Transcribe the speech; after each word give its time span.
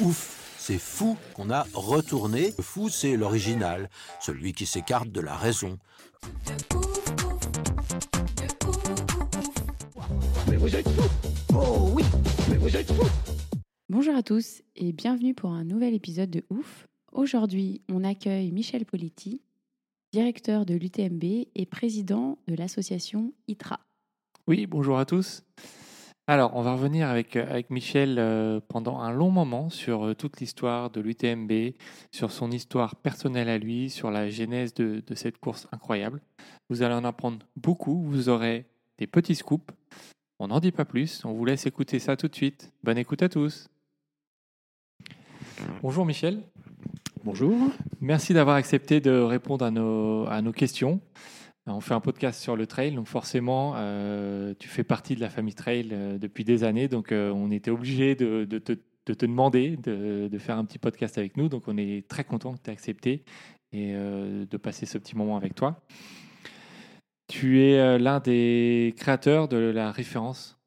Ouf, 0.00 0.54
c'est 0.58 0.78
fou 0.78 1.16
qu'on 1.34 1.48
a 1.48 1.66
retourné. 1.72 2.52
Le 2.58 2.62
fou, 2.62 2.90
c'est 2.90 3.16
l'original, 3.16 3.88
celui 4.20 4.52
qui 4.52 4.66
s'écarte 4.66 5.10
de 5.10 5.22
la 5.22 5.34
raison. 5.34 5.78
Mais 10.50 10.56
vous 10.56 10.76
êtes 10.76 10.86
fous 10.86 11.10
Oh 11.54 11.90
oui 11.94 12.04
Mais 12.50 12.58
vous 12.58 12.76
êtes 12.76 12.92
fous 12.92 13.08
Bonjour 13.88 14.14
à 14.14 14.22
tous 14.22 14.60
et 14.74 14.92
bienvenue 14.92 15.32
pour 15.32 15.52
un 15.52 15.64
nouvel 15.64 15.94
épisode 15.94 16.28
de 16.28 16.44
Ouf. 16.50 16.86
Aujourd'hui, 17.12 17.80
on 17.88 18.04
accueille 18.04 18.52
Michel 18.52 18.84
Politi, 18.84 19.40
directeur 20.12 20.66
de 20.66 20.74
l'UTMB 20.74 21.24
et 21.54 21.66
président 21.66 22.38
de 22.48 22.54
l'association 22.54 23.32
ITRA. 23.48 23.80
Oui, 24.46 24.66
bonjour 24.66 24.98
à 24.98 25.06
tous. 25.06 25.42
Alors, 26.28 26.56
on 26.56 26.62
va 26.62 26.72
revenir 26.72 27.08
avec, 27.08 27.36
avec 27.36 27.70
Michel 27.70 28.16
euh, 28.18 28.58
pendant 28.66 28.98
un 28.98 29.12
long 29.12 29.30
moment 29.30 29.70
sur 29.70 30.06
euh, 30.06 30.14
toute 30.14 30.40
l'histoire 30.40 30.90
de 30.90 31.00
l'UTMB, 31.00 31.52
sur 32.10 32.32
son 32.32 32.50
histoire 32.50 32.96
personnelle 32.96 33.48
à 33.48 33.58
lui, 33.58 33.90
sur 33.90 34.10
la 34.10 34.28
genèse 34.28 34.74
de, 34.74 35.04
de 35.06 35.14
cette 35.14 35.38
course 35.38 35.68
incroyable. 35.70 36.20
Vous 36.68 36.82
allez 36.82 36.94
en 36.94 37.04
apprendre 37.04 37.46
beaucoup, 37.54 38.02
vous 38.02 38.28
aurez 38.28 38.66
des 38.98 39.06
petits 39.06 39.36
scoops. 39.36 39.72
On 40.40 40.48
n'en 40.48 40.58
dit 40.58 40.72
pas 40.72 40.84
plus, 40.84 41.24
on 41.24 41.32
vous 41.32 41.44
laisse 41.44 41.64
écouter 41.64 42.00
ça 42.00 42.16
tout 42.16 42.26
de 42.26 42.34
suite. 42.34 42.72
Bonne 42.82 42.98
écoute 42.98 43.22
à 43.22 43.28
tous. 43.28 43.68
Bonjour 45.80 46.04
Michel. 46.04 46.42
Bonjour. 47.22 47.56
Merci 48.00 48.34
d'avoir 48.34 48.56
accepté 48.56 49.00
de 49.00 49.12
répondre 49.12 49.64
à 49.64 49.70
nos, 49.70 50.26
à 50.26 50.42
nos 50.42 50.52
questions. 50.52 51.00
On 51.68 51.80
fait 51.80 51.94
un 51.94 52.00
podcast 52.00 52.40
sur 52.40 52.54
le 52.54 52.66
trail, 52.66 52.92
donc 52.92 53.08
forcément, 53.08 53.74
euh, 53.76 54.54
tu 54.58 54.68
fais 54.68 54.84
partie 54.84 55.16
de 55.16 55.20
la 55.20 55.28
famille 55.28 55.54
trail 55.54 55.88
euh, 55.90 56.16
depuis 56.16 56.44
des 56.44 56.62
années, 56.62 56.86
donc 56.86 57.10
euh, 57.10 57.32
on 57.32 57.50
était 57.50 57.72
obligé 57.72 58.14
de, 58.14 58.44
te, 58.44 58.72
de, 58.72 59.14
te, 59.14 59.26
demander 59.26 59.76
de, 59.76 60.28
de, 60.28 60.38
faire 60.38 60.58
un 60.58 60.64
petit 60.64 60.78
podcast 60.78 61.18
avec 61.18 61.36
nous, 61.36 61.48
donc 61.48 61.64
on 61.66 61.76
est 61.76 62.06
très 62.06 62.22
content 62.22 62.54
que 62.54 62.62
tu 62.62 62.70
aies 62.70 62.72
accepté 62.72 63.24
et 63.72 63.92
de 63.92 64.56
passer 64.56 64.86
ce 64.86 64.96
petit 64.96 65.16
moment 65.16 65.36
avec 65.36 65.54
toi. 65.54 65.82
Tu 67.28 67.60
es 67.60 67.98
l'un 67.98 68.20
des 68.20 68.94
créateurs 68.96 69.48
de 69.48 69.56
la 69.56 69.90
référence 69.90 70.58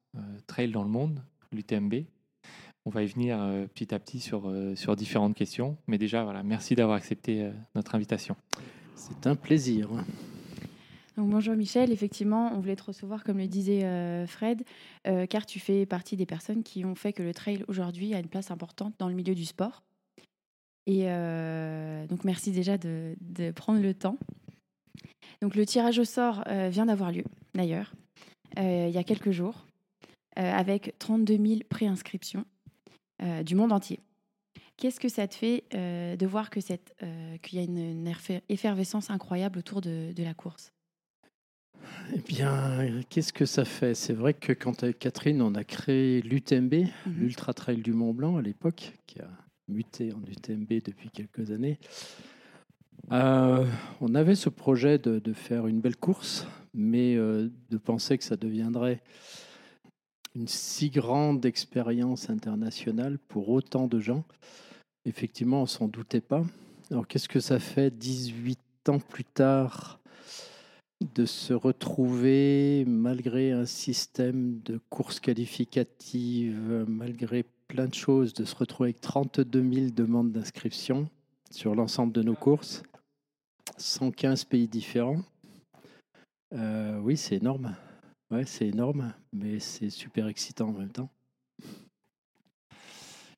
trail 0.46 0.70
dans 0.70 0.84
le 0.84 0.90
monde, 0.90 1.24
l'UTMB. 1.52 2.04
On 2.86 2.92
va 2.92 3.02
y 3.02 3.08
venir 3.08 3.40
petit 3.74 3.96
à 3.96 4.00
petit 4.00 4.20
sur, 4.20 4.54
sur 4.76 4.96
différentes 4.96 5.34
questions, 5.34 5.78
mais 5.88 5.98
déjà, 5.98 6.24
voilà, 6.24 6.44
merci 6.44 6.76
d'avoir 6.76 6.98
accepté 6.98 7.50
notre 7.74 7.96
invitation. 7.96 8.36
C'est 8.96 9.26
un 9.26 9.36
plaisir. 9.36 9.90
Donc, 11.20 11.32
bonjour 11.32 11.54
Michel, 11.54 11.92
effectivement, 11.92 12.50
on 12.54 12.62
voulait 12.62 12.78
te 12.78 12.84
recevoir, 12.84 13.26
comme 13.26 13.40
le 13.40 13.48
disait 13.48 13.84
euh, 13.84 14.26
Fred, 14.26 14.64
euh, 15.06 15.26
car 15.26 15.46
tu 15.46 15.60
fais 15.60 15.86
partie 15.86 16.16
des 16.16 16.26
personnes 16.26 16.64
qui 16.64 16.86
ont 16.86 16.96
fait 16.96 17.12
que 17.12 17.22
le 17.22 17.34
trail 17.34 17.66
aujourd'hui 17.68 18.14
a 18.14 18.20
une 18.20 18.30
place 18.30 18.52
importante 18.52 18.94
dans 19.00 19.10
le 19.10 19.16
milieu 19.16 19.36
du 19.36 19.44
sport. 19.44 19.84
Et 20.86 21.10
euh, 21.10 22.08
donc 22.08 22.24
merci 22.24 22.52
déjà 22.52 22.78
de, 22.78 23.18
prendre 23.54 23.82
le 23.82 23.94
temps. 23.94 24.18
Donc 25.42 25.56
le 25.56 25.66
tirage 25.66 26.00
au 26.00 26.06
sort 26.06 26.46
vient 26.70 26.86
d'avoir 26.86 27.12
lieu, 27.12 27.26
d'ailleurs, 27.54 27.94
il 28.56 28.90
y 28.90 28.98
a 28.98 29.04
quelques 29.04 29.32
jours, 29.32 29.66
avec 30.38 30.98
32 31.00 31.36
000 31.36 31.60
préinscriptions 31.68 32.46
du 33.44 33.56
monde 33.56 33.74
entier. 33.74 34.00
Qu'est-ce 34.78 35.02
que 35.02 35.10
ça 35.10 35.28
te 35.28 35.36
fait 35.36 35.66
de 35.74 36.26
voir 36.26 36.50
qu'il 36.50 36.64
y 37.52 37.60
a 37.60 37.64
une, 37.64 38.14
effervescence 38.48 39.10
incroyable 39.10 39.60
autour 39.60 39.82
de 39.82 40.24
la 40.24 40.34
course? 40.34 40.72
Eh 42.16 42.20
bien, 42.20 43.02
qu'est-ce 43.10 43.34
que 43.34 43.46
ça 43.46 43.66
fait? 43.66 43.94
C'est 43.94 44.14
vrai 44.14 44.34
que 44.34 44.54
quand 44.54 44.84
avec 44.84 45.00
Catherine, 45.00 45.42
on 45.42 45.56
a 45.56 45.64
créé 45.64 46.22
l'UTMB, 46.22 46.74
mm 46.74 46.86
-hmm. 46.86 47.20
l'Ultra 47.20 47.54
Trail 47.54 47.82
du 47.82 47.94
Mont 47.94 48.14
Blanc 48.14 48.38
à 48.38 48.42
l'époque, 48.42 48.94
qui 49.08 49.20
a 49.20 49.30
muté 49.68 50.12
en 50.14 50.22
UTMB 50.28 50.82
depuis 50.84 51.10
quelques 51.10 51.52
années, 51.52 51.78
euh, 53.12 53.66
on 54.02 54.16
avait 54.16 54.36
ce 54.36 54.50
projet 54.50 54.98
de, 54.98 55.20
de, 55.20 55.34
faire 55.34 55.68
une 55.68 55.82
belle 55.82 55.96
course, 55.98 56.46
mais 56.74 57.16
euh, 57.16 57.50
de 57.70 57.78
penser 57.78 58.18
que 58.18 58.24
ça 58.24 58.36
deviendrait 58.36 59.02
une 60.36 60.48
si 60.48 60.90
grande 60.90 61.46
expérience 61.46 62.30
internationale 62.30 63.18
pour 63.28 63.50
autant 63.50 63.88
de 63.88 64.00
gens, 64.00 64.24
effectivement, 65.06 65.64
on 65.64 65.66
s'en 65.66 65.88
doutait 65.88 66.22
pas. 66.22 66.44
Alors, 66.92 67.08
qu'est-ce 67.08 67.30
que 67.30 67.40
ça 67.40 67.60
fait 67.60 67.92
18 67.96 68.60
ans 68.90 69.00
plus 69.00 69.24
tard 69.24 70.00
de 71.02 71.26
se 71.26 71.54
retrouver, 71.54 72.84
malgré 72.86 73.52
un 73.52 73.66
système 73.66 74.60
de 74.62 74.80
courses 74.90 75.20
qualificatives, 75.20 76.86
malgré 76.88 77.46
plein 77.68 77.88
de 77.88 77.94
choses, 77.94 78.34
de 78.34 78.44
se 78.44 78.56
retrouver 78.56 78.90
avec 78.90 79.02
32 79.02 79.74
000 79.74 79.92
demandes 79.92 80.32
d'inscription 80.32 81.10
sur 81.52 81.76
l'ensemble 81.76 82.12
de 82.12 82.22
nos 82.22 82.36
courses, 82.36 82.84
115 83.78 84.44
pays 84.46 84.68
différents. 84.68 85.22
Euh, 86.54 87.00
oui, 87.00 87.16
c'est 87.16 87.38
énorme. 87.38 87.76
Ouais, 88.32 88.46
c'est 88.46 88.68
énorme, 88.68 89.14
mais 89.32 89.60
c'est 89.60 89.90
super 89.90 90.28
excitant 90.28 90.70
en 90.70 90.74
même 90.74 90.92
temps. 90.92 91.10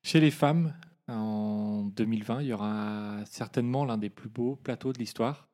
Chez 0.03 0.19
les 0.19 0.31
femmes, 0.31 0.73
en 1.07 1.83
2020, 1.83 2.41
il 2.41 2.47
y 2.47 2.53
aura 2.53 3.19
certainement 3.25 3.85
l'un 3.85 3.97
des 3.97 4.09
plus 4.09 4.29
beaux 4.29 4.55
plateaux 4.55 4.94
de 4.94 4.97
l'histoire 4.97 5.50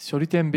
sur 0.00 0.18
l'UTMB, 0.18 0.56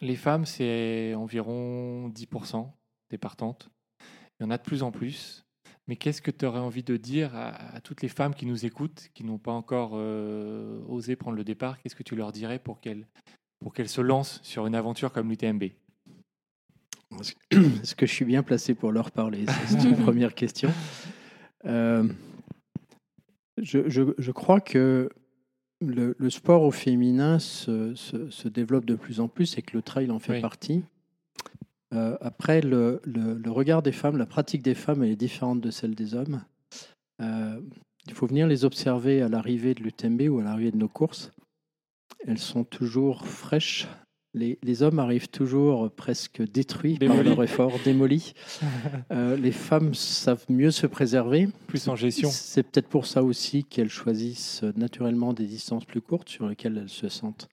les 0.00 0.16
femmes, 0.16 0.44
c'est 0.44 1.14
environ 1.14 2.08
10% 2.10 2.70
des 3.10 3.18
partantes. 3.18 3.70
Il 4.38 4.44
y 4.44 4.46
en 4.46 4.50
a 4.50 4.58
de 4.58 4.62
plus 4.62 4.82
en 4.82 4.92
plus. 4.92 5.44
Mais 5.88 5.96
qu'est-ce 5.96 6.20
que 6.20 6.30
tu 6.30 6.44
aurais 6.44 6.58
envie 6.58 6.82
de 6.82 6.96
dire 6.96 7.34
à, 7.34 7.74
à, 7.74 7.80
toutes 7.80 8.02
les 8.02 8.08
femmes 8.08 8.34
qui 8.34 8.44
nous 8.44 8.66
écoutent, 8.66 9.08
qui 9.14 9.24
n'ont 9.24 9.38
pas 9.38 9.52
encore 9.52 9.92
euh, 9.94 10.82
osé 10.88 11.14
prendre 11.14 11.36
le 11.36 11.44
départ? 11.44 11.78
Qu'est-ce 11.78 11.94
que 11.94 12.02
tu 12.02 12.16
leur 12.16 12.32
dirais 12.32 12.58
pour 12.58 12.80
qu'elles 12.80 13.06
pour 13.60 13.72
qu'elles 13.72 13.88
se 13.88 14.00
lancent 14.00 14.40
sur 14.42 14.66
une 14.66 14.74
aventure 14.74 15.12
comme 15.12 15.30
l'UTMB 15.30 15.62
Est-ce 17.20 17.94
que 17.94 18.04
je 18.04 18.12
suis 18.12 18.24
bien 18.24 18.42
placé 18.42 18.74
pour 18.74 18.92
leur 18.92 19.12
parler 19.12 19.46
C'est 19.66 19.84
une 19.84 19.96
première 20.02 20.34
question. 20.34 20.70
Euh, 21.64 22.06
je, 23.56 23.88
je, 23.88 24.02
je, 24.18 24.32
crois 24.32 24.60
que 24.60 25.08
le, 25.80 26.14
le, 26.18 26.30
sport 26.30 26.62
au 26.62 26.70
féminin 26.70 27.38
se, 27.38 27.94
se, 27.94 28.30
se, 28.30 28.48
développe 28.48 28.84
de 28.84 28.94
plus 28.94 29.20
en 29.20 29.28
plus 29.28 29.58
et 29.58 29.62
que 29.62 29.76
le 29.76 29.82
trail 29.82 30.10
en 30.10 30.18
fait 30.18 30.34
oui. 30.34 30.40
partie. 30.40 30.84
Euh, 31.94 32.16
après, 32.20 32.60
le, 32.60 33.00
le, 33.04 33.50
regard 33.50 33.82
des 33.82 33.92
femmes, 33.92 34.16
la 34.16 34.26
pratique 34.26 34.62
des 34.62 34.74
femmes, 34.74 35.02
elle 35.02 35.10
est 35.10 35.16
différente 35.16 35.60
de 35.60 35.70
celle 35.70 35.94
des 35.94 36.14
hommes. 36.14 36.42
Euh, 37.20 37.60
il 38.06 38.14
faut 38.14 38.26
venir 38.26 38.46
les 38.46 38.64
observer 38.64 39.22
à 39.22 39.28
l'arrivée 39.28 39.74
de 39.74 39.82
l'UTMB 39.82 40.22
ou 40.28 40.38
à 40.38 40.44
l'arrivée 40.44 40.72
de 40.72 40.76
nos 40.76 40.88
courses. 40.88 41.32
Elles 42.26 42.38
sont 42.38 42.64
toujours 42.64 43.26
fraîches. 43.26 43.86
Les, 44.36 44.58
les 44.62 44.82
hommes 44.82 44.98
arrivent 44.98 45.28
toujours 45.28 45.90
presque 45.90 46.42
détruits 46.42 46.98
démolis. 46.98 47.16
par 47.16 47.24
leur 47.24 47.42
effort, 47.42 47.72
démolis. 47.84 48.34
Euh, 49.12 49.36
les 49.36 49.52
femmes 49.52 49.94
savent 49.94 50.44
mieux 50.48 50.70
se 50.70 50.86
préserver. 50.86 51.48
Plus 51.68 51.88
en 51.88 51.96
gestion. 51.96 52.28
C'est 52.30 52.62
peut-être 52.62 52.88
pour 52.88 53.06
ça 53.06 53.22
aussi 53.22 53.64
qu'elles 53.64 53.88
choisissent 53.88 54.62
naturellement 54.76 55.32
des 55.32 55.46
distances 55.46 55.84
plus 55.84 56.00
courtes 56.00 56.28
sur 56.28 56.48
lesquelles 56.48 56.76
elles 56.76 56.88
se 56.88 57.08
sentent 57.08 57.48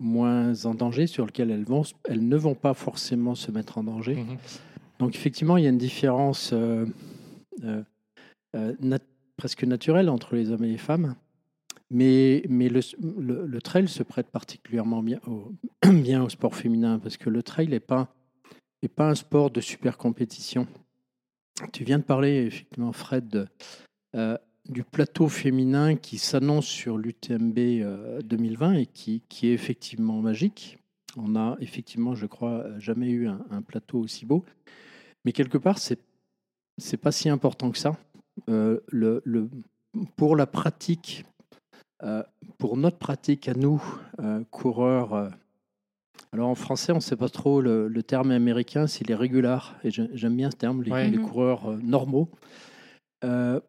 moins 0.00 0.64
en 0.64 0.74
danger, 0.74 1.06
sur 1.06 1.26
lesquelles 1.26 1.50
elles, 1.50 1.64
vont, 1.64 1.82
elles 2.08 2.26
ne 2.26 2.36
vont 2.36 2.54
pas 2.54 2.74
forcément 2.74 3.34
se 3.34 3.50
mettre 3.50 3.78
en 3.78 3.84
danger. 3.84 4.16
Mhm. 4.16 4.22
Mmh. 4.22 4.38
Donc 4.98 5.14
effectivement, 5.14 5.56
il 5.56 5.64
y 5.64 5.66
a 5.66 5.70
une 5.70 5.78
différence 5.78 6.50
euh, 6.52 6.86
euh, 7.64 8.74
nat 8.80 9.00
presque 9.36 9.64
naturelle 9.64 10.08
entre 10.08 10.36
les 10.36 10.50
hommes 10.50 10.64
et 10.64 10.68
les 10.68 10.78
femmes. 10.78 11.16
Mais, 11.90 12.42
mais 12.48 12.68
le, 12.68 12.80
le, 13.46 13.60
trail 13.60 13.88
se 13.88 14.02
prête 14.02 14.28
particulièrement 14.28 15.02
bien 15.02 15.20
au, 15.26 15.52
bien 15.92 16.22
au 16.22 16.28
sport 16.28 16.54
féminin 16.54 16.98
parce 16.98 17.16
que 17.16 17.30
le 17.30 17.42
trail 17.42 17.68
n'est 17.68 17.80
pas, 17.80 18.14
est 18.82 18.88
pas 18.88 19.08
un 19.08 19.14
sport 19.14 19.50
de 19.50 19.60
super 19.60 19.98
compétition. 19.98 20.66
Tu 21.72 21.84
viens 21.84 21.98
de 21.98 22.04
parler, 22.04 22.46
effectivement, 22.46 22.92
Fred, 22.92 23.48
euh, 24.16 24.36
du 24.68 24.82
plateau 24.82 25.28
féminin 25.28 25.94
qui 25.94 26.18
s'annonce 26.18 26.66
sur 26.66 26.96
l'UTMB 26.98 27.58
euh, 27.58 28.20
2020 28.22 28.74
et 28.74 28.86
qui, 28.86 29.22
qui, 29.28 29.48
est 29.48 29.52
effectivement 29.52 30.20
magique. 30.20 30.78
On 31.16 31.36
a 31.36 31.56
effectivement, 31.60 32.14
je 32.14 32.26
crois, 32.26 32.66
jamais 32.78 33.10
eu 33.10 33.28
un, 33.28 33.62
plateau 33.62 34.00
aussi 34.00 34.26
beau. 34.26 34.44
Mais 35.24 35.32
quelque 35.32 35.58
part, 35.58 35.78
c'est 35.78 36.00
c'est 36.76 36.96
pas 36.96 37.12
si 37.12 37.28
important 37.28 37.70
que 37.70 37.78
ça. 37.78 37.96
Euh, 38.48 38.80
le, 38.88 39.22
le- 39.24 39.48
pour 40.16 40.34
la 40.34 40.46
pratique, 40.46 41.24
euh, 41.24 41.33
pour 42.58 42.76
notre 42.76 42.98
pratique 42.98 43.48
à 43.48 43.54
nous, 43.54 43.82
euh, 44.20 44.42
coureurs, 44.50 45.14
euh, 45.14 45.28
alors 46.32 46.48
en 46.48 46.54
français, 46.54 46.92
on 46.92 46.96
ne 46.96 47.00
sait 47.00 47.16
pas 47.16 47.28
trop 47.28 47.60
le, 47.60 47.88
le 47.88 48.02
terme 48.02 48.30
américain, 48.30 48.86
c'est 48.86 49.06
les 49.06 49.14
régulars, 49.14 49.74
et 49.84 49.90
j'ai- 49.90 50.08
j'aime 50.14 50.36
bien 50.36 50.50
ce 50.50 50.56
terme, 50.56 50.82
les, 50.82 50.90
Ouais. 50.92 51.10
les 51.10 51.18
Mhm. 51.18 51.24
coureurs 51.28 51.70
euh, 51.70 51.76
normaux. 51.82 52.28
Euh, 53.24 53.60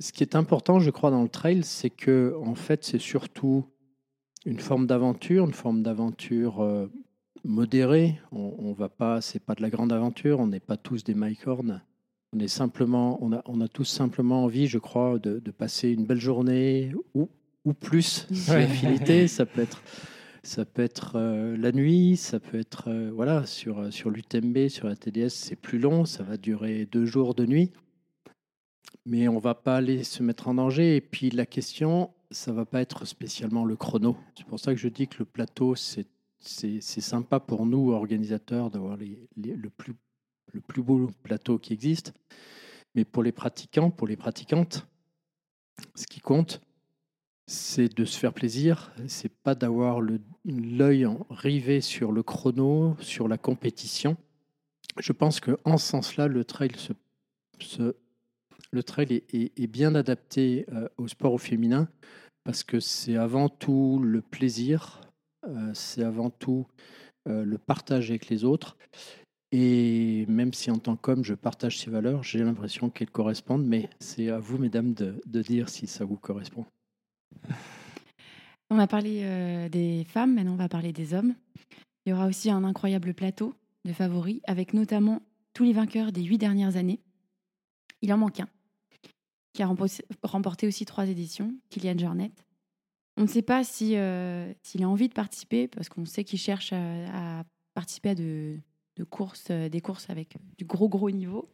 ce 0.00 0.12
qui 0.12 0.22
est 0.22 0.36
important, 0.36 0.78
je 0.78 0.90
crois, 0.90 1.10
dans 1.10 1.22
le 1.22 1.28
trail, 1.28 1.62
c'est 1.62 1.90
que 1.90 2.34
en 2.44 2.54
fait, 2.54 2.84
c'est 2.84 2.98
surtout 3.00 3.64
une 4.44 4.60
forme 4.60 4.86
d'aventure, 4.86 5.44
une 5.44 5.52
forme 5.54 5.82
d'aventure 5.82 6.60
euh, 6.62 6.90
modérée. 7.44 8.18
On, 8.32 8.54
on 8.58 8.72
va 8.72 8.88
pas, 8.88 9.20
c'est 9.20 9.40
pas 9.40 9.54
de 9.54 9.62
la 9.62 9.70
grande 9.70 9.92
aventure. 9.92 10.38
On 10.40 10.46
n'est 10.46 10.60
pas 10.60 10.76
tous 10.76 11.02
des 11.04 11.14
Mike 11.14 11.46
Horn. 11.46 11.82
On 12.36 12.40
est 12.40 12.48
simplement, 12.48 13.18
on 13.22 13.32
a, 13.32 13.40
on 13.46 13.62
a 13.62 13.68
tous 13.68 13.86
simplement 13.86 14.44
envie, 14.44 14.66
je 14.66 14.76
crois, 14.76 15.18
de, 15.18 15.38
de 15.38 15.50
passer 15.50 15.88
une 15.88 16.04
belle 16.04 16.20
journée 16.20 16.92
ou, 17.14 17.30
ou 17.64 17.72
plus. 17.72 18.26
Ouais. 18.50 18.64
affinité, 18.64 19.26
ça 19.26 19.46
peut 19.46 19.62
être, 19.62 19.82
ça 20.42 20.66
peut 20.66 20.82
être 20.82 21.12
euh, 21.14 21.56
la 21.56 21.72
nuit, 21.72 22.18
ça 22.18 22.38
peut 22.38 22.58
être, 22.58 22.88
euh, 22.88 23.10
voilà, 23.10 23.46
sur 23.46 23.78
euh, 23.78 23.90
sur 23.90 24.10
l'UTMB, 24.10 24.68
sur 24.68 24.86
la 24.86 24.96
TDS, 24.96 25.30
c'est 25.30 25.56
plus 25.56 25.78
long, 25.78 26.04
ça 26.04 26.24
va 26.24 26.36
durer 26.36 26.84
deux 26.84 27.06
jours 27.06 27.34
de 27.34 27.46
nuit. 27.46 27.72
Mais 29.06 29.28
on 29.28 29.38
va 29.38 29.54
pas 29.54 29.76
aller 29.76 30.04
se 30.04 30.22
mettre 30.22 30.48
en 30.48 30.54
danger. 30.54 30.96
Et 30.96 31.00
puis 31.00 31.30
la 31.30 31.46
question, 31.46 32.10
ça 32.30 32.52
va 32.52 32.66
pas 32.66 32.82
être 32.82 33.06
spécialement 33.06 33.64
le 33.64 33.76
chrono. 33.76 34.14
C'est 34.36 34.46
pour 34.46 34.60
ça 34.60 34.74
que 34.74 34.80
je 34.80 34.88
dis 34.88 35.08
que 35.08 35.20
le 35.20 35.24
plateau, 35.24 35.74
c'est 35.74 36.06
c'est 36.38 36.82
c'est 36.82 37.00
sympa 37.00 37.40
pour 37.40 37.64
nous, 37.64 37.92
organisateurs, 37.92 38.70
d'avoir 38.70 38.98
le, 38.98 39.70
plus, 39.70 39.94
le 40.52 40.60
plus 40.60 40.82
beau 40.82 41.10
plateau 41.22 41.58
qui 41.58 41.72
existe. 41.72 42.12
Mais 42.94 43.04
pour 43.04 43.22
les 43.22 43.32
pratiquants, 43.32 43.90
pour 43.90 44.06
les 44.06 44.16
pratiquantes, 44.16 44.86
ce 45.94 46.06
qui 46.06 46.20
compte, 46.20 46.60
c'est 47.46 47.94
de 47.94 48.04
se 48.04 48.18
faire 48.18 48.32
plaisir. 48.32 48.92
C'est 49.06 49.32
pas 49.32 49.54
d'avoir 49.54 50.00
l'œil 50.44 51.06
rivé 51.30 51.80
sur 51.80 52.12
le 52.12 52.22
chrono, 52.22 52.96
sur 53.00 53.28
la 53.28 53.38
compétition. 53.38 54.16
Je 54.98 55.12
pense 55.12 55.40
que 55.40 55.58
ce 55.64 55.78
sens-là, 55.78 56.26
le 56.28 56.44
trail 56.44 56.72
se, 56.76 57.94
le 58.72 58.82
trail 58.82 59.22
est 59.32 59.66
bien 59.66 59.94
adapté 59.94 60.66
euh, 60.72 60.88
au 60.96 61.08
sport 61.08 61.32
au 61.32 61.38
féminin 61.38 61.88
parce 62.44 62.62
que 62.62 62.78
c'est 62.78 63.16
avant 63.16 63.48
tout 63.48 63.98
le 64.02 64.20
plaisir, 64.20 65.00
euh, 65.48 65.70
c'est 65.74 66.04
avant 66.04 66.30
tout 66.30 66.66
euh, 67.28 67.44
le 67.44 67.58
partage 67.58 68.10
avec 68.10 68.28
les 68.28 68.44
autres. 68.44 68.76
Et 69.52 70.26
même 70.26 70.52
si 70.52 70.70
en 70.70 70.78
tant 70.78 70.96
qu'homme, 70.96 71.24
je 71.24 71.34
partage 71.34 71.78
ces 71.78 71.90
valeurs, 71.90 72.22
j'ai 72.22 72.40
l'impression 72.40 72.90
qu'elles 72.90 73.10
correspondent, 73.10 73.64
mais 73.64 73.88
c'est 74.00 74.28
à 74.28 74.38
vous, 74.38 74.58
mesdames, 74.58 74.92
de, 74.92 75.42
dire 75.42 75.68
si 75.68 75.86
ça 75.86 76.04
vous 76.04 76.16
correspond. 76.16 76.66
On 78.70 78.78
a 78.78 78.88
parlé 78.88 79.20
euh, 79.22 79.68
des 79.68 80.04
femmes, 80.04 80.34
maintenant 80.34 80.54
on 80.54 80.56
va 80.56 80.68
parler 80.68 80.92
des 80.92 81.14
hommes. 81.14 81.34
Il 82.04 82.10
y 82.10 82.12
aura 82.12 82.26
aussi 82.26 82.50
un 82.50 82.64
incroyable 82.64 83.14
plateau 83.14 83.54
de 83.84 83.92
favoris, 83.92 84.40
avec 84.44 84.74
notamment 84.74 85.22
tous 85.54 85.62
les 85.62 85.72
vainqueurs 85.72 86.10
des 86.10 86.24
huit 86.24 86.38
dernières 86.38 86.76
années. 86.76 87.00
Il 88.02 88.12
en 88.12 88.18
manque 88.18 88.40
un, 88.40 88.48
qui 89.52 89.62
a 89.62 89.68
rempo- 89.68 90.02
remporté 90.24 90.66
aussi 90.66 90.84
trois 90.84 91.06
éditions, 91.06 91.54
Kylian 91.70 91.96
Jornet. 91.96 92.32
On 93.16 93.22
ne 93.22 93.28
sait 93.28 93.42
pas 93.42 93.62
si, 93.62 93.96
euh, 93.96 94.52
s'il 94.62 94.82
a 94.82 94.88
envie 94.88 95.08
de 95.08 95.14
participer, 95.14 95.68
parce 95.68 95.88
qu'on 95.88 96.04
sait 96.04 96.24
qu'il 96.24 96.40
cherche 96.40 96.72
à 96.72 97.44
participer 97.74 98.10
à 98.10 98.14
de, 98.16 98.58
de 98.96 99.04
courses, 99.04 99.48
euh, 99.50 99.68
des 99.68 99.80
courses 99.80 100.10
avec 100.10 100.36
du 100.58 100.64
gros 100.64 100.88
gros 100.88 101.10
niveau. 101.10 101.48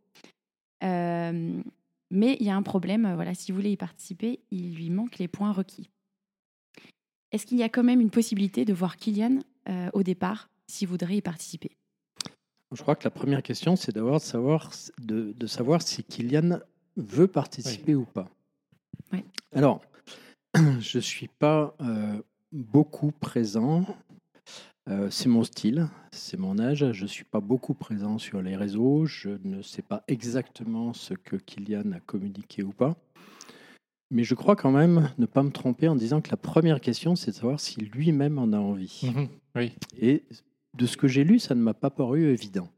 Euh, 0.82 1.62
mais 2.10 2.36
il 2.40 2.46
y 2.46 2.50
a 2.50 2.56
un 2.56 2.62
problème, 2.62 3.06
euh, 3.06 3.14
voilà, 3.14 3.34
s'il 3.34 3.54
voulait 3.54 3.72
y 3.72 3.76
participer, 3.76 4.40
il 4.50 4.74
lui 4.74 4.90
manque 4.90 5.18
les 5.18 5.28
points 5.28 5.52
requis. 5.52 5.90
Est-ce 7.32 7.46
qu'il 7.46 7.56
y 7.56 7.62
a 7.62 7.70
quand 7.70 7.82
même 7.82 8.00
une 8.00 8.10
possibilité 8.10 8.66
de 8.66 8.74
voir 8.74 8.98
Kylian 8.98 9.38
euh, 9.68 9.88
au 9.94 10.02
départ 10.02 10.50
s'il 10.66 10.88
voudrait 10.88 11.16
y 11.16 11.22
participer? 11.22 11.70
Je 12.70 12.82
crois 12.82 12.96
que 12.96 13.04
la 13.04 13.10
première 13.10 13.42
question, 13.42 13.76
c'est 13.76 13.94
d'avoir 13.94 14.20
de 14.20 14.24
savoir, 14.24 14.70
de, 15.00 15.32
de 15.32 15.46
savoir 15.46 15.80
si 15.80 16.04
Kylian 16.04 16.60
veut 16.96 17.26
participer 17.26 17.94
ou 17.94 18.04
pas. 18.04 18.28
Oui. 19.12 19.24
Alors, 19.54 19.82
je 20.54 20.98
ne 20.98 21.02
suis 21.02 21.28
pas 21.28 21.74
euh, 21.80 22.20
beaucoup 22.52 23.12
présent. 23.12 23.86
Euh, 24.90 25.10
c'est 25.10 25.28
mon 25.28 25.44
style, 25.44 25.88
c'est 26.10 26.38
mon 26.38 26.58
âge. 26.58 26.90
Je 26.92 27.02
ne 27.02 27.08
suis 27.08 27.24
pas 27.24 27.40
beaucoup 27.40 27.74
présent 27.74 28.18
sur 28.18 28.42
les 28.42 28.56
réseaux. 28.56 29.06
Je 29.06 29.30
ne 29.44 29.62
sais 29.62 29.82
pas 29.82 30.02
exactement 30.08 30.92
ce 30.92 31.14
que 31.14 31.36
Kylian 31.36 31.92
a 31.92 32.00
communiqué 32.00 32.62
ou 32.62 32.72
pas. 32.72 32.96
Mais 34.10 34.24
je 34.24 34.34
crois 34.34 34.56
quand 34.56 34.72
même 34.72 35.10
ne 35.18 35.26
pas 35.26 35.42
me 35.42 35.50
tromper 35.50 35.88
en 35.88 35.96
disant 35.96 36.20
que 36.20 36.30
la 36.30 36.36
première 36.36 36.80
question, 36.80 37.16
c'est 37.16 37.30
de 37.30 37.36
savoir 37.36 37.60
si 37.60 37.80
lui-même 37.80 38.38
en 38.38 38.52
a 38.52 38.58
envie. 38.58 39.02
Mhm. 39.04 39.28
Oui. 39.56 39.72
Et 39.98 40.24
de 40.76 40.86
ce 40.86 40.96
que 40.96 41.08
j'ai 41.08 41.24
lu, 41.24 41.38
ça 41.38 41.54
ne 41.54 41.62
m'a 41.62 41.74
pas 41.74 41.90
paru 41.90 42.24
évident. 42.30 42.68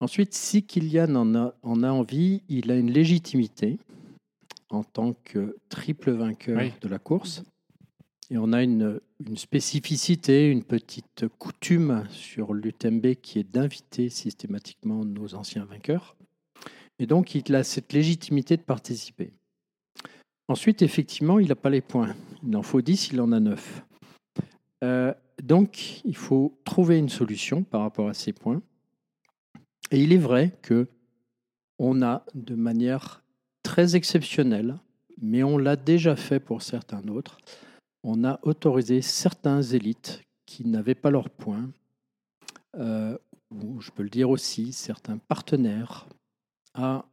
Ensuite, 0.00 0.34
si 0.34 0.62
Kylian 0.64 1.14
en 1.14 1.34
a, 1.34 1.54
en 1.62 1.82
a 1.82 1.90
envie, 1.90 2.42
il 2.48 2.70
a 2.70 2.76
une 2.76 2.90
légitimité 2.90 3.78
en 4.70 4.84
tant 4.84 5.14
que 5.24 5.56
triple 5.68 6.12
vainqueur 6.12 6.58
Oui. 6.58 6.72
de 6.80 6.88
la 6.88 6.98
course. 6.98 7.42
Et 8.30 8.38
on 8.38 8.52
a 8.52 8.62
une, 8.62 9.00
spécificité, 9.34 10.48
une 10.48 10.62
petite 10.62 11.26
coutume 11.38 12.04
sur 12.10 12.54
l'UTMB 12.54 13.14
qui 13.20 13.40
est 13.40 13.50
d'inviter 13.50 14.08
systématiquement 14.08 15.04
nos 15.04 15.34
anciens 15.34 15.64
vainqueurs. 15.64 16.16
Et 17.00 17.06
donc, 17.06 17.34
il 17.34 17.54
a 17.56 17.64
cette 17.64 17.92
légitimité 17.92 18.56
de 18.56 18.62
participer. 18.62 19.32
Ensuite, 20.46 20.82
effectivement, 20.82 21.40
il 21.40 21.48
n'a 21.48 21.56
pas 21.56 21.70
les 21.70 21.80
points. 21.80 22.14
Il 22.46 22.56
en 22.56 22.62
faut 22.62 22.80
10, 22.80 23.10
il 23.12 23.20
en 23.20 23.32
a 23.32 23.40
9. 23.40 23.84
Euh, 24.84 25.12
donc, 25.42 26.04
il 26.04 26.16
faut 26.16 26.56
trouver 26.64 26.98
une 26.98 27.08
solution 27.08 27.64
par 27.64 27.80
rapport 27.80 28.08
à 28.08 28.14
ces 28.14 28.32
points. 28.32 28.62
Et 29.90 30.00
il 30.02 30.12
est 30.12 30.18
vrai 30.18 30.56
que 30.62 30.86
on 31.80 32.02
a 32.02 32.24
de 32.34 32.54
manière 32.54 33.24
très 33.64 33.96
exceptionnelle, 33.96 34.78
mais 35.20 35.42
on 35.42 35.58
l'a 35.58 35.76
déjà 35.76 36.14
fait 36.14 36.38
pour 36.38 36.62
certains 36.62 37.06
autres, 37.08 37.38
on 38.02 38.24
a 38.24 38.38
autorisé 38.42 39.02
certains 39.02 39.62
élites 39.62 40.22
qui 40.46 40.66
n'avaient 40.66 40.94
pas 40.94 41.10
leurs 41.10 41.30
points, 41.30 41.70
euh, 42.78 43.16
ou 43.50 43.80
je 43.80 43.90
peux 43.90 44.02
le 44.02 44.08
dire 44.10 44.30
aussi, 44.30 44.72
certains 44.72 45.18
partenaires, 45.18 46.06
à 46.74 47.04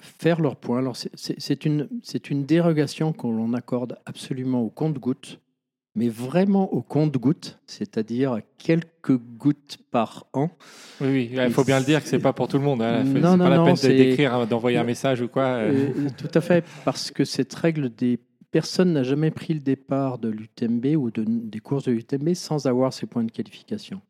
faire 0.00 0.40
leurs 0.40 0.56
points. 0.56 0.78
Alors, 0.78 0.96
c'est- 0.96 1.64
une, 1.64 1.88
une 2.30 2.44
dérogation 2.44 3.12
qu'on 3.12 3.52
accorde 3.54 3.98
absolument 4.06 4.62
au 4.62 4.70
compte-gouttes 4.70 5.38
mais 5.96 6.08
vraiment 6.08 6.72
au 6.74 6.82
compte-gouttes, 6.82 7.56
c'est-à-dire 7.68 8.32
à 8.32 8.40
quelques 8.58 9.16
gouttes 9.16 9.78
par 9.92 10.26
an. 10.32 10.50
Oui, 11.00 11.30
oui, 11.30 11.30
il 11.46 11.50
faut 11.52 11.62
bien 11.62 11.78
le 11.78 11.84
dire 11.84 12.02
que 12.02 12.08
c'est 12.08 12.18
pas 12.18 12.32
pour 12.32 12.48
tout 12.48 12.58
le 12.58 12.64
monde. 12.64 12.82
hein. 12.82 13.04
C'est 13.04 13.20
pas 13.20 13.36
non, 13.36 13.36
la 13.50 13.62
peine 13.64 13.76
d'écrire, 14.08 14.44
d'envoyer 14.48 14.76
un 14.76 14.82
message 14.82 15.20
ou 15.20 15.28
quoi. 15.28 15.44
Euh, 15.44 15.92
tout 16.18 16.30
à 16.34 16.40
fait, 16.40 16.64
parce 16.84 17.12
que 17.12 17.24
cette 17.24 17.54
règle 17.54 17.94
des 17.94 18.18
personne 18.54 18.92
n'a 18.92 19.02
jamais 19.02 19.32
pris 19.32 19.52
le 19.52 19.58
départ 19.58 20.16
de 20.20 20.28
l'UTMB 20.28 20.94
ou 20.96 21.10
de, 21.10 21.24
des 21.26 21.58
courses 21.58 21.86
de 21.86 21.90
l'UTMB 21.90 22.34
sans 22.34 22.68
avoir 22.68 22.92
ses 22.92 23.04
points 23.04 23.24
de 23.24 23.32
qualification. 23.32 24.00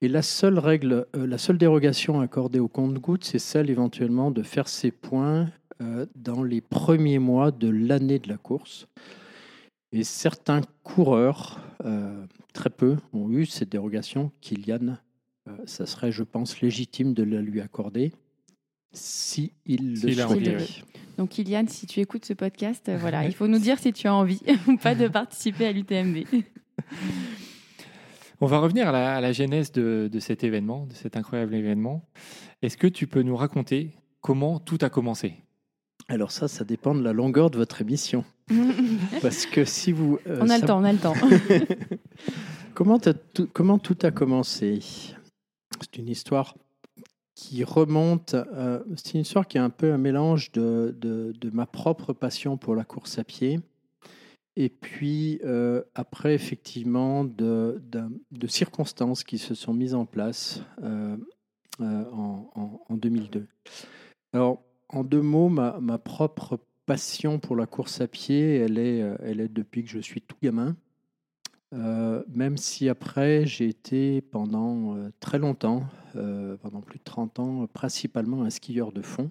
Et 0.00 0.06
la 0.06 0.22
seule 0.22 0.60
règle, 0.60 1.08
euh, 1.16 1.26
la 1.26 1.36
seule 1.36 1.58
dérogation 1.58 2.20
accordée 2.20 2.60
au 2.60 2.68
compte-gouttes, 2.68 3.24
c'est 3.24 3.40
celle 3.40 3.70
éventuellement 3.70 4.30
de 4.30 4.44
faire 4.44 4.68
ses 4.68 4.92
points 4.92 5.50
euh, 5.80 6.06
dans 6.14 6.44
les 6.44 6.60
premiers 6.60 7.18
mois 7.18 7.50
de 7.50 7.68
l'année 7.68 8.20
de 8.20 8.28
la 8.28 8.36
course. 8.36 8.86
Et 9.90 10.04
certains 10.04 10.60
coureurs, 10.84 11.58
euh, 11.84 12.24
très 12.52 12.70
peu, 12.70 12.98
ont 13.12 13.32
eu 13.32 13.46
cette 13.46 13.70
dérogation. 13.70 14.30
Kylian, 14.40 14.96
ça 15.64 15.86
serait, 15.86 16.12
je 16.12 16.22
pense, 16.22 16.60
légitime 16.60 17.14
de 17.14 17.24
la 17.24 17.40
lui 17.40 17.60
accorder 17.60 18.12
si 18.92 19.54
il 19.66 20.00
le 20.00 20.12
souhaitait. 20.12 20.58
Donc 21.18 21.30
Kylian, 21.30 21.64
si 21.68 21.86
tu 21.86 22.00
écoutes 22.00 22.24
ce 22.24 22.32
podcast, 22.32 22.88
euh, 22.88 22.96
voilà, 22.96 23.24
il 23.26 23.34
faut 23.34 23.46
nous 23.48 23.58
dire 23.58 23.78
si 23.78 23.92
tu 23.92 24.06
as 24.06 24.14
envie 24.14 24.40
ou 24.68 24.76
pas 24.76 24.94
de 24.94 25.08
participer 25.08 25.66
à 25.66 25.72
l'UTMB. 25.72 26.24
On 28.40 28.46
va 28.46 28.58
revenir 28.58 28.88
à 28.88 28.92
la, 28.92 29.16
à 29.16 29.20
la 29.20 29.32
genèse 29.32 29.70
de, 29.72 30.08
de 30.12 30.18
cet 30.18 30.42
événement, 30.42 30.86
de 30.86 30.94
cet 30.94 31.16
incroyable 31.16 31.54
événement. 31.54 32.08
Est-ce 32.62 32.76
que 32.76 32.86
tu 32.88 33.06
peux 33.06 33.22
nous 33.22 33.36
raconter 33.36 33.90
comment 34.20 34.58
tout 34.58 34.78
a 34.80 34.90
commencé? 34.90 35.34
Alors 36.08 36.32
ça, 36.32 36.48
ça 36.48 36.64
dépend 36.64 36.94
de 36.94 37.02
la 37.02 37.12
longueur 37.12 37.50
de 37.50 37.58
votre 37.58 37.80
émission. 37.80 38.24
Parce 39.22 39.46
que 39.46 39.64
si 39.64 39.92
vous... 39.92 40.18
euh, 40.26 40.38
on 40.40 40.44
a 40.48 40.48
ça- 40.48 40.58
le 40.58 40.66
temps, 40.66 40.80
on 40.80 40.84
a 40.84 40.92
le 40.92 40.98
temps. 40.98 41.14
comment, 42.74 42.98
t'as 42.98 43.14
tout, 43.14 43.48
comment 43.52 43.78
tout 43.78 43.96
a 44.02 44.10
commencé? 44.10 44.80
C'est 45.80 45.98
une 45.98 46.08
histoire 46.08 46.56
qui 47.34 47.64
remonte... 47.64 48.34
euh, 48.34 48.82
c'est 48.96 49.14
une 49.14 49.20
histoire 49.20 49.46
qui 49.46 49.56
est 49.58 49.60
un 49.60 49.70
peu 49.70 49.92
un 49.92 49.98
mélange 49.98 50.52
de, 50.52 50.94
de- 50.98 51.50
ma 51.50 51.66
propre 51.66 52.12
passion 52.12 52.56
pour 52.56 52.74
la 52.74 52.84
course 52.84 53.18
à 53.18 53.24
pied 53.24 53.60
et 54.56 54.68
puis 54.68 55.40
euh, 55.44 55.82
après, 55.94 56.34
effectivement, 56.34 57.24
de, 57.24 57.80
de 58.32 58.46
circonstances 58.46 59.24
qui 59.24 59.38
se 59.38 59.54
sont 59.54 59.72
mises 59.72 59.94
en 59.94 60.04
place 60.04 60.60
euh, 60.82 61.16
euh, 61.80 62.04
en, 62.12 62.50
en- 62.54 62.80
en 62.88 62.96
2002. 62.96 63.46
Alors, 64.34 64.62
en 64.90 65.04
deux 65.04 65.22
mots, 65.22 65.48
ma, 65.48 65.78
ma 65.80 65.98
propre 65.98 66.58
passion 66.84 67.38
pour 67.38 67.56
la 67.56 67.66
course 67.66 68.00
à 68.02 68.08
pied, 68.08 68.56
elle 68.56 68.78
est, 68.78 68.98
elle 69.20 69.40
est 69.40 69.48
depuis 69.48 69.84
que 69.84 69.90
je 69.90 70.00
suis 70.00 70.20
tout 70.20 70.36
gamin. 70.42 70.76
Euh, 71.72 72.22
même 72.28 72.58
si 72.58 72.88
après, 72.88 73.46
j'ai 73.46 73.68
été 73.68 74.20
pendant 74.20 74.96
euh, 74.96 75.10
très 75.20 75.38
longtemps, 75.38 75.84
euh, 76.16 76.56
pendant 76.58 76.82
plus 76.82 76.98
de 76.98 77.04
30 77.04 77.38
ans, 77.38 77.66
principalement 77.66 78.42
un 78.42 78.50
skieur 78.50 78.92
de 78.92 79.02
fond. 79.02 79.30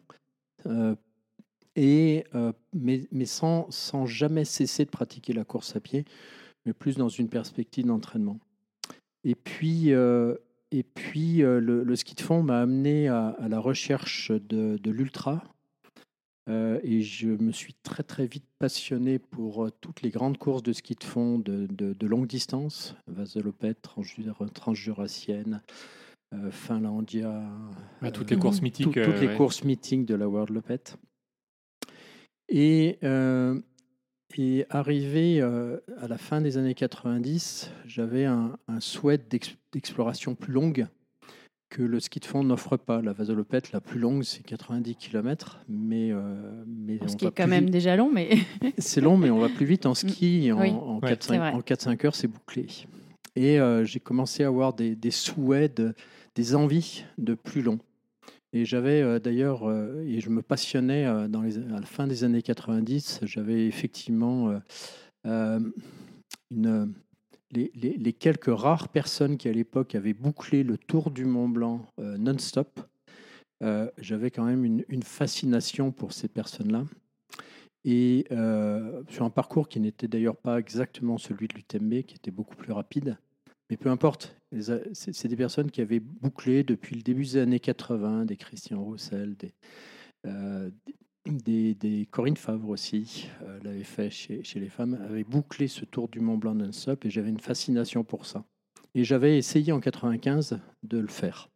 Et, 1.76 2.26
mais 2.74 3.26
sans, 3.26 3.72
sans 3.72 4.06
jamais 4.06 4.46
cesser 4.46 4.86
de 4.86 4.90
pratiquer 4.90 5.34
la 5.34 5.46
course 5.46 5.76
à 5.76 5.80
pied, 5.80 6.06
mais 6.66 6.74
plus 6.74 6.98
dans 6.98 7.10
une 7.10 7.30
perspective 7.30 7.86
d'entraînement. 7.86 8.40
Et 9.24 9.36
puis, 9.36 9.90
et 9.90 10.84
puis 10.84 11.38
le, 11.38 11.96
ski 11.96 12.14
de 12.14 12.22
fond 12.22 12.44
m'a 12.44 12.62
amené 12.62 13.08
à, 13.08 13.36
la 13.50 13.60
recherche 13.60 14.32
de 14.32 14.92
l'ultra. 14.92 15.44
Euh, 16.50 16.80
et 16.84 17.02
je 17.04 17.28
me 17.30 17.52
suis 17.52 17.76
très 17.84 18.02
très 18.04 18.26
vite 18.26 18.46
passionné 18.58 19.20
pour 19.20 19.66
euh, 19.66 19.70
toutes 19.80 20.02
les 20.02 20.10
grandes 20.10 20.40
courses 20.40 20.64
de 20.64 20.74
ski 20.74 20.96
de 20.96 21.04
fond 21.04 21.38
de, 21.38 21.68
de, 21.68 21.94
de 21.94 22.08
longue 22.08 22.26
distance, 22.28 22.96
Vaselopette, 23.08 23.82
Transjur- 23.84 24.52
Transjurassienne, 24.52 25.62
euh, 26.34 26.50
Finlandia, 26.50 27.44
toutes 28.12 28.32
les 28.32 28.38
courses 28.42 28.62
mythiques. 28.64 28.86
tout- 28.88 28.92
toutes 29.06 29.22
les 29.22 29.28
courses 29.38 29.64
meetings 29.64 30.06
de 30.06 30.16
la 30.16 30.28
World 30.28 30.50
Lopette. 30.50 30.98
Et, 32.50 32.98
et 34.38 34.66
arrivé 34.70 35.42
à 35.42 36.08
la 36.08 36.18
fin 36.18 36.42
des 36.42 36.58
années 36.58 36.74
90, 36.74 37.70
j'avais 37.86 38.26
un, 38.26 38.58
un 38.68 38.80
souhait 38.80 39.18
d'ex- 39.20 39.56
d'exploration 39.72 40.36
plus 40.36 40.52
longue 40.54 40.88
que 41.72 41.82
le 41.82 42.00
ski 42.02 42.20
de 42.20 42.26
fond 42.26 42.44
n'offre 42.44 42.76
pas. 42.78 43.02
La 43.02 43.14
Vasolopette, 43.14 43.72
la 43.72 43.80
plus 43.80 43.98
longue, 44.00 44.24
c'est 44.24 44.44
90 44.44 44.96
km, 44.96 45.62
mais, 45.70 46.12
euh, 46.12 46.64
mais 46.68 47.00
Ce 47.08 47.14
on 47.14 47.16
qui 47.16 47.26
va 47.26 47.30
est 47.30 47.34
quand 47.36 47.48
même 47.48 47.64
vite. 47.64 47.74
déjà 47.74 47.96
long, 47.96 48.12
mais 48.12 48.30
C'est 48.78 49.00
long, 49.02 49.16
mais 49.18 49.30
on 49.32 49.40
va 49.40 49.48
plus 49.50 49.66
vite 49.66 49.86
en 49.86 49.94
ski. 49.96 50.48
et 50.48 50.52
En, 50.52 50.60
Oui. 50.62 50.70
en 50.70 51.00
Ouais, 51.00 51.14
4-5 51.14 51.18
c'est 51.22 51.38
vrai. 51.38 51.52
en 51.54 51.62
4-5 51.62 52.06
heures, 52.06 52.16
c'est 52.16 52.28
bouclé. 52.28 52.68
Et 53.38 53.60
euh, 53.60 53.86
j'ai 53.86 54.02
commencé 54.02 54.44
à 54.44 54.48
avoir 54.48 54.74
des, 54.74 54.96
des 54.96 55.12
souhaits, 55.12 55.78
de- 55.78 55.94
des 56.36 56.56
envies 56.56 57.06
de 57.18 57.34
plus 57.34 57.62
long. 57.62 57.80
Et 58.54 58.66
j'avais 58.66 59.02
euh, 59.02 59.20
d'ailleurs, 59.20 59.64
euh, 59.70 60.04
et 60.06 60.20
je 60.20 60.30
me 60.30 60.42
passionnais 60.42 61.06
euh, 61.06 61.30
dans 61.30 61.42
les, 61.42 61.58
à 61.58 61.80
la 61.80 61.86
fin 61.86 62.06
des 62.06 62.26
années 62.26 62.42
90, 62.42 63.22
j'avais 63.24 63.66
effectivement 63.66 64.50
euh, 64.50 64.60
euh, 65.26 65.60
une, 66.52 66.94
les, 67.52 68.14
quelques 68.14 68.54
rares 68.56 68.90
personnes 68.90 69.38
qui 69.38 69.48
à 69.48 69.52
l'époque 69.52 69.96
avaient 69.96 70.14
bouclé 70.14 70.64
le 70.64 70.78
tour 70.78 71.12
du 71.12 71.26
Mont 71.26 71.50
Blanc 71.50 71.86
euh, 72.00 72.18
non-stop. 72.18 72.80
euh, 73.64 73.90
j'avais 73.98 74.32
quand 74.32 74.46
même 74.46 74.66
une, 74.66 75.04
fascination 75.04 75.92
pour 75.92 76.14
ces 76.14 76.28
personnes-là. 76.28 76.86
Et 77.84 78.26
euh, 78.32 79.04
sur 79.10 79.26
un 79.26 79.30
parcours 79.30 79.68
qui 79.68 79.80
n'était 79.80 80.08
d'ailleurs 80.08 80.38
pas 80.38 80.60
exactement 80.60 81.18
celui 81.18 81.48
de 81.48 81.56
l'UTMB, 81.56 82.04
qui 82.04 82.16
était 82.16 82.32
beaucoup 82.32 82.56
plus 82.56 82.74
rapide. 82.74 83.18
Mais 83.70 83.78
peu 83.78 83.90
importe, 83.90 84.36
c'est 84.94 85.28
des 85.28 85.36
personnes 85.36 85.72
qui 85.72 85.82
avaient 85.82 86.02
bouclé 86.02 86.64
depuis 86.64 86.96
le 86.96 87.02
début 87.02 87.24
des 87.24 87.38
années 87.38 87.60
80, 87.60 88.26
des 88.26 88.36
Christian 88.36 88.84
Roussel, 88.84 89.36
des, 89.38 89.54
des, 91.26 91.76
des 91.76 92.08
Corinne 92.10 92.36
Favre 92.38 92.70
aussi, 92.70 93.28
euh, 93.44 93.60
l'avait 93.64 93.84
fait 93.84 94.10
chez, 94.10 94.44
chez 94.44 94.60
les 94.60 94.70
femmes, 94.70 94.98
avaient 95.08 95.24
bouclé 95.24 95.68
ce 95.68 95.86
tour 95.86 96.08
du 96.10 96.20
Mont 96.20 96.38
Blanc 96.38 96.56
non-stop 96.56 97.06
et 97.06 97.10
j'avais 97.10 97.30
une 97.30 97.40
fascination 97.40 98.04
pour 98.04 98.26
ça. 98.26 98.44
Et 98.96 99.04
j'avais 99.04 99.38
essayé 99.38 99.72
en 99.72 99.80
95 99.80 100.60
de 100.84 100.98
le 100.98 101.08
faire. 101.08 101.50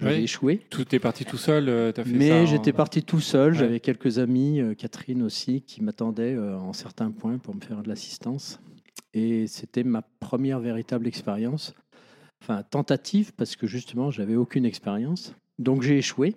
J'avais 0.00 0.16
Oui. 0.16 0.24
échoué. 0.24 0.60
Tout 0.70 0.92
est 0.94 0.98
parti 0.98 1.24
tout 1.24 1.36
seul. 1.36 1.68
euh, 1.68 1.92
fait 1.92 2.04
Mais 2.06 2.32
en- 2.32 2.46
j'étais 2.46 2.72
parti 2.72 3.02
tout 3.04 3.20
seul. 3.20 3.52
Ouais. 3.52 3.58
J'avais 3.58 3.80
quelques 3.80 4.18
amis, 4.18 4.60
euh, 4.60 4.74
Catherine 4.74 5.22
aussi, 5.22 5.62
qui 5.62 5.82
m'attendaient 5.82 6.36
en 6.36 6.72
certains 6.72 7.10
points 7.12 7.38
pour 7.38 7.54
me 7.54 7.60
faire 7.60 7.82
de 7.82 7.88
l'assistance. 7.88 8.60
Et 9.14 9.46
c'était 9.46 9.84
ma 9.84 10.02
première 10.02 10.58
véritable 10.58 11.06
expérience. 11.06 11.72
Enfin, 12.42 12.64
tentative, 12.64 13.32
parce 13.34 13.54
que 13.56 13.66
justement, 13.68 14.10
j'avais 14.10 14.34
aucune 14.34 14.64
expérience. 14.66 15.34
Donc 15.60 15.82
j'ai 15.82 15.96
échoué. 15.98 16.34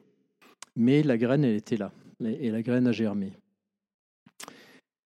Mais 0.75 1.01
la 1.01 1.17
graine, 1.17 1.43
elle 1.43 1.55
était 1.55 1.75
là. 1.77 1.91
Et 2.23 2.49
la 2.51 2.61
graine 2.61 2.87
a 2.87 2.91
germé. 2.91 3.33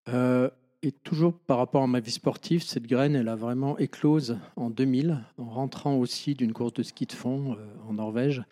Euh, 0.10 0.50
et 0.82 0.92
toujours 0.92 1.38
par 1.38 1.58
rapport 1.58 1.84
à 1.84 1.88
ma 1.88 2.00
vie 2.00 2.12
sportive, 2.12 2.64
cette 2.64 2.88
graine, 2.88 3.16
elle 3.16 3.28
a 3.28 3.36
vraiment 3.36 3.78
éclose 3.78 4.38
en 4.56 4.70
2000, 4.70 5.20
en 5.38 5.46
rentrant 5.50 5.96
aussi 5.96 6.34
d'une 6.34 6.54
course 6.54 6.74
de 6.74 6.84
ski 6.84 7.06
de 7.06 7.12
fond 7.12 7.56
euh, 7.56 7.68
en 7.88 7.94
Norvège. 7.94 8.44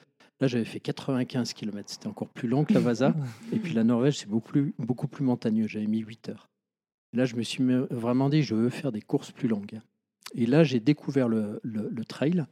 Là, 0.42 0.48
j'avais 0.48 0.66
fait 0.66 0.80
95 0.80 1.54
km. 1.54 1.90
C'était 1.90 2.08
encore 2.08 2.30
plus 2.30 2.48
long 2.48 2.64
que 2.66 2.74
la 2.74 2.80
Vasa. 2.80 3.16
Et 3.54 3.58
puis 3.58 3.74
la 3.74 3.84
Norvège, 3.84 4.20
c'est 4.20 4.30
beaucoup 4.30 4.50
plus, 4.52 4.74
beaucoup 4.78 5.08
plus 5.08 5.26
montagneux. 5.26 5.68
J'avais 5.68 5.88
mis 5.88 6.00
8 6.00 6.30
heures. 6.30 6.48
Et 7.14 7.18
là, 7.18 7.26
je 7.26 7.36
me 7.36 7.42
suis 7.44 7.64
me- 7.64 7.88
vraiment 7.90 8.30
dit, 8.30 8.44
je 8.44 8.54
veux 8.56 8.70
faire 8.70 8.92
des 8.92 9.02
courses 9.02 9.32
plus 9.32 9.48
longues. 9.48 9.80
Et 10.36 10.46
là, 10.46 10.64
j'ai 10.64 10.80
découvert 10.80 11.28
le, 11.28 11.60
le- 11.64 11.90
le 11.90 12.06
trail 12.06 12.46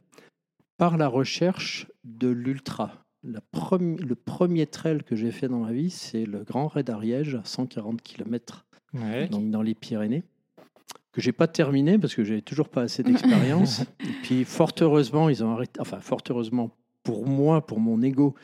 par 0.76 0.96
la 0.96 1.06
recherche 1.06 1.86
de 2.04 2.28
l'ultra. 2.28 3.04
La 3.24 3.40
premi- 3.52 3.96
le 3.98 4.14
premier 4.14 4.66
trail 4.66 5.02
que 5.04 5.16
j'ai 5.16 5.32
fait 5.32 5.48
dans 5.48 5.58
ma 5.60 5.72
vie, 5.72 5.90
c'est 5.90 6.24
le 6.24 6.44
Grand 6.44 6.68
Raid 6.68 6.86
d'Ariège, 6.86 7.38
140 7.44 8.00
km, 8.02 8.64
Ouais. 8.94 9.28
donc 9.28 9.50
dans 9.50 9.62
les 9.62 9.74
Pyrénées, 9.74 10.22
que 11.12 11.20
j'ai 11.20 11.32
pas 11.32 11.48
terminé 11.48 11.98
parce 11.98 12.14
que 12.14 12.22
j'avais 12.24 12.42
toujours 12.42 12.68
pas 12.68 12.82
assez 12.82 13.02
d'expérience. 13.02 13.80
Et 14.00 14.12
puis, 14.22 14.44
fort 14.44 14.72
heureusement, 14.80 15.28
ils 15.28 15.42
ont 15.42 15.50
arrêté. 15.50 15.80
Enfin, 15.80 15.98
fort 16.00 16.20
heureusement 16.30 16.70
pour 17.02 17.26
moi, 17.26 17.66
pour 17.66 17.80
mon 17.80 18.00
ego, 18.02 18.34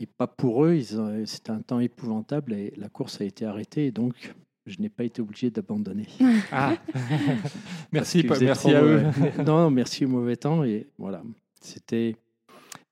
et 0.00 0.06
pas 0.06 0.26
pour 0.26 0.64
eux. 0.64 0.80
C'était 1.26 1.50
un 1.52 1.60
temps 1.60 1.78
épouvantable 1.78 2.54
et 2.54 2.72
la 2.76 2.88
course 2.88 3.20
a 3.20 3.24
été 3.24 3.44
arrêtée. 3.44 3.86
Et 3.86 3.90
donc, 3.92 4.34
je 4.66 4.80
n'ai 4.80 4.88
pas 4.88 5.04
été 5.04 5.22
obligé 5.22 5.50
d'abandonner. 5.50 6.08
Ah. 6.50 6.74
merci, 7.92 8.22
Parce 8.24 8.38
qu'il 8.40 8.48
pas- 8.48 8.52
merci 8.52 8.68
trop 8.68 8.76
à 8.76 8.82
eux. 8.82 9.04
non, 9.46 9.70
merci 9.70 10.04
au 10.04 10.08
mauvais 10.08 10.36
temps. 10.36 10.64
Et 10.64 10.88
voilà, 10.98 11.22
c'était. 11.60 12.16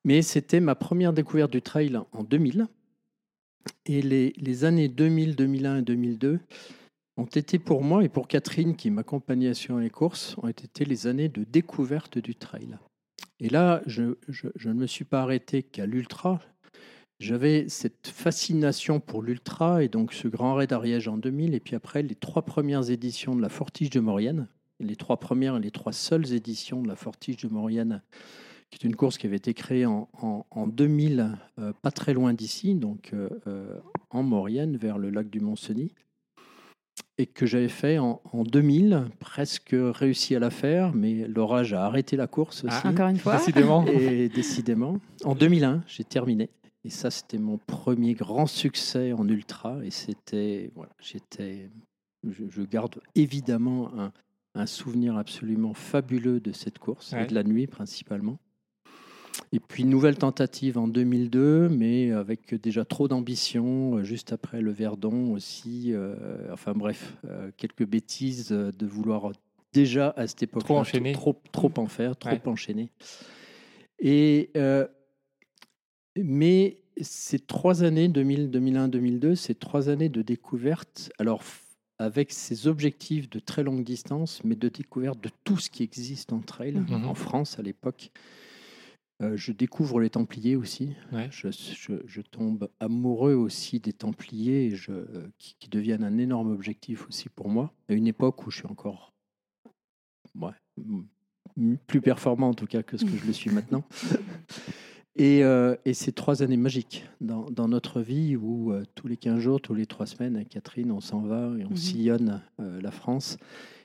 Mais 0.04 0.22
c'était 0.22 0.60
ma 0.60 0.74
première 0.74 1.12
découverte 1.12 1.52
du 1.52 1.62
trail 1.62 1.98
en 2.12 2.24
2000. 2.24 2.66
Et 3.86 4.00
les, 4.02 4.32
les 4.36 4.64
années 4.64 4.88
2000, 4.88 5.36
2001 5.36 5.78
et 5.78 5.82
2002 5.82 6.40
ont 7.18 7.26
été 7.26 7.58
pour 7.58 7.82
moi 7.82 8.02
et 8.02 8.08
pour 8.08 8.26
Catherine, 8.28 8.74
qui 8.76 8.90
m'accompagnait 8.90 9.52
sur 9.54 9.78
les 9.78 9.90
courses, 9.90 10.36
ont 10.38 10.48
été 10.48 10.84
les 10.86 11.06
années 11.06 11.28
de 11.28 11.44
découverte 11.44 12.16
du 12.18 12.34
trail. 12.34 12.78
Et 13.38 13.50
là, 13.50 13.82
je, 13.86 14.14
je- 14.28 14.68
ne 14.68 14.72
me 14.74 14.86
suis 14.86 15.04
pas 15.04 15.22
arrêté 15.22 15.62
qu'à 15.62 15.84
l'ultra. 15.84 16.40
J'avais 17.18 17.68
cette 17.68 18.06
fascination 18.08 18.98
pour 18.98 19.22
l'ultra 19.22 19.84
et 19.84 19.88
donc 19.88 20.14
ce 20.14 20.26
grand 20.28 20.54
raid 20.54 20.70
d'Ariège 20.70 21.06
en 21.06 21.18
2000 21.18 21.54
et 21.54 21.60
puis 21.60 21.76
après 21.76 22.02
les 22.02 22.14
trois 22.14 22.42
premières 22.46 22.90
éditions 22.90 23.36
de 23.36 23.42
la 23.42 23.50
Fortige 23.50 23.90
de 23.90 24.00
Maurienne, 24.00 24.48
les 24.78 24.96
trois 24.96 25.18
premières 25.18 25.56
et 25.58 25.60
les 25.60 25.70
trois 25.70 25.92
seules 25.92 26.32
éditions 26.32 26.80
de 26.80 26.88
la 26.88 26.96
Fortige 26.96 27.36
de 27.36 27.48
Maurienne, 27.48 28.00
qui 28.70 28.78
est 28.84 28.88
une 28.88 28.96
course 28.96 29.18
qui 29.18 29.26
avait 29.26 29.36
été 29.36 29.52
créée 29.54 29.86
en, 29.86 30.08
en- 30.22 30.46
en 30.50 30.66
2000, 30.66 31.36
euh, 31.58 31.72
pas 31.82 31.90
très 31.90 32.12
loin 32.14 32.32
d'ici, 32.34 32.74
donc 32.74 33.10
euh, 33.12 33.28
euh, 33.46 33.78
en 34.10 34.22
Maurienne, 34.22 34.76
vers 34.76 34.96
le 34.98 35.10
lac 35.10 35.28
du 35.28 35.40
Mont-Cenis, 35.40 35.92
et 37.18 37.26
que 37.26 37.46
j'avais 37.46 37.68
fait 37.68 37.98
en, 37.98 38.20
en 38.32 38.44
2000, 38.44 39.06
presque 39.18 39.74
réussi 39.74 40.34
à 40.36 40.38
la 40.38 40.50
faire, 40.50 40.94
mais 40.94 41.26
l'orage 41.28 41.72
a 41.72 41.84
arrêté 41.84 42.16
la 42.16 42.26
course 42.26 42.64
aussi. 42.64 42.76
Ah. 42.84 42.88
Encore 42.88 43.08
une 43.08 43.18
fois. 43.18 43.36
Décidément. 43.36 43.84
Et 43.86 44.28
décidément, 44.28 44.98
en 45.24 45.34
2001, 45.34 45.82
j'ai 45.86 46.04
terminé. 46.04 46.50
Et 46.84 46.90
ça, 46.90 47.10
c'était 47.10 47.38
mon 47.38 47.58
premier 47.58 48.14
grand 48.14 48.46
succès 48.46 49.12
en 49.12 49.28
ultra. 49.28 49.84
Et 49.84 49.90
c'était, 49.90 50.70
voilà, 50.74 50.92
j'étais, 51.00 51.68
je, 52.26 52.44
je 52.48 52.62
garde 52.62 53.00
évidemment 53.14 53.90
un, 53.98 54.12
un 54.54 54.66
souvenir 54.66 55.16
absolument 55.16 55.74
fabuleux 55.74 56.40
de 56.40 56.52
cette 56.52 56.78
course 56.78 57.12
Ouais. 57.12 57.24
et 57.24 57.26
de 57.26 57.34
la 57.34 57.42
nuit 57.44 57.66
principalement. 57.66 58.38
Et 59.52 59.58
puis 59.60 59.84
nouvelle 59.84 60.16
tentative 60.16 60.78
en 60.78 60.86
2002, 60.86 61.68
mais 61.68 62.12
avec 62.12 62.54
déjà 62.54 62.84
trop 62.84 63.08
d'ambition, 63.08 63.96
euh, 63.96 64.04
juste 64.04 64.32
après 64.32 64.60
le 64.60 64.70
Verdon 64.70 65.32
aussi. 65.32 65.92
euh, 65.92 66.14
enfin 66.52 66.72
bref, 66.72 67.16
euh, 67.24 67.50
quelques 67.56 67.84
bêtises 67.86 68.48
de 68.50 68.86
vouloir 68.86 69.32
déjà 69.72 70.10
à 70.16 70.26
cette 70.26 70.42
époque 70.44 70.64
Trop 70.64 70.78
enchaîner. 70.78 71.12
trop, 71.12 71.36
trop 71.52 71.72
en 71.78 71.86
faire, 71.86 72.16
trop 72.16 72.30
Ouais. 72.30 72.48
enchaîner. 72.48 72.90
Et 73.98 74.50
euh, 74.56 74.86
mais 76.16 76.78
ces 77.00 77.38
trois 77.38 77.82
années, 77.82 78.08
2000, 78.08 78.50
2001, 78.50 78.88
2002, 78.88 79.34
ces 79.34 79.54
trois 79.54 79.88
années 79.88 80.08
de 80.08 80.22
découverte, 80.22 81.10
alors 81.18 81.42
avec 81.98 82.32
ces 82.32 82.66
objectifs 82.66 83.28
de 83.28 83.38
très 83.38 83.62
longue 83.62 83.84
distance, 83.84 84.42
mais 84.44 84.54
de 84.54 84.68
découverte 84.68 85.20
de 85.22 85.30
tout 85.44 85.58
ce 85.58 85.70
qui 85.70 85.82
existe 85.82 86.32
en 86.32 86.38
trail 86.40 86.72
Mhm. 86.72 87.04
en 87.06 87.14
France 87.14 87.58
à 87.58 87.62
l'époque. 87.62 88.10
Euh, 89.22 89.36
je 89.36 89.52
découvre 89.52 90.00
les 90.00 90.08
Templiers 90.10 90.56
aussi. 90.56 90.94
Ouais. 91.12 91.28
Je, 91.30 91.48
je- 91.50 92.02
je 92.06 92.20
tombe 92.22 92.70
amoureux 92.80 93.34
aussi 93.34 93.78
des 93.80 93.92
Templiers 93.92 94.66
et 94.66 94.76
je, 94.76 94.92
euh, 94.92 95.28
qui, 95.38 95.56
qui 95.58 95.68
deviennent 95.68 96.04
un 96.04 96.16
énorme 96.18 96.50
objectif 96.50 97.06
aussi 97.08 97.28
pour 97.28 97.48
moi. 97.50 97.72
À 97.88 97.92
une 97.92 98.06
époque 98.06 98.46
où 98.46 98.50
je 98.50 98.58
suis 98.58 98.66
encore 98.66 99.12
ouais, 100.40 100.52
plus 101.86 102.00
performant 102.00 102.48
en 102.48 102.54
tout 102.54 102.66
cas 102.66 102.82
que 102.82 102.96
ce 102.96 103.04
que 103.04 103.16
je 103.16 103.26
le 103.26 103.32
suis 103.32 103.50
maintenant. 103.50 103.84
Et, 105.16 105.42
euh, 105.44 105.74
et 105.84 105.92
c'est 105.92 106.12
trois 106.12 106.42
années 106.42 106.56
magiques 106.56 107.04
dans, 107.20 107.50
dans 107.50 107.66
notre 107.68 108.00
vie 108.00 108.36
où 108.36 108.72
euh, 108.72 108.84
tous 108.94 109.08
les 109.08 109.16
15 109.18 109.40
jours, 109.40 109.60
tous 109.60 109.74
les 109.74 109.84
trois 109.84 110.06
semaines, 110.06 110.46
Catherine, 110.46 110.92
on 110.92 111.00
s'en 111.00 111.20
va 111.20 111.52
et 111.58 111.64
on 111.66 111.70
Mhm. 111.70 111.76
sillonne 111.76 112.42
la 112.58 112.90
France. 112.92 113.36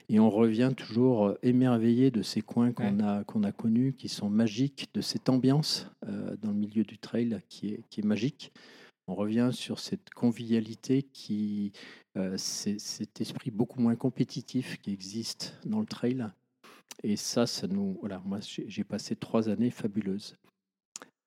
Et 0.10 0.20
on 0.20 0.30
revient 0.30 0.72
toujours 0.76 1.28
euh, 1.28 1.40
émerveillé 1.42 2.12
de 2.12 2.22
ces 2.22 2.42
coins 2.42 2.72
qu'on 2.72 3.00
a, 3.00 3.24
qu'on 3.24 3.44
a 3.44 3.52
connus, 3.52 3.94
qui 3.94 4.08
sont 4.10 4.30
magiques, 4.30 4.90
de 4.94 5.02
cette 5.02 5.30
ambiance 5.30 5.90
euh, 6.08 6.36
dans 6.42 6.52
le 6.52 6.58
milieu 6.58 6.84
du 6.84 6.98
trail 6.98 7.42
qui 7.50 7.70
est, 7.70 7.84
qui 7.90 8.02
est 8.02 8.06
magique. 8.06 8.52
On 9.08 9.16
revient 9.16 9.50
sur 9.52 9.80
cette 9.80 10.10
convivialité 10.12 11.04
qui, 11.04 11.72
euh, 12.18 12.36
c'est 12.38 12.80
cet 12.80 13.22
esprit 13.22 13.52
beaucoup 13.52 13.80
moins 13.80 13.96
compétitif 13.96 14.80
qui 14.82 14.92
existe 14.92 15.60
dans 15.66 15.80
le 15.80 15.86
trail. 15.86 16.28
Et 17.04 17.16
ça, 17.16 17.46
ça 17.46 17.68
nous, 17.68 17.98
voilà, 18.00 18.22
moi 18.26 18.40
j'ai 18.42 18.66
j'ai 18.68 18.84
passé 18.84 19.16
trois 19.16 19.50
années 19.50 19.70
fabuleuses. 19.70 20.38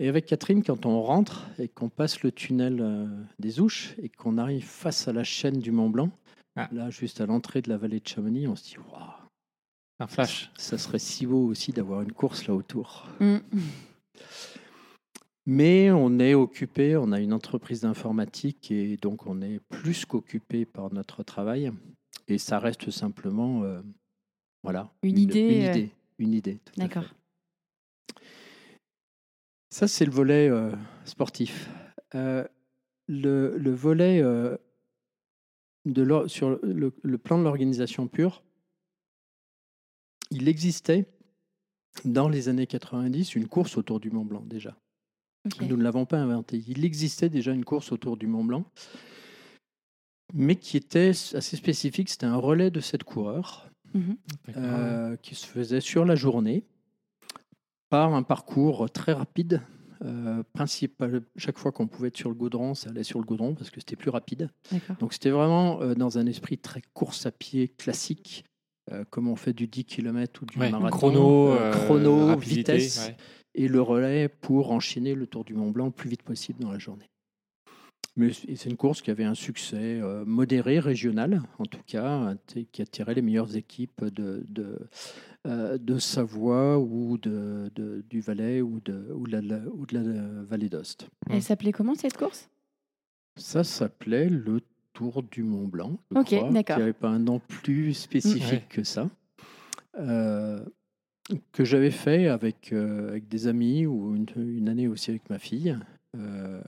Et 0.01 0.09
avec 0.09 0.27
Catherine, 0.27 0.63
quand 0.63 0.87
on 0.87 1.03
rentre 1.03 1.49
et 1.59 1.69
qu'on 1.69 1.89
passe 1.89 2.23
le 2.23 2.31
tunnel 2.31 2.79
euh, 2.81 3.07
des 3.39 3.61
Ouches 3.61 3.95
et 3.99 4.09
qu'on 4.09 4.39
arrive 4.39 4.65
face 4.65 5.09
à 5.09 5.13
la 5.13 5.25
chaîne 5.25 5.59
du 5.59 5.73
Mont 5.73 5.91
Blanc, 5.91 6.11
Ah. 6.59 6.69
là 6.73 6.91
juste 6.91 7.21
à 7.21 7.27
l'entrée 7.27 7.63
de 7.63 7.69
la 7.69 7.77
vallée 7.77 8.01
de 8.01 8.09
Chamonix, 8.09 8.49
on 8.49 8.57
se 8.57 8.65
dit 8.65 8.77
waouh, 8.79 9.01
Un 10.01 10.07
flash. 10.07 10.51
ça 10.57 10.77
serait 10.77 10.99
si 10.99 11.27
beau 11.27 11.47
aussi 11.47 11.73
d'avoir 11.73 12.03
une 12.03 12.13
course 12.13 12.47
là 12.47 12.55
autour. 12.55 13.07
Mm. 13.21 13.39
Mais 15.47 15.91
on 15.91 16.19
est 16.19 16.35
occupé, 16.35 16.97
on 16.97 17.11
a 17.13 17.21
une 17.21 17.33
entreprise 17.33 17.81
d'informatique 17.81 18.71
et 18.71 18.97
donc 18.99 19.27
on 19.27 19.41
est 19.41 19.61
plus 19.71 20.05
qu'occupé 20.05 20.67
par 20.67 20.93
notre 20.93 21.23
travail. 21.23 21.73
Et 22.27 22.37
ça 22.37 22.59
reste 22.59 22.91
simplement, 22.91 23.63
euh, 23.63 23.81
voilà, 24.63 24.91
Une 25.03 25.19
idée, 25.19 25.41
Une 25.41 25.65
euh, 25.65 25.71
idée. 25.71 25.91
Une 26.19 26.35
idée 26.35 26.59
D'accord. 26.77 27.15
Ça, 29.71 29.87
c'est 29.89 30.05
le 30.05 30.11
volet 30.11 30.49
euh, 30.51 30.73
sportif. 31.05 31.71
Euh, 32.15 32.45
le, 33.07 33.57
le 33.57 33.71
volet 33.71 34.23
de 35.93 36.27
sur 36.29 36.59
le, 36.63 36.93
le 37.03 37.19
plan 37.19 37.39
de 37.39 37.45
l'organisation 37.45 38.09
pure, 38.09 38.43
il 40.31 40.49
existait 40.49 41.07
dans 42.05 42.29
les 42.29 42.49
années 42.49 42.67
90 42.67 43.35
une 43.35 43.49
course 43.49 43.77
autour 43.77 44.01
du 44.01 44.11
Mont 44.11 44.25
Blanc 44.25 44.45
déjà. 44.47 44.77
Nous 45.63 45.77
ne 45.77 45.83
l'avons 45.83 46.05
pas 46.05 46.19
inventé. 46.19 46.63
Il 46.69 46.85
existait 46.85 47.31
déjà 47.31 47.53
une 47.53 47.65
course 47.65 47.93
autour 47.93 48.17
du 48.17 48.27
Mont 48.27 48.45
Blanc, 48.45 48.65
mais 50.35 50.57
qui 50.57 50.77
était 50.77 51.11
assez 51.11 51.57
spécifique. 51.57 52.11
C'était 52.11 52.27
un 52.27 52.37
relais 52.37 52.71
de 52.71 52.81
sept 52.81 53.03
coureurs 53.03 53.69
Mhm. 53.95 54.17
Euh, 54.57 55.17
qui 55.17 55.35
se 55.35 55.47
faisait 55.47 55.81
sur 55.81 56.05
la 56.05 56.15
journée 56.15 56.65
par 57.89 58.15
un 58.15 58.23
parcours 58.23 58.91
très 58.91 59.13
rapide. 59.13 59.63
Euh, 60.05 60.43
principal, 60.53 61.23
chaque 61.37 61.59
fois 61.59 61.73
qu'on 61.73 61.89
pouvait 61.89 62.09
être 62.09 62.17
sur 62.17 62.29
le 62.29 62.35
goudron, 62.37 62.75
ça 62.75 62.91
allait 62.91 63.03
sur 63.03 63.19
le 63.19 63.25
goudron 63.25 63.55
parce 63.55 63.71
que 63.71 63.81
c'était 63.81 63.97
plus 63.97 64.11
rapide. 64.11 64.49
Donc 65.01 65.13
c'était 65.13 65.31
vraiment 65.31 65.81
euh, 65.83 65.95
dans 65.95 66.19
un 66.19 66.27
esprit 66.27 66.57
très 66.57 66.83
course 66.95 67.27
à 67.27 67.33
pied 67.33 67.69
classique, 67.69 68.45
euh, 68.93 69.05
comme 69.11 69.27
on 69.29 69.35
fait 69.35 69.53
du 69.53 69.67
10 69.67 69.85
km 69.85 70.43
ou 70.43 70.47
du 70.47 70.59
Ouais, 70.59 70.71
marathon. 70.71 70.97
chrono, 70.97 71.49
Euh, 71.51 71.57
euh, 71.61 71.73
chrono, 71.73 72.27
rapidité, 72.27 72.77
vitesse 72.77 73.07
ouais. 73.09 73.17
et 73.57 73.67
le 73.67 73.83
relais 73.83 74.29
pour 74.29 74.71
enchaîner 74.71 75.15
le 75.15 75.27
Tour 75.27 75.45
du 75.45 75.55
Mont 75.55 75.71
Blanc 75.71 75.87
le 75.87 75.91
plus 75.93 76.09
vite 76.11 76.23
possible 76.23 76.61
dans 76.61 76.71
la 76.71 76.79
journée. 76.79 77.11
Mais 78.19 78.33
c'est 78.33 78.69
une 78.69 78.77
course 78.77 79.01
qui 79.01 79.11
avait 79.11 79.25
un 79.25 79.35
succès 79.35 80.01
euh, 80.03 80.25
modéré, 80.27 80.79
régional, 80.81 81.41
en 81.59 81.65
tout 81.65 81.81
cas, 81.87 82.35
qui 82.73 82.83
attirait 82.83 83.15
les 83.15 83.23
meilleures 83.23 83.57
équipes 83.57 84.05
de, 84.05 84.45
de, 84.49 84.79
euh, 85.47 85.79
de 85.79 85.99
Savoie 85.99 86.79
ou 86.79 87.17
de, 87.17 87.71
de- 87.75 88.05
du 88.11 88.21
Valais 88.21 88.61
ou 88.61 88.81
de, 88.85 89.13
ou 89.15 89.27
de 89.29 89.39
la, 89.39 89.59
ou 89.73 89.87
de 89.87 89.95
la 89.99 90.43
vallée 90.43 90.69
d'Ost. 90.69 91.09
Elle 91.31 91.43
s'appelait 91.43 91.73
comment 91.73 91.95
cette 91.95 92.17
course? 92.17 92.51
Ça 93.37 93.63
s'appelait 93.65 94.29
le 94.29 94.61
Tour 94.93 95.23
du 95.23 95.45
Mont 95.45 95.69
Blanc. 95.69 96.01
je 96.11 96.19
Ok, 96.19 96.31
d'accord. 96.53 96.75
Qui 96.77 96.81
n'avait 96.81 96.93
pas 96.93 97.09
un 97.11 97.21
nom 97.21 97.41
plus 97.63 97.95
spécifique 97.95 98.51
Ouais. 98.51 98.65
que 98.69 98.83
ça. 98.83 99.09
Euh, 100.01 100.59
que 101.53 101.65
j'avais 101.65 101.93
fait 101.93 102.27
avec, 102.27 102.73
euh, 102.73 103.11
avec 103.11 103.29
des 103.29 103.47
amis 103.47 103.87
ou 103.87 104.17
une, 104.17 104.27
une 104.37 104.69
année 104.69 104.89
aussi 104.89 105.11
avec 105.11 105.29
ma 105.31 105.39
fille. 105.39 105.79
Euh, 106.17 106.61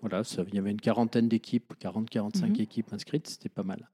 voilà, 0.00 0.24
ça, 0.24 0.44
il 0.48 0.54
y 0.54 0.58
avait 0.58 0.70
une 0.70 0.80
quarantaine 0.80 1.28
d'équipes, 1.28 1.74
40-45 1.80 2.48
Mhm. 2.50 2.60
équipes 2.60 2.92
inscrites, 2.92 3.26
c'était 3.28 3.48
pas 3.48 3.62
mal. 3.62 3.88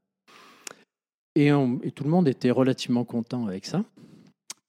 Et, 1.34 1.52
on- 1.52 1.80
et 1.82 1.92
tout 1.92 2.04
le 2.04 2.10
monde 2.10 2.28
était 2.28 2.50
relativement 2.50 3.04
content 3.04 3.46
avec 3.46 3.64
ça. 3.64 3.84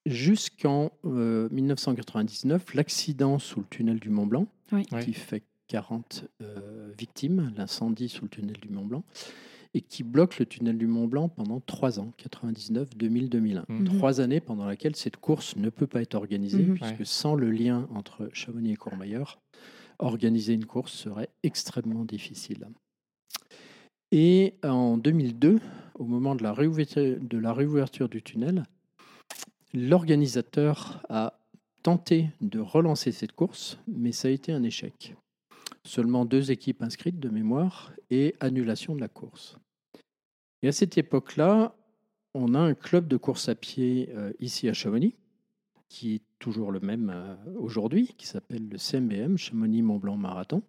Jusqu'en 0.05 0.91
euh, 1.05 1.47
1999, 1.51 2.73
l'accident 2.73 3.39
sous 3.39 3.61
le 3.61 3.65
tunnel 3.69 3.99
du 3.99 4.09
Mont 4.09 4.25
Blanc, 4.27 4.47
Oui. 4.71 4.85
Qui 5.03 5.13
fait 5.13 5.43
40 5.67 6.25
euh, 6.41 6.91
victimes, 6.97 7.53
l'incendie 7.55 8.09
sous 8.09 8.23
le 8.25 8.29
tunnel 8.29 8.57
du 8.61 8.69
Mont 8.69 8.85
Blanc, 8.85 9.03
et 9.73 9.81
qui 9.81 10.03
bloque 10.03 10.39
le 10.39 10.45
tunnel 10.45 10.77
du 10.77 10.87
Mont 10.87 11.07
Blanc 11.07 11.29
pendant 11.29 11.59
trois 11.61 11.99
ans, 11.99 12.11
99, 12.17 12.95
2000, 12.97 13.29
2001. 13.29 13.65
Mhm. 13.69 13.85
Trois 13.85 14.19
années 14.21 14.39
pendant 14.41 14.67
lesquelles 14.67 14.95
cette 14.95 15.17
course 15.17 15.55
ne 15.55 15.69
peut 15.69 15.87
pas 15.87 16.01
être 16.01 16.15
organisée, 16.15 16.63
Mhm. 16.63 16.75
puisque 16.75 16.99
Ouais. 16.99 17.05
sans 17.05 17.35
le 17.35 17.49
lien 17.51 17.87
entre 17.95 18.29
Chamonix 18.33 18.73
et 18.73 18.75
Courmayeur, 18.75 19.39
organiser 19.99 20.53
une 20.53 20.65
course 20.65 20.93
serait 20.93 21.29
extrêmement 21.43 22.06
difficile. 22.06 22.67
Et 24.12 24.53
en 24.63 24.97
2002, 24.97 25.60
au 25.95 26.06
moment 26.06 26.36
de 26.36 26.43
la 26.43 26.53
réouverture, 26.53 28.10
du 28.10 28.21
tunnel, 28.21 28.63
l'organisateur 29.73 31.03
a 31.10 31.39
tenté 31.82 32.29
de 32.41 32.60
relancer 32.60 33.12
cette 33.12 33.32
course, 33.32 33.79
mais 33.88 34.12
ça 34.12 34.27
a 34.27 34.32
été 34.32 34.51
un 34.51 34.63
échec. 34.63 35.15
Seulement 35.84 36.25
deux 36.25 36.51
équipes 36.51 36.82
inscrites 36.82 37.19
de 37.19 37.29
mémoire 37.29 37.91
et 38.10 38.36
annulation 38.39 38.95
de 38.95 39.01
la 39.01 39.10
course. 39.10 39.58
Et 40.62 40.67
à 40.67 40.71
cette 40.71 40.97
époque-là, 40.97 41.75
on 42.34 42.53
a 42.53 42.60
un 42.60 42.73
club 42.73 43.08
de 43.08 43.17
course 43.17 43.49
à 43.49 43.56
pied 43.56 44.10
euh, 44.13 44.32
ici 44.39 44.69
à 44.69 44.73
Chamonix, 44.73 45.15
qui 45.93 46.15
est 46.15 46.21
toujours 46.39 46.71
le 46.71 46.79
même 46.79 47.12
euh, 47.13 47.36
aujourd'hui, 47.60 48.15
qui 48.17 48.25
s'appelle 48.25 48.67
le 48.67 48.79
CMBM, 48.79 49.38
Chamonix 49.38 49.84
Mont 49.84 49.99
Blanc 49.99 50.17
Marathon. 50.17 50.63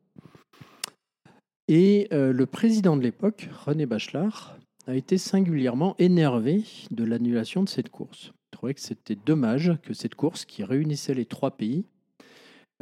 Et 1.67 2.09
euh, 2.13 2.31
le 2.31 2.45
président 2.45 2.95
de 2.95 3.03
l'époque, 3.03 3.49
René 3.65 3.87
Bachelard, 3.87 4.59
a 4.87 4.95
été 4.95 5.17
singulièrement 5.17 5.97
énervé 5.99 6.63
de 6.91 7.05
l'annulation 7.05 7.63
de 7.63 7.71
cette 7.71 7.89
course. 7.89 8.33
Il 8.35 8.51
trouvait 8.51 8.75
que 8.75 8.83
c'était 8.83 9.17
dommage 9.17 9.73
que 9.83 9.95
cette 9.95 10.15
course 10.15 10.45
qui 10.45 10.63
réunissait 10.63 11.15
les 11.15 11.25
trois 11.25 11.57
pays, 11.57 11.87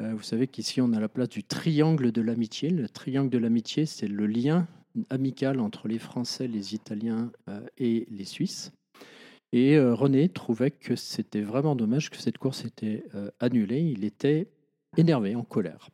euh, 0.00 0.12
vous 0.12 0.22
savez 0.22 0.48
qu'ici 0.48 0.80
on 0.80 0.92
a 0.94 0.98
la 0.98 1.08
place 1.08 1.28
du 1.28 1.44
triangle 1.44 2.10
de 2.10 2.22
l'amitié. 2.22 2.70
Le 2.70 2.88
triangle 2.88 3.30
de 3.30 3.38
l'amitié, 3.38 3.86
c'est 3.86 4.08
le 4.08 4.26
lien 4.26 4.66
amical 5.10 5.60
entre 5.60 5.86
les 5.86 6.00
Français, 6.00 6.48
les 6.48 6.74
Italiens 6.74 7.30
et 7.78 8.08
les 8.10 8.24
Suisses. 8.24 8.72
Et 9.52 9.76
euh, 9.76 9.94
René 9.94 10.30
trouvait 10.30 10.70
que 10.70 10.96
c'était 10.96 11.42
vraiment 11.42 11.76
dommage 11.76 12.10
que 12.10 12.16
cette 12.16 12.38
course 12.38 12.64
était 12.64 13.04
euh, 13.14 13.30
annulée. 13.38 13.80
Il 13.80 14.04
était 14.04 14.48
énervé, 14.96 15.36
en 15.36 15.44
colère. 15.44 15.90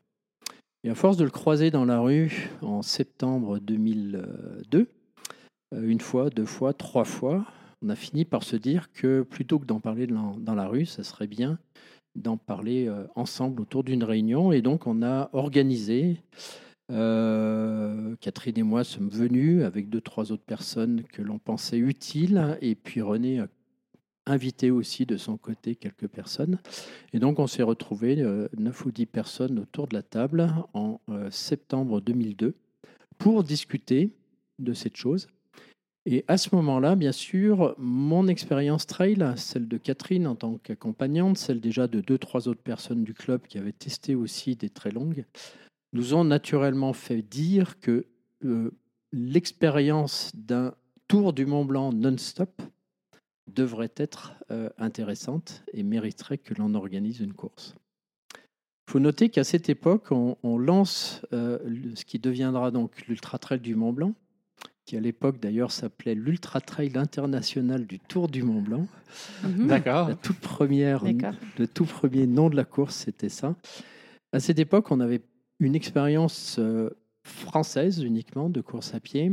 Et 0.84 0.90
à 0.90 0.94
force 0.94 1.16
de 1.16 1.24
le 1.24 1.30
croiser 1.30 1.72
dans 1.72 1.84
la 1.84 1.98
rue 1.98 2.50
en 2.62 2.82
septembre 2.82 3.58
2002, 3.58 4.88
euh, 5.74 5.82
une 5.82 6.00
fois, 6.00 6.30
deux 6.30 6.46
fois, 6.46 6.72
trois 6.72 7.04
fois, 7.04 7.46
on 7.82 7.88
a 7.88 7.96
fini 7.96 8.24
par 8.24 8.44
se 8.44 8.54
dire 8.54 8.92
que 8.92 9.22
plutôt 9.22 9.58
que 9.58 9.66
d'en 9.66 9.80
parler 9.80 10.06
dans, 10.06 10.54
la 10.54 10.66
rue, 10.68 10.86
ça 10.86 11.02
serait 11.02 11.26
bien 11.26 11.58
d'en 12.14 12.36
parler 12.36 12.90
ensemble 13.14 13.60
autour 13.62 13.84
d'une 13.84 14.02
réunion. 14.02 14.50
Et 14.50 14.62
donc, 14.62 14.88
on 14.88 15.02
a 15.04 15.30
organisé, 15.32 16.16
euh, 16.90 18.16
Catherine 18.20 18.58
et 18.58 18.62
moi 18.62 18.84
sommes 18.84 19.10
venus 19.10 19.62
avec 19.64 19.88
deux, 19.90 20.00
trois 20.00 20.32
autres 20.32 20.44
personnes 20.44 21.02
que 21.12 21.22
l'on 21.22 21.38
pensait 21.38 21.78
utiles. 21.78 22.56
Et 22.60 22.74
puis 22.74 23.00
René 23.00 23.40
a 23.40 23.48
invité 24.26 24.70
aussi 24.70 25.06
de 25.06 25.16
son 25.16 25.36
côté 25.36 25.74
quelques 25.74 26.08
personnes. 26.08 26.58
Et 27.12 27.18
donc, 27.18 27.38
on 27.38 27.46
s'est 27.46 27.62
retrouvés, 27.62 28.20
euh, 28.20 28.48
neuf 28.56 28.84
ou 28.84 28.92
dix 28.92 29.06
personnes 29.06 29.58
autour 29.58 29.88
de 29.88 29.94
la 29.94 30.02
table 30.02 30.52
en 30.74 31.00
euh, 31.08 31.30
septembre 31.30 32.00
2002 32.00 32.54
pour 33.16 33.42
discuter 33.42 34.10
de 34.58 34.72
cette 34.74 34.96
chose. 34.96 35.28
Et 36.06 36.24
à 36.26 36.38
ce 36.38 36.54
moment-là, 36.54 36.94
bien 36.94 37.12
sûr, 37.12 37.74
mon 37.76 38.28
expérience 38.28 38.86
trail, 38.86 39.18
celle 39.36 39.68
de 39.68 39.76
Catherine 39.76 40.26
en 40.26 40.36
tant 40.36 40.56
qu'accompagnante, 40.56 41.36
celle 41.36 41.60
déjà 41.60 41.86
de 41.86 42.00
deux, 42.00 42.16
trois 42.16 42.48
autres 42.48 42.62
personnes 42.62 43.04
du 43.04 43.12
club 43.12 43.42
qui 43.46 43.58
avaient 43.58 43.72
testé 43.72 44.14
aussi 44.14 44.56
des 44.56 44.70
très 44.70 44.90
longues, 44.90 45.26
nous 45.92 46.14
ont 46.14 46.24
naturellement 46.24 46.92
fait 46.92 47.22
dire 47.22 47.80
que 47.80 48.06
euh, 48.44 48.70
l'expérience 49.12 50.30
d'un 50.34 50.74
tour 51.08 51.32
du 51.32 51.46
Mont 51.46 51.64
Blanc 51.64 51.92
non-stop 51.92 52.62
devrait 53.46 53.92
être 53.96 54.34
euh, 54.50 54.68
intéressante 54.78 55.64
et 55.72 55.82
mériterait 55.82 56.38
que 56.38 56.54
l'on 56.54 56.74
organise 56.74 57.20
une 57.20 57.32
course. 57.32 57.74
Il 58.86 58.92
faut 58.92 59.00
noter 59.00 59.28
qu'à 59.28 59.44
cette 59.44 59.68
époque, 59.68 60.10
on, 60.10 60.36
on 60.42 60.58
lance 60.58 61.22
euh, 61.32 61.58
ce 61.94 62.04
qui 62.04 62.18
deviendra 62.18 62.70
donc 62.70 63.06
l'Ultra 63.06 63.38
Trail 63.38 63.60
du 63.60 63.74
Mont 63.74 63.92
Blanc, 63.92 64.14
qui 64.86 64.96
à 64.96 65.00
l'époque 65.00 65.40
d'ailleurs 65.40 65.72
s'appelait 65.72 66.14
l'Ultra 66.14 66.60
Trail 66.60 66.96
international 66.96 67.86
du 67.86 67.98
Tour 67.98 68.28
du 68.28 68.42
Mont 68.42 68.62
Blanc. 68.62 68.86
Mhm. 69.42 69.66
D'accord. 69.66 70.08
La 70.08 70.14
toute 70.14 70.40
première, 70.40 71.04
D'accord. 71.04 71.38
le 71.58 71.66
tout 71.66 71.84
premier 71.84 72.26
nom 72.26 72.48
de 72.48 72.56
la 72.56 72.64
course, 72.64 72.96
c'était 72.96 73.28
ça. 73.28 73.54
À 74.32 74.40
cette 74.40 74.58
époque, 74.58 74.90
on 74.90 75.00
avait 75.00 75.22
une 75.60 75.74
expérience 75.74 76.56
euh, 76.58 76.90
française 77.22 78.02
uniquement 78.02 78.48
de 78.48 78.60
course 78.60 78.94
à 78.94 79.00
pied. 79.00 79.32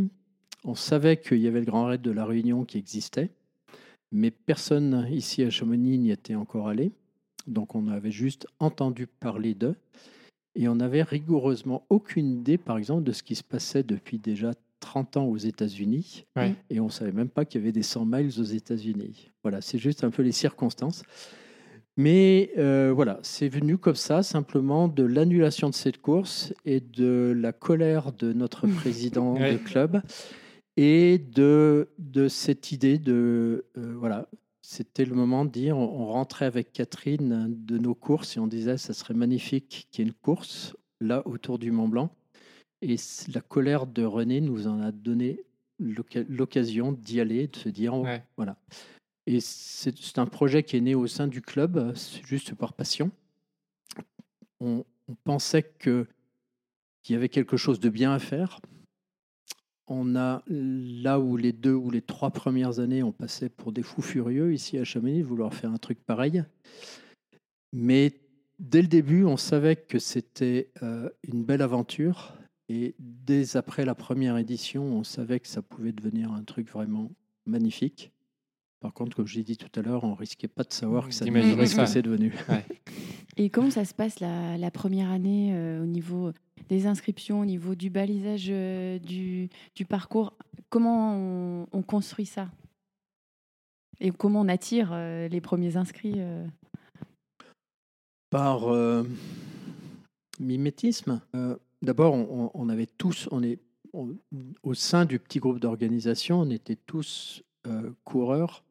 On 0.63 0.75
savait 0.75 1.17
qu'il 1.17 1.39
y 1.39 1.47
avait 1.47 1.59
le 1.59 1.65
Grand 1.65 1.85
Raid 1.85 2.01
de 2.01 2.11
la 2.11 2.25
Réunion 2.25 2.65
qui 2.65 2.77
existait, 2.77 3.29
mais 4.11 4.31
personne 4.31 5.07
ici 5.11 5.43
à 5.43 5.49
Chamonix 5.49 5.97
n'y 5.97 6.11
était 6.11 6.35
encore 6.35 6.67
allé. 6.67 6.91
Donc 7.47 7.75
on 7.75 7.88
avait 7.88 8.11
juste 8.11 8.47
entendu 8.59 9.05
parler 9.05 9.53
d'eux 9.53 9.75
et 10.55 10.67
on 10.67 10.75
n'avait 10.75 11.03
rigoureusement 11.03 11.85
aucune 11.89 12.31
idée, 12.31 12.57
par 12.57 12.77
exemple, 12.77 13.03
de 13.03 13.11
ce 13.11 13.23
qui 13.23 13.35
se 13.35 13.43
passait 13.43 13.83
depuis 13.83 14.17
déjà 14.17 14.53
30 14.79 15.17
ans 15.17 15.25
aux 15.25 15.38
États-Unis. 15.38 16.25
Ouais. 16.35 16.55
Et 16.69 16.79
on 16.79 16.85
ne 16.85 16.91
savait 16.91 17.11
même 17.11 17.29
pas 17.29 17.45
qu'il 17.45 17.61
y 17.61 17.63
avait 17.63 17.73
des 17.73 17.83
100 17.83 18.05
miles 18.05 18.39
aux 18.39 18.43
États-Unis. 18.43 19.31
Voilà, 19.43 19.61
c'est 19.61 19.77
juste 19.77 20.03
un 20.03 20.11
peu 20.11 20.23
les 20.23 20.31
circonstances. 20.31 21.03
Mais 21.97 22.51
euh, 22.58 22.91
voilà, 22.93 23.19
c'est 23.23 23.47
venu 23.47 23.77
comme 23.77 23.95
ça, 23.95 24.21
simplement 24.21 24.88
de 24.89 25.03
l'annulation 25.03 25.69
de 25.69 25.73
cette 25.75 26.01
course 26.01 26.53
et 26.65 26.81
de 26.81 27.34
la 27.38 27.53
colère 27.53 28.12
de 28.12 28.34
notre 28.34 28.67
président 28.67 29.36
Ouais. 29.36 29.53
de 29.53 29.58
club 29.58 30.01
et 30.77 31.17
de, 31.17 31.88
de 31.97 32.27
cette 32.27 32.73
idée 32.73 32.97
de, 32.97 33.65
euh, 33.77 33.95
voilà, 33.97 34.27
c'était 34.62 35.05
le 35.05 35.15
moment 35.15 35.45
de 35.45 35.51
dire, 35.51 35.77
on, 35.77 35.84
on 36.01 36.05
rentrait 36.08 36.45
avec 36.45 36.73
Catherine 36.73 37.47
de 37.65 37.77
nos 37.77 37.95
courses 37.95 38.36
et 38.36 38.39
on 38.41 38.47
disait, 38.47 38.77
ça 38.77 38.93
serait 38.93 39.13
magnifique 39.13 39.88
qu'il 39.91 40.03
y 40.03 40.08
ait 40.08 40.10
une 40.10 40.13
course 40.15 40.75
là 40.99 41.25
autour 41.25 41.60
du 41.60 41.71
Mont 41.71 41.88
Blanc. 41.88 42.10
Et 42.81 42.97
la 43.34 43.39
colère 43.39 43.88
de 43.88 44.03
René 44.03 44.41
nous 44.41 44.67
en 44.67 44.81
a 44.81 44.91
donné 44.91 45.39
l'occasion 45.79 46.91
d'y 46.91 47.21
aller, 47.21 47.47
de 47.47 47.55
se 47.55 47.69
dire, 47.69 47.93
oh, 47.95 48.03
Ouais. 48.03 48.21
voilà. 48.36 48.58
Et 49.27 49.39
c'est 49.39 50.19
un 50.19 50.27
projet 50.27 50.63
qui 50.63 50.77
est 50.77 50.81
né 50.81 50.93
au 50.93 51.07
sein 51.07 51.27
du 51.27 51.41
club, 51.41 51.95
juste 52.25 52.53
par 52.53 52.73
passion. 52.73 53.11
On, 54.59 54.85
pensait 55.23 55.71
qu'il 55.79 56.05
y 57.09 57.15
avait 57.15 57.29
quelque 57.29 57.57
chose 57.57 57.79
de 57.79 57.89
bien 57.89 58.11
à 58.11 58.19
faire. 58.19 58.59
On 59.88 60.15
a 60.15 60.43
là 60.47 61.19
où 61.19 61.38
les 61.38 61.51
deux 61.51 61.73
ou 61.73 61.91
les 61.91 62.01
trois 62.01 62.31
premières 62.31 62.79
années, 62.79 63.03
on 63.03 63.11
passait 63.11 63.49
pour 63.49 63.71
des 63.71 63.83
fous 63.83 64.01
furieux 64.01 64.53
ici 64.53 64.79
à 64.79 64.83
Chamonix, 64.83 65.21
vouloir 65.21 65.53
faire 65.53 65.71
un 65.71 65.77
truc 65.77 66.03
pareil. 66.03 66.43
Mais 67.71 68.13
dès 68.57 68.81
le 68.81 68.88
début, 68.88 69.25
on 69.25 69.38
savait 69.38 69.75
que 69.75 69.99
c'était 69.99 70.71
euh, 70.81 71.09
une 71.23 71.43
belle 71.43 71.61
aventure. 71.61 72.33
Et 72.67 72.95
dès 72.97 73.57
après 73.57 73.85
la 73.85 73.93
première 73.93 74.38
édition, 74.38 74.83
on 74.83 75.03
savait 75.03 75.39
que 75.39 75.47
ça 75.47 75.61
pouvait 75.61 75.91
devenir 75.91 76.31
un 76.31 76.43
truc 76.43 76.69
vraiment 76.71 77.11
magnifique. 77.45 78.11
Par 78.86 78.93
contre, 78.93 79.15
comme 79.15 79.26
je 79.26 79.38
l'ai 79.38 79.43
dit 79.43 79.58
tout 79.58 79.80
à 79.80 79.82
l'heure, 79.82 80.04
on 80.04 80.13
risquait 80.13 80.48
pas 80.48 80.63
de 80.63 80.71
savoir 80.71 81.08
que 81.08 81.12
ça 81.15 81.26
D'imaginer 81.26 81.54
deviendrait 81.54 81.65
ce 81.74 81.76
que 81.76 81.86
c'est 81.88 82.04
devenu. 82.04 82.36
Et 83.36 83.50
comment 83.50 83.71
ça 83.71 83.84
se 83.84 83.95
passe 83.95 84.19
la, 84.19 84.60
la 84.60 84.69
première 84.69 85.10
année 85.10 85.56
euh, 85.56 85.82
au 85.82 85.88
niveau 85.88 86.32
des 86.69 86.86
inscriptions, 86.86 87.39
au 87.39 87.45
niveau 87.45 87.74
du 87.74 87.89
balisage 87.89 88.45
euh, 88.52 89.00
du, 89.00 89.50
du 89.76 89.86
parcours? 89.86 90.34
Comment 90.69 91.15
on, 91.15 91.67
on 91.71 91.82
construit 91.82 92.28
ça? 92.28 92.52
Et 94.00 94.12
comment 94.12 94.41
on 94.41 94.48
attire 94.48 94.91
euh, 94.93 95.28
les 95.30 95.41
premiers 95.41 95.78
inscrits 95.78 96.13
euh? 96.17 96.45
Par 98.30 98.71
euh, 98.71 99.02
mimétisme, 100.39 101.21
euh, 101.34 101.58
d'abord, 101.82 102.13
on, 102.13 102.45
on- 102.45 102.52
on 102.54 102.69
avait 102.69 102.86
tous, 102.86 103.28
on 103.32 103.41
est 103.41 103.58
on- 103.93 104.15
au 104.62 104.76
sein 104.76 105.06
du 105.06 105.17
petit 105.17 105.39
groupe 105.39 105.60
d'organisation, 105.60 106.41
on 106.41 106.52
était 106.52 106.76
tous 106.76 107.41
euh, 107.65 107.89
coureurs 108.04 108.62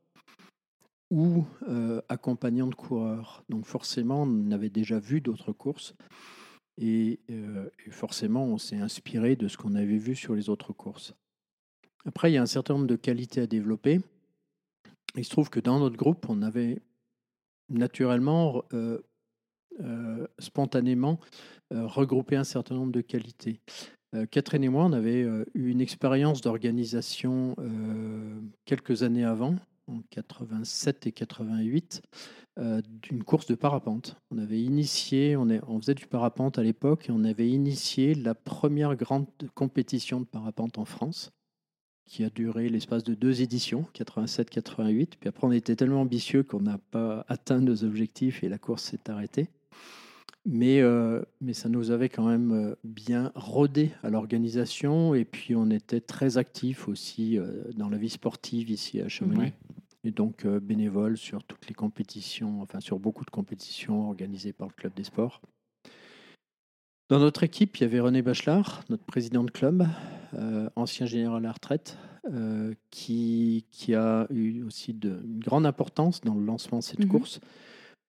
ou 1.11 1.45
euh, 1.69 2.01
accompagnants 2.09 2.67
de 2.67 2.75
coureurs. 2.75 3.45
Donc 3.49 3.67
forcément, 3.67 4.23
on 4.23 4.51
avait 4.51 4.71
déjà 4.71 4.99
vu 4.99 5.21
d'autres 5.21 5.53
courses 5.53 5.95
et, 6.79 7.21
euh, 7.31 7.69
et 7.87 7.91
forcément, 7.91 8.45
on 8.45 8.59
s'est 8.59 8.79
inspiré 8.79 9.37
de 9.37 9.49
ce 9.49 9.57
qu'on 9.57 9.75
avait 9.75 9.99
vu 9.99 10.17
sur 10.17 10.35
les 10.35 10.49
autres 10.49 10.73
courses. 10.73 11.15
Après, 12.05 12.31
il 12.31 12.35
y 12.35 12.39
a 12.39 12.43
un 12.43 12.47
certain 12.47 12.75
nombre 12.75 12.87
de 12.87 12.97
qualités 12.97 13.41
à 13.41 13.47
développer. 13.47 14.01
Il 15.17 15.25
se 15.25 15.31
trouve 15.31 15.51
que 15.51 15.61
dans 15.61 15.79
notre 15.79 15.97
groupe, 15.97 16.27
on 16.29 16.43
avait 16.43 16.83
naturellement 17.69 18.65
euh, 18.73 18.99
spontanément 20.39 21.19
regrouper 21.71 22.37
un 22.37 22.45
certain 22.45 22.75
nombre 22.75 22.93
de 22.93 23.01
qualités. 23.01 23.61
Catherine 24.31 24.63
et 24.63 24.69
moi, 24.69 24.85
on 24.85 24.93
avait 24.93 25.23
eu 25.55 25.71
une 25.71 25.81
expérience 25.81 26.41
d'organisation 26.41 27.57
quelques 28.65 29.03
années 29.03 29.25
avant, 29.25 29.57
en 29.87 30.03
87 30.11 31.07
et 31.07 31.13
88, 31.13 32.03
euh, 32.59 32.81
d'une 33.03 33.25
course 33.25 33.47
de 33.47 33.55
parapente. 33.55 34.17
On 34.31 34.39
avait 34.39 34.61
initié, 34.61 35.37
on, 35.37 35.81
faisait 35.81 35.95
du 35.95 36.07
parapente 36.07 36.59
à 36.59 36.63
l'époque, 36.63 37.09
et 37.09 37.13
on 37.13 37.25
avait 37.25 37.49
initié 37.49 38.15
la 38.15 38.35
première 38.35 38.95
grande 38.97 39.27
compétition 39.55 40.21
de 40.21 40.27
parapente 40.27 40.79
en 40.79 40.85
France 40.85 41.33
qui 42.07 42.23
a 42.23 42.29
duré 42.29 42.69
l'espace 42.69 43.03
de 43.03 43.15
deux 43.15 43.41
éditions, 43.41 43.87
87-88. 43.95 45.15
Puis 45.19 45.29
après, 45.29 45.47
on 45.47 45.53
était 45.53 45.75
tellement 45.75 46.03
ambitieux 46.03 46.43
qu'on 46.43 46.61
n'a 46.61 46.79
pas 46.79 47.25
atteint 47.29 47.61
nos 47.61 47.83
objectifs 47.83 48.45
et 48.45 48.49
la 48.51 48.59
course 48.59 48.85
s'est 48.85 49.11
arrêtée. 49.11 49.49
Mais, 50.45 50.83
euh, 50.83 51.23
ça 51.53 51.71
nous 51.71 51.91
avait 51.91 52.11
quand 52.11 52.27
même 52.27 52.53
euh, 52.53 52.75
bien 52.85 53.33
rodé 53.35 53.91
à 54.03 54.11
l'organisation. 54.11 55.15
Et 55.15 55.25
puis, 55.25 55.57
on 55.57 55.71
était 55.71 56.03
très 56.03 56.37
actifs 56.37 56.89
aussi 56.89 57.39
dans 57.75 57.89
la 57.89 57.97
vie 57.97 58.11
sportive 58.11 58.71
ici 58.71 59.01
à 59.01 59.09
Chamonix. 59.09 59.53
Et 60.05 60.11
donc, 60.11 60.45
euh, 60.45 60.61
bénévole 60.61 61.17
sur 61.17 61.43
toutes 61.45 61.67
les 61.67 61.75
compétitions, 61.75 62.61
enfin, 62.61 62.81
sur 62.81 62.99
beaucoup 62.99 63.25
de 63.25 63.31
compétitions 63.31 64.09
organisées 64.09 64.53
par 64.53 64.69
le 64.69 64.75
Club 64.75 64.93
des 64.95 65.05
Sports. 65.05 65.41
Dans 67.09 67.19
notre 67.19 67.43
équipe, 67.43 67.77
il 67.79 67.83
y 67.83 67.85
avait 67.85 68.01
René 68.01 68.23
Bachelard, 68.23 68.83
notre 68.91 69.05
président 69.05 69.45
de 69.45 69.51
club, 69.51 69.87
euh, 70.35 70.69
ancien 70.77 71.07
général 71.07 71.39
à 71.39 71.49
la 71.49 71.53
retraite, 71.53 71.99
euh, 72.31 72.75
qui, 72.91 73.65
qui 73.71 73.95
a 73.95 74.27
eu 74.31 74.63
aussi 74.63 74.95
de, 74.95 75.21
une 75.25 75.41
grande 75.41 75.67
importance 75.67 76.21
dans 76.23 76.35
le 76.35 76.45
lancement 76.45 76.79
de 76.79 76.83
cette 76.85 77.01
Mhm. 77.01 77.09
course. 77.09 77.41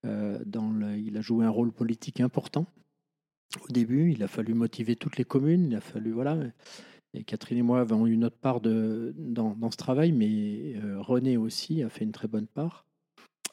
Euh, 0.06 0.38
dans 0.46 0.70
le- 0.70 0.96
il 0.98 1.16
a 1.16 1.20
joué 1.20 1.44
un 1.44 1.50
rôle 1.50 1.72
politique 1.72 2.20
important. 2.20 2.66
Au 3.68 3.72
début, 3.72 4.12
il 4.12 4.22
a 4.22 4.28
fallu 4.28 4.54
motiver 4.54 4.96
toutes 4.96 5.16
les 5.16 5.24
communes, 5.24 5.66
il 5.70 5.76
a 5.76 5.80
fallu 5.80 6.12
voilà. 6.12 6.38
Et 7.16 7.24
Catherine 7.24 7.58
et 7.58 7.62
moi 7.62 7.80
avons 7.80 8.06
eu 8.06 8.16
notre 8.16 8.36
part 8.36 8.60
de, 8.60 9.14
dans, 9.16 9.54
dans 9.54 9.70
ce 9.70 9.76
travail, 9.78 10.12
mais 10.12 10.74
euh, 10.84 11.00
René 11.00 11.36
aussi 11.38 11.82
a 11.82 11.88
fait 11.88 12.04
une 12.04 12.12
très 12.12 12.28
bonne 12.28 12.46
part. 12.46 12.84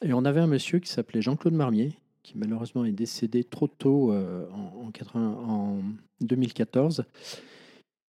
Et 0.02 0.12
on 0.12 0.24
avait 0.26 0.40
un 0.40 0.46
monsieur 0.46 0.80
qui 0.80 0.90
s'appelait 0.90 1.22
Jean-Claude 1.22 1.54
Marmier, 1.54 1.96
qui 2.22 2.36
malheureusement 2.36 2.84
est 2.84 2.92
décédé 2.92 3.42
trop 3.42 3.68
tôt 3.68 4.12
euh, 4.12 4.46
en, 4.52 4.86
en 4.86 4.90
80 4.90 5.26
en 5.48 5.78
2014. 6.20 7.04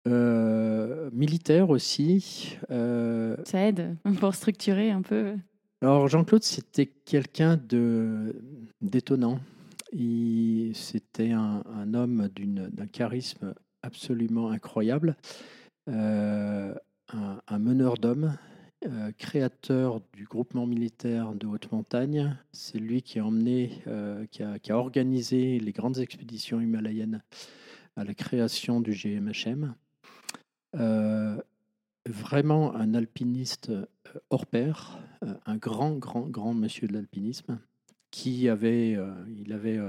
Euh, 0.08 1.10
militaire 1.14 1.70
aussi. 1.72 2.58
Ça 2.70 3.68
aide 3.68 3.96
pour 4.20 4.36
structurer 4.36 4.92
un 4.92 5.02
peu. 5.02 5.34
alors 5.82 6.08
Jean-Claude, 6.08 6.44
c'était 6.44 6.86
quelqu'un 6.86 7.58
de 7.58 8.36
d'étonnant. 8.82 9.40
Il- 9.94 10.74
C'était 10.76 11.32
un, 11.32 11.64
un 11.74 11.94
homme 11.94 12.28
d'un 12.72 12.86
charisme 12.88 13.54
absolument 13.86 14.50
incroyable, 14.50 15.16
Euh, 15.88 16.74
un, 17.48 17.60
meneur 17.60 17.94
d'hommes, 18.00 18.36
euh, 18.88 19.12
créateur 19.20 20.02
du 20.14 20.26
groupement 20.26 20.66
militaire 20.66 21.36
de 21.36 21.46
haute 21.46 21.72
montagne. 21.72 22.36
C'est 22.52 22.80
lui 22.80 23.04
qui 23.04 23.20
a 23.20 23.26
emmené, 23.26 23.84
euh, 23.86 24.26
qui, 24.26 24.42
a, 24.42 24.78
organisé 24.78 25.60
les 25.60 25.72
grandes 25.72 26.00
expéditions 26.00 26.60
himalayennes 26.60 27.22
à 27.96 28.04
la 28.04 28.16
création 28.16 28.82
du 28.82 28.92
GMHM. 28.92 29.76
Vraiment 32.08 32.76
un 32.76 32.94
alpiniste 32.96 33.72
hors 34.32 34.48
pair, 34.48 35.00
un 35.46 35.58
grand, 35.58 35.94
grand, 35.94 36.28
grand 36.28 36.54
monsieur 36.54 36.88
de 36.88 36.94
l'alpinisme, 36.94 37.60
qui 38.12 38.50
avait, 38.50 38.98
il 39.38 39.54
avait 39.54 39.80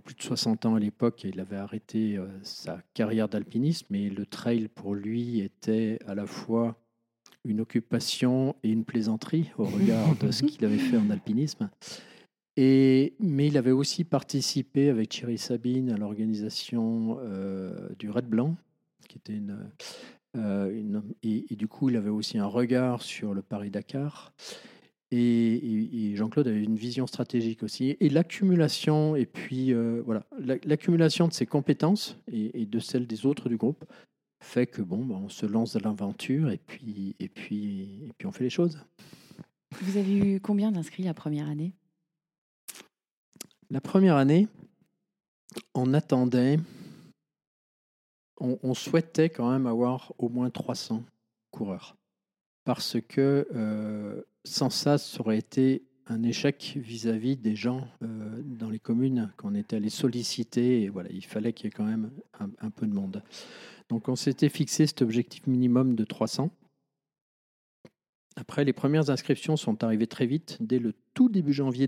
plus 0.00 0.14
de 0.14 0.22
60 0.22 0.66
ans 0.66 0.74
à 0.74 0.80
l'époque 0.80 1.24
et 1.24 1.28
il 1.28 1.40
avait 1.40 1.56
arrêté 1.56 2.16
euh, 2.16 2.26
sa 2.42 2.78
carrière 2.94 3.28
d'alpiniste, 3.28 3.86
mais 3.90 4.08
le 4.08 4.26
trail 4.26 4.68
pour 4.68 4.94
lui 4.94 5.40
était 5.40 5.98
à 6.06 6.14
la 6.14 6.26
fois 6.26 6.76
une 7.44 7.60
occupation 7.60 8.56
et 8.62 8.70
une 8.70 8.84
plaisanterie 8.84 9.50
au 9.58 9.64
regard 9.64 10.16
de 10.16 10.30
ce 10.30 10.44
qu'il 10.44 10.64
avait 10.64 10.78
fait 10.78 10.96
en 10.96 11.10
alpinisme. 11.10 11.68
Et, 12.56 13.14
mais 13.18 13.48
il 13.48 13.58
avait 13.58 13.72
aussi 13.72 14.04
participé 14.04 14.88
avec 14.88 15.08
Thierry 15.08 15.38
Sabine 15.38 15.90
à 15.90 15.96
l'organisation 15.96 17.18
euh, 17.20 17.88
du 17.98 18.10
Red 18.10 18.26
Blanc, 18.26 18.56
qui 19.08 19.18
était 19.18 19.34
une, 19.34 19.58
euh, 20.36 21.00
et, 21.22 21.52
et 21.52 21.56
du 21.56 21.68
coup, 21.68 21.90
il 21.90 21.96
avait 21.96 22.10
aussi 22.10 22.38
un 22.38 22.46
regard 22.46 23.02
sur 23.02 23.34
le 23.34 23.42
Paris-Dakar. 23.42 24.32
Et, 25.10 25.16
et- 25.54 26.10
et 26.12 26.16
Jean-Claude 26.16 26.48
avait 26.48 26.62
une 26.64 26.76
vision 26.76 27.06
stratégique 27.06 27.62
aussi. 27.62 27.96
Et 28.00 28.08
l'accumulation, 28.08 29.14
et 29.16 29.26
puis 29.26 29.72
euh, 29.72 30.02
voilà, 30.04 30.24
la- 30.38 30.56
l'accumulation 30.64 31.28
de 31.28 31.32
ses 31.32 31.46
compétences 31.46 32.16
et, 32.32 32.62
et 32.62 32.66
de 32.66 32.78
celles 32.80 33.06
des 33.06 33.26
autres 33.26 33.48
du 33.48 33.56
groupe 33.56 33.84
fait 34.40 34.66
que 34.66 34.82
bon, 34.82 35.04
bah, 35.04 35.14
on 35.16 35.28
se 35.28 35.46
lance 35.46 35.74
dans 35.76 35.88
l'aventure 35.88 36.50
et 36.50 36.58
puis, 36.58 37.14
et, 37.18 37.28
puis, 37.28 38.04
et 38.08 38.12
puis 38.18 38.26
on 38.26 38.32
fait 38.32 38.44
les 38.44 38.50
choses. 38.50 38.78
Vous 39.80 39.96
avez 39.96 40.16
eu 40.16 40.40
combien 40.40 40.70
d'inscrits 40.72 41.04
la 41.04 41.14
première 41.14 41.48
année? 41.48 41.72
La 43.70 43.80
première 43.80 44.16
année, 44.16 44.46
on 45.74 45.94
attendait, 45.94 46.58
on, 48.40 48.58
on 48.62 48.74
souhaitait 48.74 49.30
quand 49.30 49.50
même 49.50 49.66
avoir 49.66 50.12
au 50.18 50.28
moins 50.28 50.50
300 50.50 51.02
coureurs. 51.50 51.96
Parce 52.64 52.98
que 53.00 53.46
euh, 53.54 54.22
sans 54.44 54.70
ça, 54.70 54.98
ça 54.98 55.20
aurait 55.20 55.38
été 55.38 55.82
un 56.06 56.22
échec 56.22 56.74
vis-à-vis 56.76 57.36
des 57.36 57.56
gens 57.56 57.88
euh, 58.02 58.42
dans 58.44 58.68
les 58.68 58.78
communes 58.78 59.32
qu'on 59.36 59.54
était 59.54 59.76
allé 59.76 59.88
solliciter. 59.88 60.82
Et 60.82 60.88
voilà, 60.88 61.10
il 61.10 61.24
fallait 61.24 61.52
qu'il 61.52 61.66
y 61.66 61.68
ait 61.68 61.72
quand 61.72 61.84
même 61.84 62.10
un, 62.38 62.70
peu 62.70 62.86
de 62.86 62.92
monde. 62.92 63.22
Donc 63.88 64.08
on 64.08 64.16
s'était 64.16 64.48
fixé 64.48 64.86
cet 64.86 65.02
objectif 65.02 65.46
minimum 65.46 65.94
de 65.94 66.04
300. 66.04 66.50
Après, 68.36 68.64
les 68.64 68.72
premières 68.72 69.10
inscriptions 69.10 69.56
sont 69.56 69.84
arrivées 69.84 70.08
très 70.08 70.26
vite. 70.26 70.58
Dès 70.60 70.78
le 70.78 70.92
tout 71.14 71.28
début 71.28 71.52
janvier 71.52 71.86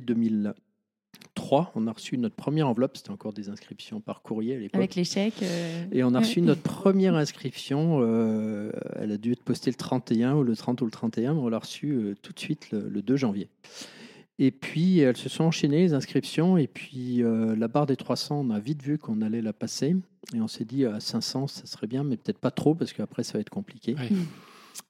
2003, 1.20 1.72
on 1.74 1.87
a 1.87 1.92
reçu 1.92 2.18
notre 2.18 2.35
première 2.35 2.68
enveloppe. 2.68 2.96
C'était 2.96 3.11
encore 3.11 3.33
des 3.33 3.48
inscriptions 3.48 4.00
par 4.00 4.22
courrier 4.22 4.55
à 4.57 4.59
l'époque. 4.59 4.76
Avec 4.76 4.94
les 4.94 5.05
chèques. 5.05 5.42
euh, 5.42 5.85
Et 5.92 6.02
on 6.05 6.14
a 6.14 6.20
reçu 6.20 6.40
notre 6.40 6.62
première 6.62 7.14
inscription. 7.14 7.98
euh, 8.02 8.72
elle 8.96 9.12
a 9.12 9.16
dû 9.16 9.33
être 9.33 9.42
postée 9.42 9.70
le 9.70 9.76
31 9.76 10.35
ou 10.37 10.42
le 10.42 10.57
30 10.57 10.81
ou 10.83 10.85
le 10.85 10.90
31, 10.90 11.35
mais 11.35 11.40
on 11.40 11.48
l'a 11.48 11.59
reçue 11.59 11.92
euh, 11.92 12.14
tout 12.22 12.33
de 12.33 12.38
suite 12.40 12.70
le, 12.70 12.88
le 12.88 13.02
2 13.02 13.16
janvier. 13.16 13.48
Et 14.38 14.50
puis, 14.50 14.98
elles 14.98 15.16
se 15.16 15.31
sont 15.31 15.44
enchaînées, 15.44 15.81
les 15.81 15.94
inscriptions. 15.94 16.59
Et 16.59 16.66
puis, 16.66 17.22
euh, 17.22 17.57
la 17.57 17.68
barre 17.68 17.87
des 17.87 17.96
300, 17.96 18.44
on 18.46 18.50
a 18.50 18.59
vite 18.59 18.83
vu 18.83 18.98
qu'on 18.98 19.22
allait 19.22 19.40
la 19.40 19.55
passer. 19.55 19.96
Et 20.35 20.40
on 20.40 20.48
s'est 20.48 20.66
dit, 20.66 20.85
à 20.85 21.00
500, 21.00 21.46
ça 21.46 21.64
serait 21.66 21.87
bien, 21.87 22.05
mais 22.05 22.16
peut-être 22.18 22.38
pas 22.38 22.50
trop, 22.50 22.74
parce 22.74 22.92
qu'après, 22.92 23.22
ça 23.22 23.35
va 23.35 23.40
être 23.40 23.48
compliqué. 23.50 23.94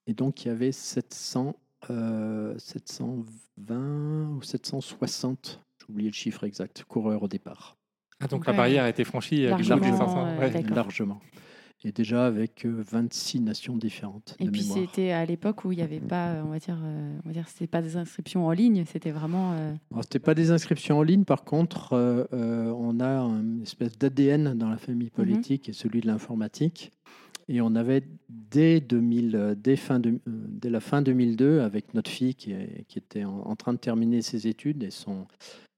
Et 0.08 0.14
donc, 0.14 0.44
il 0.44 0.48
y 0.48 0.50
avait 0.50 0.72
700, 0.72 1.54
euh, 1.90 2.54
720 2.58 4.30
ou 4.36 4.42
760, 4.42 5.60
j'ai 5.86 5.92
oublié 5.92 6.08
le 6.10 6.14
chiffre 6.14 6.44
exact, 6.44 6.84
coureurs 6.88 7.22
au 7.22 7.28
départ. 7.28 7.76
Ah, 8.20 8.26
donc 8.26 8.40
Ouais. 8.46 8.52
la 8.52 8.56
barrière 8.56 8.84
a 8.84 8.88
été 8.88 9.04
franchie 9.04 9.46
euh, 9.46 9.54
du 9.56 9.62
Largement, 9.62 9.96
500. 9.98 10.26
euh, 10.26 10.38
ouais. 10.40 10.50
d'accord. 10.50 10.76
Largement. 10.76 11.20
Et 11.84 11.92
déjà 11.92 12.26
avec 12.26 12.64
euh, 12.64 12.82
26 12.90 13.40
nations 13.42 13.76
différentes. 13.76 14.34
Et 14.40 14.46
de 14.46 14.50
puis 14.50 14.62
c'était 14.62 15.12
à 15.12 15.24
l'époque 15.24 15.64
où 15.64 15.70
il 15.72 15.76
n'y 15.76 15.82
avait 15.84 16.00
pas, 16.00 16.30
euh, 16.30 16.42
on 16.44 16.48
va 16.48 16.58
dire, 16.58 16.78
euh, 16.82 17.16
on 17.24 17.28
va 17.28 17.32
dire, 17.32 17.46
c'était 17.48 17.66
pas 17.68 17.82
des 17.82 17.96
inscriptions 17.96 18.46
en 18.46 18.50
ligne, 18.52 18.84
c'était 18.86 19.10
vraiment. 19.12 19.52
euh, 19.52 19.74
Alors, 19.92 20.02
C'était 20.02 20.18
pas 20.18 20.34
des 20.34 20.50
inscriptions 20.50 20.98
en 20.98 21.02
ligne, 21.02 21.24
par 21.24 21.44
contre, 21.44 21.92
euh, 21.92 22.24
euh, 22.32 22.72
on 22.76 22.98
a 22.98 23.20
une 23.20 23.60
espèce 23.62 23.96
d'ADN 23.98 24.54
dans 24.54 24.70
la 24.70 24.78
famille 24.78 25.10
politique 25.10 25.68
et 25.68 25.72
celui 25.72 26.00
de 26.00 26.06
l'informatique. 26.08 26.90
Et 27.48 27.60
on 27.60 27.74
avait 27.76 28.02
dès, 28.28 28.80
2000, 28.80 29.36
euh, 29.36 29.54
dès, 29.56 29.76
fin 29.76 30.00
de- 30.00 30.10
euh, 30.10 30.16
dès 30.26 30.68
la 30.70 30.80
fin 30.80 31.00
2002, 31.02 31.60
avec 31.60 31.94
notre 31.94 32.10
fille 32.10 32.34
qui, 32.34 32.52
est- 32.52 32.84
qui 32.88 32.98
était 32.98 33.24
en, 33.24 33.38
en 33.40 33.54
train 33.56 33.72
de 33.72 33.78
terminer 33.78 34.20
ses 34.22 34.48
études 34.48 34.82
et 34.82 34.90
son, 34.90 35.26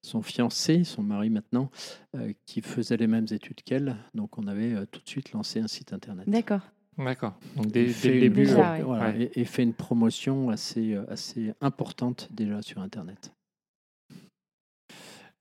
son 0.02 0.22
fiancé, 0.22 0.84
son 0.84 1.02
mari 1.02 1.28
maintenant, 1.28 1.70
euh, 2.16 2.32
qui 2.46 2.62
faisait 2.62 2.96
les 2.96 3.06
mêmes 3.06 3.26
études 3.30 3.62
qu'elle. 3.62 3.96
Donc 4.14 4.38
on 4.38 4.46
avait 4.46 4.72
euh, 4.72 4.86
tout 4.90 5.00
de 5.02 5.08
suite 5.08 5.32
lancé 5.32 5.60
un 5.60 5.68
site 5.68 5.92
internet. 5.92 6.28
D'accord. 6.28 6.62
D'accord. 6.96 7.34
Donc 7.56 7.66
dès, 7.66 7.86
le 7.86 8.20
début. 8.20 8.44
Déjà, 8.46 8.72
euh, 8.72 8.76
ouais. 8.78 8.82
voilà, 8.82 9.10
ouais. 9.10 9.30
et, 9.34 9.40
et 9.40 9.44
fait 9.44 9.62
une 9.62 9.74
promotion 9.74 10.48
assez, 10.50 10.94
assez 11.08 11.52
importante 11.60 12.28
déjà 12.32 12.60
sur 12.62 12.80
Internet. 12.80 13.30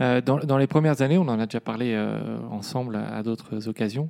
Euh, 0.02 0.22
dans, 0.22 0.38
dans 0.38 0.58
les 0.60 0.68
premières 0.68 1.02
années, 1.02 1.18
on 1.18 1.22
en 1.28 1.40
a 1.40 1.46
déjà 1.48 1.60
parlé 1.60 1.94
euh, 1.94 2.40
ensemble 2.50 2.96
à, 2.96 3.16
à 3.16 3.24
d'autres 3.24 3.68
occasions. 3.68 4.10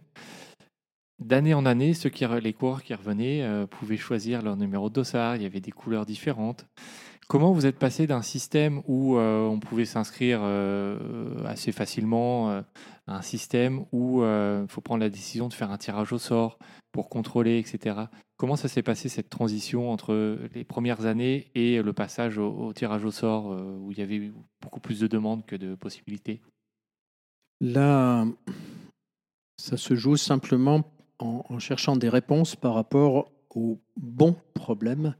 D'année 1.19 1.56
en 1.56 1.65
année, 1.65 1.95
ceux 1.95 2.12
qui, 2.12 2.25
les 2.27 2.53
coureurs 2.53 2.84
qui 2.84 2.93
revenaient 2.93 3.41
euh, 3.41 3.65
pouvaient 3.65 3.97
choisir 3.97 4.43
leur 4.43 4.56
numéro 4.56 4.89
de 4.89 4.93
dossard. 4.93 5.36
Il 5.36 5.41
y 5.41 5.47
avait 5.47 5.60
des 5.60 5.71
couleurs 5.71 6.06
différentes. 6.06 6.67
Comment 7.27 7.53
vous 7.53 7.65
êtes 7.65 7.80
passé 7.80 8.06
d'un 8.06 8.21
système 8.21 8.84
où 8.88 9.17
euh, 9.17 9.47
on 9.47 9.60
pouvait 9.60 9.86
s'inscrire 9.86 10.41
euh, 10.43 11.43
assez 11.45 11.71
facilement 11.71 12.51
à 13.08 13.17
un 13.17 13.21
système 13.21 13.86
où 13.91 14.23
il 14.23 14.67
faut 14.69 14.82
prendre 14.82 15.01
la 15.01 15.10
décision 15.10 15.47
de 15.47 15.53
faire 15.53 15.71
un 15.71 15.77
tirage 15.77 16.13
au 16.13 16.19
sort 16.19 16.60
pour 16.91 17.10
contrôler, 17.10 17.58
etc. 17.58 17.99
Comment 18.38 18.56
ça 18.56 18.67
s'est 18.67 18.84
passé 18.84 19.10
cette 19.10 19.30
transition 19.30 19.91
entre 19.91 20.38
les 20.53 20.63
premières 20.63 21.06
années 21.06 21.51
et 21.56 21.82
le 21.82 21.93
passage 21.93 22.38
au, 22.38 22.71
tirage 22.73 23.03
au 23.03 23.12
sort 23.12 23.47
où 23.82 23.91
il 23.91 23.97
y 23.97 24.01
avait 24.01 24.32
beaucoup 24.62 24.80
plus 24.80 24.99
de 24.99 25.08
demandes 25.08 25.45
que 25.45 25.58
de 25.58 25.75
possibilités? 25.75 26.41
Là, 27.60 28.25
ça 29.58 29.75
se 29.75 29.95
joue 29.95 30.15
simplement 30.15 30.96
en, 31.19 31.43
en 31.49 31.60
cherchant 31.60 31.95
des 31.95 32.10
réponses 32.10 32.56
par 32.56 32.73
rapport 32.73 33.32
aux 33.56 33.80
bons 33.95 34.36
problèmes 34.53 35.15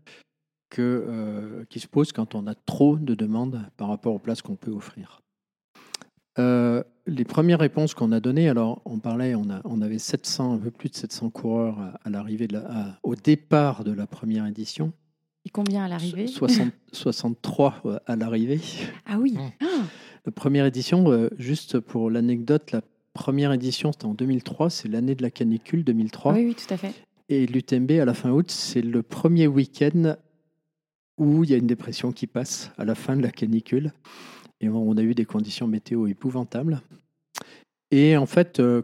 que, 0.70 0.82
euh, 1.08 1.66
qui 1.70 1.80
se 1.80 1.88
posent 1.88 2.12
quand 2.12 2.36
on 2.36 2.46
a 2.48 2.54
trop 2.56 2.98
de 2.98 3.16
demandes 3.16 3.62
par 3.78 3.88
rapport 3.88 4.14
aux 4.14 4.20
places 4.20 4.42
qu'on 4.42 4.56
peut 4.56 4.72
offrir. 4.72 5.22
Euh, 6.40 6.84
les 7.08 7.24
premières 7.26 7.60
réponses 7.60 7.96
qu'on 7.96 8.12
a 8.12 8.20
données, 8.20 8.48
alors 8.48 8.82
on 8.86 9.00
parlait, 9.00 9.34
on, 9.34 9.50
a, 9.50 9.62
on 9.64 9.82
avait 9.82 9.98
700, 9.98 10.54
un 10.54 10.58
peu 10.60 10.70
plus 10.70 10.90
de 10.90 10.96
700 10.96 11.32
coureurs 11.32 11.80
à, 11.80 12.00
à 12.04 12.10
l'arrivée, 12.12 12.48
de 12.48 12.54
la- 12.54 12.66
à- 12.92 13.00
au 13.02 13.16
départ 13.16 13.84
de 13.84 13.92
la 13.92 14.06
première 14.06 14.46
édition, 14.46 14.94
Et 15.46 15.50
combien 15.50 15.86
à 15.86 15.88
l'arrivée? 15.88 16.28
60 16.28 16.72
63 16.92 17.82
euh, 17.86 18.00
à 18.06 18.16
l'arrivée. 18.16 18.60
Ah 19.08 19.18
oui. 19.18 19.34
Mmh. 19.34 19.52
Ah, 19.62 19.66
La 20.26 20.32
première 20.32 20.66
édition, 20.68 21.28
juste 21.40 21.80
pour 21.80 22.12
l'anecdote, 22.12 22.72
la 22.72 22.82
première 23.18 23.52
édition 23.52 23.92
c'était 23.92 24.06
en 24.06 24.14
2003, 24.14 24.70
c'est 24.70 24.88
l'année 24.88 25.16
de 25.16 25.22
la 25.24 25.32
canicule 25.32 25.84
2003. 25.84 26.34
oui, 26.34 26.46
oui, 26.46 26.56
tout 26.56 26.72
à 26.74 26.78
fait. 26.78 26.94
Et 27.30 27.46
l'UTMB 27.48 27.92
à 28.00 28.06
la 28.06 28.14
fin 28.14 28.30
août, 28.32 28.50
c'est 28.52 28.82
le 28.82 29.02
premier 29.04 29.48
week-end 29.48 30.16
où 31.18 31.44
il 31.44 31.50
y 31.50 31.54
a 31.54 31.58
une 31.58 31.68
dépression 31.68 32.12
qui 32.12 32.28
passe 32.28 32.72
à 32.78 32.86
la 32.86 32.96
fin 32.96 33.18
de 33.18 33.22
la 33.24 33.32
canicule. 33.32 33.92
Et 34.62 34.70
on 34.70 34.96
a 34.98 35.02
eu 35.02 35.14
des 35.14 35.26
conditions 35.26 35.68
météo 35.68 36.08
épouvantables. 36.08 36.82
Et 37.92 38.16
en 38.18 38.26
fait, 38.26 38.60
euh, 38.60 38.82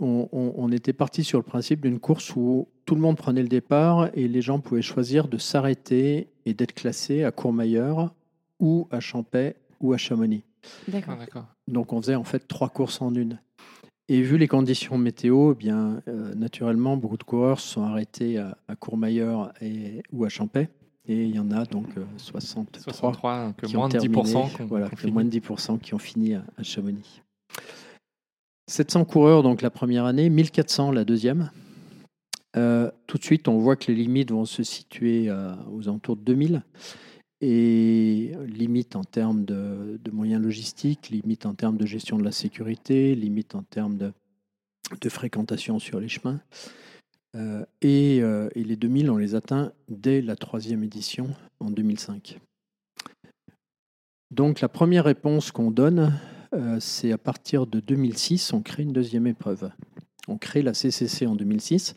on, 0.00 0.28
on- 0.32 0.54
on 0.56 0.72
était 0.72 0.92
parti 0.92 1.22
sur 1.24 1.38
le 1.38 1.42
principe 1.44 1.80
d'une 1.82 1.98
course 2.00 2.34
où 2.36 2.68
tout 2.86 2.94
le 2.94 3.00
monde 3.00 3.16
prenait 3.16 3.42
le 3.42 3.48
départ 3.48 4.08
et 4.14 4.26
les 4.28 4.42
gens 4.42 4.58
pouvaient 4.60 4.82
choisir 4.82 5.28
de 5.28 5.36
s'arrêter 5.38 6.28
et 6.46 6.54
d'être 6.54 6.72
classés 6.74 7.24
à 7.24 7.30
Courmayeur 7.30 8.14
ou 8.58 8.88
à 8.90 9.00
Champais 9.00 9.56
ou 9.80 9.92
à 9.92 9.96
Chamonix. 9.98 10.44
D'accord. 10.88 11.14
Ah, 11.16 11.20
D'accord. 11.24 11.46
Donc 11.68 11.92
on 11.92 12.00
faisait 12.00 12.14
en 12.14 12.24
fait 12.24 12.46
trois 12.48 12.68
courses 12.68 13.02
en 13.02 13.14
une. 13.14 13.38
Et 14.12 14.20
vu 14.20 14.36
les 14.36 14.46
conditions 14.46 14.98
météo, 14.98 15.52
eh 15.52 15.54
bien 15.54 16.02
euh, 16.06 16.34
naturellement 16.34 16.98
beaucoup 16.98 17.16
de 17.16 17.22
coureurs 17.22 17.58
se 17.58 17.68
sont 17.68 17.82
arrêtés 17.82 18.36
à, 18.36 18.58
à 18.68 18.76
Courmayeur 18.76 19.54
et, 19.62 20.02
ou 20.12 20.26
à 20.26 20.28
Champais. 20.28 20.68
Et 21.08 21.24
il 21.24 21.34
y 21.34 21.38
en 21.38 21.50
a 21.50 21.64
donc 21.64 21.86
euh, 21.96 22.04
63, 22.18 22.92
63, 22.92 23.46
donc 23.46 23.62
qui 23.62 23.74
moins 23.74 23.86
ont 23.86 23.88
de 23.88 23.96
10% 23.96 24.02
terminé, 24.02 24.50
qu'on 24.54 24.66
voilà, 24.66 24.90
que 24.90 25.06
moins 25.06 25.24
de 25.24 25.30
10% 25.30 25.78
qui 25.78 25.94
ont 25.94 25.98
fini 25.98 26.34
à, 26.34 26.44
à 26.58 26.62
Chamonix. 26.62 27.22
700 28.66 29.06
coureurs 29.06 29.42
donc 29.42 29.62
la 29.62 29.70
première 29.70 30.04
année, 30.04 30.28
1400 30.28 30.90
la 30.90 31.06
deuxième. 31.06 31.50
Euh, 32.54 32.90
tout 33.06 33.16
de 33.16 33.24
suite, 33.24 33.48
on 33.48 33.56
voit 33.56 33.76
que 33.76 33.90
les 33.90 33.94
limites 33.94 34.30
vont 34.30 34.44
se 34.44 34.62
situer 34.62 35.30
euh, 35.30 35.54
aux 35.72 35.88
alentours 35.88 36.16
de 36.16 36.22
2000. 36.22 36.62
Et 37.44 38.32
limite 38.46 38.94
en 38.94 39.02
termes 39.02 39.44
de, 39.44 39.98
moyens 40.12 40.40
logistiques, 40.40 41.10
limite 41.10 41.44
en 41.44 41.54
termes 41.54 41.76
de 41.76 41.86
gestion 41.86 42.16
de 42.16 42.22
la 42.22 42.30
sécurité, 42.30 43.16
limite 43.16 43.56
en 43.56 43.64
termes 43.64 43.98
de, 43.98 45.08
fréquentation 45.08 45.80
sur 45.80 45.98
les 45.98 46.08
chemins. 46.08 46.40
Euh, 47.34 47.64
et, 47.80 48.20
euh, 48.22 48.48
et 48.54 48.62
les 48.62 48.76
2000, 48.76 49.10
on 49.10 49.16
les 49.16 49.34
atteint 49.34 49.72
dès 49.88 50.22
la 50.22 50.36
troisième 50.36 50.84
édition 50.84 51.30
en 51.58 51.70
2005. 51.70 52.38
Donc 54.30 54.60
la 54.60 54.68
première 54.68 55.04
réponse 55.04 55.50
qu'on 55.50 55.70
donne, 55.70 56.18
euh, 56.54 56.78
c'est 56.80 57.12
à 57.12 57.18
partir 57.18 57.66
de 57.66 57.80
2006, 57.80 58.52
on 58.52 58.62
crée 58.62 58.82
une 58.82 58.92
deuxième 58.92 59.26
épreuve. 59.26 59.70
On 60.28 60.38
crée 60.38 60.62
la 60.62 60.74
CCC 60.74 61.26
en 61.26 61.34
2006 61.34 61.96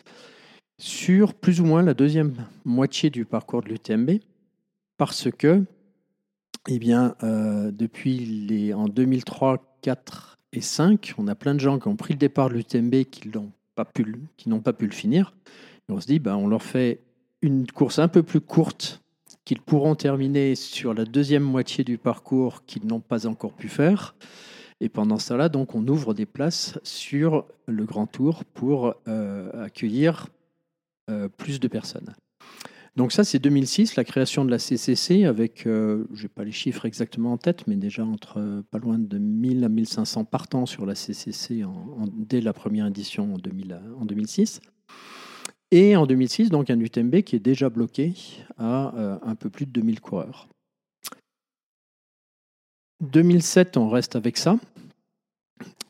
sur 0.82 1.34
plus 1.34 1.62
ou 1.62 1.66
moins 1.66 1.84
la 1.84 1.94
deuxième 1.94 2.34
moitié 2.66 3.10
du 3.10 3.26
parcours 3.26 3.62
de 3.62 3.70
l'UTMB 3.70 4.20
parce 4.98 5.30
que, 5.32 5.64
eh 6.68 6.80
bien, 6.80 7.16
euh, 7.24 7.72
depuis 7.72 8.18
les, 8.20 8.74
en 8.74 8.86
2003, 8.86 9.78
4 9.82 10.38
et 10.54 10.62
5, 10.62 11.14
on 11.18 11.28
a 11.28 11.36
plein 11.36 11.54
de 11.54 11.60
gens 11.60 11.80
qui 11.80 11.88
ont 11.88 11.96
pris 11.96 12.14
le 12.14 12.20
départ 12.20 12.50
de 12.50 12.56
l'UTMB 12.56 13.04
qui 13.06 13.30
n'ont 13.30 13.52
pas, 13.76 13.86
pu 13.86 14.06
pas 14.64 14.74
pu 14.74 14.86
le 14.86 14.94
finir. 14.94 15.34
On 15.90 16.00
se 16.00 16.08
dit, 16.08 16.20
ben, 16.20 16.36
on 16.36 16.48
leur 16.48 16.64
fait 16.64 17.02
une 17.42 17.68
course 17.68 18.00
un 18.00 18.08
peu 18.08 18.24
plus 18.24 18.42
courte 18.42 19.02
qu'ils 19.44 19.62
pourront 19.62 19.96
terminer 19.96 20.56
sur 20.56 20.94
la 20.94 21.06
deuxième 21.06 21.44
moitié 21.44 21.84
du 21.84 22.00
parcours 22.00 22.66
qu'ils 22.66 22.88
n'ont 22.88 23.00
pas 23.00 23.28
encore 23.28 23.54
pu 23.54 23.70
faire. 23.70 24.16
Et 24.82 24.90
pendant 24.90 25.18
temps-là, 25.18 25.50
donc, 25.50 25.76
on 25.76 25.88
ouvre 25.88 26.14
des 26.14 26.26
places 26.26 26.80
sur 26.84 27.46
le 27.68 27.86
Grand 27.86 28.08
Tour 28.08 28.44
pour 28.46 28.96
euh, 29.08 29.66
accueillir 29.66 30.28
euh, 31.10 31.30
plus 31.30 31.60
de 31.60 31.68
personnes. 31.68 32.16
Donc 32.96 33.12
ça, 33.12 33.26
c'est 33.26 33.40
2006, 33.40 33.98
la 33.98 34.06
création 34.06 34.46
de 34.46 34.52
la 34.52 34.58
CCC 34.58 35.26
avec, 35.26 35.68
euh, 35.68 36.06
je 36.14 36.24
n'ai 36.24 36.30
pas 36.30 36.46
les 36.46 36.54
chiffres 36.54 36.86
exactement 36.86 37.34
en 37.34 37.38
tête, 37.38 37.68
mais 37.68 37.76
déjà 37.76 38.06
entre 38.06 38.40
euh, 38.40 38.62
pas 38.72 38.78
loin 38.78 38.98
de 38.98 39.18
1000 39.18 39.66
à 39.66 39.70
1500 39.70 40.24
partants 40.24 40.66
sur 40.66 40.86
la 40.86 40.96
CCC 40.96 41.64
dès 42.14 42.40
la 42.40 42.54
première 42.54 42.88
édition 42.88 43.34
en, 43.34 43.38
2000, 43.38 43.82
en 44.00 44.06
2006. 44.06 44.62
Et 45.72 45.98
en 45.98 46.06
2006, 46.06 46.50
donc 46.50 46.70
un 46.70 46.80
UTMB 46.80 47.22
qui 47.22 47.36
est 47.36 47.40
déjà 47.40 47.70
bloqué 47.70 48.14
à 48.58 48.96
euh, 48.96 49.18
un 49.24 49.36
peu 49.36 49.50
plus 49.50 49.66
de 49.66 49.72
2000 49.72 50.00
coureurs. 50.00 50.48
2007, 53.02 53.76
on 53.76 53.90
reste 53.90 54.16
avec 54.16 54.38
ça. 54.38 54.58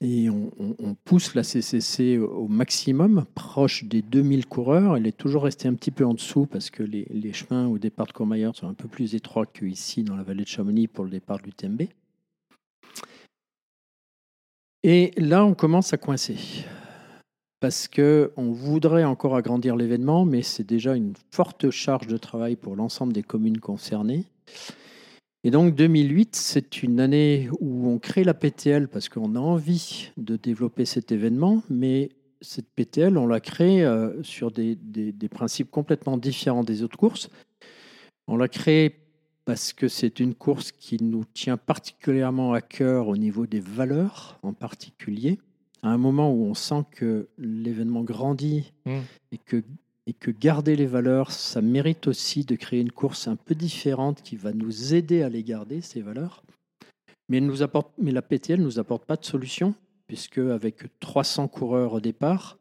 Et 0.01 0.29
on, 0.29 0.95
pousse 1.05 1.35
la 1.35 1.43
CCC 1.43 2.17
au 2.17 2.47
maximum, 2.47 3.25
proche 3.33 3.85
des 3.85 4.01
2000 4.01 4.45
coureurs. 4.45 4.97
Elle 4.97 5.07
est 5.07 5.17
toujours 5.17 5.43
restée 5.43 5.67
un 5.67 5.73
petit 5.73 5.91
peu 5.91 6.05
en 6.05 6.13
dessous 6.13 6.45
parce 6.45 6.69
que 6.69 6.83
les, 6.83 7.33
chemins 7.33 7.67
au 7.67 7.77
départ 7.77 8.05
de 8.05 8.11
Courmayeur 8.11 8.55
sont 8.55 8.67
un 8.67 8.73
peu 8.73 8.87
plus 8.87 9.15
étroits 9.15 9.45
qu'ici 9.45 10.03
dans 10.03 10.15
la 10.15 10.23
vallée 10.23 10.43
de 10.43 10.49
Chamonix 10.49 10.87
pour 10.87 11.05
le 11.05 11.11
départ 11.11 11.39
de 11.39 11.43
l'UTMB. 11.43 11.83
Et 14.83 15.11
là, 15.17 15.45
on 15.45 15.55
commence 15.55 15.93
à 15.93 15.97
coincer. 15.97 16.37
Parce 17.61 17.87
que 17.87 18.31
on 18.35 18.51
voudrait 18.51 19.05
encore 19.05 19.35
agrandir 19.35 19.75
l'événement, 19.75 20.25
mais 20.25 20.43
c'est 20.43 20.63
déjà 20.63 20.95
une 20.95 21.13
forte 21.31 21.71
charge 21.71 22.07
de 22.07 22.17
travail 22.17 22.57
pour 22.57 22.75
l'ensemble 22.75 23.13
des 23.13 23.23
communes 23.23 23.59
concernées. 23.59 24.25
Et 25.45 25.51
donc 25.51 25.75
2008, 25.75 26.35
c'est 26.35 26.81
une 26.83 26.99
année 26.99 27.49
où 27.59 27.87
on 27.87 27.99
crée 27.99 28.23
la 28.23 28.33
PTL 28.33 28.87
parce 28.87 29.09
qu'on 29.09 29.35
a 29.35 29.39
envie 29.39 30.09
de 30.17 30.37
développer 30.37 30.85
cet 30.85 31.11
événement, 31.11 31.61
mais 31.69 32.09
cette 32.41 32.67
PTL, 32.75 33.15
on 33.17 33.27
l'a 33.27 33.39
créée 33.39 33.83
euh, 33.85 34.21
sur 34.23 34.49
des, 34.51 34.75
des- 34.75 35.11
des 35.11 35.29
principes 35.29 35.69
complètement 35.69 36.17
différents 36.17 36.63
des 36.63 36.81
autres 36.81 36.97
courses. 36.97 37.29
On 38.27 38.37
l'a 38.37 38.47
créée 38.47 38.95
parce 39.45 39.71
que 39.71 39.87
c'est 39.87 40.19
une 40.19 40.33
course 40.33 40.71
qui 40.71 40.97
nous 41.03 41.23
tient 41.35 41.57
particulièrement 41.57 42.53
à 42.53 42.61
cœur 42.61 43.07
au 43.07 43.15
niveau 43.15 43.45
des 43.45 43.59
valeurs 43.59 44.39
en 44.41 44.53
particulier. 44.53 45.37
À 45.83 45.89
un 45.89 45.97
moment 45.99 46.33
où 46.33 46.45
on 46.45 46.55
sent 46.55 46.83
que 46.89 47.27
l'événement 47.37 48.01
grandit 48.03 48.73
Mm. 48.87 48.97
et 49.31 49.37
que 49.37 49.61
et 50.07 50.13
que 50.13 50.29
garder 50.31 50.75
les 50.75 50.85
valeurs, 50.85 51.31
ça 51.31 51.61
mérite 51.61 52.07
aussi 52.07 52.43
de 52.45 52.55
créer 52.55 52.79
une 52.81 52.91
course 52.91 53.27
un 53.27 53.35
peu 53.35 53.55
différente 53.55 54.21
qui 54.21 54.35
va 54.35 54.53
nous 54.53 54.93
aider 54.93 55.23
à 55.23 55.29
les 55.29 55.43
garder, 55.43 55.81
ces 55.81 56.01
valeurs. 56.01 56.43
Mais, 57.27 57.37
elle 57.37 57.45
nous 57.47 57.63
apporte, 57.63 57.91
mais 57.97 58.11
la 58.11 58.21
PTL 58.21 58.59
ne 58.59 58.65
nous 58.65 58.77
apporte 58.79 59.05
pas 59.05 59.15
de 59.15 59.25
solution, 59.25 59.73
puisque 60.07 60.37
avec 60.37 60.83
300 60.99 61.47
coureurs 61.47 61.93
au 61.93 61.99
départ, 61.99 62.59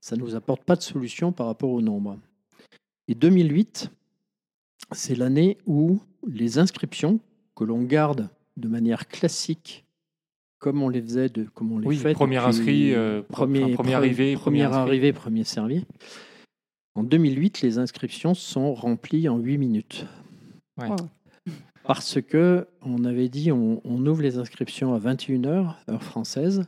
ça 0.00 0.16
ne 0.16 0.20
nous 0.20 0.34
apporte 0.34 0.64
pas 0.64 0.76
de 0.76 0.82
solution 0.82 1.32
par 1.32 1.46
rapport 1.46 1.70
au 1.70 1.80
nombre. 1.80 2.18
Et 3.08 3.14
2008, 3.14 3.90
c'est 4.92 5.14
l'année 5.14 5.56
où 5.66 5.98
les 6.28 6.58
inscriptions 6.58 7.20
que 7.56 7.64
l'on 7.64 7.82
garde 7.82 8.28
de 8.58 8.68
manière 8.68 9.08
classique, 9.08 9.86
comme 10.58 10.82
on 10.82 10.90
les 10.90 11.00
faisait, 11.00 11.30
de, 11.30 11.44
comme 11.44 11.72
on 11.72 11.78
les 11.78 11.86
Oui, 11.86 11.96
fait 11.96 12.12
premier 12.12 12.36
inscrit, 12.36 12.92
euh, 12.94 13.22
premier, 13.22 13.72
premier 13.74 13.92
pre- 13.92 13.96
arrivé, 13.96 14.34
premier 14.34 14.64
premier 14.64 14.64
arrivé, 14.64 15.12
premier 15.14 15.44
servi. 15.44 15.84
En 16.94 17.02
2008, 17.02 17.62
les 17.62 17.78
inscriptions 17.78 18.34
sont 18.34 18.74
remplies 18.74 19.28
en 19.28 19.38
8 19.38 19.58
minutes. 19.58 20.06
Ouais. 20.76 20.88
Wow. 20.88 20.96
Parce 21.84 22.20
que 22.20 22.68
on 22.82 23.04
avait 23.04 23.28
dit 23.28 23.50
on, 23.50 23.80
on 23.84 24.06
ouvre 24.06 24.22
les 24.22 24.38
inscriptions 24.38 24.94
à 24.94 24.98
21h, 24.98 25.74
heure 25.88 26.02
française. 26.02 26.64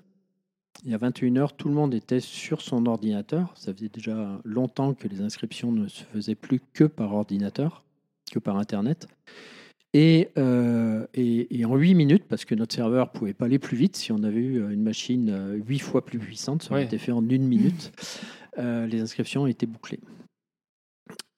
Et 0.86 0.92
à 0.92 0.98
21h, 0.98 1.50
tout 1.56 1.68
le 1.68 1.74
monde 1.74 1.94
était 1.94 2.20
sur 2.20 2.60
son 2.60 2.86
ordinateur. 2.86 3.52
Ça 3.56 3.72
faisait 3.72 3.88
déjà 3.88 4.40
longtemps 4.44 4.92
que 4.92 5.08
les 5.08 5.20
inscriptions 5.20 5.72
ne 5.72 5.88
se 5.88 6.04
faisaient 6.04 6.34
plus 6.34 6.60
que 6.72 6.84
par 6.84 7.14
ordinateur, 7.14 7.84
que 8.30 8.38
par 8.38 8.56
Internet. 8.56 9.06
Et, 9.96 10.28
euh, 10.38 11.06
et, 11.14 11.56
et 11.60 11.64
en 11.64 11.76
8 11.76 11.94
minutes, 11.94 12.24
parce 12.28 12.44
que 12.44 12.54
notre 12.56 12.74
serveur 12.74 13.10
ne 13.12 13.18
pouvait 13.18 13.32
pas 13.32 13.44
aller 13.44 13.60
plus 13.60 13.76
vite, 13.76 13.96
si 13.96 14.10
on 14.10 14.22
avait 14.24 14.40
eu 14.40 14.58
une 14.72 14.82
machine 14.82 15.60
8 15.66 15.78
fois 15.78 16.04
plus 16.04 16.18
puissante, 16.18 16.62
ça 16.64 16.72
aurait 16.72 16.80
Ouais. 16.80 16.86
été 16.86 16.98
fait 16.98 17.12
en 17.12 17.26
une 17.28 17.46
minute, 17.46 17.92
euh, 18.58 18.86
les 18.86 19.00
inscriptions 19.00 19.46
étaient 19.46 19.66
bouclées. 19.66 20.00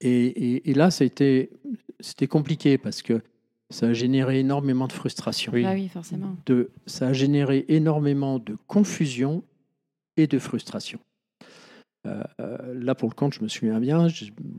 Et, 0.01 0.27
et- 0.27 0.71
et 0.71 0.75
là, 0.75 0.91
c'était 0.91 1.49
compliqué 2.29 2.79
parce 2.79 3.03
que 3.03 3.21
ça 3.71 3.89
a 3.89 3.93
généré 3.93 4.41
énormément 4.41 4.87
de 4.87 4.93
frustration. 4.93 5.53
Oui. 5.53 5.65
Ah 5.67 5.75
oui, 5.75 5.89
forcément. 5.89 6.37
De, 6.47 6.71
ça 6.87 7.09
a 7.09 7.13
généré 7.13 7.65
énormément 7.69 8.39
de 8.39 8.57
confusion 8.67 9.43
et 10.17 10.27
de 10.27 10.39
frustration. 10.39 10.99
Euh, 12.07 12.23
euh, 12.41 12.75
là, 12.75 12.95
pour 12.95 13.09
le 13.09 13.15
compte, 13.15 13.35
je 13.35 13.43
me 13.43 13.49
souviens 13.49 13.81
bien, 13.81 14.07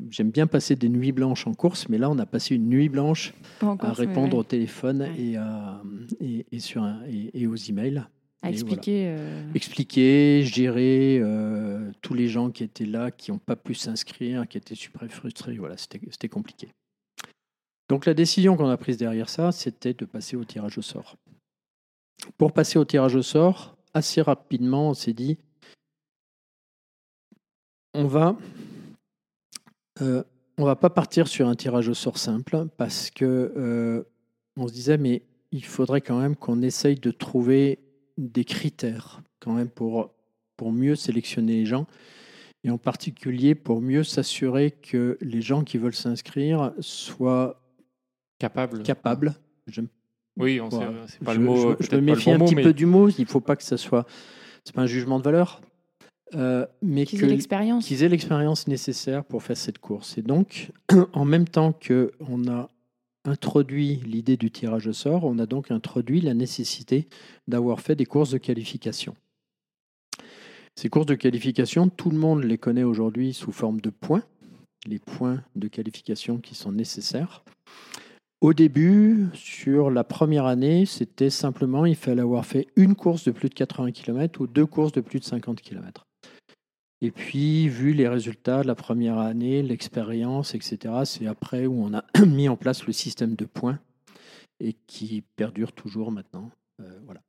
j'aime 0.09 0.31
bien 0.31 0.47
passer 0.47 0.75
des 0.75 0.89
nuits 0.89 1.11
blanches 1.13 1.47
en 1.47 1.53
course, 1.53 1.87
mais 1.89 1.97
là, 1.97 2.09
on 2.09 2.17
a 2.19 2.25
passé 2.25 2.55
une 2.55 2.67
nuit 2.67 2.89
blanche 2.89 3.33
à 3.61 3.93
répondre 3.93 4.33
ouais. 4.33 4.39
au 4.39 4.43
téléphone 4.43 5.01
Ouais. 5.03 5.19
et, 5.21 5.37
à- 5.37 5.81
et, 6.19 6.45
et 6.51 6.59
sur 6.59 6.83
un- 6.83 7.01
et- 7.07 7.31
et 7.41 7.47
aux 7.47 7.55
emails. 7.55 8.03
à 8.43 8.49
expliquer. 8.51 9.05
euh, 9.17 9.51
Expliquer, 9.55 10.43
gérer 10.43 11.19
euh, 11.21 11.89
tous 12.01 12.13
les 12.13 12.27
gens 12.27 12.51
qui 12.51 12.63
étaient 12.63 12.85
là, 12.85 13.09
qui 13.11 13.31
n'ont 13.31 13.39
pas 13.39 13.55
pu 13.55 13.73
s'inscrire, 13.73 14.47
qui 14.47 14.57
étaient 14.57 14.75
super 14.75 15.07
frustrés. 15.09 15.57
Voilà, 15.57 15.75
c'était 15.77 15.99
c'était 16.11 16.29
compliqué. 16.29 16.67
Donc 17.89 18.05
la 18.05 18.13
décision 18.13 18.57
qu'on 18.57 18.69
a 18.69 18.77
prise 18.77 18.97
derrière 18.97 19.29
ça, 19.29 19.51
c'était 19.51 19.93
de 19.93 20.05
passer 20.05 20.35
au 20.35 20.43
tirage 20.43 20.77
au 20.77 20.81
sort. 20.81 21.15
Pour 22.37 22.51
passer 22.51 22.77
au 22.77 22.85
tirage 22.85 23.15
au 23.15 23.21
sort, 23.21 23.77
assez 23.93 24.21
rapidement, 24.21 24.89
on 24.89 24.93
s'est 24.93 25.13
dit, 25.13 25.37
on 27.97 28.05
va, 28.05 28.37
euh, 30.01 30.23
on 30.57 30.65
va 30.65 30.75
pas 30.75 30.89
partir 30.91 31.27
sur 31.27 31.47
un 31.47 31.55
tirage 31.55 31.89
au 31.89 31.93
sort 31.95 32.17
simple 32.19 32.65
parce 32.77 33.09
que 33.09 33.25
euh, 33.57 34.03
on 34.55 34.67
se 34.67 34.73
disait, 34.73 34.97
mais 34.97 35.23
il 35.51 35.65
faudrait 35.65 36.01
quand 36.01 36.19
même 36.19 36.35
qu'on 36.35 36.61
essaye 36.61 36.95
de 36.95 37.09
trouver 37.11 37.79
des 38.17 38.45
critères 38.45 39.21
quand 39.39 39.53
même 39.53 39.69
pour, 39.69 40.11
pour 40.57 40.71
mieux 40.71 40.95
sélectionner 40.95 41.53
les 41.57 41.65
gens 41.65 41.87
et 42.63 42.69
en 42.69 42.77
particulier 42.77 43.55
pour 43.55 43.81
mieux 43.81 44.03
s'assurer 44.03 44.71
que 44.71 45.17
les 45.21 45.41
gens 45.41 45.63
qui 45.63 45.77
veulent 45.77 45.95
s'inscrire 45.95 46.73
soient 46.79 47.61
Capable. 48.39 48.83
capables. 48.83 49.33
J'aime 49.67 49.87
Oui, 50.37 50.61
on 50.61 50.69
sait, 50.69 50.77
Ouais. 50.77 50.93
c'est 51.07 51.23
pas 51.23 51.33
je, 51.33 51.39
le 51.39 51.45
mot. 51.45 51.55
je- 51.55 51.61
je 51.83 51.89
peut-être 51.89 51.93
me 51.93 51.97
pas 51.97 51.97
le 51.97 52.01
méfie 52.01 52.29
bon 52.29 52.35
un 52.35 52.37
mot, 52.37 52.45
petit 52.45 52.55
mais 52.55 52.63
peu 52.63 52.73
du 52.73 52.85
mot. 52.85 53.09
Il 53.09 53.21
ne 53.21 53.25
faut 53.27 53.39
pas 53.39 53.55
que 53.55 53.63
ça 53.63 53.77
soit. 53.77 54.05
C'est 54.63 54.75
pas 54.75 54.83
un 54.83 54.85
jugement 54.87 55.17
de 55.17 55.23
valeur, 55.23 55.61
euh, 56.35 56.65
mais 56.81 57.05
qu'ils 57.05 57.23
aient 57.23 57.27
l'expérience. 57.27 57.85
qu'ils 57.85 58.03
aient 58.03 58.09
l'expérience 58.09 58.67
nécessaire 58.67 59.23
pour 59.23 59.43
faire 59.43 59.57
cette 59.57 59.79
course. 59.79 60.17
Et 60.17 60.21
donc, 60.21 60.71
en 61.13 61.25
même 61.25 61.47
temps 61.47 61.73
que 61.73 62.11
on 62.19 62.47
a 62.47 62.69
introduit 63.25 63.97
l'idée 64.05 64.37
du 64.37 64.51
tirage 64.51 64.87
au 64.87 64.93
sort, 64.93 65.25
on 65.25 65.37
a 65.39 65.45
donc 65.45 65.71
introduit 65.71 66.21
la 66.21 66.33
nécessité 66.33 67.07
d'avoir 67.47 67.81
fait 67.81 67.95
des 67.95 68.05
courses 68.05 68.31
de 68.31 68.37
qualification. 68.37 69.15
Ces 70.75 70.89
courses 70.89 71.07
de 71.07 71.15
qualification, 71.15 71.89
tout 71.89 72.09
le 72.09 72.17
monde 72.17 72.43
les 72.43 72.57
connaît 72.57 72.83
aujourd'hui 72.83 73.33
sous 73.33 73.51
forme 73.51 73.81
de 73.81 73.89
points, 73.89 74.23
les 74.85 74.99
points 74.99 75.43
de 75.55 75.67
qualification 75.67 76.37
qui 76.37 76.55
sont 76.55 76.71
nécessaires. 76.71 77.43
Au 78.39 78.53
début, 78.53 79.25
sur 79.33 79.89
la 79.89 80.03
première 80.03 80.45
année, 80.45 80.85
c'était 80.85 81.31
simplement, 81.31 81.87
il 81.87 81.95
fallait 81.95 82.21
avoir 82.21 82.45
fait 82.45 82.67
une 82.75 82.95
course 82.95 83.23
de 83.23 83.31
plus 83.31 83.49
de 83.49 83.55
80 83.55 83.91
km 83.91 84.41
ou 84.41 84.47
deux 84.47 84.67
courses 84.67 84.91
de 84.91 85.01
plus 85.01 85.19
de 85.19 85.25
50 85.25 85.59
km. 85.61 86.06
Et 87.01 87.11
puis, 87.11 87.69
vu 87.69 87.93
les 87.93 88.07
résultats 88.07 88.63
de 88.63 88.67
la 88.67 88.75
première 88.75 89.19
année, 89.19 89.61
l'expérience, 89.61 90.55
etc., 90.55 90.93
c'est 91.05 91.27
après 91.27 91.67
où 91.67 91.83
on 91.83 91.93
a 91.93 92.03
mis 92.25 92.49
en 92.49 92.57
place 92.57 92.85
le 92.87 92.93
système 92.93 93.35
de 93.35 93.45
points 93.45 93.79
et 94.59 94.73
qui 94.87 95.23
perdure 95.35 95.73
toujours 95.73 96.11
maintenant. 96.11 96.49
Euh, 96.81 96.99
voilà. 97.05 97.21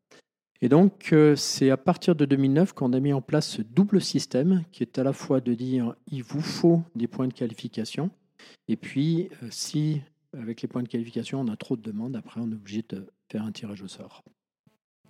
Et 0.61 0.68
donc, 0.68 1.12
euh, 1.12 1.37
c'est 1.37 1.70
à 1.70 1.76
partir 1.76 2.16
de 2.16 2.24
2009 2.24 2.72
qu'on 2.72 2.92
a 2.92 3.00
mis 3.00 3.12
en 3.12 3.20
place 3.20 3.48
ce 3.48 3.62
double 3.62 4.00
système 4.00 4.64
qui 4.72 4.83
est 4.83 4.98
à 4.98 5.04
la 5.04 5.12
fois 5.12 5.40
de 5.40 5.54
dire 5.54 5.94
il 6.11 6.22
vous 6.22 6.40
faut 6.40 6.83
des 6.96 7.07
points 7.07 7.28
de 7.28 7.33
qualification, 7.33 8.11
et 8.66 8.76
puis 8.76 9.28
euh, 9.42 9.48
si 9.50 10.00
avec 10.37 10.62
les 10.62 10.68
points 10.68 10.83
de 10.83 10.88
qualification 10.88 11.40
on 11.40 11.48
a 11.48 11.57
trop 11.57 11.76
de 11.76 11.83
demandes, 11.83 12.16
après 12.16 12.40
on 12.40 12.50
est 12.50 12.54
obligé 12.54 12.85
de 12.88 13.07
faire 13.31 13.44
un 13.44 13.52
tirage 13.52 13.83
au 13.83 13.88
sort. 13.88 14.24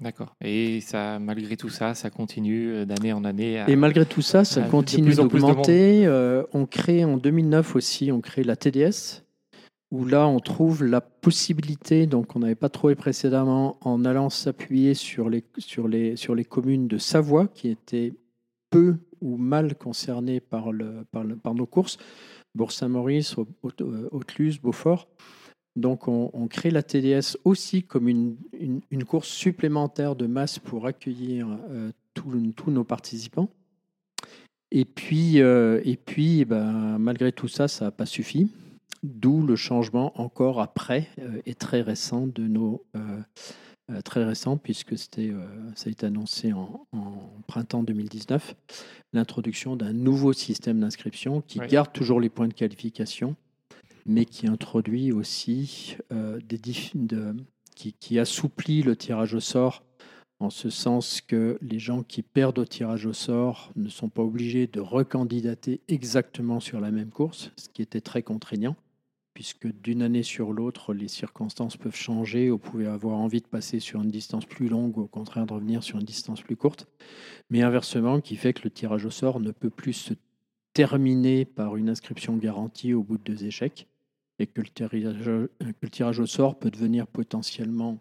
D'accord. 0.00 0.36
Et 0.40 0.80
ça, 0.80 1.18
malgré 1.18 1.56
tout 1.56 1.68
ça, 1.70 1.94
ça 1.94 2.08
continue 2.10 2.70
euh, 2.70 2.84
d'année 2.84 3.12
en 3.12 3.24
année. 3.24 3.58
à- 3.58 3.68
Et 3.68 3.76
malgré 3.76 4.06
tout 4.06 4.22
ça, 4.22 4.44
ça 4.44 4.60
continue 4.70 5.10
d'augmenter. 5.56 6.06
Euh, 6.06 6.44
on 6.52 6.66
crée 6.66 7.04
en 7.04 7.16
2009 7.16 7.74
aussi, 7.74 8.12
on 8.12 8.20
crée 8.20 8.44
la 8.44 8.54
TDS, 8.56 9.24
où 9.90 10.04
là 10.04 10.28
on 10.28 10.38
trouve 10.38 10.84
la 10.84 11.00
possibilité, 11.00 12.06
donc 12.06 12.36
on 12.36 12.40
n'avait 12.40 12.54
pas 12.54 12.68
trouvé 12.68 12.94
précédemment, 12.94 13.76
en 13.80 14.04
allant 14.04 14.30
s'appuyer 14.30 14.94
sur 14.94 15.28
les, 15.30 15.42
sur, 15.58 15.88
les, 15.88 16.14
sur 16.16 16.34
les 16.34 16.44
communes 16.44 16.86
de 16.86 16.98
Savoie, 16.98 17.48
qui 17.48 17.68
étaient 17.68 18.12
peu 18.70 18.96
ou 19.20 19.36
mal 19.36 19.74
concernées 19.74 20.38
par, 20.40 20.70
le, 20.70 21.04
par, 21.10 21.24
le- 21.24 21.34
par 21.36 21.54
nos 21.54 21.66
courses, 21.66 21.98
Bourg-Saint-Maurice, 22.54 23.36
Haute- 23.36 23.48
Haute- 23.62 23.82
Haute-Luz, 24.12 24.58
Beaufort. 24.60 25.08
Donc 25.78 26.08
on, 26.08 26.30
on 26.32 26.48
crée 26.48 26.70
la 26.70 26.82
TDS 26.82 27.36
aussi 27.44 27.82
comme 27.82 28.08
une, 28.08 28.36
une- 28.58 28.80
une 28.90 29.04
course 29.04 29.28
supplémentaire 29.28 30.16
de 30.16 30.26
masse 30.26 30.58
pour 30.58 30.86
accueillir 30.86 31.46
euh, 31.70 31.90
tous- 32.14 32.70
nos 32.70 32.84
participants. 32.84 33.48
Et 34.70 34.84
puis, 34.84 35.40
euh, 35.40 35.80
et 35.84 35.96
puis 35.96 36.44
ben, 36.44 36.98
malgré 36.98 37.32
tout 37.32 37.48
ça, 37.48 37.68
ça 37.68 37.86
n'a 37.86 37.90
pas 37.90 38.06
suffi. 38.06 38.50
D'où 39.04 39.46
le 39.46 39.54
changement 39.56 40.12
encore 40.20 40.60
après 40.60 41.08
euh, 41.20 41.40
et 41.46 41.54
très 41.54 41.80
récent 41.82 42.26
de 42.26 42.42
nos 42.46 42.84
très 44.04 44.22
récent 44.22 44.58
puisque 44.58 44.98
c'était 44.98 45.32
ça 45.74 45.88
a 45.88 45.90
été 45.90 46.04
annoncé 46.04 46.52
en, 46.52 46.86
en 46.92 47.14
printemps 47.46 47.82
2019 47.82 48.54
l'introduction 49.14 49.76
d'un 49.76 49.94
nouveau 49.94 50.34
système 50.34 50.80
d'inscription 50.80 51.40
qui 51.40 51.58
Oui. 51.60 51.68
garde 51.68 51.90
toujours 51.94 52.20
les 52.20 52.28
points 52.28 52.48
de 52.48 52.52
qualification 52.52 53.34
mais 54.08 54.24
qui 54.24 54.48
introduit 54.48 55.12
aussi 55.12 55.96
euh, 56.12 56.40
des 56.48 56.58
qui, 56.58 57.92
qui 57.92 58.18
assouplit 58.18 58.82
le 58.82 58.96
tirage 58.96 59.34
au 59.34 59.40
sort 59.40 59.84
en 60.40 60.50
ce 60.50 60.70
sens 60.70 61.20
que 61.20 61.58
les 61.60 61.78
gens 61.78 62.02
qui 62.02 62.22
perdent 62.22 62.60
au 62.60 62.64
tirage 62.64 63.06
au 63.06 63.12
sort 63.12 63.72
ne 63.76 63.88
sont 63.88 64.08
pas 64.08 64.22
obligés 64.22 64.66
de 64.66 64.80
recandidater 64.80 65.80
exactement 65.88 66.60
sur 66.60 66.80
la 66.80 66.90
même 66.90 67.10
course, 67.10 67.50
ce 67.56 67.68
qui 67.68 67.82
était 67.82 68.00
très 68.00 68.22
contraignant, 68.22 68.76
puisque 69.34 69.66
d'une 69.82 70.02
année 70.02 70.22
sur 70.22 70.52
l'autre, 70.52 70.94
les 70.94 71.08
circonstances 71.08 71.76
peuvent 71.76 71.94
changer. 71.94 72.50
Vous 72.50 72.58
pouvez 72.58 72.86
avoir 72.86 73.18
envie 73.18 73.40
de 73.40 73.46
passer 73.46 73.80
sur 73.80 74.00
une 74.00 74.10
distance 74.10 74.46
plus 74.46 74.68
longue 74.68 74.96
ou 74.96 75.02
au 75.02 75.08
contraire 75.08 75.46
de 75.46 75.54
revenir 75.54 75.82
sur 75.82 75.98
une 75.98 76.04
distance 76.04 76.40
plus 76.40 76.56
courte. 76.56 76.86
Mais 77.50 77.62
inversement, 77.62 78.20
qui 78.20 78.36
fait 78.36 78.52
que 78.52 78.62
le 78.62 78.70
tirage 78.70 79.06
au 79.06 79.10
sort 79.10 79.40
ne 79.40 79.50
peut 79.50 79.70
plus 79.70 79.92
se 79.92 80.14
terminer 80.72 81.44
par 81.44 81.76
une 81.76 81.88
inscription 81.88 82.36
garantie 82.36 82.94
au 82.94 83.02
bout 83.02 83.18
de 83.18 83.24
deux 83.24 83.44
échecs 83.44 83.88
et 84.38 84.46
que 84.46 84.60
le 84.60 84.68
tirage, 84.68 84.92
que 84.92 85.50
le 85.82 85.90
tirage 85.90 86.20
au 86.20 86.26
sort 86.26 86.58
peut 86.58 86.70
devenir 86.70 87.06
potentiellement 87.06 87.98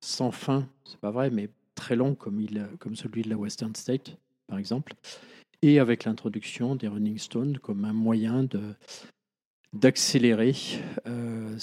sans 0.00 0.30
fin, 0.30 0.68
c'est 0.84 1.00
pas 1.00 1.10
vrai, 1.10 1.30
mais 1.30 1.48
très 1.74 1.96
long 1.96 2.14
comme, 2.14 2.40
il, 2.40 2.66
comme 2.78 2.96
celui 2.96 3.22
de 3.22 3.30
la 3.30 3.36
Western 3.36 3.74
State, 3.74 4.16
par 4.46 4.58
exemple, 4.58 4.94
et 5.62 5.78
avec 5.78 6.04
l'introduction 6.04 6.76
des 6.76 6.88
Running 6.88 7.18
Stones 7.18 7.58
comme 7.58 7.84
un 7.84 7.92
moyen 7.92 8.44
de 8.44 8.74
d'accélérer, 9.72 10.54
euh, 11.06 11.58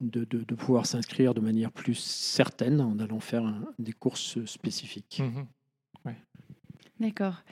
de, 0.00 0.24
de, 0.24 0.42
de, 0.42 0.54
pouvoir 0.54 0.86
s'inscrire 0.86 1.34
de 1.34 1.40
manière 1.40 1.70
plus 1.70 1.96
certaine 1.96 2.80
en 2.80 2.98
allant 2.98 3.20
faire 3.20 3.44
un, 3.44 3.62
des 3.78 3.92
courses 3.92 4.42
spécifiques. 4.46 5.22
Ouais. 6.06 6.16
D'accord. 6.98 7.42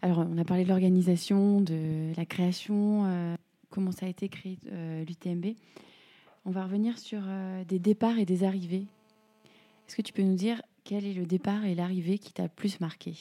Alors, 0.00 0.18
on 0.18 0.38
a 0.38 0.44
parlé 0.44 0.62
de 0.62 0.68
l'organisation, 0.68 1.60
de 1.60 2.14
la 2.16 2.24
création, 2.24 3.06
euh, 3.06 3.34
comment 3.72 3.90
ça 3.90 4.06
a 4.06 4.08
été 4.08 4.28
créé 4.28 4.58
euh, 4.70 5.04
l'UTMB. 5.04 5.46
On 6.44 6.50
va 6.50 6.64
revenir 6.64 6.98
sur 6.98 7.20
euh, 7.26 7.64
des 7.64 7.78
départs 7.78 8.18
et 8.18 8.24
des 8.24 8.44
arrivées. 8.44 8.86
Est-ce 9.88 9.96
que 9.96 10.02
tu 10.02 10.12
peux 10.12 10.22
nous 10.22 10.34
dire 10.36 10.62
quel 10.84 11.04
est 11.06 11.12
le 11.14 11.26
départ 11.26 11.64
et 11.64 11.74
l'arrivée 11.74 12.18
qui 12.18 12.32
t'a 12.32 12.48
plus 12.48 12.78
marqué? 12.80 13.14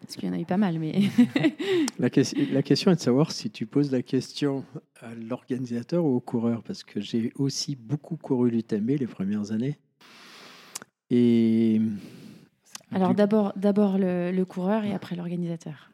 Parce 0.00 0.16
qu'il 0.16 0.28
y 0.28 0.30
en 0.32 0.34
a 0.34 0.38
eu 0.40 0.44
pas 0.44 0.56
mal, 0.58 0.78
mais... 0.78 0.92
la, 1.98 2.10
que- 2.10 2.52
la 2.52 2.62
question 2.62 2.90
est 2.90 2.96
de 2.96 3.00
savoir 3.00 3.32
si 3.32 3.50
tu 3.50 3.64
poses 3.66 3.90
la 3.90 4.02
question 4.02 4.64
à 5.00 5.14
l'organisateur 5.14 6.04
ou 6.04 6.16
au 6.16 6.20
coureur, 6.20 6.62
parce 6.62 6.84
que 6.84 7.00
j'ai 7.00 7.32
aussi 7.36 7.74
beaucoup 7.76 8.16
couru 8.16 8.50
l'UTMB 8.50 8.90
les 8.98 9.06
premières 9.06 9.50
années. 9.52 9.78
Et 11.10 11.80
Alors 12.92 13.14
d'abord, 13.14 13.52
d'abord 13.56 13.98
le, 13.98 14.30
le 14.30 14.44
coureur 14.44 14.84
et 14.84 14.92
après 14.92 15.16
l'organisateur. 15.16 15.90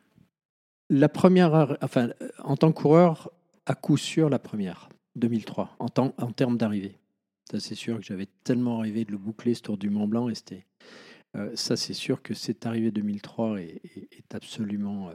la 0.88 1.08
première, 1.08 1.76
enfin, 1.82 2.10
en 2.42 2.56
tant 2.56 2.72
que 2.72 2.80
coureur, 2.80 3.30
à 3.70 3.76
coup 3.76 3.96
sûr 3.96 4.28
la 4.28 4.40
première, 4.40 4.88
2003, 5.14 5.76
en, 5.78 5.88
temps, 5.88 6.12
en 6.18 6.32
termes 6.32 6.58
d'arrivée. 6.58 6.98
Ça, 7.48 7.60
c'est 7.60 7.76
sûr 7.76 7.98
que 7.98 8.02
j'avais 8.02 8.26
tellement 8.42 8.78
rêvé 8.78 9.04
de 9.04 9.12
le 9.12 9.16
boucler, 9.16 9.54
ce 9.54 9.62
Tour 9.62 9.78
du 9.78 9.90
Mont 9.90 10.08
Blanc, 10.08 10.28
et 10.28 10.34
euh, 11.36 11.54
ça, 11.54 11.76
c'est 11.76 11.94
sûr 11.94 12.20
que 12.20 12.34
cette 12.34 12.66
arrivée 12.66 12.90
2003 12.90 13.60
est, 13.60 13.80
est- 13.84 14.34
absolument 14.34 15.10
euh, 15.10 15.14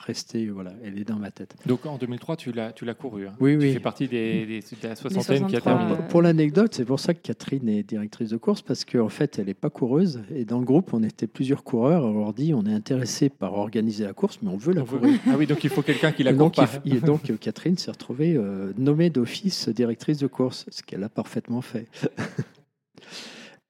restée, 0.00 0.48
voilà, 0.48 0.72
elle 0.84 0.98
est 0.98 1.04
dans 1.04 1.16
ma 1.16 1.30
tête. 1.30 1.54
Donc 1.66 1.86
en 1.86 1.98
2003, 1.98 2.36
tu 2.36 2.52
l'as, 2.52 2.72
tu 2.72 2.84
l'as 2.84 2.94
couru. 2.94 3.26
hein. 3.26 3.32
Oui, 3.40 3.52
Tu 3.52 3.58
oui. 3.66 3.72
fais 3.74 3.80
partie 3.80 4.08
des, 4.08 4.46
des- 4.46 4.60
de 4.60 4.88
la 4.88 4.96
soixantaine 4.96 5.46
qui 5.46 5.56
a 5.56 5.60
63, 5.60 5.72
terminé. 5.72 5.96
Pour, 5.96 6.06
pour 6.08 6.22
l'anecdote, 6.22 6.74
c'est 6.74 6.84
pour 6.84 6.98
ça 7.00 7.14
que 7.14 7.20
Catherine 7.20 7.68
est 7.68 7.82
directrice 7.82 8.30
de 8.30 8.36
course, 8.36 8.62
parce 8.62 8.84
qu'en 8.84 9.08
fait, 9.08 9.38
elle 9.38 9.46
n'est 9.46 9.54
pas 9.54 9.70
coureuse. 9.70 10.22
Et 10.34 10.44
dans 10.44 10.58
le 10.58 10.64
groupe, 10.64 10.92
on 10.94 11.02
était 11.02 11.26
plusieurs 11.26 11.62
coureurs. 11.64 12.04
On 12.04 12.18
leur 12.18 12.32
dit 12.32 12.54
on 12.54 12.64
est 12.66 12.72
intéressé 12.72 13.28
par 13.28 13.54
organiser 13.54 14.04
la 14.04 14.12
course, 14.12 14.38
mais 14.42 14.50
on 14.50 14.56
veut 14.56 14.72
la 14.74 14.82
On 14.82 14.84
veut- 14.84 14.98
courir. 14.98 15.20
Ah 15.26 15.34
oui, 15.38 15.46
donc 15.46 15.62
il 15.64 15.70
faut 15.70 15.82
quelqu'un 15.82 16.12
qui 16.12 16.22
la 16.22 16.30
Et 16.30 16.34
court 16.34 16.46
donc, 16.46 16.56
pas. 16.56 16.68
il- 16.84 16.94
il- 16.94 17.00
donc, 17.02 17.30
Catherine 17.38 17.76
s'est 17.76 17.90
retrouvée 17.90 18.34
euh, 18.36 18.72
nommée 18.78 19.10
d'office 19.10 19.68
directrice 19.68 20.18
de 20.18 20.26
course, 20.26 20.66
ce 20.70 20.82
qu'elle 20.82 21.04
a 21.04 21.08
parfaitement 21.08 21.60
fait. 21.60 21.86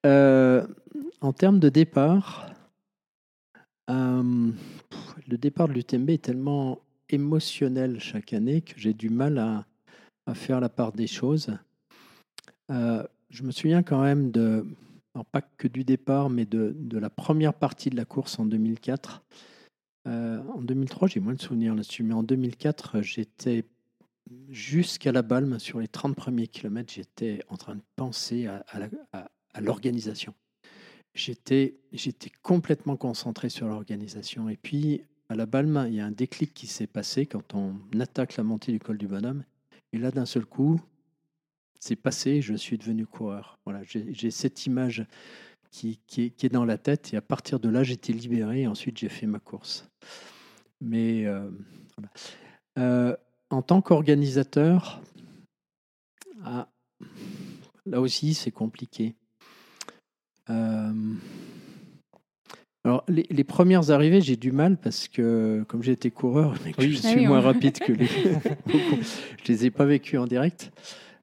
Euh, 0.07 0.67
en 1.21 1.33
termes 1.33 1.59
de 1.59 1.69
départ, 1.69 2.47
euh, 3.91 4.53
le 5.29 5.39
départ 5.39 5.69
de 5.69 5.73
l'UTMB 5.73 6.11
est 6.11 6.23
tellement 6.23 6.81
émotionnel 7.09 7.99
chaque 8.01 8.33
année 8.33 8.63
que 8.63 8.75
j'ai 8.77 8.95
du 8.95 9.11
mal 9.11 9.39
à, 9.39 9.67
faire 10.35 10.61
la 10.61 10.69
part 10.69 10.93
des 10.93 11.09
choses. 11.09 11.59
Euh, 12.71 13.05
je 13.31 13.43
me 13.43 13.51
souviens 13.51 13.83
quand 13.83 14.01
même 14.01 14.31
de, 14.31 14.65
pas 15.33 15.43
que 15.43 15.67
du 15.67 15.83
départ, 15.83 16.31
mais 16.31 16.45
de, 16.45 16.73
la 16.93 17.11
première 17.11 17.53
partie 17.53 17.91
de 17.91 17.97
la 17.97 18.05
course 18.05 18.39
en 18.39 18.47
2004. 18.47 19.25
Euh, 20.07 20.41
en 20.55 20.63
2003, 20.63 21.09
j'ai 21.09 21.19
moins 21.19 21.35
de 21.35 21.41
souvenirs 21.41 21.75
là-dessus, 21.75 22.05
mais 22.05 22.15
en 22.15 22.23
2004, 22.23 23.03
j'étais 23.03 23.65
jusqu'à 24.51 25.11
la 25.11 25.23
Balme, 25.23 25.59
sur 25.59 25.81
les 25.81 25.89
30 25.89 26.15
premiers 26.15 26.47
kilomètres, 26.47 26.93
j'étais 26.93 27.43
en 27.49 27.57
train 27.57 27.75
de 27.75 27.83
penser 27.97 28.47
à 28.47 29.61
l'organisation. 29.61 30.33
J'étais, 31.15 31.75
complètement 32.43 32.97
concentré 32.97 33.49
sur 33.49 33.67
l'organisation. 33.69 34.49
Et 34.49 34.57
puis, 34.57 35.03
à 35.29 35.35
la 35.35 35.47
Balme, 35.47 35.85
il 35.89 35.95
y 35.95 36.01
a 36.01 36.07
un 36.07 36.11
déclic 36.11 36.55
qui 36.55 36.67
s'est 36.67 36.87
passé 36.87 37.27
quand 37.27 37.55
on 37.55 37.77
attaque 37.99 38.37
la 38.37 38.45
montée 38.45 38.73
du 38.73 38.79
col 38.79 38.99
du 38.99 39.09
Bonhomme. 39.09 39.45
Et 39.93 39.99
là, 39.99 40.11
d'un 40.11 40.27
seul 40.27 40.47
coup, 40.47 40.81
c'est 41.81 41.97
passé, 41.97 42.43
je 42.43 42.55
suis 42.55 42.79
devenu 42.79 43.07
coureur. 43.07 43.59
Voilà, 43.65 43.83
j'ai, 43.83 44.31
cette 44.31 44.67
image 44.67 45.05
qui, 45.71 46.01
qui 46.07 46.23
est, 46.23 46.53
dans 46.53 46.65
la 46.65 46.79
tête. 46.79 47.13
Et 47.13 47.17
à 47.17 47.23
partir 47.23 47.59
de 47.59 47.69
là, 47.69 47.83
j'étais 47.83 48.13
libéré. 48.13 48.67
Ensuite, 48.67 48.99
j'ai 48.99 49.09
fait 49.09 49.27
ma 49.27 49.41
course. 49.41 49.89
Mais 50.81 51.27
euh. 51.27 51.51
Euh, 52.79 53.17
en 53.51 53.63
tant 53.63 53.83
qu'organisateur, 53.83 55.03
ah, 56.45 56.69
là 57.87 58.01
aussi, 58.01 58.35
c'est 58.35 58.53
compliqué. 58.53 59.17
Euh, 60.51 60.93
alors, 62.85 63.05
les, 63.09 63.27
les 63.31 63.45
premières 63.45 63.91
arrivées, 63.91 64.21
j'ai 64.23 64.37
du 64.37 64.53
mal 64.53 64.77
parce 64.79 65.07
que, 65.07 65.65
comme 65.69 65.83
j'ai 65.83 65.93
été 65.93 66.11
coureur, 66.11 66.55
mais 66.65 66.73
que 66.73 66.81
Oui. 66.81 66.93
je 66.93 67.01
Ah 67.05 67.09
suis 67.11 67.21
oui, 67.21 67.27
moins 67.27 67.41
on- 67.41 67.43
rapide 67.43 67.79
que 67.79 67.93
les. 67.93 68.07
je 69.45 69.53
les 69.53 69.67
ai 69.67 69.71
pas 69.71 69.85
vécues 69.85 70.17
en 70.19 70.27
direct. 70.27 70.73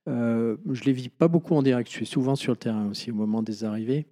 Euh, 0.07 0.55
je 0.71 0.83
les 0.83 0.93
vis 0.93 1.09
pas 1.09 1.27
beaucoup 1.27 1.55
en 1.55 1.63
direct. 1.63 1.89
Je 1.89 1.95
suis 1.95 2.05
souvent 2.05 2.35
sur 2.35 2.53
le 2.53 2.57
terrain 2.57 2.87
aussi 2.89 3.11
au 3.11 3.15
moment 3.15 3.41
des 3.41 3.63
arrivées. 3.63 4.05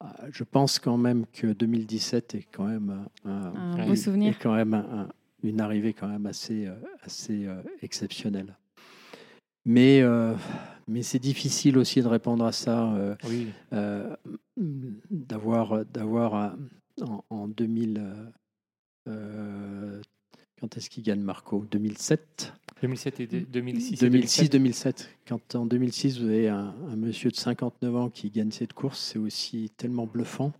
Ah, 0.00 0.14
Je 0.32 0.44
pense 0.44 0.78
quand 0.78 0.96
même 0.98 1.24
que 1.32 1.46
2017 1.46 2.34
est 2.34 2.46
quand 2.52 2.64
même 2.64 3.04
un, 3.24 3.86
beau 3.86 3.92
est 3.92 3.96
souvenir. 3.96 4.34
quand 4.40 4.54
même 4.54 4.74
un- 4.74 4.78
un- 5.02 5.08
une 5.44 5.60
arrivée 5.60 5.92
quand 5.92 6.08
même 6.08 6.26
assez, 6.26 6.66
euh, 6.66 6.74
assez 7.04 7.46
euh, 7.46 7.62
exceptionnelle. 7.82 8.56
Mais, 9.64 10.00
euh, 10.02 10.34
mais 10.88 11.02
c'est 11.02 11.18
difficile 11.18 11.78
aussi 11.78 12.02
de 12.02 12.08
répondre 12.08 12.44
à 12.44 12.52
ça, 12.52 12.92
euh, 12.94 13.14
Oui. 13.28 13.48
euh, 13.72 14.14
d'avoir, 15.10 15.84
d'avoir 15.86 16.56
en, 17.00 17.24
en 17.30 17.48
2000. 17.48 18.02
euh, 19.08 20.00
quand 20.60 20.76
est-ce 20.76 20.90
qu'il 20.90 21.04
gagne 21.04 21.20
Marco? 21.20 21.64
2007 21.70 22.52
2007 22.82 23.20
et 23.20 23.26
de- 23.26 23.40
2006. 23.40 23.92
et 23.94 23.96
2006, 24.08 24.50
2007. 24.50 25.08
Quand 25.26 25.54
en 25.56 25.66
2006, 25.66 26.20
vous 26.20 26.26
avez 26.28 26.48
un, 26.48 26.74
un 26.88 26.96
monsieur 26.96 27.30
de 27.30 27.36
59 27.36 27.96
ans 27.96 28.08
qui 28.10 28.30
gagne 28.30 28.50
cette 28.52 28.72
course, 28.72 28.98
c'est 29.00 29.18
aussi 29.18 29.70
tellement 29.76 30.06
bluffant 30.06 30.52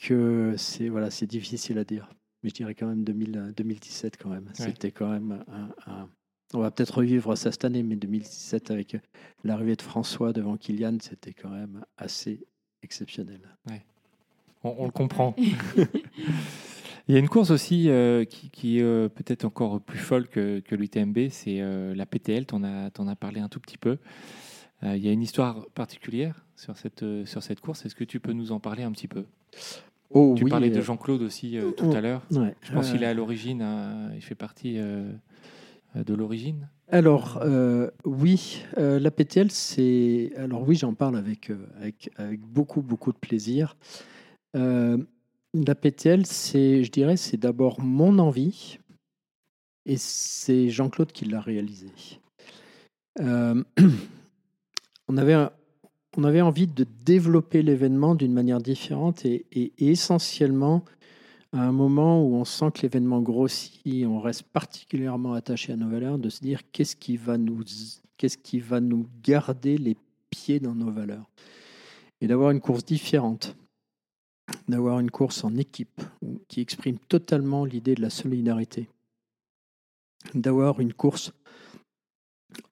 que 0.00 0.54
c'est 0.56 0.88
voilà, 0.88 1.10
c'est 1.10 1.26
difficile 1.26 1.78
à 1.78 1.84
dire. 1.84 2.08
Mais 2.42 2.50
je 2.50 2.54
dirais 2.54 2.74
quand 2.74 2.86
même 2.86 3.04
2000, 3.04 3.38
euh, 3.38 3.52
2017 3.56 4.16
quand 4.20 4.28
même. 4.28 4.50
C'était 4.54 4.90
quand 4.90 5.08
même 5.08 5.44
un, 5.48 5.68
un- 5.90 6.08
On 6.52 6.58
va 6.60 6.70
peut-être 6.70 6.98
revivre 6.98 7.36
ça 7.36 7.50
cette 7.50 7.64
année, 7.64 7.82
mais 7.82 7.96
2017 7.96 8.70
avec 8.70 8.96
l'arrivée 9.42 9.76
de 9.76 9.82
François 9.82 10.32
devant 10.32 10.56
Kylian, 10.56 10.98
c'était 11.00 11.32
quand 11.32 11.48
même 11.48 11.84
assez 11.96 12.46
exceptionnel. 12.82 13.40
On, 14.62 14.74
on 14.78 14.84
le 14.84 14.92
comprend. 14.92 15.34
Il 17.08 17.14
y 17.14 17.16
a 17.16 17.20
une 17.20 17.28
course 17.28 17.50
aussi 17.50 17.90
euh, 17.90 18.24
qui, 18.24 18.48
qui 18.50 18.78
est 18.78 18.82
euh, 18.82 19.08
peut-être 19.10 19.44
encore 19.44 19.80
plus 19.80 19.98
folle 19.98 20.26
que, 20.26 20.60
que 20.60 20.74
l'UTMB, 20.74 21.28
c'est 21.28 21.60
euh, 21.60 21.94
la 21.94 22.06
PTL. 22.06 22.46
Tu 22.46 22.54
en, 22.54 22.64
as 22.64 22.90
t'en 22.90 23.08
as 23.08 23.16
parlé 23.16 23.40
un 23.40 23.48
tout 23.48 23.60
petit 23.60 23.76
peu. 23.76 23.98
Euh, 24.84 24.96
il 24.96 25.04
y 25.04 25.08
a 25.08 25.12
une 25.12 25.22
histoire 25.22 25.66
particulière 25.74 26.46
sur 26.56 26.76
cette, 26.78 27.02
euh, 27.02 27.26
sur 27.26 27.42
cette 27.42 27.60
course. 27.60 27.84
Est-ce 27.84 27.94
que 27.94 28.04
tu 28.04 28.20
peux 28.20 28.32
nous 28.32 28.52
en 28.52 28.60
parler 28.60 28.84
un 28.84 28.92
petit 28.92 29.08
peu? 29.08 29.24
Oh 30.10 30.34
Tu 30.36 30.44
oui, 30.44 30.50
parlais 30.50 30.70
de 30.70 30.78
euh, 30.78 30.82
Jean-Claude 30.82 31.22
aussi 31.22 31.58
euh, 31.58 31.72
tout 31.72 31.90
oh, 31.90 31.94
à 31.94 32.00
l'heure. 32.00 32.22
ouais, 32.30 32.54
Je 32.62 32.72
pense 32.72 32.88
euh, 32.88 32.92
qu'il 32.92 33.02
est 33.02 33.06
à 33.06 33.14
l'origine, 33.14 33.60
euh, 33.62 34.08
il 34.14 34.22
fait 34.22 34.34
partie 34.34 34.78
euh, 34.78 35.10
de 35.94 36.14
l'origine. 36.14 36.68
Alors, 36.88 37.40
euh, 37.42 37.90
oui, 38.04 38.62
euh, 38.78 38.98
la 38.98 39.10
PTL, 39.10 39.50
c'est. 39.50 40.32
Alors, 40.36 40.66
oui, 40.66 40.76
j'en 40.76 40.94
parle 40.94 41.16
avec, 41.16 41.50
euh, 41.50 41.66
avec, 42.16 42.40
beaucoup, 42.40 42.82
beaucoup 42.82 43.12
de 43.12 43.18
plaisir. 43.18 43.76
Euh, 44.54 44.98
la 45.54 45.74
PTL, 45.74 46.26
c'est, 46.26 46.84
je 46.84 46.90
dirais, 46.90 47.16
c'est 47.16 47.36
d'abord 47.36 47.80
mon 47.80 48.18
envie 48.18 48.78
et 49.86 49.96
c'est 49.96 50.68
Jean-Claude 50.68 51.12
qui 51.12 51.24
l'a 51.24 51.40
réalisé. 51.40 51.88
Euh, 53.20 53.62
on, 55.08 55.16
avait, 55.16 55.36
on 56.16 56.24
avait 56.24 56.40
envie 56.40 56.66
de 56.66 56.84
développer 57.04 57.62
l'événement 57.62 58.14
d'une 58.14 58.32
manière 58.32 58.60
différente 58.60 59.24
et 59.24 59.72
essentiellement 59.78 60.84
à 61.54 61.62
un 61.62 61.72
moment 61.72 62.20
où 62.20 62.34
on 62.34 62.44
sent 62.44 62.72
que 62.72 62.82
l'événement 62.82 63.22
grossit, 63.22 64.04
on 64.06 64.18
reste 64.18 64.42
particulièrement 64.42 65.34
attaché 65.34 65.72
à 65.72 65.76
nos 65.76 65.88
valeurs, 65.88 66.18
de 66.18 66.28
se 66.28 66.40
dire 66.40 66.60
qu'est-ce 66.72 66.96
qui 66.96 67.16
va 67.16 67.38
nous, 67.38 67.62
qu'est-ce 68.16 68.38
qui 68.38 68.58
va 68.58 68.80
nous 68.80 69.06
garder 69.22 69.78
les 69.78 69.96
pieds 70.30 70.58
dans 70.58 70.74
nos 70.74 70.90
valeurs. 70.90 71.30
et 72.20 72.26
d'avoir 72.26 72.50
une 72.50 72.60
course 72.60 72.84
différente, 72.84 73.56
d'avoir 74.66 74.98
une 74.98 75.10
course 75.10 75.44
en 75.44 75.56
équipe 75.56 76.00
qui 76.48 76.60
exprime 76.60 76.98
totalement 76.98 77.64
l'idée 77.64 77.94
de 77.94 78.02
la 78.02 78.10
solidarité, 78.10 78.88
d'avoir 80.34 80.80
une 80.80 80.92
course 80.92 81.32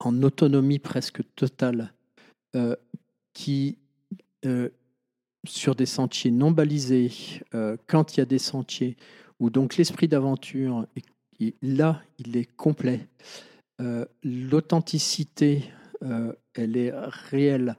en 0.00 0.22
autonomie 0.22 0.80
presque 0.80 1.22
totale 1.36 1.92
euh, 2.56 2.74
qui, 3.32 3.78
euh, 4.44 4.70
sur 5.46 5.74
des 5.74 5.86
sentiers 5.86 6.30
non 6.30 6.50
balisés, 6.50 7.10
euh, 7.54 7.76
quand 7.86 8.16
il 8.16 8.20
y 8.20 8.22
a 8.22 8.26
des 8.26 8.38
sentiers 8.38 8.96
où 9.40 9.50
donc 9.50 9.76
l'esprit 9.76 10.08
d'aventure, 10.08 10.86
là, 11.62 12.00
il 12.18 12.36
est 12.36 12.48
complet. 12.56 13.08
L'authenticité, 14.22 15.64
elle 16.54 16.76
est 16.76 16.92
réelle. 16.94 17.76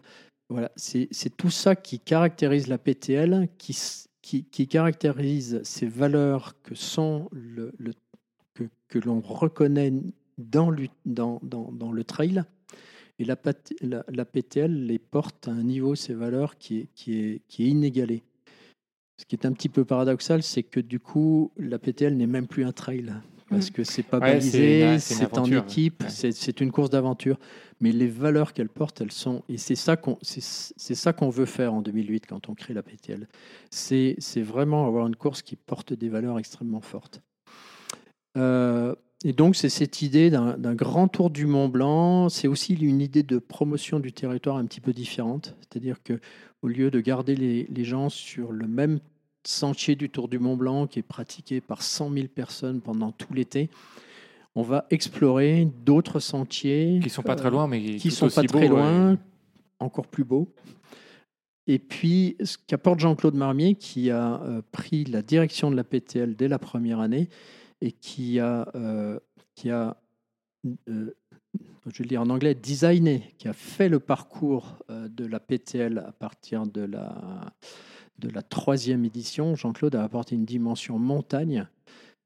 Voilà, 0.49 0.69
c'est 0.75 1.37
tout 1.37 1.49
ça 1.49 1.77
qui 1.77 1.99
caractérise 1.99 2.67
la 2.67 2.77
PTL, 2.77 3.47
qui, 3.57 3.77
qui, 4.21 4.67
caractérise 4.67 5.61
ces 5.63 5.85
valeurs 5.85 6.55
que 6.63 6.75
sont 6.75 7.29
le, 7.31 7.73
que, 8.53 8.63
que 8.87 8.99
l'on 8.99 9.21
reconnaît 9.21 9.93
dans 10.37 10.73
dans, 11.05 11.39
dans, 11.43 11.71
dans 11.71 11.91
le 11.91 12.03
trail. 12.03 12.43
Et 13.19 13.25
la, 13.25 13.35
la, 13.81 14.03
la, 14.07 14.25
PTL 14.25 14.85
les 14.85 14.99
porte 14.99 15.47
à 15.47 15.51
un 15.51 15.63
niveau, 15.63 15.95
ces 15.95 16.13
valeurs, 16.13 16.57
qui 16.57 16.79
est, 16.79 16.87
qui 16.95 17.19
est, 17.19 17.41
qui 17.47 17.65
est 17.65 17.67
inégalé. 17.67 18.23
Ce 19.19 19.25
qui 19.25 19.35
est 19.35 19.45
un 19.45 19.53
petit 19.53 19.69
peu 19.69 19.85
paradoxal, 19.85 20.41
c'est 20.41 20.63
que 20.63 20.79
du 20.79 20.99
coup, 20.99 21.51
la 21.57 21.77
PTL 21.77 22.17
n'est 22.17 22.27
même 22.27 22.47
plus 22.47 22.65
un 22.65 22.71
trail. 22.71 23.13
Parce 23.49 23.69
mm. 23.69 23.73
que 23.73 23.83
c'est 23.83 24.03
pas 24.03 24.19
balisé, 24.19 24.97
c'est 24.99 25.37
en 25.37 25.45
équipe, 25.45 26.03
c'est 26.07 26.61
une 26.61 26.71
course 26.71 26.89
d'aventure. 26.89 27.37
Mais 27.79 27.91
les 27.91 28.07
valeurs 28.07 28.53
qu'elle 28.53 28.69
porte, 28.69 29.01
elles 29.01 29.11
sont. 29.11 29.43
Et 29.49 29.57
c'est 29.57 29.75
ça 29.75 29.97
qu'on 29.97 30.17
qu'on 30.17 31.29
veut 31.29 31.45
faire 31.45 31.73
en 31.73 31.81
2008 31.81 32.25
quand 32.27 32.49
on 32.49 32.55
crée 32.55 32.73
la 32.73 32.83
PTL. 32.83 33.27
C'est 33.69 34.41
vraiment 34.41 34.87
avoir 34.87 35.07
une 35.07 35.15
course 35.15 35.41
qui 35.41 35.55
porte 35.55 35.93
des 35.93 36.09
valeurs 36.09 36.39
extrêmement 36.39 36.81
fortes. 36.81 37.21
Euh, 38.37 38.95
et 39.23 39.31
donc, 39.31 39.55
c'est 39.55 39.69
cette 39.69 40.01
idée 40.01 40.29
d'un 40.29 40.75
grand 40.75 41.07
tour 41.07 41.29
du 41.29 41.45
Mont 41.45 41.69
Blanc. 41.69 42.27
C'est 42.29 42.47
aussi 42.47 42.73
une 42.73 43.01
idée 43.01 43.23
de 43.23 43.37
promotion 43.37 43.99
du 43.99 44.11
territoire 44.11 44.57
un 44.57 44.65
petit 44.65 44.81
peu 44.81 44.91
différente. 44.91 45.55
C'est-à-dire 45.61 46.03
que 46.03 46.19
au 46.61 46.67
lieu 46.67 46.91
de 46.91 46.99
garder 46.99 47.35
les, 47.35 47.67
les, 47.69 47.83
gens 47.83 48.09
sur 48.09 48.51
le 48.51 48.67
même 48.67 48.99
sentier 49.45 49.95
du 49.95 50.09
Tour 50.09 50.27
du 50.27 50.39
Mont 50.39 50.55
Blanc 50.55 50.87
qui 50.87 50.99
est 50.99 51.03
pratiqué 51.03 51.61
par 51.61 51.81
100 51.81 52.13
000 52.13 52.27
personnes 52.27 52.81
pendant 52.81 53.11
tout 53.11 53.33
l'été, 53.33 53.69
on 54.55 54.61
va 54.61 54.85
explorer 54.89 55.67
d'autres 55.85 56.19
sentiers. 56.19 56.99
Qui 57.01 57.09
sont 57.09 57.23
pas 57.23 57.35
très 57.35 57.49
loin, 57.49 57.67
mais 57.67 57.95
qui 57.95 58.11
sont 58.11 58.29
pas 58.29 58.43
très 58.43 58.67
loin, 58.67 59.17
encore 59.79 60.07
plus 60.07 60.23
beaux. 60.23 60.49
Et 61.65 61.79
puis, 61.79 62.35
ce 62.43 62.57
qu'apporte 62.67 62.99
Jean-Claude 62.99 63.35
Marmier, 63.35 63.75
qui 63.75 64.11
a 64.11 64.41
euh, 64.41 64.61
pris 64.71 65.05
la 65.05 65.21
direction 65.21 65.71
de 65.71 65.77
la 65.77 65.85
PTL 65.85 66.35
dès 66.35 66.49
la 66.49 66.59
première 66.59 66.99
année, 66.99 67.29
et 67.83 67.91
qui 67.91 68.39
a, 68.39 68.69
euh, 68.75 69.19
qui 69.55 69.69
a 69.69 69.97
euh, 70.87 71.13
je 71.85 71.97
vais 71.97 72.03
le 72.05 72.07
dire 72.07 72.21
en 72.21 72.29
anglais, 72.29 72.55
designé, 72.55 73.33
qui 73.37 73.49
a 73.49 73.53
fait 73.53 73.89
le 73.89 73.99
parcours 73.99 74.77
euh, 74.89 75.09
de 75.09 75.25
la 75.25 75.41
PTL 75.41 75.97
à 75.97 76.13
partir 76.13 76.65
de 76.65 76.79
la, 76.81 77.53
de 78.19 78.29
la 78.29 78.41
troisième 78.41 79.03
édition. 79.03 79.55
Jean-Claude 79.55 79.95
a 79.95 80.03
apporté 80.03 80.35
une 80.35 80.45
dimension 80.45 80.97
montagne. 80.97 81.67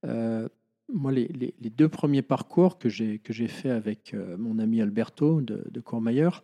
moi, 0.04 1.12
les, 1.12 1.28
les, 1.28 1.70
deux 1.72 1.90
premiers 1.90 2.22
parcours 2.22 2.78
que 2.78 2.88
j'ai, 2.88 3.18
que 3.18 3.34
fait 3.34 3.72
avec 3.72 4.16
mon 4.38 4.60
ami 4.60 4.80
Alberto 4.80 5.42
de, 5.42 5.66
de 5.70 5.80
Courmayeur, 5.82 6.44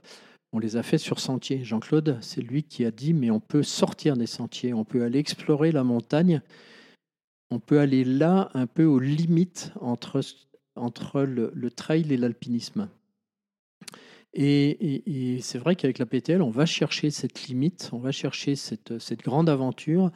on 0.51 0.59
les 0.59 0.75
a 0.75 0.81
fait 0.81 0.97
sur 0.97 1.19
sentier. 1.19 1.63
Jean-Claude, 1.63 2.17
c'est 2.21 2.41
lui 2.41 2.63
qui 2.63 2.83
a 2.83 2.91
dit, 2.91 3.13
mais 3.13 3.29
on 3.29 3.39
peut 3.39 3.63
sortir 3.63 4.17
des 4.17 4.27
sentiers, 4.27 4.73
on 4.73 4.83
peut 4.83 5.03
aller 5.03 5.19
explorer 5.19 5.71
la 5.71 5.83
montagne 5.83 6.41
on 7.53 7.59
peut 7.59 7.79
aller 7.79 8.03
là 8.03 8.49
un 8.55 8.65
peu 8.65 8.83
aux 8.83 8.97
limites 8.97 9.71
entre, 9.79 10.21
entre 10.75 11.21
le, 11.21 11.69
trail 11.69 12.11
et 12.11 12.17
l'alpinisme. 12.17 12.89
Et, 14.33 15.39
c'est 15.43 15.59
vrai 15.59 15.75
qu'avec 15.75 15.99
la 15.99 16.07
PTL, 16.07 16.41
on 16.41 16.49
va 16.49 16.65
chercher 16.65 17.11
cette 17.11 17.43
limite, 17.43 17.91
on 17.93 17.99
va 17.99 18.11
chercher 18.11 18.55
cette, 18.55 18.97
cette 18.97 19.21
grande 19.21 19.49
aventure 19.49 20.11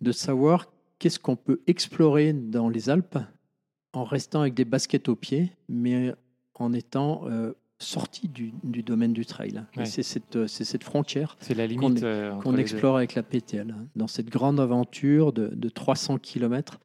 de 0.00 0.10
savoir 0.10 0.72
qu'est-ce 0.98 1.20
qu'on 1.20 1.36
peut 1.36 1.60
explorer 1.68 2.32
dans 2.32 2.68
les 2.68 2.90
Alpes 2.90 3.18
en 3.92 4.02
restant 4.02 4.40
avec 4.40 4.54
des 4.54 4.64
baskets 4.64 5.08
aux 5.08 5.16
pieds, 5.16 5.52
mais 5.68 6.12
en 6.54 6.72
étant 6.72 7.28
euh, 7.28 7.52
sorti 7.80 8.28
du, 8.28 8.52
domaine 8.82 9.12
du 9.12 9.26
trail. 9.26 9.64
C'est 9.84 10.02
cette, 10.02 10.46
cette, 10.46 10.84
frontière 10.84 11.36
qu'on 11.78 11.96
euh, 12.02 12.56
explore 12.56 12.96
avec 12.96 13.14
la 13.14 13.22
PTL. 13.22 13.70
Hein. 13.70 13.86
Dans 13.96 14.06
cette 14.06 14.28
grande 14.28 14.60
aventure 14.60 15.32
de, 15.32 15.48
de 15.48 15.68
300 15.68 16.18
km, 16.18 16.78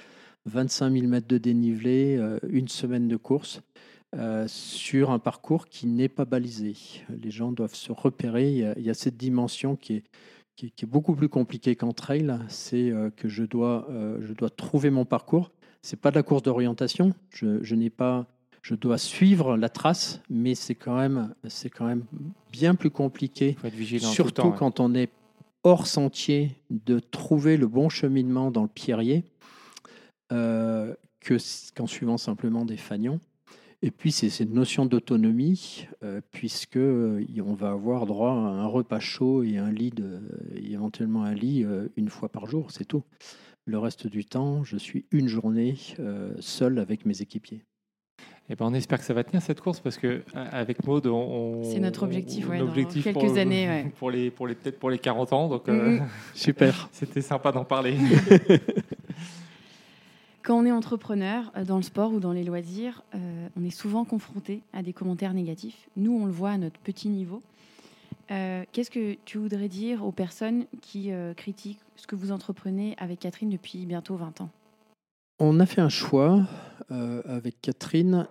25 0.45 0.93
000 0.93 1.07
mètres 1.07 1.27
de 1.27 1.37
dénivelé, 1.37 2.15
euh, 2.17 2.39
une 2.47 2.67
semaine 2.67 3.07
de 3.07 3.17
course. 3.17 3.61
Euh, 4.15 4.45
sur 4.47 5.11
un 5.11 5.19
parcours 5.19 5.65
qui 5.65 5.87
n'est 5.87 6.07
pas 6.07 6.23
balisé. 6.23 6.73
Les 7.09 7.31
gens 7.31 7.51
doivent 7.51 7.75
se 7.75 7.91
repérer. 7.91 8.49
Il 8.77 8.83
y 8.83 8.89
a, 8.89 8.93
cette 8.93 9.17
dimension 9.17 9.75
qui 9.75 9.95
est, 9.95 10.03
qui, 10.55 10.67
est 10.67 10.85
beaucoup 10.85 11.15
plus 11.15 11.27
compliquée 11.27 11.75
qu'en 11.75 11.91
trail. 11.91 12.33
C'est 12.47 12.93
que 13.17 13.27
je 13.27 13.43
dois, 13.43 13.89
je 14.21 14.31
dois 14.31 14.49
trouver 14.49 14.89
mon 14.89 15.03
parcours. 15.03 15.51
C'est 15.81 15.99
pas 15.99 16.11
de 16.11 16.15
la 16.15 16.23
course 16.23 16.43
d'orientation. 16.43 17.13
Je, 17.29 17.61
je 17.61 17.75
n'ai 17.75 17.89
pas 17.89 18.25
je 18.65 18.73
dois 18.73 18.97
suivre 18.97 19.57
la 19.57 19.69
trace, 19.69 20.21
mais 20.27 20.55
c'est 20.55 20.73
quand 20.73 20.97
même, 20.97 21.35
c'est 21.47 21.69
quand 21.69 21.85
même 21.85 22.03
bien 22.51 22.73
plus 22.73 22.89
compliqué, 22.89 23.55
surtout 23.99 24.49
quand 24.53 24.79
on 24.79 24.95
est 24.95 25.11
hors 25.61 25.85
sentier, 25.85 26.55
de 26.71 26.97
trouver 26.97 27.57
le 27.57 27.67
bon 27.67 27.89
cheminement 27.89 28.49
dans 28.49 28.63
le 28.63 28.67
pierrier 28.67 29.23
euh, 30.31 30.95
que 31.19 31.37
qu'en 31.75 31.85
suivant 31.85 32.17
simplement 32.17 32.65
des 32.65 32.77
fanions. 32.77 33.19
Et 33.83 33.91
puis 33.91 34.11
c'est 34.11 34.31
cette 34.31 34.51
notion 34.51 34.87
d'autonomie, 34.87 35.87
euh, 36.03 36.19
puisque 36.31 36.77
euh, 36.77 37.23
on 37.45 37.53
va 37.53 37.69
avoir 37.69 38.07
droit 38.07 38.31
à 38.31 38.33
un 38.33 38.65
repas 38.65 38.99
chaud 38.99 39.43
et 39.43 39.59
un 39.59 39.71
lit, 39.71 39.91
de, 39.91 40.21
éventuellement 40.55 41.23
un 41.23 41.35
lit 41.35 41.63
une 41.97 42.09
fois 42.09 42.29
par 42.29 42.47
jour, 42.47 42.71
c'est 42.71 42.85
tout. 42.85 43.03
Le 43.65 43.77
reste 43.77 44.07
du 44.07 44.25
temps, 44.25 44.63
je 44.63 44.77
suis 44.77 45.05
une 45.11 45.27
journée 45.27 45.77
seul 46.39 46.79
avec 46.79 47.05
mes 47.05 47.21
équipiers. 47.21 47.61
Eh 48.47 48.55
ben, 48.55 48.65
on 48.67 48.73
espère 48.75 48.99
que 48.99 49.05
ça 49.05 49.13
va 49.15 49.23
tenir 49.23 49.41
cette 49.41 49.59
course 49.59 49.79
parce 49.79 49.97
que 49.97 50.07
euh, 50.07 50.21
avec 50.51 50.85
Maud, 50.85 51.07
on, 51.07 51.63
c'est 51.63 51.79
notre 51.79 52.03
objectif, 52.03 52.47
ouais, 52.47 52.61
objectif 52.61 53.05
dans 53.05 53.19
quelques 53.19 53.37
années, 53.39 53.67
ouais. 53.67 53.91
pour 53.97 54.11
les 54.11 54.29
pour 54.29 54.45
les 54.45 54.53
peut-être 54.53 54.77
pour 54.77 54.91
les 54.91 54.99
40 54.99 55.33
ans. 55.33 55.47
Donc 55.49 55.67
euh, 55.67 55.97
mm-hmm. 55.97 56.07
super, 56.35 56.89
c'était 56.91 57.21
sympa 57.21 57.51
d'en 57.51 57.65
parler. 57.65 57.97
Quand 60.43 60.59
on 60.59 60.65
est 60.65 60.71
entrepreneur 60.71 61.51
euh, 61.57 61.65
dans 61.65 61.77
le 61.77 61.81
sport 61.81 62.13
ou 62.13 62.19
dans 62.19 62.33
les 62.33 62.43
loisirs, 62.43 63.03
on 63.57 63.63
est 63.63 63.71
souvent 63.71 64.05
confronté 64.05 64.61
à 64.73 64.83
des 64.83 64.93
commentaires 64.93 65.33
négatifs. 65.33 65.89
Nous, 65.97 66.15
on 66.15 66.27
le 66.27 66.31
voit 66.31 66.51
à 66.51 66.57
notre 66.59 66.79
petit 66.79 67.09
niveau. 67.09 67.41
Qu'est-ce 68.27 68.91
que 68.91 69.15
tu 69.25 69.37
voudrais 69.37 69.69
dire 69.69 70.05
aux 70.05 70.11
personnes 70.11 70.65
qui 70.81 71.11
critiquent 71.37 71.79
ce 71.95 72.05
que 72.05 72.15
vous 72.15 72.31
entreprenez 72.31 72.95
avec 72.97 73.19
Catherine 73.19 73.49
depuis 73.49 73.85
bientôt 73.85 74.15
20 74.15 74.41
ans? 74.41 74.49
On 75.39 75.59
a 75.59 75.65
fait 75.65 75.81
un 75.81 75.89
choix 75.89 76.47
euh, 76.91 77.21
avec 77.25 77.61
Catherine 77.61 78.27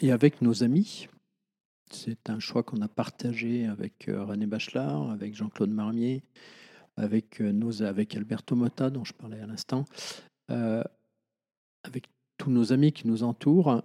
et 0.00 0.12
avec 0.12 0.42
nos 0.42 0.62
amis. 0.62 1.08
C'est 1.90 2.28
un 2.28 2.38
choix 2.38 2.62
qu'on 2.62 2.82
a 2.82 2.88
partagé 2.88 3.66
avec 3.66 4.08
euh, 4.08 4.24
René 4.24 4.46
Bachelard, 4.46 5.10
avec 5.10 5.34
Jean-Claude 5.34 5.70
Marmier, 5.70 6.22
avec, 6.96 7.40
euh, 7.40 7.80
avec 7.80 8.14
Alberto 8.16 8.54
Motta, 8.54 8.90
dont 8.90 9.04
je 9.04 9.14
parlais 9.14 9.40
à 9.40 9.46
l'instant, 9.46 9.84
avec 10.48 12.08
tous 12.38 12.50
nos 12.50 12.72
amis 12.72 12.92
qui 12.92 13.06
nous 13.06 13.22
entourent. 13.22 13.82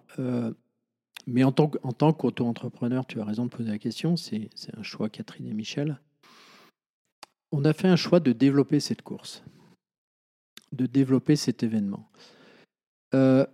mais 1.27 1.43
en 1.43 1.51
tant 1.51 2.13
qu'auto-entrepreneur, 2.13 3.05
tu 3.05 3.19
as 3.21 3.25
raison 3.25 3.45
de 3.45 3.49
poser 3.49 3.71
la 3.71 3.79
question, 3.79 4.15
c'est 4.17 4.49
un 4.75 4.83
choix 4.83 5.09
Catherine 5.09 5.47
et 5.47 5.53
Michel. 5.53 5.99
On 7.51 7.65
a 7.65 7.73
fait 7.73 7.87
un 7.87 7.95
choix 7.95 8.19
de 8.19 8.31
développer 8.31 8.79
cette 8.79 9.01
course 9.03 9.43
de 10.73 10.85
développer 10.87 11.35
cet 11.35 11.63
événement. 11.63 12.09
Euh, 13.13 13.45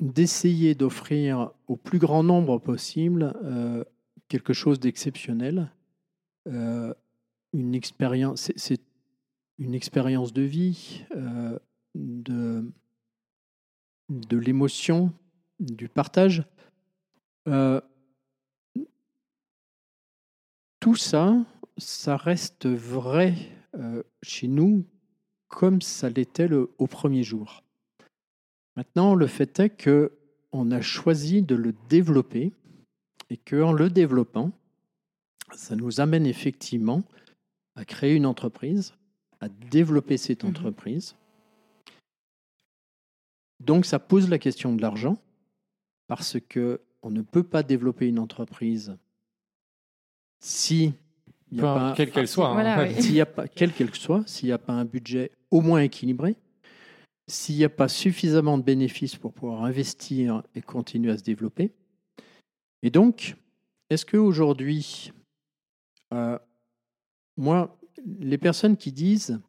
d'essayer 0.00 0.74
d'offrir 0.74 1.52
au 1.68 1.76
plus 1.76 2.00
grand 2.00 2.24
nombre 2.24 2.58
possible 2.58 3.34
euh, 3.44 3.84
quelque 4.26 4.52
chose 4.52 4.80
d'exceptionnel, 4.80 5.70
euh, 6.48 6.92
une 7.52 7.76
expérience, 7.76 8.50
une 9.58 9.74
expérience 9.74 10.32
de 10.32 10.42
vie, 10.42 11.04
de 11.94 12.64
l'émotion, 14.30 15.12
du 15.60 15.88
partage. 15.88 16.42
tout 20.80 20.96
ça, 20.96 21.36
ça 21.76 22.16
reste 22.16 22.66
vrai 22.66 23.36
chez 24.22 24.48
nous 24.48 24.84
comme 25.52 25.82
ça 25.82 26.08
l'était 26.08 26.48
au 26.50 26.86
premier 26.86 27.22
jour. 27.22 27.62
Maintenant, 28.74 29.14
le 29.14 29.26
fait 29.26 29.60
est 29.60 29.68
que 29.68 30.12
on 30.50 30.70
a 30.70 30.80
choisi 30.80 31.42
de 31.42 31.54
le 31.54 31.74
développer 31.90 32.52
et 33.28 33.36
qu'en 33.36 33.72
le 33.72 33.90
développant, 33.90 34.50
ça 35.52 35.76
nous 35.76 36.00
amène 36.00 36.24
effectivement 36.26 37.02
à 37.76 37.84
créer 37.84 38.14
une 38.16 38.24
entreprise, 38.26 38.94
à 39.40 39.48
développer 39.48 40.16
cette 40.16 40.42
Mhm. 40.44 40.50
entreprise. 40.50 41.16
Donc 43.60 43.84
ça 43.84 43.98
pose 43.98 44.28
la 44.30 44.38
question 44.38 44.74
de 44.74 44.80
l'argent, 44.80 45.18
parce 46.06 46.38
que 46.40 46.80
on 47.02 47.10
ne 47.10 47.20
peut 47.22 47.42
pas 47.44 47.62
développer 47.62 48.08
une 48.08 48.18
entreprise 48.18 48.96
si 50.40 50.94
il 51.50 51.58
y 51.58 51.60
a 51.60 51.62
Peu- 51.62 51.66
pas 51.66 51.88
un- 51.90 51.94
quelle 51.94 52.10
qu'elle 52.10 52.28
soit. 52.28 52.54
s'il 53.00 53.14
y 53.14 53.20
a 53.20 53.26
pas, 53.26 53.48
quel 53.48 53.72
qu'elle 53.72 53.94
soit, 53.94 54.26
s'il 54.26 54.46
n'y 54.46 54.52
a 54.52 54.58
pas 54.58 54.72
un 54.72 54.84
budget 54.86 55.30
au 55.52 55.60
moins 55.60 55.82
équilibré, 55.82 56.36
s'il 57.28 57.56
n'y 57.56 57.64
a 57.64 57.68
pas 57.68 57.86
suffisamment 57.86 58.58
de 58.58 58.64
bénéfices 58.64 59.14
pour 59.14 59.32
pouvoir 59.32 59.64
investir 59.64 60.42
et 60.56 60.62
continuer 60.62 61.12
à 61.12 61.18
se 61.18 61.22
développer. 61.22 61.70
Et 62.82 62.90
donc, 62.90 63.36
est-ce 63.90 64.04
qu'aujourd'hui, 64.04 65.12
euh, 66.12 66.38
moi, 67.36 67.78
les 68.18 68.38
personnes 68.38 68.76
qui 68.76 68.90
disent 68.90 69.40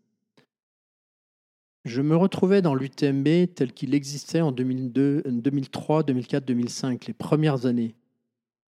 je 1.85 2.01
me 2.01 2.15
retrouvais 2.15 2.61
dans 2.61 2.75
l'UTMB 2.75 3.53
tel 3.55 3.73
qu'il 3.73 3.93
existait 3.93 4.39
en 4.39 4.53
2002, 4.53 5.23
2003, 5.25 6.03
2004, 6.03 6.45
2005, 6.45 7.07
les 7.07 7.13
premières 7.13 7.65
années, 7.65 7.93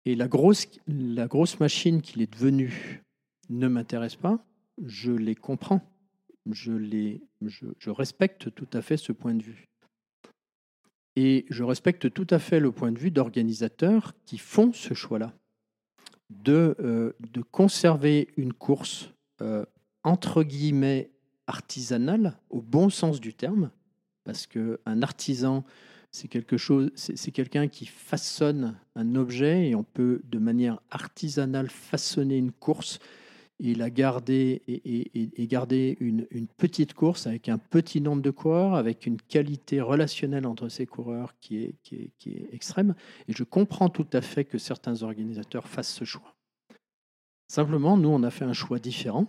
et 0.06 0.16
la 0.16 0.28
grosse, 0.28 0.68
la 0.88 1.28
grosse 1.28 1.60
machine 1.60 2.04
qu'il 2.04 2.22
est 2.22 2.32
devenu 2.32 3.04
ne 3.50 3.68
m'intéresse 3.68 4.16
pas, 4.16 4.46
je 4.86 5.12
les 5.12 5.34
comprends. 5.34 5.82
Je, 6.52 6.72
les, 6.72 7.22
je, 7.46 7.90
respecte 7.90 8.54
tout 8.54 8.68
à 8.74 8.82
fait 8.82 8.98
ce 8.98 9.12
point 9.12 9.34
de 9.34 9.44
vue. 9.44 9.68
Et 11.16 11.46
je 11.50 11.64
respecte 11.64 12.14
tout 12.14 12.28
à 12.30 12.40
fait 12.40 12.60
le 12.60 12.72
point 12.72 12.92
de 12.92 13.00
vue 13.00 13.12
d'organisateurs 13.12 14.14
qui 14.26 14.38
font 14.38 14.72
ce 14.74 14.94
choix-là, 14.94 15.34
de, 16.30 16.76
euh, 16.80 17.14
de 17.20 17.42
conserver 17.42 18.30
une 18.38 18.54
course 18.54 19.12
euh, 19.42 19.66
entre 20.04 20.44
guillemets 20.44 21.12
artisanale, 21.48 22.38
au 22.50 22.62
bon 22.62 22.90
sens 22.90 23.20
du 23.20 23.34
terme, 23.34 23.72
parce 24.24 24.48
qu'un 24.48 25.02
artisan, 25.02 25.66
c'est 26.12 26.28
quelque 26.28 26.58
chose, 26.58 26.92
c'est 26.96 27.32
quelqu'un 27.32 27.68
qui 27.68 27.86
façonne 27.86 28.76
un 28.96 29.16
objet 29.16 29.70
et 29.70 29.76
on 29.76 29.84
peut 29.84 30.22
de 30.26 30.40
manière 30.40 30.80
artisanale 30.92 31.70
façonner 31.70 32.38
une 32.38 32.52
course 32.52 33.00
et 33.62 33.76
la 33.76 33.89
garder 33.89 34.62
et, 34.68 35.12
une, 35.99 36.28
une 36.32 36.47
petite 36.47 36.93
course 36.93 37.28
avec 37.28 37.49
un 37.49 37.57
petit 37.57 37.99
nombre 37.99 38.22
de 38.22 38.32
coureurs, 38.32 38.76
avec 38.76 39.05
une 39.05 39.22
qualité 39.22 39.82
relationnelle 39.82 40.47
entre 40.47 40.70
ces 40.70 40.86
coureurs 40.86 41.34
qui 41.39 41.57
est, 41.57 41.76
qui 41.84 41.95
est, 41.95 42.12
qui 42.18 42.30
est 42.32 42.53
extrême. 42.53 42.95
Et 43.28 43.34
je 43.34 43.43
comprends 43.43 43.89
tout 43.89 44.07
à 44.14 44.22
fait 44.22 44.45
que 44.45 44.57
certains 44.57 45.03
organisateurs 45.03 45.68
fassent 45.68 45.93
ce 45.93 46.05
choix. 46.05 46.36
Simplement, 47.49 47.97
nous, 47.97 48.10
on 48.10 48.24
a 48.24 48.32
fait 48.32 48.45
un 48.45 48.53
choix 48.53 48.80
différent, 48.80 49.28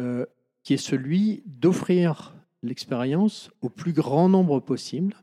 euh, 0.00 0.24
qui 0.62 0.74
est 0.74 0.76
celui 0.76 1.42
d'offrir 1.44 2.34
l'expérience 2.62 3.50
au 3.60 3.68
plus 3.68 3.92
grand 3.92 4.28
nombre 4.28 4.60
possible, 4.60 5.16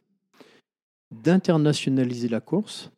d'internationaliser 1.11 2.27
la 2.27 2.41
course 2.41 2.91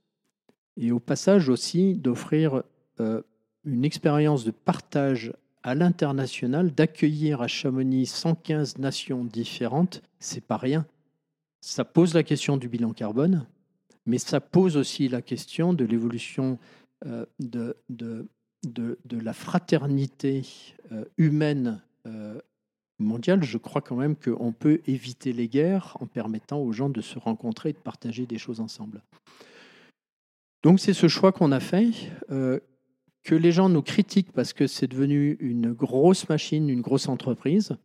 et 0.75 0.91
au 0.91 0.99
passage 0.99 1.49
aussi 1.49 1.95
d'offrir 1.95 2.63
euh, 2.99 3.21
une 3.67 3.85
expérience 3.85 4.45
de 4.45 4.51
partage 4.51 5.33
à 5.61 5.75
l'international, 5.75 6.73
d'accueillir 6.73 7.41
à 7.41 7.47
Chamonix 7.47 8.05
115 8.05 8.77
nations 8.77 9.25
différentes, 9.25 10.01
c'est 10.19 10.45
pas 10.45 10.57
rien. 10.57 10.85
Ça 11.59 11.83
pose 11.83 12.13
la 12.13 12.23
question 12.23 12.55
du 12.55 12.69
bilan 12.69 12.93
carbone, 12.93 13.45
mais 14.05 14.17
ça 14.17 14.39
pose 14.39 14.77
aussi 14.77 15.09
la 15.09 15.21
question 15.21 15.73
de 15.73 15.83
l'évolution 15.83 16.57
euh, 17.05 17.25
de, 17.39 17.75
la 19.11 19.33
fraternité 19.33 20.45
euh, 20.93 21.03
humaine 21.17 21.81
euh, 22.05 22.39
mondiale. 22.99 23.43
Je 23.43 23.57
crois 23.57 23.81
quand 23.81 23.97
même 23.97 24.15
qu'on 24.15 24.53
peut 24.53 24.79
éviter 24.87 25.33
les 25.33 25.49
guerres 25.49 25.97
en 25.99 26.05
permettant 26.05 26.59
aux 26.59 26.71
gens 26.71 26.89
de 26.89 27.01
se 27.01 27.19
rencontrer 27.19 27.69
et 27.69 27.73
de 27.73 27.77
partager 27.77 28.25
des 28.25 28.37
choses 28.37 28.61
ensemble. 28.61 29.01
Donc 30.63 30.79
c'est 30.79 30.93
ce 30.93 31.09
choix 31.09 31.33
qu'on 31.33 31.51
a 31.51 31.59
fait. 31.59 31.91
Euh, 33.27 33.29
que 33.29 33.35
les 33.35 33.51
gens 33.51 33.69
nous 33.69 33.81
critiquent 33.81 34.31
parce 34.31 34.53
que 34.53 34.67
c'est 34.67 34.87
devenu 34.87 35.37
une 35.39 35.73
grosse 35.73 36.27
machine, 36.29 36.69
une 36.69 36.81
grosse 36.81 37.07
entreprise, 37.07 37.75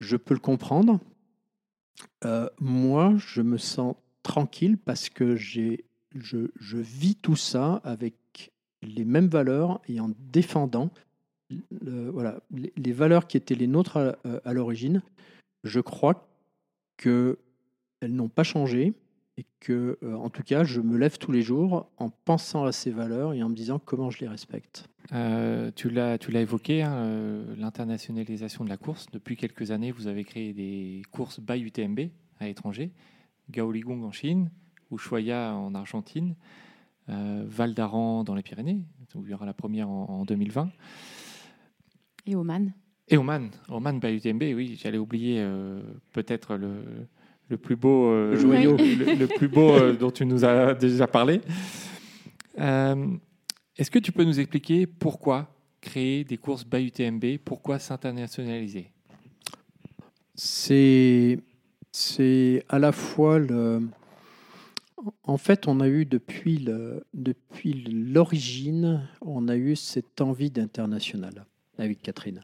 je 0.00 0.16
peux 0.16 0.34
le 0.34 0.40
comprendre. 0.40 1.00
Euh, 2.24 2.48
moi, 2.58 3.14
je 3.18 3.42
me 3.42 3.58
sens 3.58 3.94
tranquille 4.22 4.78
parce 4.78 5.08
que 5.08 5.36
je, 5.36 5.76
vis 6.72 7.16
tout 7.16 7.36
ça 7.36 7.80
avec 7.84 8.52
les 8.82 9.04
mêmes 9.04 9.28
valeurs 9.28 9.80
et 9.88 10.00
en 10.00 10.10
défendant 10.32 10.90
les, 11.70 12.92
valeurs 12.92 13.26
qui 13.26 13.36
étaient 13.36 13.54
les 13.54 13.66
nôtres 13.66 13.96
à, 13.96 14.16
à 14.44 14.52
l'origine. 14.52 15.02
Je 15.64 15.80
crois 15.80 16.28
qu'elles 16.96 17.36
n'ont 18.02 18.28
pas 18.28 18.44
changé 18.44 18.94
et 19.40 19.46
que, 19.58 19.98
euh, 20.02 20.14
en 20.16 20.28
tout 20.28 20.42
cas, 20.42 20.64
je 20.64 20.82
me 20.82 20.98
lève 20.98 21.16
tous 21.16 21.32
les 21.32 21.40
jours 21.40 21.90
en 21.96 22.10
pensant 22.10 22.64
à 22.64 22.72
ces 22.72 22.90
valeurs 22.90 23.32
et 23.32 23.42
en 23.42 23.48
me 23.48 23.54
disant 23.54 23.78
comment 23.78 24.10
je 24.10 24.20
les 24.20 24.28
respecte. 24.28 24.86
Euh, 25.12 25.70
tu 25.74 25.88
l'as 25.88 26.18
tu 26.18 26.30
l'as 26.30 26.42
évoqué, 26.42 26.82
hein, 26.82 26.92
euh, 26.92 27.56
l'internationalisation 27.56 28.64
de 28.64 28.68
la 28.68 28.76
course. 28.76 29.06
Depuis 29.12 29.36
quelques 29.36 29.70
années, 29.70 29.92
vous 29.92 30.08
avez 30.08 30.24
créé 30.24 30.52
des 30.52 31.00
courses 31.10 31.40
by 31.40 31.58
UTMB 31.58 32.10
à 32.38 32.44
l'étranger. 32.44 32.92
Gaoligong 33.50 34.04
en 34.04 34.12
Chine, 34.12 34.50
Ushuaia 34.92 35.54
en 35.54 35.74
Argentine, 35.74 36.36
euh, 37.08 37.44
Val 37.48 37.72
d'Aran 37.72 38.22
dans 38.24 38.34
les 38.34 38.42
Pyrénées, 38.42 38.84
où 39.14 39.24
il 39.24 39.30
y 39.30 39.34
aura 39.34 39.46
la 39.46 39.54
première 39.54 39.88
en, 39.88 40.20
en 40.20 40.24
2020. 40.26 40.70
Et 42.26 42.36
Oman. 42.36 42.74
Et 43.08 43.16
Oman, 43.16 43.48
Oman 43.68 43.98
by 43.98 44.16
UTMB, 44.16 44.42
oui, 44.54 44.78
j'allais 44.80 44.98
oublier 44.98 45.40
euh, 45.40 45.80
peut-être 46.12 46.56
le, 46.56 47.08
le 47.50 47.56
plus 47.56 47.76
beau, 47.76 48.06
euh, 48.06 48.36
joyau. 48.36 48.76
le, 48.76 49.14
le 49.16 49.26
plus 49.26 49.48
beau 49.48 49.72
euh, 49.72 49.92
dont 49.92 50.10
tu 50.10 50.24
nous 50.24 50.44
as 50.44 50.72
déjà 50.74 51.06
parlé. 51.06 51.40
Euh, 52.58 53.06
Est-ce 53.76 53.90
que 53.90 53.98
tu 53.98 54.12
peux 54.12 54.24
nous 54.24 54.38
expliquer 54.38 54.86
pourquoi 54.86 55.52
créer 55.80 56.24
des 56.24 56.36
courses 56.36 56.64
by 56.64 56.86
UTMB, 56.86 57.38
pourquoi 57.44 57.78
s'internationaliser? 57.78 58.92
C'est, 60.34 61.40
c'est 61.90 62.64
à 62.68 62.78
la 62.78 62.92
fois 62.92 63.38
le. 63.38 63.82
En 65.24 65.38
fait, 65.38 65.66
on 65.66 65.80
a 65.80 65.88
eu 65.88 66.04
depuis, 66.04 66.58
le, 66.58 67.04
depuis 67.14 67.72
l'origine, 67.72 69.08
on 69.22 69.48
a 69.48 69.56
eu 69.56 69.74
cette 69.74 70.20
envie 70.20 70.50
d'international 70.50 71.46
avec 71.78 72.02
Catherine. 72.02 72.42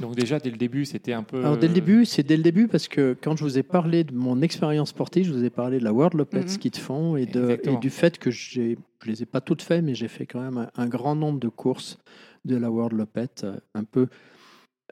Donc 0.00 0.16
déjà 0.16 0.38
dès 0.38 0.50
le 0.50 0.56
début, 0.56 0.84
c'était 0.84 1.12
un 1.12 1.22
peu. 1.22 1.38
Alors 1.40 1.56
dès 1.58 1.68
le 1.68 1.74
début, 1.74 2.04
c'est 2.04 2.22
dès 2.22 2.36
le 2.36 2.42
début 2.42 2.68
parce 2.68 2.88
que 2.88 3.16
quand 3.20 3.36
je 3.36 3.44
vous 3.44 3.58
ai 3.58 3.62
parlé 3.62 4.04
de 4.04 4.14
mon 4.14 4.40
expérience 4.42 4.90
sportive, 4.90 5.26
je 5.26 5.32
vous 5.32 5.44
ai 5.44 5.50
parlé 5.50 5.78
de 5.78 5.84
la 5.84 5.92
World 5.92 6.14
Lopez. 6.16 6.48
Ski 6.48 6.70
de 6.70 6.76
fond 6.76 7.16
et, 7.16 7.26
de, 7.26 7.40
et 7.40 7.42
Exactement. 7.44 7.78
du 7.78 7.90
fait 7.90 8.18
que 8.18 8.30
j'ai, 8.30 8.78
je 9.04 9.10
les 9.10 9.22
ai 9.22 9.26
pas 9.26 9.40
toutes 9.40 9.62
faites, 9.62 9.84
mais 9.84 9.94
j'ai 9.94 10.08
fait 10.08 10.26
quand 10.26 10.40
même 10.40 10.56
un, 10.58 10.70
un 10.74 10.86
grand 10.86 11.14
nombre 11.14 11.38
de 11.38 11.48
courses 11.48 11.98
de 12.44 12.56
la 12.56 12.70
World 12.70 12.96
Lopez, 12.96 13.26
euh, 13.44 13.56
un 13.74 13.84
peu, 13.84 14.08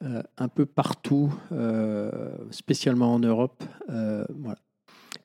euh, 0.03 0.23
un 0.37 0.49
peu 0.49 0.67
partout, 0.67 1.33
euh, 1.53 2.11
spécialement 2.51 3.15
en 3.15 3.19
Europe. 3.19 3.65
euh, 3.89 4.25
voilà. 4.39 4.59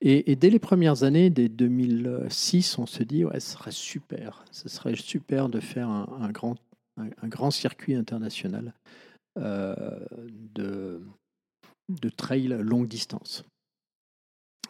Et, 0.02 0.32
et 0.32 0.36
dès 0.36 0.50
les 0.50 0.60
premières 0.60 1.04
années, 1.04 1.30
dès 1.30 1.48
2006, 1.50 2.78
on 2.78 2.86
se 2.86 3.04
dit 3.04 3.24
ouais, 3.26 3.40
ce 3.40 3.52
serait 3.52 3.72
super, 3.72 4.44
ce 4.52 4.68
serait 4.70 4.96
super 4.96 5.50
de 5.50 5.60
faire 5.60 5.90
un, 5.90 6.08
un 6.22 6.30
grand, 6.30 6.56
un, 6.98 7.08
un 7.22 7.28
grand 7.28 7.52
circuit 7.52 7.96
international 7.96 8.74
euh, 8.76 8.80
de, 9.38 11.02
de 11.90 12.10
trail 12.10 12.48
longue 12.62 12.88
distance. 12.88 13.44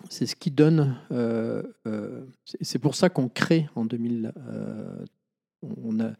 C'est 0.09 0.25
ce 0.25 0.35
qui 0.35 0.51
donne. 0.51 0.97
euh, 1.11 1.63
euh, 1.87 2.25
c'est- 2.61 2.79
pour 2.79 2.95
ça 2.95 3.09
qu'on 3.09 3.29
crée 3.29 3.69
en 3.75 3.85
2000. 3.85 4.33
euh, 4.37 5.05
on, 5.61 5.99
a- 6.01 6.13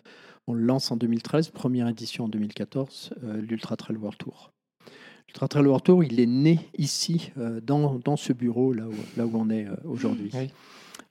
on 0.48 0.54
lance 0.54 0.92
en 0.92 0.96
2013, 0.98 1.50
première 1.50 1.88
édition 1.90 2.26
en 2.26 2.30
2014, 2.30 3.14
euh, 3.24 3.42
l'Ultra 3.42 3.76
Trail 3.76 3.98
World 3.98 4.18
Tour. 4.18 4.52
L'Ultra 5.28 5.48
Trail 5.50 5.66
World 5.66 5.84
Tour, 5.84 6.04
il 6.04 6.20
est 6.20 6.26
né 6.26 6.60
ici, 6.78 7.32
euh, 7.38 7.60
dans, 7.60 7.96
dans 8.00 8.16
ce 8.16 8.32
bureau, 8.34 8.72
là 8.74 8.88
où, 8.88 8.94
là 9.18 9.26
où 9.26 9.32
on 9.36 9.50
est 9.50 9.68
euh, 9.68 9.76
aujourd'hui. 9.84 10.30
Oui. 10.34 10.50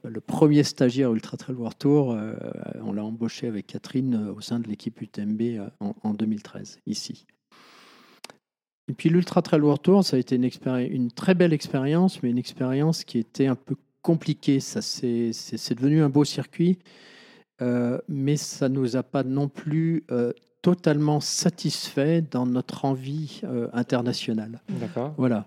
Le 0.05 0.21
premier 0.21 0.65
stagiaire 0.65 1.13
Ultra 1.13 1.37
Trail 1.37 1.55
World 1.57 1.79
Tour, 1.79 2.13
euh, 2.13 2.35
on 2.83 2.93
l'a 2.93 3.05
embauché 3.05 3.47
avec 3.47 3.69
Catherine 3.69 4.15
euh, 4.15 4.35
au 4.35 4.41
sein 4.41 4.59
de 4.59 4.69
l'équipe 4.69 5.01
UTMB 5.01 5.41
euh, 5.41 5.69
en, 5.81 5.95
en 6.03 6.13
2013, 6.15 6.81
ici. 6.87 7.27
Et 8.89 8.95
puis 8.95 9.09
l'Ultra 9.09 9.43
Trail 9.43 9.61
World 9.61 9.83
Tour, 9.83 10.05
ça 10.05 10.17
a 10.17 10.19
été 10.19 10.37
une, 10.37 11.11
très 11.11 11.35
belle 11.35 11.53
expérience, 11.53 12.23
mais 12.23 12.31
une 12.31 12.39
expérience 12.39 13.05
qui 13.05 13.19
était 13.19 13.47
un 13.47 13.55
peu 13.55 13.77
compliquée. 14.03 14.61
Ça, 14.61 14.83
c'est, 14.83 15.31
devenu 15.75 16.03
un 16.03 16.09
beau 16.09 16.25
circuit, 16.25 16.79
euh, 17.61 17.99
mais 18.09 18.37
ça 18.37 18.69
ne 18.69 18.75
nous 18.75 18.97
a 18.97 19.03
pas 19.03 19.23
non 19.23 19.49
plus 19.49 20.05
euh, 20.11 20.33
totalement 20.63 21.21
satisfait 21.21 22.23
dans 22.23 22.47
notre 22.47 22.85
envie 22.85 23.41
internationale. 23.73 24.61
D'accord. 24.69 25.15
Voilà. 25.17 25.47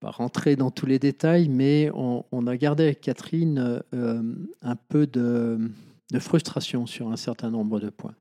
Pas 0.00 0.10
rentrer 0.10 0.56
dans 0.56 0.70
tous 0.70 0.86
les 0.86 0.98
détails, 0.98 1.48
mais 1.50 1.90
on, 1.94 2.24
on 2.32 2.46
a 2.46 2.56
gardé 2.56 2.84
avec 2.84 3.02
Catherine 3.02 3.82
euh, 3.92 4.22
un 4.62 4.76
peu 4.76 5.06
de, 5.06 5.58
de 6.10 6.18
frustration 6.18 6.86
sur 6.86 7.10
un 7.12 7.16
certain 7.16 7.50
nombre 7.50 7.80
de 7.80 7.90
points. 7.90 8.14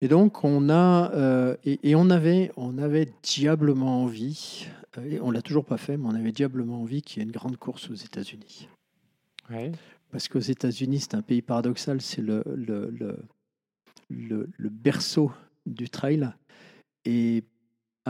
Et 0.00 0.08
donc, 0.08 0.44
on 0.44 0.68
a, 0.68 1.12
euh, 1.14 1.56
et, 1.64 1.90
et 1.90 1.94
on 1.94 2.10
avait, 2.10 2.50
on 2.56 2.78
avait 2.78 3.08
diablement 3.22 4.02
envie, 4.02 4.66
euh, 4.96 5.10
et 5.10 5.20
on 5.20 5.30
l'a 5.30 5.42
toujours 5.42 5.64
pas 5.64 5.76
fait, 5.76 5.96
mais 5.96 6.06
on 6.06 6.14
avait 6.14 6.32
diablement 6.32 6.82
envie 6.82 7.02
qu'il 7.02 7.18
y 7.18 7.20
ait 7.20 7.26
une 7.26 7.32
grande 7.32 7.56
course 7.56 7.88
aux 7.90 7.94
États-Unis. 7.94 8.68
Ouais. 9.50 9.70
Parce 10.10 10.28
qu'aux 10.28 10.38
États-Unis, 10.40 11.00
c'est 11.00 11.14
un 11.14 11.22
pays 11.22 11.42
paradoxal, 11.42 12.00
c'est 12.00 12.22
le, 12.22 12.42
le, 12.46 12.90
le, 12.90 13.18
le- 14.08 14.48
le 14.56 14.68
berceau 14.68 15.30
du 15.66 15.88
trail. 15.88 16.30
Et 17.04 17.44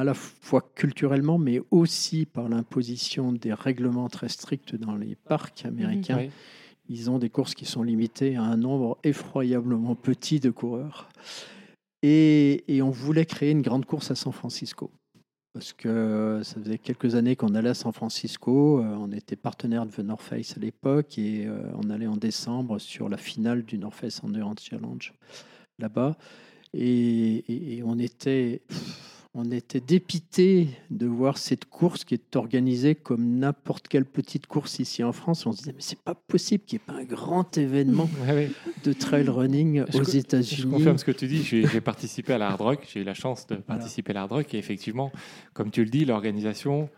à 0.00 0.04
la 0.04 0.14
fois 0.14 0.62
culturellement, 0.74 1.38
mais 1.38 1.60
aussi 1.70 2.24
par 2.26 2.48
l'imposition 2.48 3.32
des 3.32 3.52
règlements 3.52 4.08
très 4.08 4.28
stricts 4.28 4.74
dans 4.76 4.94
les 4.96 5.14
parcs 5.16 5.64
américains, 5.64 6.16
ils 6.88 7.10
ont 7.10 7.18
des 7.18 7.28
courses 7.30 7.54
qui 7.54 7.66
sont 7.66 7.82
limitées 7.82 8.36
à 8.36 8.42
un 8.42 8.56
nombre 8.56 8.96
effroyablement 9.04 9.94
petit 9.94 10.40
de 10.40 10.50
coureurs. 10.50 11.08
Et, 12.02 12.64
et 12.68 12.80
on 12.82 12.90
voulait 12.90 13.26
créer 13.26 13.50
une 13.50 13.62
grande 13.62 13.84
course 13.84 14.10
à 14.10 14.14
San 14.14 14.32
Francisco. 14.32 14.90
Parce 15.52 15.72
que 15.72 16.40
ça 16.44 16.60
faisait 16.60 16.78
quelques 16.78 17.14
années 17.16 17.34
qu'on 17.34 17.54
allait 17.54 17.70
à 17.70 17.74
San 17.74 17.92
Francisco. 17.92 18.78
euh, 18.80 18.94
On 19.00 19.10
était 19.10 19.34
partenaire 19.34 19.84
de 19.86 19.90
The 19.90 19.98
North 20.00 20.22
Face 20.22 20.56
à 20.56 20.60
l'époque 20.60 21.18
et 21.18 21.46
euh, 21.46 21.60
on 21.82 21.90
allait 21.90 22.06
en 22.06 22.16
décembre 22.16 22.78
sur 22.78 23.08
la 23.08 23.16
finale 23.16 23.64
du 23.64 23.76
North 23.78 23.94
Face 23.94 24.22
Endurance 24.22 24.60
Challenge 24.62 25.12
là-bas. 25.80 26.16
Et, 26.74 27.36
et- 27.52 27.78
et 27.78 27.82
on 27.82 27.98
était, 27.98 28.60
pff, 28.68 29.17
on 29.40 29.52
était 29.52 29.78
dépité 29.78 30.66
de 30.90 31.06
voir 31.06 31.38
cette 31.38 31.64
course 31.66 32.02
qui 32.04 32.14
est 32.14 32.34
organisée 32.34 32.96
comme 32.96 33.38
n'importe 33.38 33.86
quelle 33.86 34.04
petite 34.04 34.48
course 34.48 34.80
ici 34.80 35.04
en 35.04 35.12
France. 35.12 35.46
On 35.46 35.52
se 35.52 35.58
disait, 35.58 35.72
mais 35.72 35.80
c'est 35.82 36.00
pas 36.00 36.16
possible 36.16 36.64
qu'il 36.64 36.78
n'y 36.78 36.82
ait 36.82 36.92
pas 36.92 37.00
un 37.00 37.04
grand 37.04 37.56
événement 37.56 38.10
Ouais, 38.28 38.50
de 38.82 38.92
trail 38.92 39.28
running 39.28 39.82
aux 39.82 39.84
co- 39.98 40.02
Je 40.10 40.16
États-Unis. 40.18 40.72
confirme 40.72 40.98
ce 40.98 41.04
que 41.04 41.12
tu 41.12 41.28
dis. 41.28 41.44
J'ai 41.44 41.80
participé 41.80 42.32
à 42.32 42.38
la 42.38 42.48
Hard 42.48 42.60
Rock. 42.60 42.88
J'ai 42.92 43.00
eu 43.00 43.04
la 43.04 43.14
chance 43.14 43.46
de 43.46 43.54
participer 43.56 44.10
à 44.10 44.14
la 44.14 44.20
Hard 44.22 44.32
Rock. 44.32 44.54
Et 44.54 44.58
effectivement, 44.58 45.12
comme 45.52 45.70
tu 45.70 45.84
le 45.84 45.90
dis, 45.90 46.04
l'organisation, 46.04 46.88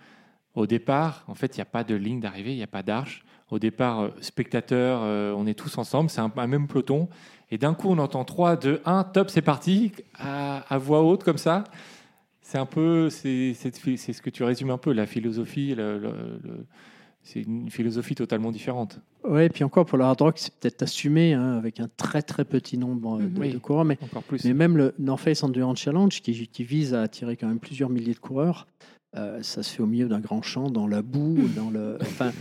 au 0.55 0.67
départ, 0.67 1.25
en 1.29 1.35
fait, 1.35 1.57
il 1.57 1.59
n'y 1.59 1.63
a 1.63 1.67
pas 1.67 1.85
de 1.85 1.95
ligne 1.95 2.21
d'arrivée, 2.21 2.53
il 2.53 2.57
n'y 2.57 2.63
a 2.63 2.67
pas 2.69 2.83
d'arche. 2.83 3.23
Au 3.51 3.59
départ, 3.59 4.01
euh, 4.01 4.09
spectateurs, 4.23 5.01
euh, 5.03 5.35
on 5.37 5.47
est 5.47 5.55
tous 5.55 5.77
ensemble, 5.77 6.09
c'est 6.09 6.21
un, 6.21 6.33
un 6.35 6.47
même 6.47 6.69
peloton. 6.69 7.09
Et 7.51 7.59
d'un 7.59 7.75
coup, 7.75 7.89
on 7.91 7.99
entend 7.99 8.25
3, 8.25 8.57
2, 8.57 8.81
1, 8.87 9.05
top, 9.05 9.29
c'est 9.29 9.43
parti, 9.43 9.93
à, 10.19 10.59
à 10.73 10.79
voix 10.79 11.03
haute 11.03 11.23
comme 11.25 11.37
ça. 11.37 11.65
C'est 12.51 12.59
un 12.59 12.67
peu, 12.67 13.09
c'est 13.11 13.55
ce 13.55 14.21
que 14.21 14.29
tu 14.29 14.43
résumes 14.43 14.71
un 14.71 14.77
peu, 14.79 14.93
la 14.93 15.07
philosophie. 15.07 15.73
le- 15.77 15.99
le- 15.99 16.11
le- 16.43 16.67
c'est 17.23 17.43
une 17.43 17.71
philosophie 17.71 18.17
totalement 18.17 18.51
différente. 18.51 18.99
Ouais, 19.23 19.49
puis 19.51 19.63
encore 19.63 19.87
pour 19.87 19.99
le 19.99 20.05
hard 20.05 20.21
rock, 20.21 20.35
c'est 20.39 20.53
peut-être 20.55 20.83
assumé 20.83 21.33
hein, 21.33 21.53
avec 21.59 21.79
un 21.79 21.89
très 21.97 22.23
très 22.23 22.45
petit 22.45 22.77
nombre 22.77 23.21
euh, 23.21 23.27
de. 23.29 23.39
Oui. 23.41 23.53
de 23.53 23.59
coureurs, 23.59 23.85
mais, 23.85 23.99
Encore 24.03 24.25
plus. 24.25 24.45
mais 24.45 24.53
même 24.55 24.77
le 24.77 24.95
North 24.99 25.21
Face 25.21 25.45
Endurance 25.45 25.79
Challenge 25.79 26.21
qui, 26.23 26.49
qui 26.49 26.65
vise 26.65 26.93
à 26.93 27.03
attirer 27.03 27.37
quand 27.37 27.47
même 27.47 27.61
plusieurs 27.61 27.89
milliers 27.89 28.15
de 28.15 28.19
coureurs, 28.19 28.67
euh, 29.17 29.41
ça 29.43 29.63
se 29.63 29.73
fait 29.73 29.83
au 29.85 29.87
milieu 29.87 30.09
d'un 30.09 30.19
grand 30.21 30.43
champ, 30.43 30.71
dans 30.71 30.89
la 30.89 31.03
boue, 31.03 31.37
dans 31.57 31.71
le. 31.71 31.99
Enfin, 32.01 32.33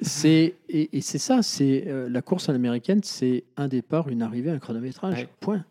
c'est 0.00 0.54
et, 0.68 0.96
et 0.96 1.00
c'est 1.00 1.18
ça, 1.18 1.42
c'est 1.42 1.84
euh, 1.86 2.08
la 2.08 2.22
course 2.22 2.48
à 2.48 2.52
l'américaine, 2.52 3.02
c'est 3.04 3.44
un 3.56 3.68
départ, 3.68 4.08
une 4.08 4.22
arrivée, 4.22 4.50
un 4.50 4.58
chronométrage. 4.58 5.14
Ouais. 5.18 5.28
Point. 5.38 5.64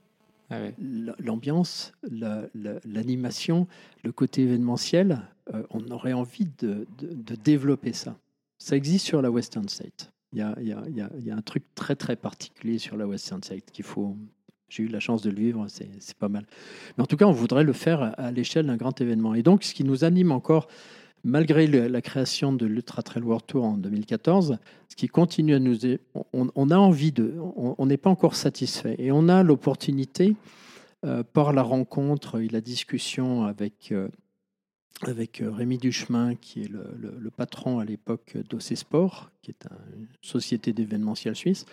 Ah 0.53 0.71
L'ambiance, 1.19 1.93
la- 2.09 2.47
la- 2.53 2.79
l'animation, 2.85 3.67
le 4.03 4.11
côté 4.11 4.43
événementiel, 4.43 5.21
euh, 5.53 5.63
on 5.71 5.89
aurait 5.91 6.13
envie 6.13 6.47
de, 6.59 6.85
de- 6.99 7.35
développer 7.35 7.93
ça. 7.93 8.17
Ça 8.57 8.75
existe 8.75 9.05
sur 9.05 9.21
la 9.21 9.29
Western 9.31 9.67
State. 9.67 10.11
Il 10.31 10.39
y 10.39 10.41
a, 10.41 10.55
y 10.61 10.71
a- 10.71 10.83
y 11.19 11.31
a- 11.31 11.35
un 11.35 11.41
truc 11.41 11.63
très 11.75 11.95
très 11.95 12.15
particulier 12.15 12.77
sur 12.77 12.97
la 12.97 13.05
Western 13.07 13.41
State 13.43 13.71
qu'il 13.71 13.85
faut. 13.85 14.15
J'ai 14.69 14.83
eu 14.83 14.87
la 14.87 14.99
chance 14.99 15.21
de 15.21 15.29
le 15.29 15.35
vivre, 15.35 15.65
c'est 15.67 16.17
pas 16.17 16.29
mal. 16.29 16.45
Mais 16.97 17.03
en 17.03 17.05
tout 17.07 17.17
cas, 17.17 17.25
on 17.25 17.31
voudrait 17.31 17.63
le 17.63 17.73
faire 17.73 18.13
à 18.19 18.31
l'échelle 18.31 18.65
d'un 18.65 18.77
grand 18.77 18.99
événement. 19.01 19.35
Et 19.35 19.43
donc, 19.43 19.63
ce 19.63 19.73
qui 19.75 19.83
nous 19.83 20.03
anime 20.03 20.31
encore, 20.31 20.67
malgré 21.23 21.67
la 21.67 22.01
création 22.01 22.53
de 22.53 22.65
l'Ultra 22.65 23.01
Trail 23.01 23.23
World 23.23 23.45
Tour 23.45 23.63
en 23.65 23.77
2014, 23.77 24.57
ce 24.89 24.95
qui 24.95 25.07
continue 25.07 25.55
à 25.55 25.59
nous. 25.59 25.77
On, 26.33 26.49
on 26.53 26.69
a 26.71 26.77
envie 26.77 27.11
de. 27.11 27.33
On 27.55 27.85
n'est 27.85 27.97
pas 27.97 28.09
encore 28.09 28.35
satisfait. 28.35 28.95
Et 28.99 29.11
on 29.11 29.29
a 29.29 29.43
l'opportunité, 29.43 30.35
euh, 31.05 31.23
par 31.23 31.53
la 31.53 31.63
rencontre 31.63 32.39
et 32.41 32.47
la 32.47 32.61
discussion 32.61 33.43
avec, 33.43 33.91
euh, 33.91 34.07
avec 35.01 35.41
euh, 35.41 35.51
Rémi 35.51 35.77
Duchemin, 35.77 36.35
qui 36.35 36.61
est 36.63 36.69
le, 36.69 37.29
patron 37.35 37.79
à 37.79 37.85
l'époque 37.85 38.37
d'OC 38.49 38.75
Sport, 38.77 39.31
qui 39.41 39.51
est 39.51 39.65
un- 39.65 39.97
une 39.97 40.07
société 40.21 40.71
d'événementiel 40.71 41.35
suisse. 41.35 41.65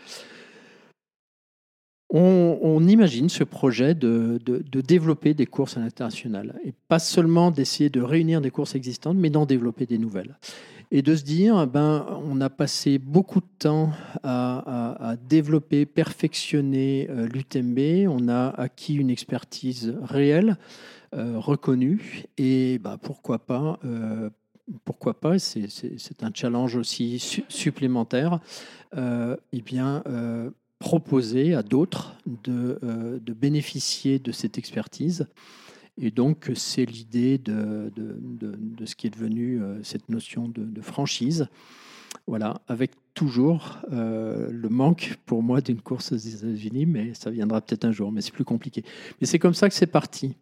On, 2.12 2.86
imagine 2.88 3.28
ce 3.28 3.44
projet 3.44 3.94
de, 3.94 4.40
de- 4.44 4.80
développer 4.80 5.32
des 5.32 5.46
courses 5.46 5.76
à 5.76 5.80
l'international 5.80 6.58
et 6.64 6.72
pas 6.88 6.98
seulement 6.98 7.52
d'essayer 7.52 7.88
de 7.88 8.00
réunir 8.00 8.40
des 8.40 8.50
courses 8.50 8.74
existantes, 8.74 9.16
mais 9.16 9.30
d'en 9.30 9.46
développer 9.46 9.86
des 9.86 9.98
nouvelles. 9.98 10.36
Et 10.90 11.02
de 11.02 11.14
se 11.14 11.22
dire, 11.22 11.68
ben, 11.68 12.04
on 12.24 12.40
a 12.40 12.50
passé 12.50 12.98
beaucoup 12.98 13.38
de 13.38 13.46
temps 13.61 13.92
à, 14.24 15.14
développer, 15.28 15.86
perfectionner 15.86 17.06
euh, 17.11 17.28
l'UTMB, 17.28 18.08
on 18.08 18.28
a 18.28 18.48
acquis 18.48 18.96
une 18.96 19.08
expertise 19.11 19.94
réelle, 20.02 20.56
euh, 21.14 21.38
reconnue, 21.38 22.24
et 22.38 22.80
ben, 22.80 22.98
pourquoi 22.98 23.38
pas, 23.38 23.78
euh, 23.84 24.30
pourquoi 24.84 25.14
pas, 25.20 25.38
c'est- 25.38 25.68
un 26.22 26.30
challenge 26.34 26.74
aussi 26.74 27.20
su- 27.20 27.44
supplémentaire, 27.48 28.40
eh 28.96 29.62
bien, 29.62 30.02
proposer 30.81 31.55
à 31.55 31.62
d'autres 31.62 32.16
de, 32.26 32.78
euh, 32.83 33.20
de 33.20 33.33
bénéficier 33.33 34.18
de 34.18 34.33
cette 34.33 34.59
expertise. 34.59 35.28
Et 36.01 36.11
donc, 36.11 36.51
c'est 36.55 36.87
l'idée 36.87 37.37
de, 37.39 37.93
de, 37.95 38.16
de- 38.59 38.87
ce 38.87 38.97
qui 38.97 39.07
est 39.07 39.11
devenu 39.11 39.62
euh, 39.62 39.81
cette 39.83 40.09
notion 40.09 40.49
de, 40.49 40.81
franchise. 40.81 41.47
Voilà, 42.26 42.61
avec 42.66 42.93
toujours 43.14 43.78
euh, 43.93 44.49
le 44.51 44.68
manque 44.68 45.16
pour 45.26 45.43
moi 45.43 45.61
d'une 45.61 45.81
course 45.81 46.12
aux 46.12 46.16
États-Unis, 46.16 46.87
mais 46.87 47.12
ça 47.14 47.31
viendra 47.31 47.61
peut-être 47.61 47.85
un 47.85 47.93
jour, 47.93 48.11
mais 48.11 48.22
c'est 48.22 48.33
plus 48.33 48.45
compliqué. 48.45 48.83
Mais 49.20 49.26
c'est 49.26 49.39
comme 49.39 49.55
ça 49.55 49.68
que 49.68 49.74
c'est 49.74 49.87
parti. 49.87 50.35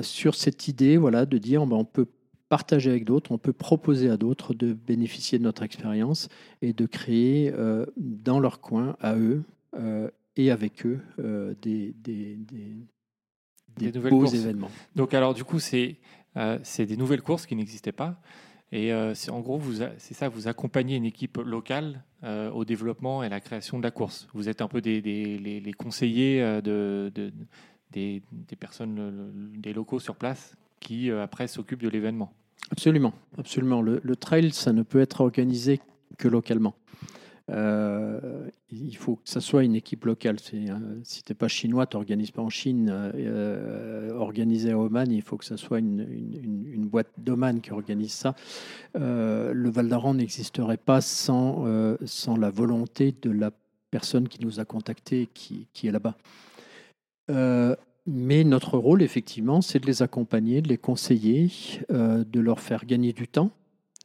Sur 0.00 0.34
cette 0.34 0.66
idée 0.66 0.96
voilà, 0.96 1.26
de 1.26 1.36
dire 1.36 1.66
ben, 1.66 1.76
on 1.76 1.84
peut 1.84 2.06
partager 2.48 2.90
avec 2.90 3.04
d'autres, 3.04 3.32
on 3.32 3.38
peut 3.38 3.52
proposer 3.52 4.08
à 4.10 4.16
d'autres 4.16 4.54
de 4.54 4.72
bénéficier 4.72 5.38
de 5.38 5.44
notre 5.44 5.62
expérience 5.62 6.28
et 6.62 6.72
de 6.72 6.86
créer 6.86 7.52
euh, 7.52 7.86
dans 7.96 8.38
leur 8.40 8.60
coin, 8.60 8.96
à 9.00 9.16
eux 9.16 9.42
euh, 9.78 10.08
et 10.36 10.50
avec 10.50 10.86
eux, 10.86 11.00
euh, 11.18 11.54
des, 11.62 11.94
des, 12.02 12.36
des, 12.36 12.76
Des 13.78 13.86
des 13.90 13.92
nouvelles 13.92 14.10
beaux 14.10 14.20
courses. 14.20 14.34
événements. 14.34 14.70
Donc 14.94 15.12
alors 15.14 15.34
du 15.34 15.44
coup 15.44 15.58
c'est 15.58 15.96
des 16.34 16.96
nouvelles 16.96 17.22
courses 17.22 17.46
qui 17.46 17.56
n'existaient 17.56 17.92
pas 17.92 18.20
et 18.72 18.92
en 18.92 19.40
gros 19.40 19.60
c'est 19.98 20.14
ça 20.14 20.28
vous 20.28 20.48
accompagnez 20.48 20.96
une 20.96 21.04
équipe 21.04 21.38
locale 21.38 22.02
au 22.54 22.64
développement 22.64 23.22
et 23.22 23.26
à 23.26 23.28
la 23.28 23.40
création 23.40 23.78
de 23.78 23.82
la 23.84 23.90
course. 23.90 24.28
Vous 24.34 24.48
êtes 24.48 24.60
un 24.60 24.68
peu 24.68 24.80
des, 24.80 25.00
les, 25.00 25.38
les 25.60 25.72
conseillers 25.72 26.40
de, 26.62 27.10
de- 27.14 27.32
des, 27.92 28.22
des 28.32 28.56
personnes 28.56 29.32
des 29.56 29.72
locaux 29.72 30.00
sur 30.00 30.16
place 30.16 30.56
qui 30.80 31.10
euh, 31.10 31.22
après 31.22 31.48
s'occupent 31.48 31.82
de 31.82 31.88
l'événement. 31.88 32.32
Absolument, 32.70 33.12
absolument. 33.38 33.80
Le, 33.80 34.16
trail, 34.16 34.50
ça 34.52 34.72
ne 34.72 34.82
peut 34.82 35.00
être 35.00 35.20
organisé 35.20 35.80
que 36.18 36.26
localement. 36.26 36.74
Euh, 37.48 38.48
il 38.70 38.96
faut 38.96 39.16
que 39.16 39.28
ça 39.28 39.40
soit 39.40 39.62
une 39.62 39.76
équipe 39.76 40.04
locale. 40.04 40.36
Euh, 40.52 41.00
si 41.04 41.22
tu 41.22 41.30
n'es 41.30 41.36
pas 41.36 41.46
chinois, 41.46 41.86
tu 41.86 41.96
n'organises 41.96 42.32
pas 42.32 42.42
en 42.42 42.50
Chine. 42.50 42.90
Euh, 42.90 44.12
organisé 44.14 44.72
à 44.72 44.78
Oman, 44.78 45.12
il 45.12 45.22
faut 45.22 45.36
que 45.36 45.44
ça 45.44 45.56
soit 45.56 45.78
une, 45.78 46.88
boîte 46.88 47.10
d'Oman 47.18 47.60
qui 47.60 47.70
organise 47.72 48.12
ça. 48.12 48.34
Le 48.94 49.68
Val 49.68 49.88
d'Aran 49.88 50.14
n'existerait 50.14 50.76
pas 50.76 51.00
sans, 51.00 51.64
la 52.36 52.50
volonté 52.50 53.14
de 53.22 53.30
la 53.30 53.52
personne 53.92 54.28
qui 54.28 54.44
nous 54.44 54.58
a 54.58 54.64
contactés 54.64 55.28
qui, 55.32 55.68
qui 55.72 55.86
est 55.86 55.92
là-bas. 55.92 56.16
Mais 58.06 58.44
notre 58.44 58.78
rôle, 58.78 59.02
effectivement, 59.02 59.60
c'est 59.60 59.80
de 59.80 59.86
les 59.86 60.02
accompagner, 60.02 60.62
de 60.62 60.68
les 60.68 60.78
conseiller, 60.78 61.50
euh, 61.90 62.24
de 62.24 62.40
leur 62.40 62.60
faire 62.60 62.84
gagner 62.86 63.12
du 63.12 63.26
temps. 63.26 63.50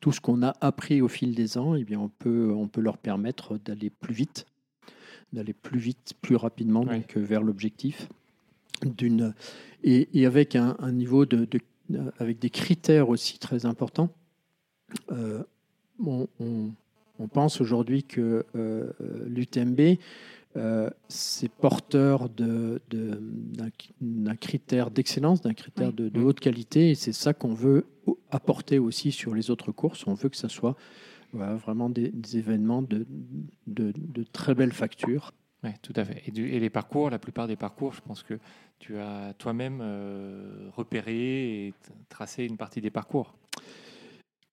Tout 0.02 0.12
ce 0.12 0.20
qu'on 0.20 0.42
a 0.42 0.56
appris 0.62 1.02
au 1.02 1.08
fil 1.08 1.36
des 1.36 1.58
ans, 1.60 1.76
eh 1.76 1.84
bien, 1.84 2.00
on, 2.00 2.10
peut, 2.10 2.52
on 2.52 2.68
peut 2.68 2.82
leur 2.82 2.98
permettre 2.98 3.58
d'aller 3.60 3.92
plus 3.92 4.16
vite, 4.16 4.48
d'aller 5.34 5.54
plus 5.54 5.80
vite, 5.80 6.14
plus 6.22 6.36
rapidement 6.36 6.82
Oui. 6.88 6.98
donc, 7.02 7.18
euh, 7.18 7.22
vers 7.22 7.44
l'objectif. 7.44 8.10
D'une, 8.84 9.36
et, 9.84 10.10
et 10.20 10.26
avec 10.26 10.56
un, 10.56 10.76
un 10.80 10.92
niveau 10.92 11.28
de, 11.28 11.46
de- 11.46 11.60
euh, 11.94 12.10
avec 12.18 12.40
des 12.40 12.50
critères 12.50 13.10
aussi 13.10 13.38
très 13.38 13.68
importants. 13.68 14.10
Euh, 15.12 15.44
on, 16.04 16.28
on- 16.40 16.72
on 17.20 17.28
pense 17.28 17.62
aujourd'hui 17.62 18.02
que 18.04 18.44
euh, 18.56 18.92
l'UTMB 19.28 20.00
euh, 20.58 20.90
c'est 21.08 21.50
porteur 21.50 22.30
de- 22.30 22.82
de- 22.90 23.22
d'un 24.02 24.36
critère 24.36 24.92
d'excellence, 24.92 25.42
d'un 25.42 25.54
critère 25.54 25.94
de, 25.94 26.10
de 26.10 26.22
haute 26.22 26.40
qualité, 26.40 26.92
et 26.92 26.96
c'est 26.96 27.14
ça 27.14 27.34
qu'on 27.34 27.54
veut 27.54 27.86
apporter 28.30 28.78
aussi 28.80 29.12
sur 29.12 29.34
les 29.34 29.50
autres 29.50 29.72
courses. 29.72 30.06
On 30.08 30.14
veut 30.14 30.30
que 30.30 30.38
ça 30.38 30.50
soit 30.50 30.76
voilà, 31.34 31.56
vraiment 31.56 31.90
des, 31.90 32.10
des 32.10 32.38
événements 32.38 32.82
de, 32.82 33.06
très 34.34 34.54
belle 34.56 34.74
facture. 34.74 35.34
Oui, 35.64 35.70
tout 35.82 35.94
à 35.96 36.04
fait. 36.04 36.24
Et, 36.26 36.32
du- 36.32 36.50
et 36.50 36.60
les 36.60 36.70
parcours, 36.70 37.10
la 37.10 37.20
plupart 37.20 37.48
des 37.48 37.56
parcours, 37.56 37.94
je 37.94 38.02
pense 38.02 38.24
que 38.24 38.40
tu 38.80 38.98
as 38.98 39.34
toi-même 39.38 39.80
euh, 39.82 40.70
repéré 40.76 41.68
et 41.68 41.74
tracé 42.10 42.46
une 42.46 42.58
partie 42.58 42.82
des 42.82 42.90
parcours. 42.90 43.36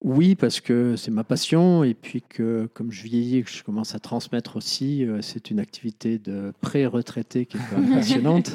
Oui, 0.03 0.37
parce 0.37 0.61
que 0.61 0.95
c'est 0.95 1.11
ma 1.11 1.25
passion 1.25 1.83
et 1.83 1.95
puis 1.95 2.23
que 2.23 2.69
comme 2.73 2.93
je 2.93 3.03
vieillis 3.03 3.43
que 3.43 3.51
je 3.51 3.65
commence 3.65 3.95
à 3.95 3.99
transmettre 3.99 4.57
aussi, 4.57 5.05
euh, 5.05 5.21
c'est 5.23 5.51
une 5.51 5.59
activité 5.59 6.19
de 6.19 6.53
pré-retraité 6.61 7.47
qui 7.47 7.57
est 7.57 7.61
passionnante. 7.95 8.53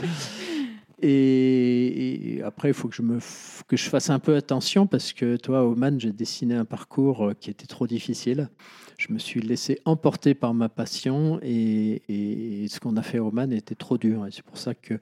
Et, 1.01 2.35
et 2.37 2.43
après, 2.43 2.69
il 2.69 2.73
faut 2.73 2.87
que 2.87 2.95
je, 2.95 3.01
me, 3.01 3.19
que 3.67 3.75
je 3.75 3.89
fasse 3.89 4.09
un 4.09 4.19
peu 4.19 4.37
attention 4.37 4.87
parce 4.87 5.11
que 5.11 5.35
toi, 5.35 5.67
Oman, 5.67 5.99
j'ai 5.99 6.13
dessiné 6.13 6.55
un 6.55 6.63
parcours 6.63 7.25
euh, 7.25 7.33
qui 7.33 7.49
était 7.49 7.67
trop 7.67 7.87
difficile. 7.87 8.49
Je 8.97 9.11
me 9.11 9.19
suis 9.19 9.41
laissé 9.41 9.81
emporter 9.83 10.35
par 10.35 10.53
ma 10.53 10.69
passion 10.69 11.39
et, 11.41 12.03
et 12.07 12.67
ce 12.69 12.79
qu'on 12.79 12.95
a 12.95 13.01
fait 13.01 13.17
à 13.17 13.23
Oman 13.23 13.51
était 13.51 13.75
trop 13.75 13.97
dur. 13.97 14.25
Et 14.25 14.31
c'est 14.31 14.45
pour 14.45 14.57
ça 14.57 14.75
que 14.75 14.93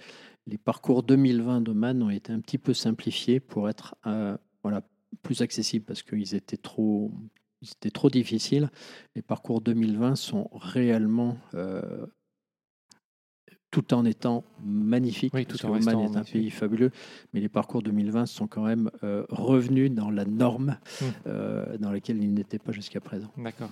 les 0.47 0.57
parcours 0.57 1.03
2020 1.03 1.61
d'Oman 1.61 2.01
ont 2.01 2.09
été 2.09 2.33
un 2.33 2.39
petit 2.39 2.57
peu 2.57 2.73
simplifiés 2.73 3.39
pour 3.39 3.69
être 3.69 3.95
euh, 4.07 4.35
voilà, 4.63 4.81
plus 5.21 5.41
accessibles 5.41 5.85
parce 5.85 6.03
qu'ils 6.03 6.35
étaient 6.35 6.57
trop, 6.57 7.11
ils 7.61 7.69
étaient 7.71 7.91
trop 7.91 8.09
difficiles. 8.09 8.69
Les 9.15 9.21
parcours 9.21 9.61
2020 9.61 10.15
sont 10.15 10.49
réellement, 10.53 11.37
euh, 11.53 12.05
tout 13.71 13.93
en 13.93 14.03
étant 14.03 14.43
magnifiques, 14.63 15.33
Oui, 15.33 15.45
parce 15.45 15.59
tout 15.59 15.67
que 15.67 15.71
en 15.71 15.75
Oman 15.77 15.95
restant 15.97 16.13
est 16.13 16.17
un 16.17 16.23
pays 16.23 16.49
fabuleux, 16.49 16.91
mais 17.33 17.39
les 17.39 17.47
parcours 17.49 17.81
2020 17.81 18.25
sont 18.25 18.47
quand 18.47 18.63
même 18.65 18.91
euh, 19.03 19.25
revenus 19.29 19.91
dans 19.91 20.09
la 20.11 20.25
norme 20.25 20.77
Mm. 21.01 21.05
euh, 21.27 21.77
dans 21.77 21.91
laquelle 21.91 22.21
ils 22.21 22.33
n'étaient 22.33 22.59
pas 22.59 22.71
jusqu'à 22.73 22.99
présent. 22.99 23.31
D'accord. 23.37 23.69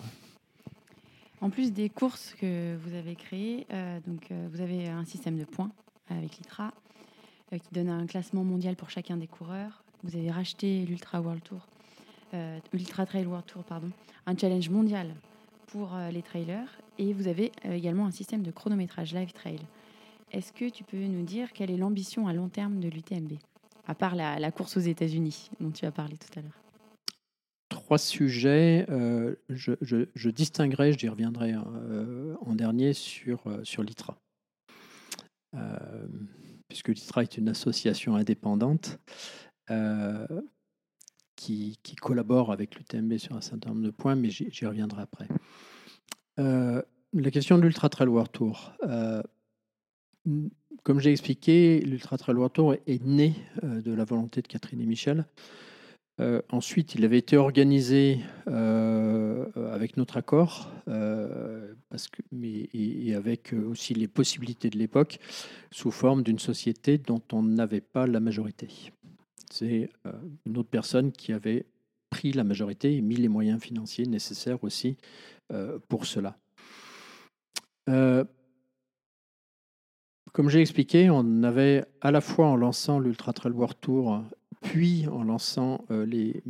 En 1.41 1.49
plus 1.49 1.71
des 1.71 1.89
courses 1.89 2.33
que 2.39 2.75
vous 2.77 2.93
avez 2.95 3.15
créées, 3.15 3.65
euh, 3.71 3.99
donc, 4.05 4.29
euh, 4.31 4.47
vous 4.51 4.59
avez 4.61 4.87
un 4.87 5.05
système 5.05 5.37
de 5.37 5.45
points 5.45 5.71
avec 6.09 6.37
l'ITRA 6.37 6.73
euh, 7.53 7.57
qui 7.57 7.69
donne 7.73 7.89
un 7.89 8.05
classement 8.07 8.43
mondial 8.43 8.75
pour 8.75 8.89
chacun 8.89 9.15
des 9.17 9.27
coureurs. 9.27 9.83
Vous 10.03 10.15
avez 10.15 10.31
racheté 10.31 10.85
l'Ultra 10.85 11.21
World 11.21 11.43
Tour, 11.43 11.67
euh, 12.33 12.59
Ultra 12.73 13.05
Trail 13.05 13.25
World 13.25 13.45
Tour, 13.45 13.63
pardon, 13.63 13.89
un 14.25 14.37
challenge 14.37 14.69
mondial 14.69 15.13
pour 15.67 15.95
euh, 15.95 16.09
les 16.11 16.21
trailers. 16.21 16.79
Et 16.97 17.13
vous 17.13 17.27
avez 17.27 17.51
euh, 17.65 17.73
également 17.73 18.05
un 18.05 18.11
système 18.11 18.43
de 18.43 18.51
chronométrage 18.51 19.13
live 19.13 19.31
trail. 19.33 19.59
Est-ce 20.31 20.53
que 20.53 20.69
tu 20.69 20.83
peux 20.83 20.97
nous 20.97 21.23
dire 21.23 21.51
quelle 21.53 21.71
est 21.71 21.77
l'ambition 21.77 22.27
à 22.27 22.33
long 22.33 22.49
terme 22.49 22.79
de 22.79 22.87
l'UTMB 22.87 23.33
À 23.87 23.95
part 23.95 24.15
la, 24.15 24.51
course 24.51 24.77
aux 24.77 24.81
États-Unis 24.81 25.49
dont 25.59 25.71
tu 25.71 25.85
as 25.85 25.91
parlé 25.91 26.15
tout 26.17 26.39
à 26.39 26.41
l'heure? 26.41 26.59
Trois 27.69 27.97
sujets. 27.97 28.85
je, 29.49 29.73
je- 29.81 30.07
je 30.13 30.29
distinguerai, 30.29 30.93
j'y 30.93 31.09
reviendrai 31.09 31.53
euh, 31.53 32.35
en 32.45 32.53
dernier, 32.53 32.93
sur, 32.93 33.41
sur 33.63 33.81
l'ITRA. 33.83 34.15
Puisque 36.67 36.89
l'ITRA 36.89 37.23
est 37.23 37.37
une 37.37 37.49
association 37.49 38.15
indépendante 38.15 38.99
euh, 39.71 40.25
qui, 41.35 41.79
qui 41.83 41.95
collabore 41.95 42.51
avec 42.51 42.75
l'UTMB 42.75 43.17
sur 43.17 43.37
un 43.37 43.41
certain 43.41 43.69
nombre 43.69 43.83
de 43.83 43.91
points, 43.91 44.15
mais 44.15 44.29
j'y 44.29 44.65
reviendrai 44.65 45.03
après. 45.03 45.27
Euh, 46.37 46.81
la 47.13 47.31
question 47.31 47.57
de 47.57 47.63
l'Ultra 47.63 47.87
Trail 47.87 48.09
World 48.09 48.29
Tour. 48.33 48.73
Euh, 48.83 49.23
comme 50.83 50.99
j'ai 50.99 51.11
expliqué, 51.11 51.79
l'Ultra 51.79 52.17
Trail 52.17 52.35
World 52.35 52.53
Tour 52.53 52.73
est, 52.73 53.05
né 53.05 53.35
de 53.63 53.93
la 53.93 54.03
volonté 54.03 54.41
de 54.41 54.47
Catherine 54.47 54.81
et 54.81 54.85
Michel. 54.85 55.25
Ensuite, 56.49 56.95
il 56.95 57.05
avait 57.05 57.19
été 57.19 57.37
organisé 57.37 58.19
avec 58.45 59.95
notre 59.95 60.17
accord, 60.17 60.69
mais, 62.33 62.69
et, 62.73 63.15
avec 63.15 63.53
aussi 63.53 63.93
les 63.93 64.09
possibilités 64.09 64.69
de 64.69 64.77
l'époque, 64.77 65.19
sous 65.71 65.91
forme 65.91 66.23
d'une 66.23 66.39
société 66.39 66.97
dont 66.97 67.21
on 67.31 67.43
n'avait 67.43 67.79
pas 67.79 68.05
la 68.05 68.19
majorité. 68.19 68.91
C'est 69.49 69.89
euh, 70.05 70.11
une 70.45 70.57
autre 70.57 70.69
personne 70.69 71.11
qui 71.11 71.33
avait 71.33 71.65
pris 72.09 72.31
la 72.31 72.43
majorité 72.43 72.95
et 72.95 73.01
mis 73.01 73.15
les 73.15 73.27
moyens 73.27 73.61
financiers 73.61 74.05
nécessaires 74.05 74.63
aussi 74.63 74.97
euh, 75.51 75.79
pour 75.87 76.05
cela. 76.05 76.37
Euh, 77.89 78.23
comme 80.31 80.49
j'ai 80.49 80.61
expliqué, 80.61 81.09
on 81.09 81.43
avait 81.43 81.85
à 82.01 82.11
la 82.11 82.21
fois 82.21 82.47
en 82.47 82.55
lançant 82.55 82.99
l'Ultra 82.99 83.33
Trail 83.33 83.53
World 83.53 83.77
Tour 83.81 84.23
puis 84.61 85.07
en 85.07 85.23
lançant 85.23 85.85
les, 85.89 86.43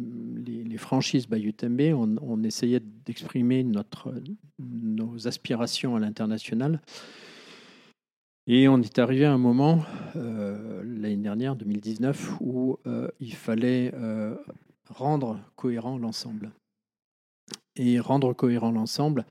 franchises 0.77 1.27
by 1.27 1.39
UTMB, 1.43 1.93
on, 1.93 2.43
essayait 2.43 2.81
d'exprimer 3.05 3.63
nos 4.57 5.27
aspirations 5.27 5.95
à 5.95 5.99
l'international. 5.99 6.81
Et 8.51 8.67
on 8.67 8.81
est 8.81 8.97
arrivé 8.97 9.25
à 9.25 9.31
un 9.31 9.37
moment, 9.37 9.85
euh, 10.15 10.81
l'année 10.83 11.17
dernière, 11.17 11.55
2019, 11.55 12.37
où 12.41 12.79
euh, 12.87 13.07
il 13.19 13.35
fallait 13.35 13.91
euh, 13.93 14.35
rendre 14.89 15.39
cohérent 15.55 15.99
l'ensemble. 15.99 16.49
Et 17.75 17.99
rendre 17.99 18.33
cohérent 18.33 18.71
l'ensemble, 18.71 19.25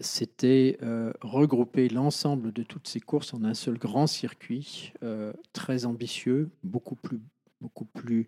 c'était 0.00 0.78
regrouper 1.20 1.88
l'ensemble 1.88 2.52
de 2.52 2.64
toutes 2.64 2.88
ces 2.88 2.98
courses 2.98 3.32
en 3.32 3.44
un 3.44 3.54
seul 3.54 3.78
grand 3.78 4.08
circuit, 4.08 4.92
très 5.52 5.84
ambitieux, 5.84 6.50
beaucoup 6.64 6.96
plus 6.96 7.20
beaucoup 7.60 7.84
plus 7.84 8.26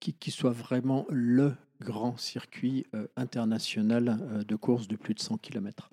qui, 0.00 0.14
qui, 0.14 0.30
soit 0.32 0.50
vraiment 0.50 1.06
le 1.08 1.54
grand 1.80 2.16
circuit 2.16 2.84
international 3.14 4.44
de 4.44 4.56
course 4.56 4.88
de 4.88 4.96
plus 4.96 5.14
de 5.14 5.20
100 5.20 5.38
km. 5.38 5.88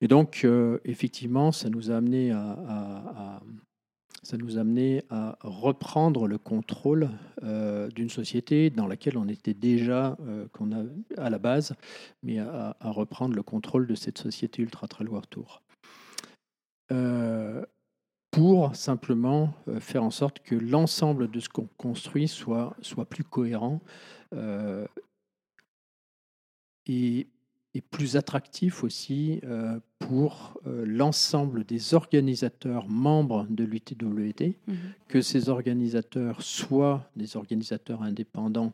Et 0.00 0.08
donc, 0.08 0.42
euh, 0.44 0.78
effectivement, 0.84 1.52
ça 1.52 1.68
nous 1.68 1.90
a 1.90 1.96
amené 1.96 2.30
à, 2.30 3.40
ça 4.22 4.36
nous 4.36 4.58
a 4.58 4.60
amené 4.60 5.02
à 5.10 5.36
reprendre 5.40 6.26
le 6.26 6.38
contrôle 6.38 7.10
euh, 7.42 7.88
d'une 7.88 8.10
société 8.10 8.70
dans 8.70 8.86
laquelle 8.86 9.16
on 9.16 9.28
était 9.28 9.54
déjà 9.54 10.16
euh, 10.20 10.46
qu'on 10.52 10.72
a 10.72 10.84
à 11.16 11.30
la 11.30 11.38
base, 11.38 11.74
mais 12.22 12.38
à, 12.38 12.76
reprendre 12.80 13.34
le 13.34 13.42
contrôle 13.42 13.86
de 13.86 13.94
cette 13.94 14.18
société 14.18 14.62
Ultra 14.62 14.88
Trail 14.88 15.08
World 15.08 15.28
Tour. 15.28 15.62
Pour 18.32 18.76
simplement 18.76 19.52
faire 19.80 20.04
en 20.04 20.10
sorte 20.10 20.40
que 20.40 20.54
l'ensemble 20.54 21.30
de 21.30 21.40
ce 21.40 21.48
qu'on 21.48 21.68
construit 21.76 22.28
soit, 22.28 22.76
soit 22.80 23.04
plus 23.04 23.24
cohérent 23.24 23.80
et, 26.86 27.26
et, 27.74 27.80
plus 27.80 28.16
attractif 28.16 28.84
aussi 28.84 29.40
euh, 29.44 29.78
pour 29.98 30.58
l'ensemble 30.64 31.64
des 31.64 31.94
organisateurs 31.94 32.88
membres 32.88 33.46
de 33.48 33.64
l'UTWT, 33.64 34.56
mmh. 34.66 34.74
que 35.08 35.20
ces 35.20 35.48
organisateurs 35.48 36.42
soient 36.42 37.08
des 37.16 37.36
organisateurs 37.36 38.02
indépendants, 38.02 38.72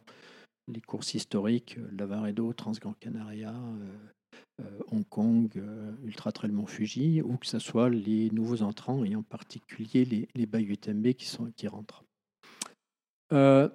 les 0.68 0.80
courses 0.80 1.14
historiques, 1.14 1.78
Lavaredo, 1.97 2.53
Transgran 2.53 2.94
Canaria, 2.99 3.55
euh, 4.61 4.64
Hong 4.90 5.07
Kong, 5.07 5.51
euh, 5.57 5.92
Ultra 6.05 6.32
Trail 6.32 6.51
Mont 6.51 6.66
Fuji, 6.66 7.20
ou 7.20 7.36
que 7.36 7.47
ce 7.47 7.59
soit 7.59 7.90
les 7.90 8.30
nouveaux 8.30 8.62
entrants, 8.62 9.05
et 9.05 9.14
en 9.14 9.22
particulier 9.22 10.05
les, 10.07 10.28
les 10.34 10.47
Bay 10.47 10.62
UTMB 10.62 11.12
qui, 11.12 11.26
sont, 11.26 11.53
qui 11.57 11.68
rentrent. 11.68 12.05
Euh, 13.32 13.68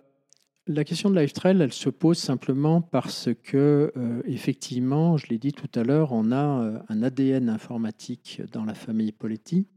la 0.74 0.84
question 0.84 1.10
de 1.10 1.20
Live 1.20 1.34
Trail, 1.34 1.58
elle 1.62 1.74
se 1.74 1.90
pose 1.90 2.18
simplement 2.18 2.82
parce 2.82 3.30
que, 3.44 3.92
euh, 3.96 4.22
effectivement, 4.26 5.18
je 5.18 5.28
l'ai 5.28 5.38
dit 5.38 5.54
tout 5.54 5.70
à 5.80 5.84
l'heure, 5.84 6.12
on 6.12 6.32
a 6.32 6.62
euh, 6.64 6.80
un 6.90 7.04
ADN 7.04 7.50
informatique 7.50 8.42
dans 8.52 8.66
la 8.66 8.74
famille 8.74 9.12
Poletti. 9.12 9.68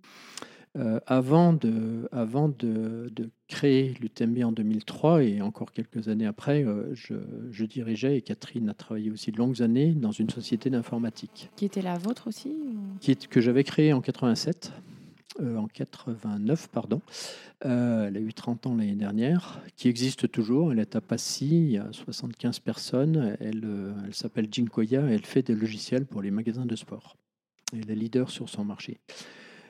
Euh, 0.76 0.98
avant 1.06 1.52
de, 1.52 2.08
avant 2.10 2.48
de, 2.48 3.08
de 3.14 3.30
créer 3.46 3.94
l'UTMB 4.00 4.42
en 4.42 4.50
2003 4.50 5.22
et 5.22 5.40
encore 5.40 5.70
quelques 5.70 6.08
années 6.08 6.26
après, 6.26 6.64
euh, 6.64 6.92
je, 6.94 7.14
je, 7.52 7.64
dirigeais 7.64 8.16
et 8.16 8.22
Catherine 8.22 8.68
a 8.68 8.74
travaillé 8.74 9.12
aussi 9.12 9.30
de 9.30 9.36
longues 9.36 9.62
années 9.62 9.92
dans 9.94 10.10
une 10.10 10.30
société 10.30 10.70
d'informatique. 10.70 11.48
Qui 11.54 11.66
était 11.66 11.80
la 11.80 11.96
vôtre 11.96 12.26
aussi 12.26 12.48
ou... 12.48 12.98
qui 12.98 13.12
est, 13.12 13.28
Que 13.28 13.40
j'avais 13.40 13.62
créée 13.62 13.92
en 13.92 14.00
87, 14.00 14.72
euh, 15.40 15.56
en 15.56 15.66
89, 15.66 16.68
pardon. 16.68 17.02
Euh, 17.64 18.06
elle 18.06 18.16
a 18.16 18.20
eu 18.20 18.32
30 18.32 18.68
ans 18.68 18.76
l'année 18.76 18.94
dernière, 18.94 19.60
qui 19.76 19.88
existe 19.88 20.30
toujours. 20.30 20.72
Elle 20.72 20.78
est 20.78 20.94
à 20.94 21.00
Passy, 21.00 21.48
il 21.48 21.70
y 21.72 21.78
a 21.78 21.88
75 21.90 22.60
personnes. 22.60 23.36
Elle, 23.40 23.62
euh, 23.64 23.92
elle 24.06 24.14
s'appelle 24.14 24.46
Jinkoya 24.50 25.10
et 25.10 25.14
elle 25.14 25.26
fait 25.26 25.42
des 25.42 25.56
logiciels 25.56 26.06
pour 26.06 26.22
les 26.22 26.30
magasins 26.30 26.66
de 26.66 26.76
sport. 26.76 27.16
Elle 27.72 27.90
est 27.90 27.96
leader 27.96 28.30
sur 28.30 28.48
son 28.48 28.64
marché. 28.64 29.00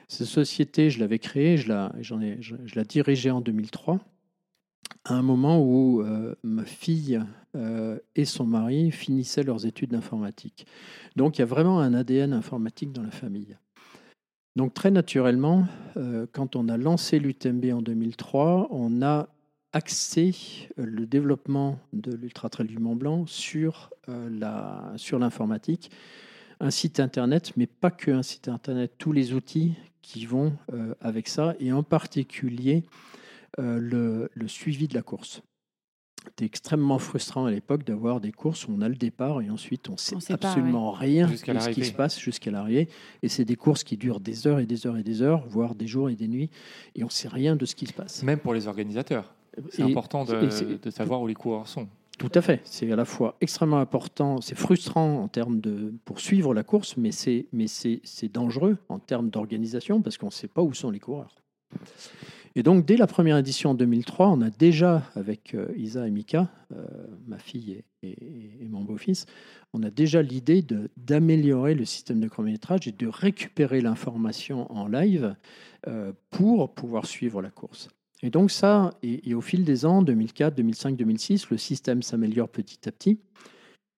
Cette 0.07 0.27
société, 0.27 0.91
je 0.91 0.99
l'avais 0.99 1.17
créée, 1.17 1.57
je 1.57 1.67
la, 1.67 1.91
ai, 2.21 2.37
je, 2.41 2.55
la 2.75 2.83
dirigeais 2.83 3.31
en 3.31 3.41
2003, 3.41 3.99
à 5.03 5.15
un 5.15 5.23
moment 5.23 5.59
où 5.63 6.03
ma 6.43 6.63
fille 6.63 7.19
et 8.13 8.25
son 8.25 8.45
mari 8.45 8.91
finissaient 8.91 9.41
leurs 9.41 9.65
études 9.65 9.91
d'informatique. 9.91 10.67
Donc 11.15 11.37
il 11.37 11.41
y 11.41 11.43
a 11.43 11.47
vraiment 11.47 11.79
un 11.79 11.95
ADN 11.95 12.33
informatique 12.33 12.91
dans 12.91 13.01
la 13.01 13.09
famille. 13.09 13.57
Donc 14.55 14.73
très 14.73 14.89
naturellement, 14.89 15.67
euh, 15.97 16.27
quand 16.31 16.55
on 16.55 16.69
a 16.69 16.77
lancé 16.77 17.19
l'UTMB 17.19 17.73
en 17.73 17.81
2003, 17.81 18.69
on 18.71 19.01
a 19.01 19.27
axé 19.73 20.33
euh, 20.79 20.85
le 20.85 21.05
développement 21.05 21.77
de 21.91 22.15
l'Ultra 22.15 22.49
Trail 22.49 22.67
du 22.67 22.77
Mont 22.77 22.95
Blanc 22.95 23.25
sur 23.25 23.91
euh, 24.07 24.29
l'informatique 24.29 25.91
un 26.61 26.71
site 26.71 27.01
internet, 27.01 27.51
mais 27.57 27.67
pas 27.67 27.91
que 27.91 28.11
un 28.11 28.23
site 28.23 28.47
internet, 28.47 28.93
tous 28.97 29.11
les 29.11 29.33
outils 29.33 29.73
qui 30.01 30.25
vont 30.25 30.53
avec 31.01 31.27
ça, 31.27 31.53
et 31.59 31.73
en 31.73 31.83
particulier 31.83 32.83
le 33.57 34.29
suivi 34.47 34.87
de 34.87 34.93
la 34.93 35.01
course. 35.01 35.41
C'était 36.25 36.45
extrêmement 36.45 36.99
frustrant 36.99 37.45
à 37.45 37.51
l'époque 37.51 37.83
d'avoir 37.83 38.19
des 38.19 38.31
courses 38.31 38.67
où 38.67 38.75
on 38.77 38.81
a 38.81 38.89
le 38.89 38.95
départ 38.95 39.41
et 39.41 39.49
ensuite 39.49 39.89
on 39.89 39.97
sait 39.97 40.15
On 40.15 40.19
sait 40.19 40.37
pas, 40.37 40.49
absolument 40.49 40.91
rien 40.91 41.27
de 41.27 41.31
Jusqu'à 41.31 41.59
ce 41.59 41.69
qui 41.69 41.85
se 41.85 41.93
passe 41.93 42.19
jusqu'à 42.19 42.51
l'arrivée. 42.51 42.89
Et 43.23 43.29
c'est 43.29 43.45
des 43.45 43.55
courses 43.55 43.83
qui 43.83 43.97
durent 43.97 44.19
des 44.19 44.47
heures 44.47 44.59
et 44.59 44.65
des 44.65 44.87
heures 44.87 44.97
et 44.97 45.03
des 45.03 45.21
heures, 45.21 45.45
voire 45.47 45.75
des 45.75 45.87
jours 45.87 46.09
et 46.09 46.15
des 46.15 46.27
nuits, 46.27 46.49
et 46.95 47.03
on 47.03 47.09
sait 47.09 47.27
rien 47.27 47.55
de 47.55 47.65
ce 47.65 47.75
qui 47.75 47.85
se 47.85 47.93
passe. 47.93 48.23
Même 48.23 48.39
pour 48.39 48.53
les 48.53 48.67
organisateurs. 48.67 49.33
C'est 49.69 49.83
important 49.83 50.25
de, 50.25 50.77
de 50.81 50.89
savoir 50.89 51.21
où 51.21 51.27
les 51.27 51.33
coureurs 51.33 51.67
sont. 51.67 51.87
Tout 52.17 52.31
à 52.33 52.41
fait. 52.41 52.61
C'est 52.63 52.89
à 52.91 52.95
la 52.95 53.05
fois 53.05 53.35
extrêmement 53.41 53.79
important, 53.79 54.39
c'est 54.39 54.55
frustrant 54.55 55.21
en 55.21 55.27
termes 55.27 55.59
de 55.59 55.93
pour 56.05 56.19
suivre 56.19 56.53
la 56.53 56.63
course, 56.63 56.95
mais 56.97 57.11
c'est 57.11 57.45
mais 57.51 57.67
c'est 57.67 57.99
c'est 58.03 58.31
dangereux 58.31 58.77
en 58.87 58.99
termes 58.99 59.29
d'organisation 59.29 60.01
parce 60.01 60.17
qu'on 60.17 60.27
ne 60.27 60.31
sait 60.31 60.47
pas 60.47 60.61
où 60.61 60.73
sont 60.73 60.91
les 60.91 60.99
coureurs. 60.99 61.35
Et 62.57 62.63
donc 62.63 62.85
dès 62.85 62.95
la 62.95 63.05
première 63.05 63.37
édition 63.37 63.71
en 63.71 63.73
2003, 63.73 64.29
on 64.29 64.41
a 64.41 64.49
déjà 64.49 65.03
avec 65.15 65.53
euh, 65.53 65.67
Isa 65.75 66.07
et 66.07 66.11
Mika, 66.11 66.49
euh, 66.71 66.85
ma 67.27 67.37
fille 67.37 67.83
et, 68.01 68.15
mon 68.69 68.83
beau-fils, 68.83 69.25
on 69.73 69.83
a 69.83 69.89
déjà 69.89 70.21
l'idée 70.21 70.65
d'améliorer 70.95 71.75
le 71.75 71.85
système 71.85 72.19
de 72.19 72.27
chronométrage 72.27 72.87
et 72.87 72.91
de 72.91 73.07
récupérer 73.07 73.81
l'information 73.81 74.71
en 74.71 74.87
live 74.87 75.35
euh, 75.87 76.13
pour 76.29 76.73
pouvoir 76.73 77.05
suivre 77.05 77.41
la 77.41 77.49
course. 77.49 77.89
Et 78.21 78.29
donc 78.29 78.51
ça, 78.51 78.91
et, 79.03 79.33
au 79.33 79.41
fil 79.41 79.65
des 79.65 79.85
ans, 79.85 80.01
2004, 80.01 80.55
2005, 80.55 80.95
2006, 80.95 81.49
le 81.49 81.57
système 81.57 82.01
s'améliore 82.01 82.49
petit 82.49 82.87
à 82.87 82.91
petit, 82.91 83.19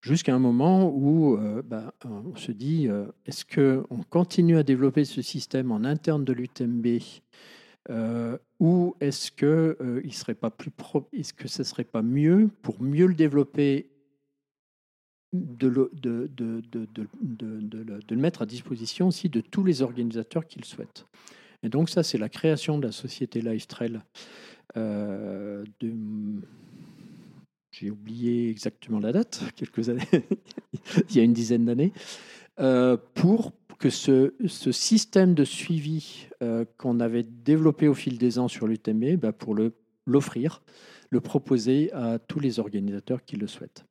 jusqu'à 0.01 0.33
un 0.33 0.39
moment 0.39 0.91
où 0.93 1.37
bah, 1.65 1.93
on 2.05 2.35
se 2.35 2.51
dit, 2.51 2.87
est-ce 3.25 3.45
qu'on 3.45 4.03
continue 4.09 4.57
à 4.57 4.63
développer 4.63 5.05
ce 5.05 5.21
système 5.21 5.71
en 5.71 5.83
interne 5.83 6.25
de 6.25 6.33
l'UTMB 6.33 6.87
euh, 7.89 8.37
ou 8.59 8.95
est-ce 8.99 9.31
que 9.31 9.77
euh, 9.79 10.01
il 10.03 10.13
serait 10.13 10.33
pas 10.33 10.49
plus 10.49 10.71
est-ce 11.13 11.33
que 11.33 11.47
ce 11.47 11.63
serait 11.63 11.83
pas 11.83 12.01
mieux 12.01 12.49
pour 12.61 12.81
mieux 12.81 13.07
le 13.07 13.13
développer 13.13 13.89
de 15.33 15.67
le, 15.67 15.91
mettre 18.15 18.41
à 18.41 18.45
disposition 18.45 19.07
aussi 19.07 19.29
de 19.29 19.41
tous 19.41 19.63
les 19.63 19.81
organisateurs 19.81 20.47
qui 20.47 20.59
le 20.59 20.65
souhaitent. 20.65 21.05
Et 21.63 21.69
donc 21.69 21.89
ça, 21.89 22.03
c'est 22.03 22.17
la 22.17 22.29
création 22.29 22.77
de 22.77 22.85
la 22.85 22.91
société 22.91 23.41
Life 23.41 23.67
Trail. 23.67 23.99
euh, 24.75 25.65
j'ai 27.71 27.91
oublié 27.91 28.49
exactement 28.49 28.99
la 28.99 29.11
date, 29.11 29.43
quelques 29.55 29.89
années, 29.89 30.07
il 31.09 31.15
y 31.15 31.19
a 31.19 31.23
une 31.23 31.33
dizaine 31.33 31.65
d'années, 31.65 31.93
euh, 32.59 32.97
pour 33.13 33.53
que 33.77 33.89
ce, 33.89 34.33
système 34.71 35.33
de 35.33 35.43
suivi 35.43 36.27
euh, 36.41 36.65
qu'on 36.77 36.99
avait 36.99 37.23
développé 37.23 37.87
au 37.87 37.93
fil 37.93 38.17
des 38.17 38.39
ans 38.39 38.47
sur 38.47 38.67
l'UTMB, 38.67 39.17
bah, 39.17 39.31
pour 39.31 39.55
l'offrir, 40.05 40.61
le 41.09 41.21
proposer 41.21 41.91
à 41.93 42.19
tous 42.19 42.39
les 42.39 42.59
organisateurs 42.59 43.23
qui 43.23 43.35
le 43.37 43.47
souhaitent. 43.47 43.85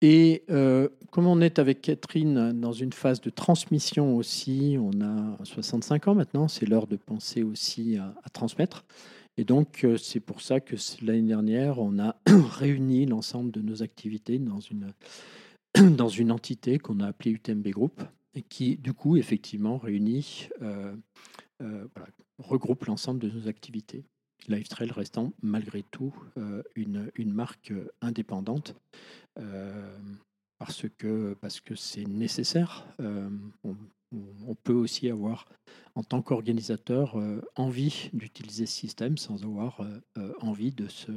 Et 0.00 0.44
euh, 0.50 0.88
comme 1.10 1.26
on 1.26 1.40
est 1.40 1.58
avec 1.58 1.80
Catherine 1.80 2.52
dans 2.60 2.72
une 2.72 2.92
phase 2.92 3.20
de 3.20 3.30
transmission 3.30 4.16
aussi, 4.16 4.76
on 4.80 5.00
a 5.00 5.36
65 5.44 6.08
ans 6.08 6.14
maintenant, 6.14 6.46
c'est 6.46 6.66
l'heure 6.66 6.86
de 6.86 6.96
penser 6.96 7.42
aussi 7.42 7.96
à, 7.96 8.14
transmettre. 8.30 8.84
Et 9.36 9.44
donc, 9.44 9.84
euh, 9.84 9.96
c'est 9.96 10.20
pour 10.20 10.40
ça 10.40 10.60
que 10.60 10.76
l'année 11.02 11.22
dernière, 11.22 11.80
on 11.80 11.98
a 11.98 12.16
réuni 12.26 13.06
l'ensemble 13.06 13.50
de 13.50 13.60
nos 13.60 13.82
activités 13.82 14.38
dans 14.38 14.60
une, 14.60 14.92
dans 15.96 16.08
une 16.08 16.32
entité 16.32 16.78
qu'on 16.78 17.00
a 17.00 17.08
appelée 17.08 17.32
UTMB 17.32 17.68
Group, 17.68 18.02
et 18.34 18.42
qui, 18.42 18.76
du 18.76 18.92
coup, 18.92 19.16
effectivement, 19.16 19.78
réunit, 19.78 20.48
euh, 20.62 20.94
euh, 21.62 21.86
regroupe 22.38 22.84
l'ensemble 22.84 23.20
de 23.20 23.30
nos 23.30 23.48
activités. 23.48 24.04
LiveTrail 24.46 24.90
restant 24.90 25.32
malgré 25.42 25.82
tout 25.82 26.14
euh, 26.36 26.62
une, 26.74 27.32
marque 27.32 27.72
indépendante 28.00 28.76
parce 30.58 30.86
que 30.96 31.34
parce 31.40 31.60
que 31.60 31.74
c'est 31.74 32.06
nécessaire. 32.06 32.86
On, 33.64 34.54
peut 34.64 34.72
aussi 34.72 35.10
avoir, 35.10 35.46
en 35.94 36.02
tant 36.02 36.22
qu'organisateur, 36.22 37.16
envie 37.56 38.10
d'utiliser 38.12 38.66
ce 38.66 38.74
système 38.74 39.18
sans 39.18 39.44
avoir 39.44 39.86
envie 40.40 40.72
de 40.72 40.88
se, 40.88 41.12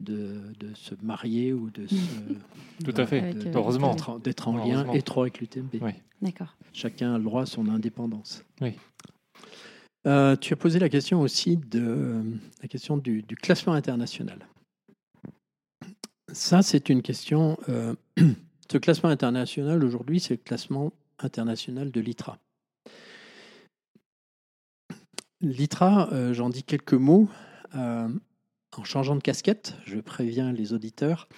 de, 0.00 0.40
de 0.60 0.74
se 0.74 0.94
marier 1.02 1.52
ou 1.52 1.70
de 1.70 1.86
se. 1.86 1.94
Tout 2.84 2.94
à 2.96 3.06
fait. 3.06 3.20
Avec, 3.20 3.46
euh, 3.46 3.52
Heureusement. 3.54 3.92
D'être 3.94 4.10
en- 4.10 4.18
d'être 4.18 4.48
en 4.48 4.56
lien 4.66 4.92
étroit 4.92 5.24
avec 5.24 5.40
l'UTMB. 5.40 5.76
Oui. 5.80 5.92
D'accord. 6.22 6.56
Chacun 6.72 7.14
a 7.14 7.18
le 7.18 7.24
droit 7.24 7.42
à 7.42 7.46
son 7.46 7.68
indépendance. 7.68 8.42
Oui. 8.60 8.72
Euh, 10.06 10.36
tu 10.36 10.52
as 10.52 10.56
posé 10.56 10.78
la 10.78 10.88
question 10.88 11.20
aussi 11.20 11.56
de 11.56 12.22
la 12.62 12.68
question 12.68 12.96
du, 12.96 13.22
du 13.22 13.34
classement 13.36 13.72
international. 13.72 14.38
Ça, 16.32 16.62
c'est 16.62 16.88
une 16.88 17.02
question. 17.02 17.58
euh, 17.68 17.94
ce 18.70 18.78
classement 18.78 19.08
international 19.10 19.82
aujourd'hui, 19.84 20.20
c'est 20.20 20.34
le 20.34 20.42
classement 20.42 20.92
international 21.18 21.90
de 21.90 22.00
l'ITRA. 22.00 22.38
L'ITRA, 25.40 26.12
euh, 26.12 26.32
j'en 26.34 26.48
dis 26.50 26.62
quelques 26.62 26.94
mots 26.94 27.28
euh, 27.74 28.08
en 28.78 28.84
changeant 28.84 29.16
de 29.16 29.22
casquette. 29.22 29.74
Je 29.84 29.98
préviens 30.00 30.52
les 30.52 30.72
auditeurs 30.72 31.28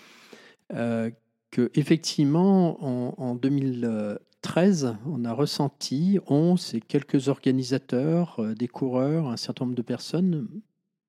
euh, 0.73 1.11
que 1.51 1.71
effectivement, 1.75 2.85
en, 2.85 3.15
en 3.17 3.35
2013, 3.35 4.97
on 5.07 5.25
a 5.25 5.33
ressenti, 5.33 6.19
on, 6.27 6.57
c'est 6.57 6.81
quelques 6.81 7.29
organisateurs, 7.29 8.41
euh, 8.41 8.55
des 8.55 8.69
coureurs, 8.69 9.29
un 9.29 9.37
certain 9.37 9.65
nombre 9.65 9.77
de 9.77 9.83
personnes, 9.83 10.49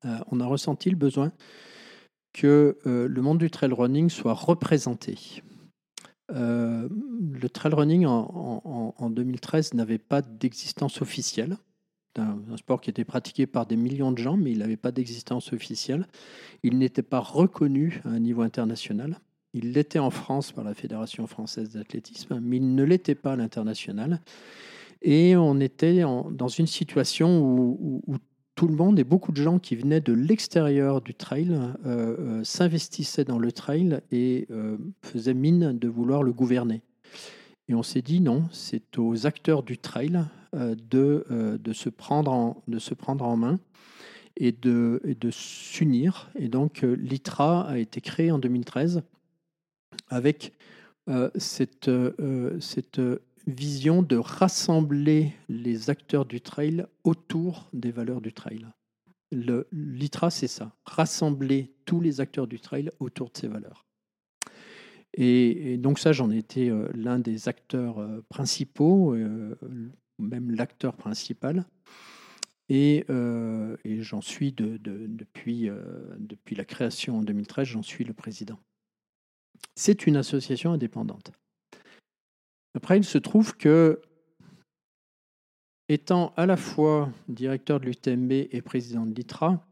euh, 0.04 0.18
on 0.30 0.40
a 0.40 0.46
ressenti 0.46 0.90
le 0.90 0.96
besoin 0.96 1.32
que 2.32 2.78
euh, 2.86 3.08
le 3.08 3.22
monde 3.22 3.38
du 3.38 3.50
trail 3.50 3.72
running 3.72 4.08
soit 4.08 4.34
représenté. 4.34 5.42
Le 6.32 7.48
trail 7.48 7.74
running 7.74 8.06
en 8.06 9.10
2013 9.10 9.74
n'avait 9.74 9.98
pas 9.98 10.22
d'existence 10.22 11.02
officielle. 11.02 11.56
Un, 12.16 12.56
sport 12.56 12.80
qui 12.80 12.90
était 12.90 13.04
pratiqué 13.04 13.46
par 13.46 13.66
des 13.66 13.76
millions 13.76 14.12
de 14.12 14.18
gens, 14.18 14.36
mais 14.36 14.50
il 14.52 14.58
n'avait 14.58 14.76
pas 14.76 14.90
d'existence 14.90 15.52
officielle. 15.52 16.06
Il 16.62 16.78
n'était 16.78 17.02
pas 17.02 17.20
reconnu 17.20 18.02
à 18.04 18.08
un 18.08 18.18
niveau 18.18 18.42
international. 18.42 19.20
Il 19.54 19.72
l'était 19.72 19.98
en 19.98 20.10
France 20.10 20.52
par 20.52 20.64
la 20.64 20.74
Fédération 20.74 21.26
française 21.26 21.70
d'athlétisme, 21.70 22.40
mais 22.40 22.56
il 22.56 22.74
ne 22.74 22.82
l'était 22.82 23.14
pas 23.14 23.32
à 23.32 23.36
l'international. 23.36 24.20
Et 25.02 25.36
on 25.36 25.60
était 25.60 26.02
dans 26.02 26.48
une 26.48 26.66
situation 26.66 27.40
où 27.42 28.02
tout 28.60 28.68
le 28.68 28.76
monde 28.76 28.98
et 28.98 29.04
beaucoup 29.04 29.32
de 29.32 29.38
gens 29.38 29.58
qui 29.58 29.74
venaient 29.74 30.02
de 30.02 30.12
l'extérieur 30.12 31.00
du 31.00 31.14
trail 31.14 31.48
euh, 31.50 31.78
euh, 31.86 32.44
s'investissaient 32.44 33.24
dans 33.24 33.38
le 33.38 33.52
trail 33.52 34.00
et 34.12 34.46
euh, 34.50 34.76
faisaient 35.00 35.32
mine 35.32 35.78
de 35.78 35.88
vouloir 35.88 36.22
le 36.22 36.34
gouverner. 36.34 36.82
Et 37.70 37.74
on 37.74 37.84
s'est 37.84 38.02
dit 38.02 38.20
non, 38.20 38.48
c'est 38.50 38.98
aux 38.98 39.28
acteurs 39.28 39.62
du 39.62 39.78
trail 39.78 40.24
euh, 40.56 40.74
de, 40.90 41.24
euh, 41.30 41.56
de, 41.56 41.72
se 41.72 41.88
prendre 41.88 42.32
en, 42.32 42.64
de 42.66 42.80
se 42.80 42.94
prendre 42.94 43.24
en 43.24 43.36
main 43.36 43.60
et 44.36 44.50
de, 44.50 45.00
de 45.04 45.30
s'unir. 45.30 46.32
Et 46.36 46.48
donc 46.48 46.82
euh, 46.82 46.96
l'ITRA 46.96 47.68
a 47.68 47.78
été 47.78 48.00
créé 48.00 48.32
en 48.32 48.40
2013 48.40 49.02
avec 50.08 50.52
cette, 51.36 51.90
cette 52.60 53.00
vision 53.46 54.02
de 54.02 54.16
rassembler 54.16 55.32
les 55.48 55.90
acteurs 55.90 56.24
du 56.24 56.40
trail 56.40 56.86
autour 57.02 57.68
des 57.72 57.90
valeurs 57.90 58.20
du 58.20 58.32
trail. 58.32 58.66
L'ITRA, 59.32 60.30
c'est 60.30 60.46
ça, 60.46 60.72
rassembler 60.84 61.72
tous 61.84 62.00
les 62.00 62.20
acteurs 62.20 62.46
du 62.46 62.60
trail 62.60 62.90
autour 63.00 63.30
de 63.30 63.38
ces 63.38 63.48
valeurs. 63.48 63.89
Et, 65.14 65.76
donc 65.76 65.98
ça, 65.98 66.12
j'en 66.12 66.30
ai 66.30 66.38
été 66.38 66.70
euh, 66.70 66.88
l'un 66.94 67.18
des 67.18 67.48
acteurs 67.48 67.98
euh, 67.98 68.24
principaux, 68.28 69.14
euh, 69.14 69.56
même 70.18 70.50
l'acteur 70.52 70.96
principal. 70.96 71.64
Et, 72.68 73.04
j'en 73.08 74.20
suis 74.20 74.52
de- 74.52 74.76
de- 74.76 75.06
depuis, 75.08 75.68
depuis 76.18 76.54
la 76.54 76.64
création 76.64 77.18
en 77.18 77.22
2013, 77.22 77.66
j'en 77.66 77.82
suis 77.82 78.04
le 78.04 78.14
président. 78.14 78.60
C'est 79.74 80.06
une 80.06 80.16
association 80.16 80.72
indépendante. 80.72 81.32
Après, 82.74 82.96
il 82.96 83.04
se 83.04 83.18
trouve 83.18 83.56
que, 83.56 84.00
étant 85.88 86.32
à 86.36 86.46
la 86.46 86.56
fois 86.56 87.10
directeur 87.28 87.80
de 87.80 87.86
l'UTMB 87.86 88.30
et 88.52 88.62
président 88.62 89.04
de 89.04 89.14
l'ITRA, 89.14 89.66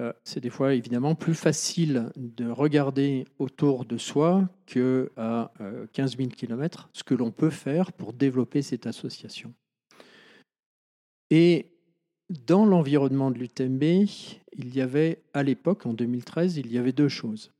euh, 0.00 0.12
c'est 0.24 0.40
des 0.40 0.50
fois 0.50 0.74
évidemment 0.74 1.14
plus 1.14 1.34
facile 1.34 2.10
de 2.16 2.48
regarder 2.48 3.26
autour 3.38 3.84
de 3.84 3.98
soi 3.98 4.48
que 4.66 5.10
à 5.16 5.52
euh, 5.60 5.86
15 5.92 6.16
000 6.16 6.30
km 6.30 6.88
ce 6.92 7.04
que 7.04 7.14
l'on 7.14 7.30
peut 7.30 7.50
faire 7.50 7.92
pour 7.92 8.12
développer 8.12 8.62
cette 8.62 8.86
association. 8.86 9.52
Et 11.30 11.66
dans 12.46 12.64
l'environnement 12.64 13.30
de 13.30 13.38
l'UTMB, 13.38 13.82
il 13.82 14.74
y 14.74 14.80
avait 14.80 15.22
à 15.34 15.42
l'époque, 15.42 15.86
en 15.86 15.92
2013, 15.92 16.56
il 16.56 16.72
y 16.72 16.78
avait 16.78 16.92
deux 16.92 17.08
choses. 17.08 17.52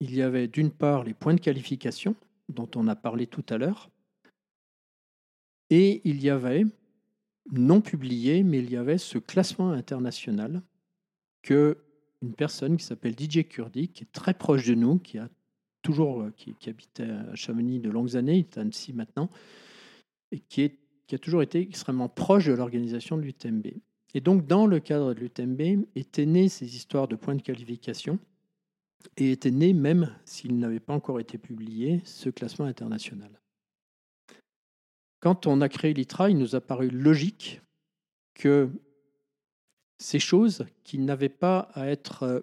Il 0.00 0.14
y 0.14 0.22
avait 0.22 0.48
d'une 0.48 0.70
part 0.70 1.04
les 1.04 1.14
points 1.14 1.34
de 1.34 1.40
qualification, 1.40 2.14
dont 2.48 2.68
on 2.74 2.88
a 2.88 2.96
parlé 2.96 3.26
tout 3.26 3.44
à 3.48 3.58
l'heure. 3.58 3.90
Et 5.70 6.00
il 6.04 6.22
y 6.22 6.30
avait, 6.30 6.64
non 7.52 7.80
publié, 7.80 8.42
mais 8.42 8.58
il 8.58 8.70
y 8.70 8.76
avait 8.76 8.98
ce 8.98 9.18
classement 9.18 9.70
international 9.70 10.62
que 11.46 11.78
une 12.22 12.34
personne 12.34 12.76
qui 12.76 12.84
s'appelle 12.84 13.14
DJ 13.18 13.46
Kurdi, 13.48 13.88
qui 13.88 14.02
est 14.02 14.12
très 14.12 14.34
proche 14.34 14.66
de 14.66 14.74
nous, 14.74 14.98
qui 14.98 15.16
a 15.16 15.28
toujours 15.82 16.22
euh, 16.22 16.32
qui, 16.36 16.54
habitait 16.68 17.04
à 17.04 17.34
Chamonix 17.36 17.78
de 17.78 17.88
longues 17.88 18.16
années, 18.16 18.38
il 18.38 18.40
est 18.40 18.58
à 18.58 18.62
Annecy 18.62 18.92
maintenant, 18.92 19.30
et 20.32 20.40
qui, 20.40 20.72
qui 21.06 21.14
a 21.14 21.18
toujours 21.18 21.42
été 21.42 21.60
extrêmement 21.60 22.08
proche 22.08 22.46
de 22.46 22.52
l'organisation 22.52 23.16
de 23.16 23.22
l'UTMB. 23.22 23.66
Et 24.14 24.20
donc, 24.20 24.46
dans 24.46 24.66
le 24.66 24.80
cadre 24.80 25.14
de 25.14 25.20
l'UTMB, 25.20 25.86
étaient 25.94 26.26
nées 26.26 26.48
ces 26.48 26.74
histoires 26.74 27.06
de 27.06 27.14
points 27.14 27.36
de 27.36 27.42
qualification, 27.42 28.18
et 29.16 29.30
était 29.30 29.52
né, 29.52 29.72
même 29.72 30.16
s'il 30.24 30.58
n'avait 30.58 30.80
pas 30.80 30.94
encore 30.94 31.20
été 31.20 31.38
publié, 31.38 32.00
ce 32.04 32.28
classement 32.28 32.66
international. 32.66 33.40
Quand 35.20 35.46
on 35.46 35.60
a 35.60 35.68
créé 35.68 35.94
l'ITRA, 35.94 36.30
il 36.30 36.38
nous 36.38 36.56
a 36.56 36.60
paru 36.60 36.90
logique 36.90 37.60
que 38.34 38.68
ces 39.98 40.18
choses 40.18 40.66
qui 40.84 40.98
n'avaient 40.98 41.28
pas 41.28 41.68
à 41.74 41.86
être, 41.88 42.22
euh, 42.24 42.40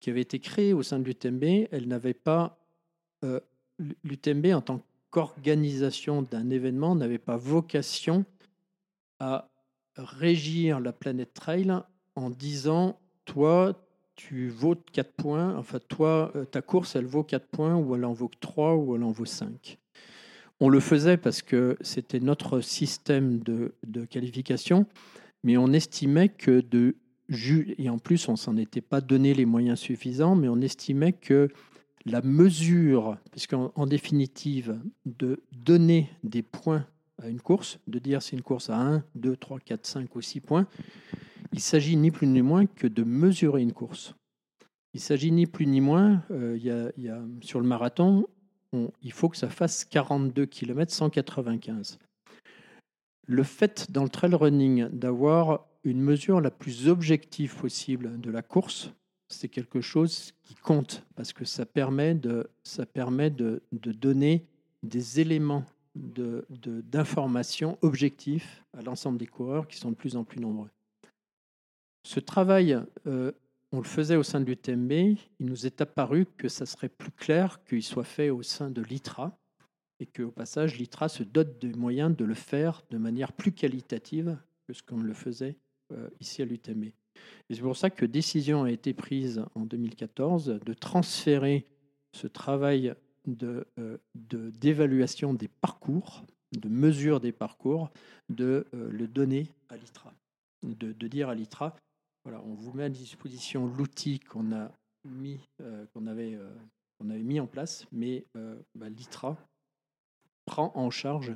qui 0.00 0.10
avaient 0.10 0.20
été 0.20 0.38
créées 0.38 0.72
au 0.72 0.82
sein 0.82 0.98
de 0.98 1.04
l'UTMB, 1.04 1.68
elles 1.70 1.88
n'avaient 1.88 2.14
pas, 2.14 2.58
euh, 3.24 3.40
l'UTMB 4.04 4.46
en 4.54 4.60
tant 4.60 4.80
qu'organisation 5.10 6.22
d'un 6.22 6.50
événement 6.50 6.94
n'avait 6.94 7.18
pas 7.18 7.36
vocation 7.36 8.24
à 9.20 9.48
régir 9.96 10.80
la 10.80 10.92
planète 10.92 11.34
trail 11.34 11.72
en 12.14 12.30
disant, 12.30 12.98
toi, 13.24 13.74
tu 14.14 14.48
vaux 14.48 14.74
4 14.74 15.12
points, 15.12 15.56
enfin 15.56 15.78
toi, 15.88 16.32
euh, 16.36 16.44
ta 16.44 16.62
course, 16.62 16.96
elle 16.96 17.06
vaut 17.06 17.24
4 17.24 17.46
points, 17.46 17.76
ou 17.76 17.94
elle 17.94 18.04
en 18.04 18.12
vaut 18.12 18.30
3, 18.40 18.74
ou 18.76 18.96
elle 18.96 19.04
en 19.04 19.10
vaut 19.10 19.24
5. 19.24 19.78
On 20.60 20.68
le 20.68 20.80
faisait 20.80 21.16
parce 21.16 21.42
que 21.42 21.76
c'était 21.80 22.20
notre 22.20 22.60
système 22.60 23.40
de, 23.40 23.74
qualification, 24.04 24.86
mais 25.42 25.56
on 25.56 25.72
estimait 25.72 26.28
que 26.28 26.60
de 26.60 26.96
et 27.78 27.88
en 27.88 27.98
plus 27.98 28.28
on 28.28 28.36
s'en 28.36 28.56
était 28.56 28.80
pas 28.82 29.00
donné 29.00 29.32
les 29.32 29.46
moyens 29.46 29.78
suffisants, 29.78 30.36
mais 30.36 30.48
on 30.48 30.60
estimait 30.60 31.12
que 31.12 31.48
la 32.04 32.20
mesure, 32.20 33.16
puisqu'en 33.30 33.72
en 33.74 33.86
définitive, 33.86 34.78
de 35.06 35.42
donner 35.52 36.10
des 36.24 36.42
points 36.42 36.86
à 37.22 37.28
une 37.28 37.40
course, 37.40 37.78
de 37.86 37.98
dire 37.98 38.20
c'est 38.22 38.36
une 38.36 38.42
course 38.42 38.70
à 38.70 38.76
1, 38.76 39.04
2, 39.14 39.36
3, 39.36 39.60
4, 39.60 39.86
5 39.86 40.16
ou 40.16 40.20
6 40.20 40.40
points, 40.40 40.66
il 41.52 41.60
s'agit 41.60 41.96
ni 41.96 42.10
plus 42.10 42.26
ni 42.26 42.42
moins 42.42 42.66
que 42.66 42.86
de 42.86 43.04
mesurer 43.04 43.62
une 43.62 43.72
course. 43.72 44.14
Il 44.94 45.00
s'agit 45.00 45.32
ni 45.32 45.46
plus 45.46 45.66
ni 45.66 45.80
moins, 45.80 46.22
euh, 46.30 46.58
y 46.58 46.70
a, 47.08 47.22
sur 47.40 47.60
le 47.60 47.66
marathon, 47.66 48.26
il 49.02 49.12
faut 49.12 49.28
que 49.28 49.36
ça 49.36 49.48
fasse 49.48 49.84
42 49.84 50.46
km 50.46 50.92
195. 50.92 51.98
Le 53.26 53.42
fait 53.42 53.90
dans 53.90 54.02
le 54.02 54.08
trail 54.08 54.34
running 54.34 54.88
d'avoir 54.88 55.66
une 55.84 56.00
mesure 56.00 56.40
la 56.40 56.50
plus 56.50 56.88
objective 56.88 57.56
possible 57.56 58.20
de 58.20 58.30
la 58.30 58.42
course, 58.42 58.92
c'est 59.28 59.48
quelque 59.48 59.80
chose 59.80 60.32
qui 60.42 60.54
compte 60.54 61.04
parce 61.14 61.32
que 61.32 61.44
ça 61.44 61.64
permet 61.64 62.14
de, 62.14 62.50
donner 63.72 64.46
des 64.82 65.20
éléments 65.20 65.64
d'information 65.94 67.78
objectifs 67.82 68.64
à 68.76 68.82
l'ensemble 68.82 69.18
des 69.18 69.26
coureurs 69.26 69.68
qui 69.68 69.76
sont 69.76 69.90
de 69.90 69.96
plus 69.96 70.16
en 70.16 70.24
plus 70.24 70.40
nombreux. 70.40 70.70
Ce 72.04 72.20
travail 72.20 72.78
euh, 73.06 73.32
on 73.72 73.78
le 73.78 73.84
faisait 73.84 74.16
au 74.16 74.22
sein 74.22 74.40
de 74.40 74.44
l'UTMB, 74.44 74.92
il 74.92 75.46
nous 75.46 75.66
est 75.66 75.80
apparu 75.80 76.26
que 76.36 76.48
ça 76.48 76.66
serait 76.66 76.90
plus 76.90 77.10
clair 77.10 77.64
qu'il 77.64 77.82
soit 77.82 78.04
fait 78.04 78.28
au 78.28 78.42
sein 78.42 78.70
de 78.70 78.82
l'ITRA 78.82 79.36
et 80.00 80.06
qu'au 80.06 80.30
passage, 80.30 80.78
l'ITRA 80.78 81.08
se 81.08 81.22
dote 81.22 81.60
des 81.60 81.72
moyens 81.72 82.16
de 82.16 82.24
le 82.24 82.34
faire 82.34 82.82
de 82.90 82.98
manière 82.98 83.32
plus 83.32 83.52
qualitative 83.52 84.36
que 84.66 84.72
ce 84.72 84.82
qu'on 84.82 85.00
le 85.00 85.14
faisait 85.14 85.56
euh, 85.92 86.08
ici 86.20 86.42
à 86.42 86.44
l'UTMB. 86.44 86.84
Et 86.84 87.54
c'est 87.54 87.60
pour 87.60 87.76
ça 87.76 87.90
que 87.90 88.04
décision 88.04 88.64
a 88.64 88.70
été 88.70 88.94
prise 88.94 89.44
en 89.54 89.64
2014 89.64 90.60
de 90.64 90.72
transférer 90.74 91.66
ce 92.12 92.26
travail 92.26 92.94
euh, 93.28 93.98
d'évaluation 94.14 95.32
de, 95.32 95.38
des 95.38 95.48
parcours, 95.48 96.24
de 96.52 96.68
mesure 96.68 97.20
des 97.20 97.32
parcours, 97.32 97.90
de 98.28 98.66
euh, 98.74 98.90
le 98.90 99.06
donner 99.06 99.48
à 99.68 99.76
l'ITRA. 99.76 100.12
De, 100.62 101.08
dire 101.08 101.28
à 101.28 101.34
l'ITRA, 101.34 101.76
on 102.24 102.54
vous 102.54 102.72
met 102.72 102.84
à 102.84 102.88
disposition 102.88 103.66
l'outil 103.66 104.20
qu'on 104.20 104.52
a 104.52 104.70
mis, 105.04 105.40
qu'on 105.92 106.06
avait, 106.06 106.34
euh, 106.34 106.54
avait 107.00 107.22
mis 107.22 107.40
en 107.40 107.48
place, 107.48 107.84
mais 107.90 108.24
bah, 108.76 108.88
l'ITRA 108.88 109.36
prend 110.44 110.72
en 110.74 110.90
charge 110.90 111.34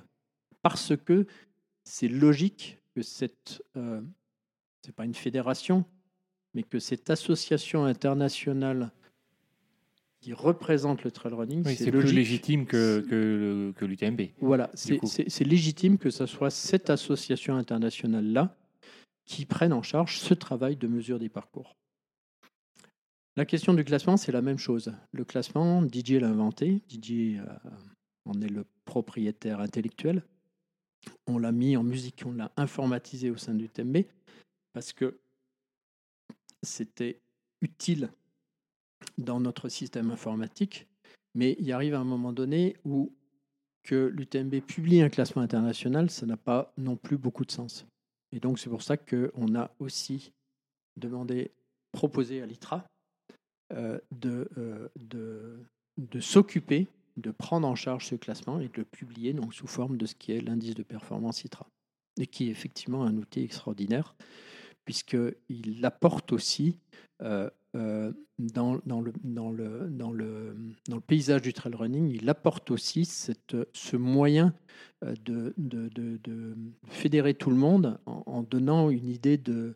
parce 0.62 0.96
que 0.96 1.26
c'est 1.84 2.08
logique 2.08 2.78
que 2.94 3.02
cette, 3.02 3.62
c'est 4.82 4.94
pas 4.94 5.04
une 5.04 5.14
fédération, 5.14 5.84
mais 6.54 6.62
que 6.62 6.78
cette 6.78 7.10
association 7.10 7.84
internationale 7.84 8.90
qui 10.20 10.32
représente 10.32 11.04
le 11.04 11.10
trail 11.10 11.34
running, 11.34 11.64
c'est 11.64 11.90
plus 11.90 12.12
légitime 12.12 12.66
que, 12.66 13.00
que, 13.08 13.72
que 13.76 13.84
l'UTMB. 13.84 14.22
Voilà, 14.40 14.70
c'est 14.74 15.44
légitime 15.44 15.98
que 15.98 16.10
ce 16.10 16.26
soit 16.26 16.50
cette 16.50 16.90
association 16.90 17.56
internationale-là 17.56 18.56
qui 19.24 19.44
prennent 19.44 19.72
en 19.72 19.82
charge 19.82 20.18
ce 20.18 20.34
travail 20.34 20.76
de 20.76 20.86
mesure 20.86 21.18
des 21.18 21.28
parcours. 21.28 21.76
La 23.36 23.44
question 23.44 23.74
du 23.74 23.84
classement, 23.84 24.16
c'est 24.16 24.32
la 24.32 24.40
même 24.40 24.58
chose. 24.58 24.94
Le 25.12 25.24
classement, 25.24 25.82
Didier 25.82 26.20
l'a 26.20 26.28
inventé, 26.28 26.82
Didier 26.88 27.38
euh, 27.38 27.70
en 28.24 28.40
est 28.40 28.48
le 28.48 28.64
propriétaire 28.86 29.60
intellectuel. 29.60 30.22
On 31.26 31.38
l'a 31.38 31.52
mis 31.52 31.76
en 31.76 31.82
musique, 31.82 32.22
on 32.24 32.32
l'a 32.32 32.50
informatisé 32.56 33.30
au 33.30 33.36
sein 33.36 33.54
du 33.54 33.68
TMB 33.68 33.98
parce 34.72 34.94
que 34.94 35.20
c'était 36.62 37.20
utile 37.60 38.10
dans 39.18 39.40
notre 39.40 39.68
système 39.68 40.10
informatique, 40.10 40.86
mais 41.34 41.56
il 41.58 41.70
arrive 41.72 41.94
à 41.94 42.00
un 42.00 42.04
moment 42.04 42.32
donné 42.32 42.76
où 42.84 43.12
que 43.82 44.06
l'UTMB 44.06 44.60
publie 44.60 45.00
un 45.00 45.08
classement 45.08 45.42
international, 45.42 46.10
ça 46.10 46.26
n'a 46.26 46.36
pas 46.36 46.72
non 46.76 46.96
plus 46.96 47.18
beaucoup 47.18 47.44
de 47.44 47.52
sens. 47.52 47.86
Et 48.32 48.40
donc, 48.40 48.58
c'est 48.58 48.68
pour 48.68 48.82
ça 48.82 48.96
qu'on 48.96 49.54
a 49.54 49.70
aussi 49.78 50.32
demandé, 50.96 51.52
proposé 51.92 52.42
à 52.42 52.46
l'ITRA 52.46 52.84
euh, 53.72 53.98
euh, 54.24 54.88
de 54.96 56.20
s'occuper, 56.20 56.88
de 57.16 57.30
prendre 57.30 57.66
en 57.66 57.74
charge 57.74 58.06
ce 58.06 58.14
classement 58.14 58.60
et 58.60 58.68
de 58.68 58.76
le 58.76 58.84
publier 58.84 59.32
donc, 59.32 59.54
sous 59.54 59.66
forme 59.66 59.96
de 59.96 60.06
ce 60.06 60.14
qui 60.14 60.32
est 60.32 60.40
l'indice 60.40 60.74
de 60.74 60.82
performance 60.82 61.44
ITRA. 61.44 61.66
Et 62.18 62.26
qui 62.26 62.48
est 62.48 62.50
effectivement 62.50 63.04
un 63.04 63.16
outil 63.16 63.42
extraordinaire, 63.42 64.14
puisqu'il 64.84 65.84
apporte 65.84 66.32
aussi 66.32 66.78
euh, 67.22 67.50
dans, 68.38 68.80
dans, 68.86 69.00
le, 69.02 69.12
dans, 69.22 69.50
le, 69.50 69.88
dans, 69.90 70.12
le, 70.12 70.56
dans 70.88 70.96
le 70.96 71.02
paysage 71.02 71.42
du 71.42 71.52
trail 71.52 71.74
running, 71.74 72.08
il 72.08 72.28
apporte 72.30 72.70
aussi 72.70 73.04
cette, 73.04 73.56
ce 73.74 73.96
moyen 73.96 74.54
de, 75.02 75.52
de, 75.58 75.90
de, 75.90 76.56
fédérer 76.88 77.34
tout 77.34 77.50
le 77.50 77.56
monde 77.56 77.98
en, 78.06 78.42
donnant 78.42 78.88
une 78.88 79.08
idée 79.08 79.36
de, 79.36 79.74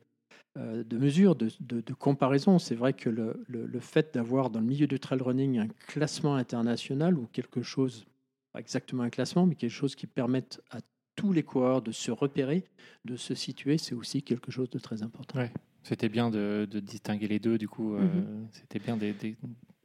de 0.56 0.98
mesure, 0.98 1.36
de, 1.36 1.94
comparaison. 1.94 2.58
C'est 2.58 2.74
vrai 2.74 2.92
que 2.92 3.08
le, 3.08 3.44
le, 3.48 3.80
fait 3.80 4.14
d'avoir 4.14 4.50
dans 4.50 4.60
le 4.60 4.66
milieu 4.66 4.86
du 4.86 4.98
trail 4.98 5.20
running 5.20 5.58
un 5.58 5.68
classement 5.86 6.34
international 6.34 7.16
ou 7.16 7.28
quelque 7.32 7.62
chose, 7.62 8.06
pas 8.52 8.60
exactement 8.60 9.04
un 9.04 9.10
classement, 9.10 9.46
mais 9.46 9.54
quelque 9.54 9.70
chose 9.70 9.94
qui 9.94 10.06
permette 10.06 10.60
à 10.70 10.80
tous 11.20 11.32
les 11.32 11.42
coureurs 11.42 11.82
de 11.82 11.92
se 11.92 12.10
repérer, 12.10 12.64
de 13.04 13.16
se 13.16 13.34
situer, 13.34 13.78
c'est 13.78 13.94
aussi 13.94 14.22
quelque 14.22 14.50
chose 14.50 14.70
de 14.70 14.78
très 14.78 15.02
important. 15.02 15.40
C'était 15.82 16.08
bien 16.08 16.30
de, 16.30 16.66
distinguer 16.82 17.28
les 17.28 17.38
deux, 17.38 17.58
du 17.58 17.68
coup, 17.68 17.94
euh, 17.94 18.00
mhm. 18.00 18.48
c'était 18.52 18.78
bien 18.78 18.98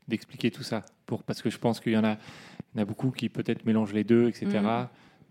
d'expliquer 0.07 0.51
tout 0.51 0.63
ça, 0.63 0.85
pour, 1.05 1.23
parce 1.23 1.41
que 1.41 1.49
je 1.49 1.57
pense 1.57 1.79
qu'il 1.79 1.93
y, 1.93 1.97
en 1.97 2.03
a, 2.03 2.13
y 2.13 2.79
en 2.79 2.81
a 2.81 2.85
beaucoup 2.85 3.11
qui 3.11 3.29
peut-être 3.29 3.65
mélangent 3.65 3.93
les 3.93 4.03
deux, 4.03 4.27
etc. 4.27 4.61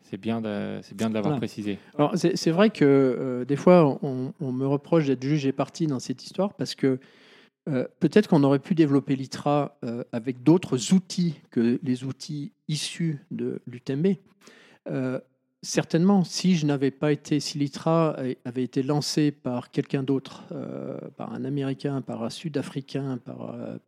C'est 0.04 0.16
bien 0.16 0.40
de, 0.40 0.78
c'est 0.82 0.96
bien 0.96 1.08
de 1.08 1.14
l'avoir 1.14 1.36
précisé. 1.36 1.78
Alors 1.98 2.12
c'est, 2.14 2.50
vrai 2.50 2.70
que 2.70 2.84
euh, 2.84 3.44
des 3.44 3.56
fois 3.56 3.98
on, 4.02 4.52
me 4.52 4.66
reproche 4.66 5.06
d'être 5.06 5.22
jugé 5.22 5.52
parti 5.52 5.86
dans 5.86 5.98
cette 5.98 6.22
histoire 6.24 6.54
parce 6.54 6.74
que 6.74 6.98
euh, 7.68 7.86
peut-être 8.00 8.28
qu'on 8.28 8.44
aurait 8.44 8.58
pu 8.58 8.74
développer 8.74 9.16
l'ITRA 9.16 9.78
avec 10.12 10.42
d'autres 10.42 10.92
outils 10.92 11.40
que 11.50 11.80
les 11.82 12.04
outils 12.04 12.52
issus 12.68 13.18
de 13.30 13.60
l'UTMB. 13.66 14.16
Certainement, 15.64 16.24
si 16.24 16.56
je 16.56 16.66
n'avais 16.66 16.90
pas 16.90 17.10
été, 17.10 17.40
si 17.40 17.56
l'ITRA 17.56 18.16
avait 18.44 18.62
été 18.62 18.82
lancé 18.82 19.30
par 19.30 19.70
quelqu'un 19.70 20.02
d'autre, 20.02 20.44
euh, 20.52 20.98
par 21.16 21.32
un 21.32 21.42
Américain, 21.46 22.02
par 22.02 22.22
un 22.22 22.28
Sud-Africain, 22.28 23.18
par, 23.24 23.54
euh, 23.54 23.78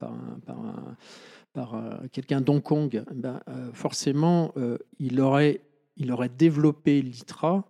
par, 1.52 1.74
euh, 1.74 1.90
quelqu'un 2.12 2.40
d'Hong 2.40 2.62
Kong, 2.62 3.04
ben, 3.12 3.42
forcément, 3.74 4.54
il, 4.98 5.20
aurait, 5.20 5.60
il 5.96 6.12
aurait 6.12 6.28
développé 6.28 7.02
l'ITRA 7.02 7.64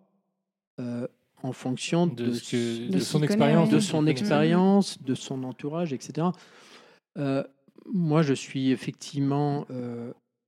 en 1.43 1.53
fonction 1.53 2.07
de, 2.07 2.27
de, 2.27 2.99
son 2.99 3.23
expérience, 3.23 3.71
de 3.71 3.81
son 3.81 4.07
expérience, 4.07 5.03
de 5.03 5.15
son 5.15 5.45
entourage, 5.45 5.93
etc. 5.93 6.29
moi, 7.93 8.23
je 8.23 8.35
suis 8.35 8.71
effectivement 8.71 9.67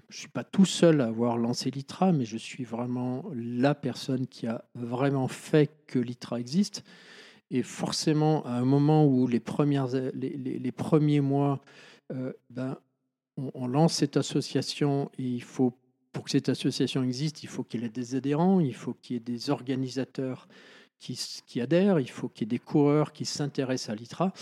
je 0.09 0.17
ne 0.17 0.21
suis 0.21 0.29
pas 0.29 0.45
tout 0.45 0.65
seul 0.65 1.01
à 1.01 1.07
avoir 1.07 1.37
lancé 1.37 1.71
l'ITRA, 1.71 2.13
mais 2.13 2.25
je 2.25 2.39
suis 2.39 2.65
vraiment 2.65 3.27
la 3.35 3.75
personne 3.75 4.27
qui 4.27 4.47
a 4.47 4.65
vraiment 4.75 5.29
fait 5.29 5.71
que 5.87 5.99
l'ITRA 5.99 6.41
existe. 6.41 6.83
Et 7.51 7.63
forcément, 7.63 8.45
à 8.47 8.53
un 8.53 8.65
moment 8.65 9.07
où 9.07 9.27
les, 9.27 9.41
premières, 9.41 9.89
les, 10.15 10.73
premiers 10.73 11.21
mois, 11.21 11.61
euh, 12.13 12.33
ben, 12.49 12.79
on, 13.37 13.67
lance 13.67 13.95
cette 13.95 14.17
association 14.17 15.11
et 15.19 15.25
il 15.25 15.43
faut, 15.43 15.75
pour 16.13 16.25
que 16.25 16.31
cette 16.31 16.49
association 16.49 17.03
existe, 17.03 17.43
il 17.43 17.49
faut 17.49 17.65
qu'il 17.65 17.83
y 17.83 17.85
ait 17.85 17.91
des 17.91 18.15
adhérents, 18.15 18.61
il 18.61 18.75
faut 18.75 18.95
qu'il 18.95 19.15
y 19.15 19.17
ait 19.17 19.21
des 19.21 19.51
organisateurs 19.51 20.49
qui, 20.99 21.61
adhèrent, 21.61 22.01
il 22.01 22.11
faut 22.11 22.29
qu'il 22.29 22.47
y 22.47 22.49
ait 22.49 22.57
des 22.57 22.59
coureurs 22.59 23.13
qui 23.13 23.25
s'intéressent 23.25 23.91
à 23.91 23.95
l'ITRA. 23.95 24.33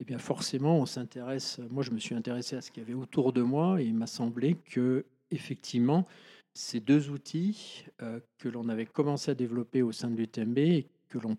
Eh 0.00 0.04
bien 0.04 0.18
forcément, 0.18 0.78
on 0.78 0.86
s'intéresse. 0.86 1.60
Moi, 1.70 1.82
je 1.82 1.90
me 1.90 1.98
suis 1.98 2.14
intéressé 2.14 2.56
à 2.56 2.60
ce 2.60 2.70
qu'il 2.70 2.82
y 2.82 2.86
avait 2.86 2.94
autour 2.94 3.32
de 3.32 3.42
moi 3.42 3.80
et 3.80 3.84
il 3.84 3.94
m'a 3.94 4.06
semblé 4.06 4.54
que 4.54 5.06
effectivement, 5.30 6.06
ces 6.52 6.80
deux 6.80 7.10
outils 7.10 7.84
euh, 8.02 8.20
que 8.38 8.48
l'on 8.48 8.68
avait 8.68 8.86
commencé 8.86 9.30
à 9.30 9.34
développer 9.34 9.82
au 9.82 9.92
sein 9.92 10.10
de 10.10 10.16
l'UTMB 10.16 10.58
et 10.58 10.88
que 11.08 11.18
l'on 11.18 11.36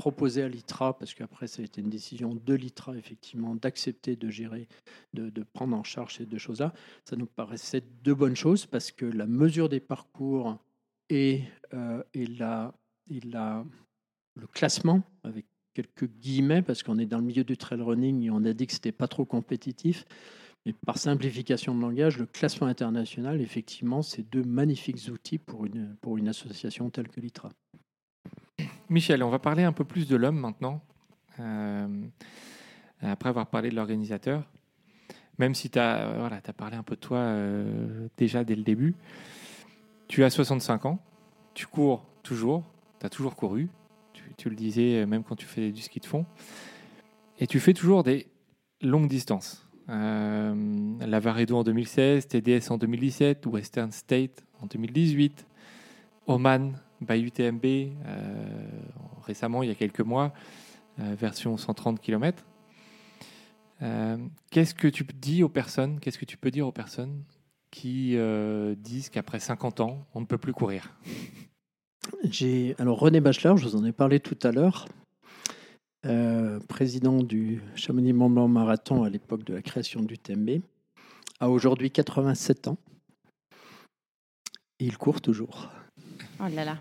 proposait 0.00 0.44
à 0.44 0.48
l'ITRA, 0.48 0.98
parce 0.98 1.12
qu'après 1.12 1.46
ça 1.46 1.60
a 1.60 1.64
été 1.66 1.82
une 1.82 1.90
décision 1.90 2.34
de 2.34 2.54
l'ITRA 2.54 2.96
effectivement 2.96 3.54
d'accepter 3.54 4.16
de 4.16 4.30
gérer, 4.30 4.66
de, 5.12 5.42
prendre 5.52 5.76
en 5.76 5.84
charge 5.84 6.16
ces 6.16 6.24
deux 6.24 6.38
choses-là, 6.38 6.72
ça 7.04 7.16
nous 7.16 7.26
paraissait 7.26 7.82
deux 8.02 8.14
bonnes 8.14 8.34
choses 8.34 8.64
parce 8.64 8.92
que 8.92 9.04
la 9.04 9.26
mesure 9.26 9.68
des 9.68 9.78
parcours 9.78 10.56
et, 11.10 11.42
euh, 11.74 12.02
et, 12.14 12.24
la, 12.24 12.72
et 13.10 13.20
la, 13.20 13.62
le 14.36 14.46
classement 14.46 15.02
avec 15.22 15.44
quelques 15.74 16.06
guillemets 16.06 16.62
parce 16.62 16.82
qu'on 16.82 16.98
est 16.98 17.04
dans 17.04 17.18
le 17.18 17.24
milieu 17.24 17.44
du 17.44 17.58
trail 17.58 17.82
running 17.82 18.22
et 18.22 18.30
on 18.30 18.42
a 18.46 18.54
dit 18.54 18.66
que 18.66 18.72
c'était 18.72 18.92
pas 18.92 19.08
trop 19.08 19.26
compétitif. 19.26 20.06
Mais 20.64 20.72
par 20.86 20.96
simplification 20.96 21.74
de 21.74 21.80
langage, 21.82 22.16
le 22.16 22.24
classement 22.24 22.68
international, 22.68 23.42
effectivement, 23.42 24.00
c'est 24.00 24.22
deux 24.22 24.44
magnifiques 24.44 25.10
outils 25.10 25.38
pour 25.38 25.66
une, 25.66 25.94
pour 26.00 26.16
une 26.16 26.28
association 26.28 26.88
telle 26.88 27.08
que 27.08 27.20
l'ITRA. 27.20 27.50
Michel, 28.90 29.22
on 29.22 29.30
va 29.30 29.38
parler 29.38 29.62
un 29.62 29.72
peu 29.72 29.84
plus 29.84 30.08
de 30.08 30.16
l'homme 30.16 30.38
maintenant, 30.38 30.82
euh, 31.38 31.86
après 33.00 33.28
avoir 33.28 33.46
parlé 33.46 33.70
de 33.70 33.76
l'organisateur. 33.76 34.42
Même 35.38 35.54
si 35.54 35.70
tu 35.70 35.78
as, 35.78 36.12
voilà, 36.18 36.40
as 36.44 36.52
parlé 36.52 36.76
un 36.76 36.82
peu 36.82 36.96
de 36.96 37.00
toi 37.00 37.18
euh, 37.18 38.08
déjà 38.16 38.42
dès 38.42 38.56
le 38.56 38.64
début. 38.64 38.96
Tu 40.08 40.24
as 40.24 40.30
65 40.30 40.86
ans, 40.86 40.98
tu 41.54 41.68
cours 41.68 42.04
toujours, 42.24 42.64
tu 42.98 43.06
as 43.06 43.08
toujours 43.08 43.36
couru, 43.36 43.68
tu, 44.12 44.24
tu, 44.36 44.50
le 44.50 44.56
disais 44.56 45.06
même 45.06 45.22
quand 45.22 45.36
tu 45.36 45.46
fais 45.46 45.70
du 45.70 45.80
ski 45.80 46.00
de 46.00 46.06
fond, 46.06 46.26
et 47.38 47.46
tu 47.46 47.60
fais 47.60 47.74
toujours 47.74 48.02
des 48.02 48.26
longues 48.82 49.08
distances. 49.08 49.64
Euh, 49.88 50.98
Lavaredo 51.06 51.58
en 51.58 51.62
2016, 51.62 52.26
TDS 52.26 52.70
en 52.70 52.76
2017, 52.76 53.46
Western 53.46 53.92
State 53.92 54.44
en 54.60 54.66
2018, 54.66 55.46
Oman 56.26 56.74
by 57.00 57.20
UTMB 57.20 57.64
euh, 57.64 58.68
récemment, 59.22 59.62
il 59.62 59.68
y 59.68 59.72
a 59.72 59.74
quelques 59.74 60.00
mois, 60.00 60.32
euh, 60.98 61.14
version 61.18 61.56
130 61.56 62.00
km. 62.00 62.44
Qu'est-ce 64.50 64.74
que 64.74 64.88
tu 64.88 65.04
dis 65.04 65.42
aux 65.42 65.48
personnes 65.48 66.00
Qu'est-ce 66.00 66.18
que 66.18 66.26
tu 66.26 66.36
peux 66.36 66.50
dire 66.50 66.66
aux 66.66 66.72
personnes 66.72 67.22
qui 67.70 68.14
disent 68.76 69.08
qu'après 69.08 69.40
50 69.40 69.80
ans, 69.80 70.06
on 70.12 70.20
ne 70.20 70.26
peut 70.26 70.36
plus 70.36 70.52
courir? 70.52 70.92
J'ai 72.24 72.74
alors 72.78 72.98
René 72.98 73.20
Bachelor, 73.20 73.56
je 73.56 73.66
vous 73.66 73.76
en 73.76 73.84
ai 73.86 73.92
parlé 73.92 74.20
tout 74.20 74.36
à 74.42 74.52
l'heure. 74.52 74.86
Euh, 76.06 76.60
président 76.60 77.22
du 77.22 77.60
Chamonix 77.74 78.14
Mont 78.14 78.30
Blanc 78.30 78.48
Marathon 78.48 79.04
à 79.04 79.10
l'époque 79.10 79.44
de 79.44 79.52
la 79.52 79.60
création 79.60 80.00
du 80.00 80.16
TMB, 80.16 80.62
a 81.40 81.50
aujourd'hui 81.50 81.90
87 81.90 82.68
ans. 82.68 82.78
Et 84.78 84.86
il 84.86 84.96
court 84.96 85.20
toujours. 85.20 85.70
Oh 86.40 86.54
là 86.54 86.64
là. 86.64 86.78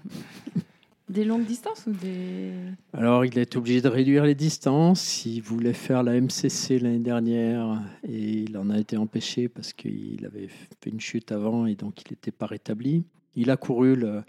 Des 1.09 1.25
longues 1.25 1.45
distances 1.45 1.87
ou 1.87 1.91
des... 1.91 2.53
Alors, 2.93 3.25
il 3.25 3.37
a 3.39 3.41
été 3.41 3.57
obligé 3.57 3.81
de 3.81 3.87
réduire 3.87 4.25
les 4.25 4.35
distances. 4.35 5.25
Il 5.25 5.41
voulait 5.41 5.73
faire 5.73 6.03
la 6.03 6.19
MCC 6.21 6.79
l'année 6.79 6.99
dernière 6.99 7.81
et 8.07 8.43
il 8.43 8.55
en 8.57 8.69
a 8.69 8.77
été 8.77 8.95
empêché 8.95 9.49
parce 9.49 9.73
qu'il 9.73 10.23
avait 10.25 10.47
fait 10.47 10.85
une 10.85 10.99
chute 10.99 11.31
avant 11.31 11.65
et 11.65 11.73
donc 11.73 12.03
il 12.03 12.11
n'était 12.11 12.31
pas 12.31 12.45
rétabli. 12.45 13.05
Il 13.35 13.49
a 13.49 13.57
couru 13.57 13.95
le, 13.95 14.21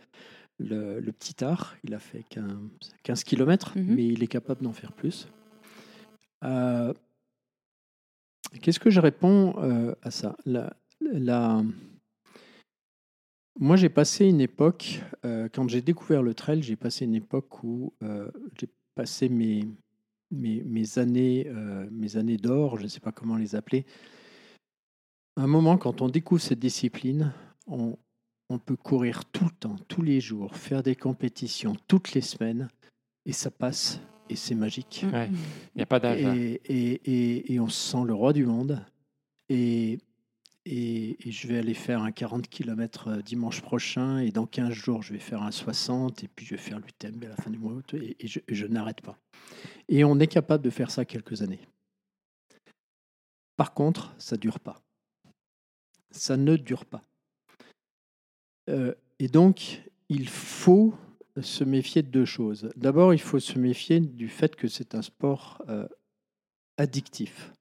le, 0.58 1.12
petit 1.12 1.44
art. 1.44 1.76
Il 1.84 1.94
a 1.94 1.98
fait 1.98 2.24
15, 3.02 3.24
km, 3.24 3.76
mhm. 3.76 3.94
mais 3.94 4.06
il 4.06 4.22
est 4.22 4.28
capable 4.28 4.62
d'en 4.62 4.72
faire 4.72 4.92
plus. 4.92 5.28
Euh, 6.44 6.94
qu'est-ce 8.62 8.80
que 8.80 8.90
je 8.90 9.00
réponds 9.00 9.54
euh, 9.58 9.94
à 10.02 10.10
ça? 10.10 10.36
La, 10.46 11.62
Moi, 13.60 13.76
j'ai 13.76 13.88
passé 13.88 14.26
une 14.26 14.40
époque, 14.40 15.00
euh, 15.24 15.48
quand 15.52 15.68
j'ai 15.68 15.82
découvert 15.82 16.22
le 16.22 16.34
trail, 16.34 16.62
j'ai 16.62 16.76
passé 16.76 17.04
une 17.04 17.14
époque 17.14 17.62
où 17.62 17.92
j'ai 18.58 18.68
passé 18.94 19.28
mes, 19.28 19.68
mes, 20.30 20.62
mes 20.62 20.98
années, 20.98 21.48
mes 21.90 22.16
années 22.16 22.38
d'or, 22.38 22.78
je 22.78 22.84
ne 22.84 22.88
sais 22.88 23.00
pas 23.00 23.12
comment 23.12 23.36
les 23.36 23.54
appeler. 23.54 23.84
un 25.36 25.46
moment, 25.46 25.76
quand 25.78 26.02
on 26.02 26.08
découvre 26.08 26.40
cette 26.40 26.58
discipline, 26.58 27.32
on, 27.66 27.96
on 28.50 28.58
peut 28.58 28.76
courir 28.76 29.24
tout 29.26 29.44
le 29.44 29.50
temps, 29.50 29.76
tous 29.88 30.02
les 30.02 30.20
jours, 30.20 30.56
faire 30.56 30.82
des 30.82 30.96
compétitions 30.96 31.76
toutes 31.86 32.14
les 32.14 32.20
semaines, 32.20 32.68
et 33.24 33.32
ça 33.32 33.50
passe, 33.50 34.00
et 34.28 34.36
c'est 34.36 34.56
magique. 34.56 35.04
Il 35.04 35.30
n'y 35.76 35.82
a 35.82 35.86
pas 35.86 36.00
d'âge. 36.00 36.20
Et, 36.20 37.58
on 37.60 37.68
se 37.68 37.92
sent 37.92 38.04
le 38.04 38.12
roi 38.12 38.32
du 38.32 38.44
monde. 38.44 38.84
Et, 39.48 39.98
et, 40.66 41.16
je 41.24 41.48
vais 41.48 41.58
aller 41.58 41.74
faire 41.74 42.02
un 42.02 42.12
40 42.12 42.48
km 42.48 43.08
euh, 43.08 43.22
dimanche 43.22 43.62
prochain, 43.62 44.18
et 44.18 44.30
dans 44.30 44.46
15 44.46 44.72
jours, 44.72 45.02
je 45.02 45.12
vais 45.12 45.18
faire 45.18 45.42
un 45.42 45.50
60, 45.50 46.24
et 46.24 46.28
puis 46.28 46.46
je 46.46 46.54
vais 46.54 46.60
faire 46.60 46.78
l'UTMB 46.78 47.24
à 47.24 47.28
la 47.28 47.36
fin 47.36 47.50
du 47.50 47.58
mois, 47.58 47.80
et, 47.94 48.26
je, 48.26 48.40
je 48.48 48.66
n'arrête 48.66 49.00
pas. 49.00 49.18
Et 49.88 50.04
on 50.04 50.18
est 50.18 50.26
capable 50.26 50.62
de 50.62 50.70
faire 50.70 50.90
ça 50.90 51.04
quelques 51.04 51.42
années. 51.42 51.60
Par 53.56 53.74
contre, 53.74 54.14
ça 54.18 54.36
ne 54.36 54.40
dure 54.40 54.60
pas. 54.60 54.80
Ça 56.10 56.36
ne 56.36 56.56
dure 56.56 56.84
pas. 56.86 57.02
Euh, 58.68 58.94
et 59.18 59.28
donc, 59.28 59.82
il 60.08 60.28
faut 60.28 60.94
se 61.40 61.64
méfier 61.64 62.02
de 62.02 62.08
deux 62.08 62.24
choses. 62.24 62.70
D'abord, 62.76 63.14
il 63.14 63.20
faut 63.20 63.38
se 63.38 63.58
méfier 63.58 64.00
du 64.00 64.28
fait 64.28 64.56
que 64.56 64.68
c'est 64.68 64.94
un 64.94 65.02
sport 65.02 65.62
euh, 65.68 65.86
addictif. 66.76 67.52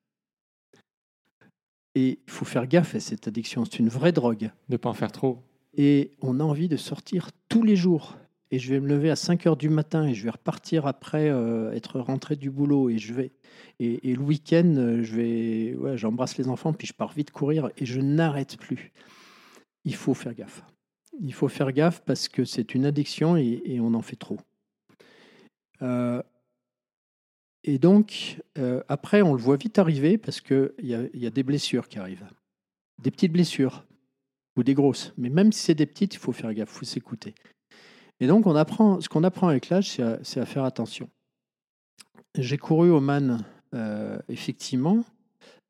Et 2.00 2.20
il 2.26 2.32
faut 2.32 2.46
faire 2.46 2.66
gaffe 2.66 2.96
à 2.96 3.00
cette 3.00 3.28
addiction. 3.28 3.66
C'est 3.66 3.80
une 3.80 3.90
vraie 3.90 4.14
drogue. 4.14 4.52
Ne 4.70 4.78
pas 4.78 4.90
en 4.90 4.94
faire 4.94 5.12
trop. 5.12 5.44
Et 5.76 6.12
on 6.22 6.40
a 6.40 6.44
envie 6.44 6.70
de 6.70 6.78
sortir 6.78 7.30
tous 7.50 7.64
les 7.64 7.76
jours. 7.76 8.18
Et 8.52 8.58
je 8.58 8.74
vais 8.74 8.80
me 8.80 8.88
lever 8.88 9.12
à 9.12 9.16
5 9.16 9.46
heures 9.46 9.58
du 9.58 9.70
matin 9.70 10.08
et 10.08 10.14
je 10.14 10.24
vais 10.24 10.30
repartir 10.30 10.88
après 10.88 11.30
euh, 11.30 11.72
être 11.74 12.00
rentré 12.00 12.36
du 12.36 12.50
boulot. 12.50 12.90
Et, 12.90 12.98
je 12.98 13.14
vais, 13.14 13.32
et, 13.80 14.16
le 14.16 14.22
week-end, 14.22 15.00
je 15.02 15.16
vais, 15.16 15.76
ouais, 15.76 15.98
j'embrasse 15.98 16.38
les 16.38 16.48
enfants, 16.48 16.74
puis 16.74 16.88
je 16.88 16.94
pars 16.94 17.12
vite 17.12 17.32
courir 17.32 17.70
et 17.78 17.86
je 17.86 18.00
n'arrête 18.00 18.58
plus. 18.58 18.92
Il 19.84 19.94
faut 19.94 20.14
faire 20.14 20.34
gaffe 20.34 20.64
il 21.20 21.34
faut 21.34 21.48
faire 21.48 21.72
gaffe 21.72 22.02
parce 22.06 22.28
que 22.28 22.46
c'est 22.46 22.74
une 22.74 22.86
addiction 22.86 23.36
et, 23.36 23.80
on 23.82 23.94
en 23.94 24.02
fait 24.02 24.16
trop. 24.16 24.38
Euh, 25.82 26.22
et 27.64 27.78
donc, 27.78 28.42
euh, 28.58 28.82
après, 28.88 29.22
on 29.22 29.34
le 29.34 29.42
voit 29.42 29.58
vite 29.58 29.80
arriver 29.80 30.18
parce 30.18 30.42
qu'il 30.42 30.72
y, 30.82 30.96
y, 31.14 31.28
a 31.28 31.30
des 31.30 31.44
blessures 31.44 31.90
qui 31.90 32.00
arrivent. 32.00 32.26
Des 33.02 33.12
petites 33.12 33.34
blessures 33.34 33.86
ou 34.56 34.64
des 34.64 34.74
grosses. 34.74 35.14
Mais 35.18 35.30
même 35.30 35.52
si 35.52 35.62
c'est 35.62 35.76
des 35.76 35.86
petites, 35.86 36.16
il 36.16 36.20
faut 36.20 36.32
faire 36.32 36.54
gaffe, 36.54 36.70
il 36.74 36.78
faut 36.80 36.86
s'écouter. 36.86 37.36
Et 38.20 38.28
donc, 38.28 38.48
on 38.48 38.56
apprend, 38.56 39.02
ce 39.02 39.10
qu'on 39.10 39.24
apprend 39.24 39.50
avec 39.50 39.70
l'âge, 39.70 40.00
c'est 40.24 40.40
à, 40.40 40.46
faire 40.46 40.64
attention. 40.64 41.10
J'ai 42.38 42.58
couru 42.58 42.90
au 42.90 43.00
Man, 43.00 43.44
euh, 43.74 44.20
effectivement. 44.30 45.04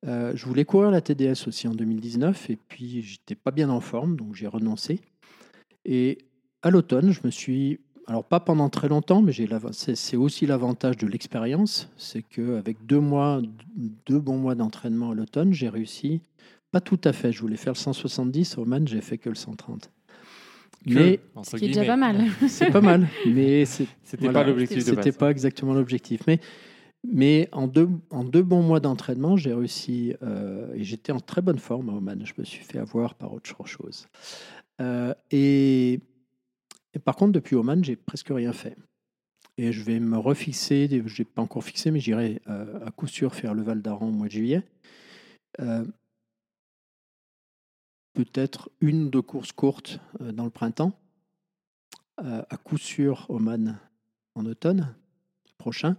je 0.03 0.45
voulais 0.45 0.65
courir 0.65 0.91
la 0.91 1.01
TDS 1.01 1.47
aussi 1.47 1.67
en 1.67 1.73
2019 1.73 2.49
et 2.49 2.55
puis 2.55 3.01
j'étais 3.01 3.35
pas 3.35 3.51
bien 3.51 3.69
en 3.69 3.81
forme, 3.81 4.15
donc 4.15 4.35
j'ai 4.35 4.47
renoncé. 4.47 4.99
Et 5.85 6.19
à 6.61 6.69
l'automne, 6.69 7.11
je 7.11 7.21
me 7.23 7.31
suis, 7.31 7.79
alors 8.09 8.23
pas 8.23 8.39
pendant 8.39 8.69
très 8.69 8.87
longtemps, 8.87 9.21
mais 9.21 9.31
c'est 9.73 10.17
aussi 10.17 10.47
l'avantage 10.47 10.97
de 10.97 11.05
l'expérience, 11.05 11.91
c'est 11.95 12.23
qu'avec 12.23 12.83
deux 12.87 12.99
mois, 12.99 13.39
deux 14.07 14.19
bons 14.19 14.37
mois 14.37 14.55
d'entraînement 14.55 15.11
à 15.11 15.13
l'automne, 15.13 15.53
j'ai 15.53 15.69
réussi, 15.69 16.21
pas 16.71 16.81
tout 16.81 16.99
à 17.03 17.13
fait, 17.13 17.31
je 17.31 17.39
voulais 17.39 17.55
faire 17.55 17.73
le 17.73 17.77
170, 17.77 18.57
au 18.57 18.65
Man, 18.65 18.87
j'ai 18.87 19.01
fait 19.01 19.19
que 19.19 19.29
le 19.29 19.35
130. 19.35 19.91
mais 20.87 21.19
ce 21.43 21.55
qui 21.57 21.65
est 21.65 21.67
déjà 21.67 21.85
pas 21.85 21.97
mal. 21.97 22.25
C'est 22.47 22.71
pas 22.71 22.81
mal, 22.81 23.07
mais 23.27 23.65
c'était 24.03 24.31
pas 24.31 24.43
l'objectif. 24.43 24.83
C'était 24.83 25.11
pas 25.11 25.29
exactement 25.29 25.73
l'objectif, 25.75 26.21
mais 26.25 26.39
mais 27.07 27.47
en 27.51 27.67
deux, 27.67 27.89
en 28.09 28.23
deux 28.23 28.41
bons 28.41 28.63
mois 28.63 28.79
d'entraînement, 28.79 29.37
j'ai 29.37 29.53
réussi 29.53 30.15
euh, 30.23 30.73
et 30.73 30.83
j'étais 30.83 31.11
en 31.11 31.19
très 31.19 31.41
bonne 31.41 31.59
forme 31.59 31.89
au 31.89 32.01
Man. 32.01 32.23
Je 32.25 32.33
me 32.39 32.43
suis 32.43 32.63
fait 32.63 32.79
avoir 32.79 33.13
par 33.13 33.33
autre 33.33 33.65
chose. 33.67 34.07
Euh, 34.81 35.13
par 36.97 37.15
contre, 37.15 37.33
depuis 37.33 37.55
Oman, 37.55 37.83
j'ai 37.83 37.95
presque 37.95 38.29
rien 38.29 38.53
fait. 38.53 38.75
Et 39.57 39.71
je 39.71 39.83
vais 39.83 39.99
me 39.99 40.17
refixer, 40.17 40.87
je 41.05 41.21
n'ai 41.21 41.25
pas 41.25 41.41
encore 41.41 41.63
fixé, 41.63 41.91
mais 41.91 41.99
j'irai 41.99 42.41
euh, 42.47 42.79
à 42.85 42.91
coup 42.91 43.07
sûr 43.07 43.35
faire 43.35 43.53
le 43.53 43.61
Val 43.61 43.81
d'Aran 43.81 44.07
au 44.07 44.11
mois 44.11 44.27
de 44.27 44.31
juillet. 44.31 44.63
Euh, 45.59 45.85
peut-être 48.13 48.71
une 48.79 49.03
ou 49.03 49.09
deux 49.09 49.21
courses 49.21 49.51
courtes 49.51 49.99
euh, 50.21 50.31
dans 50.31 50.45
le 50.45 50.49
printemps, 50.49 50.93
à 52.17 52.57
coup 52.57 52.77
sûr 52.77 53.25
Oman 53.29 53.79
en 54.35 54.45
automne 54.45 54.93
prochain. 55.57 55.95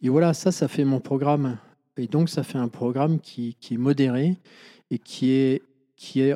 Et 0.00 0.08
voilà, 0.08 0.34
ça, 0.34 0.52
ça 0.52 0.68
fait 0.68 0.84
mon 0.84 1.00
programme. 1.00 1.58
Et 1.96 2.06
donc, 2.06 2.28
ça 2.28 2.42
fait 2.42 2.58
un 2.58 2.68
programme 2.68 3.20
qui, 3.20 3.56
est 3.70 3.76
modéré 3.76 4.36
et 4.90 4.98
qui 4.98 5.30
est, 5.30 5.62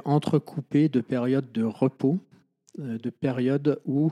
entrecoupé 0.04 0.88
de 0.88 1.00
périodes 1.00 1.52
de 1.52 1.62
repos, 1.62 2.18
de 2.78 3.10
périodes 3.10 3.80
où 3.84 4.10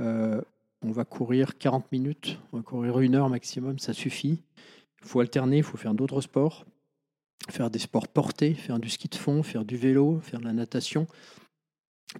euh, 0.00 0.40
on 0.82 0.92
va 0.92 1.04
courir 1.04 1.56
40 1.58 1.90
minutes, 1.92 2.38
on 2.52 2.58
va 2.58 2.62
courir 2.62 3.00
une 3.00 3.14
heure 3.14 3.28
maximum, 3.30 3.78
ça 3.78 3.92
suffit. 3.92 4.42
Il 5.02 5.08
faut 5.08 5.20
alterner, 5.20 5.58
il 5.58 5.62
faut 5.62 5.76
faire 5.76 5.94
d'autres 5.94 6.20
sports, 6.20 6.64
faire 7.50 7.70
des 7.70 7.78
sports 7.78 8.08
portés, 8.08 8.54
faire 8.54 8.78
du 8.78 8.88
ski 8.88 9.08
de 9.08 9.14
fond, 9.14 9.42
faire 9.42 9.64
du 9.64 9.76
vélo, 9.76 10.20
faire 10.20 10.40
de 10.40 10.44
la 10.44 10.52
natation. 10.52 11.06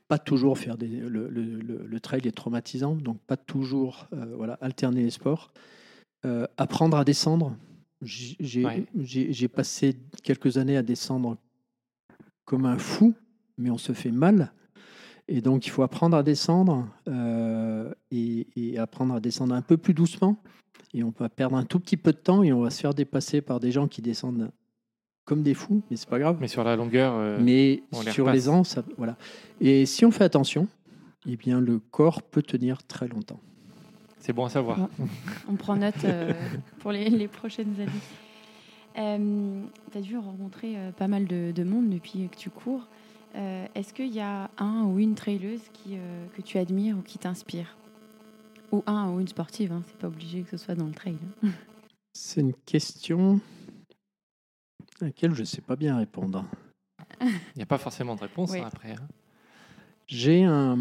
Pas 0.08 0.18
toujours 0.18 0.58
faire 0.58 0.76
des, 0.76 0.88
le, 0.88 1.28
le- 1.28 1.60
le- 1.60 1.86
le 1.86 2.00
trail 2.00 2.22
est 2.26 2.32
traumatisant, 2.36 2.96
donc 2.96 3.20
pas 3.20 3.36
toujours 3.36 4.08
euh, 4.12 4.34
voilà, 4.36 4.54
alterner 4.60 5.02
les 5.02 5.10
sports. 5.10 5.52
Euh, 6.26 6.46
apprendre 6.56 6.96
à 6.96 7.04
descendre. 7.04 7.56
Ouais. 8.66 8.86
j'ai 8.98 9.48
passé 9.48 9.96
quelques 10.22 10.56
années 10.58 10.76
à 10.76 10.82
descendre 10.82 11.36
comme 12.44 12.64
un 12.66 12.78
fou, 12.78 13.14
mais 13.56 13.70
on 13.70 13.78
se 13.78 13.92
fait 13.92 14.10
mal. 14.10 14.52
Et 15.28 15.40
donc, 15.40 15.66
il 15.66 15.70
faut 15.70 15.82
apprendre 15.82 16.16
à 16.16 16.22
descendre 16.22 16.86
euh, 17.08 17.92
et, 18.10 18.46
et 18.56 18.78
apprendre 18.78 19.14
à 19.14 19.20
descendre 19.20 19.54
un 19.54 19.62
peu 19.62 19.76
plus 19.76 19.94
doucement. 19.94 20.36
Et 20.92 21.02
on 21.02 21.12
va 21.18 21.28
perdre 21.28 21.56
un 21.56 21.64
tout 21.64 21.80
petit 21.80 21.96
peu 21.96 22.12
de 22.12 22.18
temps 22.18 22.42
et 22.42 22.52
on 22.52 22.60
va 22.60 22.70
se 22.70 22.80
faire 22.80 22.94
dépasser 22.94 23.40
par 23.40 23.58
des 23.58 23.72
gens 23.72 23.88
qui 23.88 24.02
descendent 24.02 24.50
comme 25.24 25.42
des 25.42 25.54
fous, 25.54 25.82
mais 25.90 25.96
c'est 25.96 26.08
pas 26.08 26.18
grave. 26.18 26.36
Mais 26.40 26.48
sur 26.48 26.64
la 26.64 26.76
longueur, 26.76 27.14
euh, 27.14 27.38
mais 27.40 27.82
on 27.92 28.02
les 28.02 28.12
sur 28.12 28.30
les 28.30 28.48
ans, 28.48 28.64
ça, 28.64 28.84
voilà. 28.98 29.16
Et 29.60 29.86
si 29.86 30.04
on 30.04 30.10
fait 30.10 30.24
attention, 30.24 30.68
eh 31.26 31.36
bien, 31.36 31.60
le 31.60 31.78
corps 31.78 32.22
peut 32.22 32.42
tenir 32.42 32.82
très 32.84 33.08
longtemps. 33.08 33.40
c'est 34.18 34.32
bon 34.32 34.44
à 34.44 34.50
savoir. 34.50 34.78
Bon. 34.78 35.08
On 35.48 35.54
prend 35.54 35.76
note 35.76 36.04
euh, 36.04 36.32
pour 36.80 36.92
les, 36.92 37.08
les 37.08 37.28
prochaines 37.28 37.74
années. 37.80 39.70
tu 39.90 39.98
as 39.98 40.00
dû 40.02 40.18
rencontrer 40.18 40.76
euh, 40.76 40.92
pas 40.92 41.08
mal 41.08 41.26
de, 41.26 41.52
de 41.52 41.64
monde 41.64 41.88
depuis 41.88 42.28
que 42.28 42.36
tu 42.36 42.50
cours. 42.50 42.86
Euh, 43.34 43.66
Est-ce 43.74 43.92
qu'il 43.92 44.12
y 44.12 44.20
a 44.20 44.50
un 44.58 44.84
ou 44.84 44.98
une 44.98 45.14
traileuse 45.14 45.62
qui, 45.72 45.96
euh, 45.96 46.26
que 46.36 46.42
tu 46.42 46.58
admires 46.58 46.96
ou 46.98 47.02
qui 47.02 47.18
t'inspire? 47.18 47.76
Ou 48.72 48.82
un 48.86 49.10
ou 49.10 49.20
une 49.20 49.28
sportive, 49.28 49.72
hein, 49.72 49.82
c'est 49.86 49.96
pas 49.98 50.06
obligé 50.08 50.42
que 50.42 50.50
ce 50.50 50.56
soit 50.56 50.74
dans 50.74 50.86
le 50.86 50.92
trail. 50.94 51.16
C'est 52.16 52.40
une 52.42 52.54
question 52.54 53.40
à 55.00 55.06
laquelle 55.06 55.34
je 55.34 55.40
ne 55.40 55.44
sais 55.46 55.60
pas 55.60 55.74
bien 55.74 55.96
répondre. 55.96 56.44
Il 57.20 57.28
n'y 57.56 57.62
a 57.62 57.66
pas 57.66 57.78
forcément 57.78 58.14
de 58.14 58.20
réponse 58.20 58.52
Oui. 58.52 58.60
hein, 58.60 58.68
après. 58.72 58.92
hein. 58.92 59.08
J'ai 60.06 60.44
un, 60.44 60.78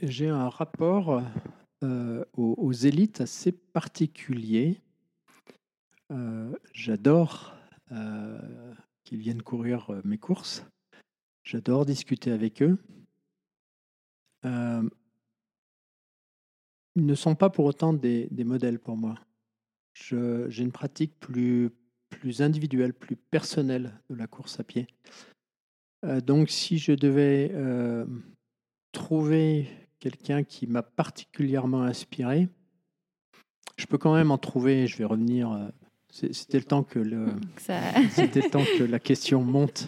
j'ai 0.00 0.28
un 0.30 0.48
rapport 0.48 1.22
euh, 1.82 2.24
aux, 2.38 2.54
aux 2.56 2.72
élites 2.72 3.20
assez 3.20 3.52
particulier. 3.52 4.80
Euh, 6.10 6.54
J'adore 6.72 7.54
euh, 7.92 8.72
qu'ils 9.06 9.20
viennent 9.20 9.42
courir 9.42 9.88
euh, 9.90 10.02
mes 10.04 10.18
courses. 10.18 10.66
J'adore 11.44 11.86
discuter 11.86 12.32
avec 12.32 12.60
eux. 12.60 12.76
Euh, 14.44 14.86
ils 16.96 17.06
ne 17.06 17.14
sont 17.14 17.36
pas 17.36 17.48
pour 17.48 17.64
autant 17.64 17.92
des, 17.92 18.28
modèles 18.44 18.78
pour 18.78 18.96
moi. 18.96 19.14
J'ai 19.94 20.62
une 20.62 20.72
pratique 20.72 21.18
plus, 21.20 21.70
plus 22.10 22.42
individuelle, 22.42 22.92
plus 22.92 23.16
personnelle 23.16 23.98
de 24.10 24.16
la 24.16 24.26
course 24.26 24.60
à 24.60 24.64
pied. 24.64 24.86
Euh, 26.04 26.20
donc, 26.20 26.50
si 26.50 26.78
je 26.78 26.92
devais 26.92 27.52
trouver 28.92 29.68
quelqu'un 30.00 30.42
qui 30.42 30.66
m'a 30.66 30.82
particulièrement 30.82 31.82
inspiré, 31.82 32.48
je 33.76 33.86
peux 33.86 33.98
quand 33.98 34.14
même 34.14 34.30
en 34.30 34.38
trouver. 34.38 34.86
Je 34.86 34.96
vais 34.96 35.04
revenir. 35.04 35.70
C'était 36.32 36.58
le 36.58 36.64
temps 36.64 36.82
que 36.82 36.98
le, 36.98 37.26
Ça... 37.58 37.80
c'était 38.10 38.42
le 38.42 38.50
temps 38.50 38.64
que 38.78 38.84
la 38.84 38.98
question 38.98 39.42
monte 39.42 39.86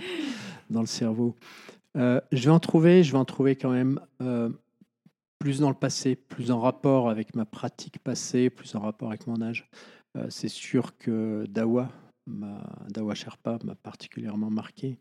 dans 0.70 0.80
le 0.80 0.86
cerveau. 0.86 1.34
Euh, 1.96 2.20
je 2.32 2.44
vais 2.44 2.50
en 2.50 2.60
trouver. 2.60 3.02
Je 3.02 3.12
vais 3.12 3.18
en 3.18 3.24
trouver 3.24 3.56
quand 3.56 3.70
même 3.70 4.00
euh, 4.20 4.50
plus 5.38 5.60
dans 5.60 5.70
le 5.70 5.74
passé, 5.74 6.16
plus 6.16 6.50
en 6.50 6.60
rapport 6.60 7.08
avec 7.08 7.34
ma 7.34 7.44
pratique 7.44 7.98
passée, 7.98 8.50
plus 8.50 8.74
en 8.74 8.80
rapport 8.80 9.08
avec 9.08 9.26
mon 9.26 9.40
âge. 9.40 9.68
Euh, 10.16 10.26
c'est 10.28 10.48
sûr 10.48 10.96
que 10.98 11.46
Dawa, 11.48 11.90
ma, 12.26 12.62
Dawa 12.90 13.14
Sherpa, 13.14 13.58
m'a 13.64 13.74
particulièrement 13.74 14.50
marqué. 14.50 14.98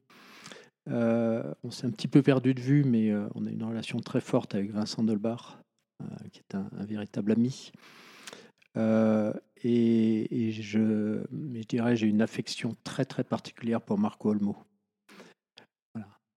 On 0.89 1.69
s'est 1.69 1.85
un 1.85 1.91
petit 1.91 2.07
peu 2.07 2.21
perdu 2.21 2.53
de 2.53 2.61
vue, 2.61 2.85
mais 2.85 3.13
on 3.35 3.45
a 3.45 3.49
une 3.49 3.63
relation 3.63 3.99
très 3.99 4.21
forte 4.21 4.55
avec 4.55 4.71
Vincent 4.71 5.03
Delbar, 5.03 5.61
euh, 6.01 6.05
qui 6.31 6.39
est 6.39 6.55
un, 6.55 6.69
un 6.79 6.85
véritable 6.85 7.33
ami. 7.33 7.73
Et, 9.63 10.51
je, 10.51 11.23
dirais, 11.67 11.95
j'ai 11.95 12.07
une 12.07 12.21
affection 12.21 12.75
très 12.83 13.05
très 13.05 13.23
particulière 13.23 13.81
pour 13.81 13.97
Marco 13.97 14.29
Olmo. 14.29 14.55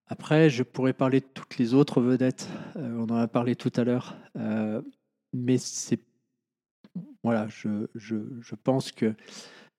Après, 0.07 0.49
je 0.49 0.63
pourrais 0.63 0.91
parler 0.91 1.21
de 1.21 1.25
toutes 1.33 1.57
les 1.57 1.73
autres 1.73 2.01
vedettes. 2.01 2.49
euh, 2.75 2.97
on 2.97 3.09
en 3.09 3.15
a 3.15 3.29
parlé 3.29 3.55
tout 3.55 3.71
à 3.77 3.85
l'heure, 3.85 4.17
euh, 4.35 4.81
mais 5.31 5.57
c'est 5.57 6.01
voilà, 7.23 7.47
je, 7.47 7.87
je, 7.95 8.17
je 8.41 8.55
pense 8.55 8.91
que 8.91 9.15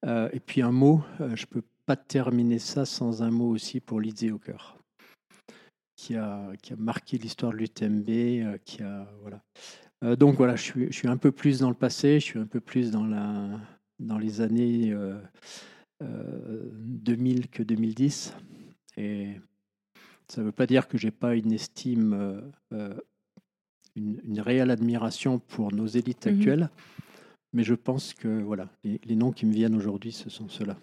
euh, 0.06 0.30
et 0.32 0.40
puis 0.40 0.62
un 0.62 0.72
mot, 0.72 1.02
je 1.34 1.44
peux 1.44 1.62
pas 1.84 1.96
terminer 1.96 2.58
ça 2.58 2.86
sans 2.86 3.22
un 3.22 3.30
mot 3.30 3.50
aussi 3.50 3.80
pour 3.80 3.98
au 3.98 4.38
cœur, 4.38 4.78
qui 5.96 6.16
a, 6.16 6.50
qui 6.62 6.72
a 6.72 6.76
marqué 6.76 7.18
l'histoire 7.18 7.52
de 7.52 7.58
l'UTMB, 7.58 8.58
qui 8.64 8.82
a 8.82 9.06
voilà. 9.20 9.42
Euh, 10.02 10.16
donc 10.16 10.36
voilà, 10.36 10.56
je 10.56 10.62
suis, 10.62 10.86
je 10.86 10.92
suis 10.96 11.08
un 11.08 11.16
peu 11.16 11.30
plus 11.32 11.60
dans 11.60 11.68
le 11.68 11.74
passé, 11.76 12.18
je 12.20 12.24
suis 12.24 12.38
un 12.38 12.46
peu 12.46 12.60
plus 12.60 12.90
dans 12.90 13.06
la 13.06 13.48
dans 14.00 14.18
les 14.18 14.40
années 14.40 14.90
euh, 14.92 15.16
euh, 16.02 16.68
2000 16.72 17.48
que 17.48 17.62
2010, 17.62 18.34
et 18.96 19.28
ça 20.26 20.40
ne 20.40 20.46
veut 20.46 20.52
pas 20.52 20.66
dire 20.66 20.88
que 20.88 20.98
j'ai 20.98 21.12
pas 21.12 21.36
une 21.36 21.52
estime, 21.52 22.14
euh, 22.14 22.40
euh, 22.72 22.94
une, 23.94 24.20
une 24.24 24.40
réelle 24.40 24.70
admiration 24.72 25.38
pour 25.38 25.72
nos 25.72 25.86
élites 25.86 26.26
Mhm. 26.26 26.34
actuelles. 26.34 26.70
Mais 27.52 27.62
je 27.64 27.74
pense 27.74 28.14
que 28.14 28.40
voilà, 28.42 28.68
les, 28.82 28.98
les 29.04 29.14
noms 29.14 29.30
qui 29.30 29.44
me 29.46 29.52
viennent 29.52 29.76
aujourd'hui, 29.76 30.10
ce 30.10 30.30
sont 30.30 30.48
ceux-là. 30.48 30.76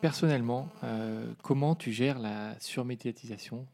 Personnellement, 0.00 0.68
euh, 0.82 1.32
comment 1.42 1.74
tu 1.74 1.92
gères 1.92 2.18
la 2.18 2.58
surmédiatisation 2.58 3.66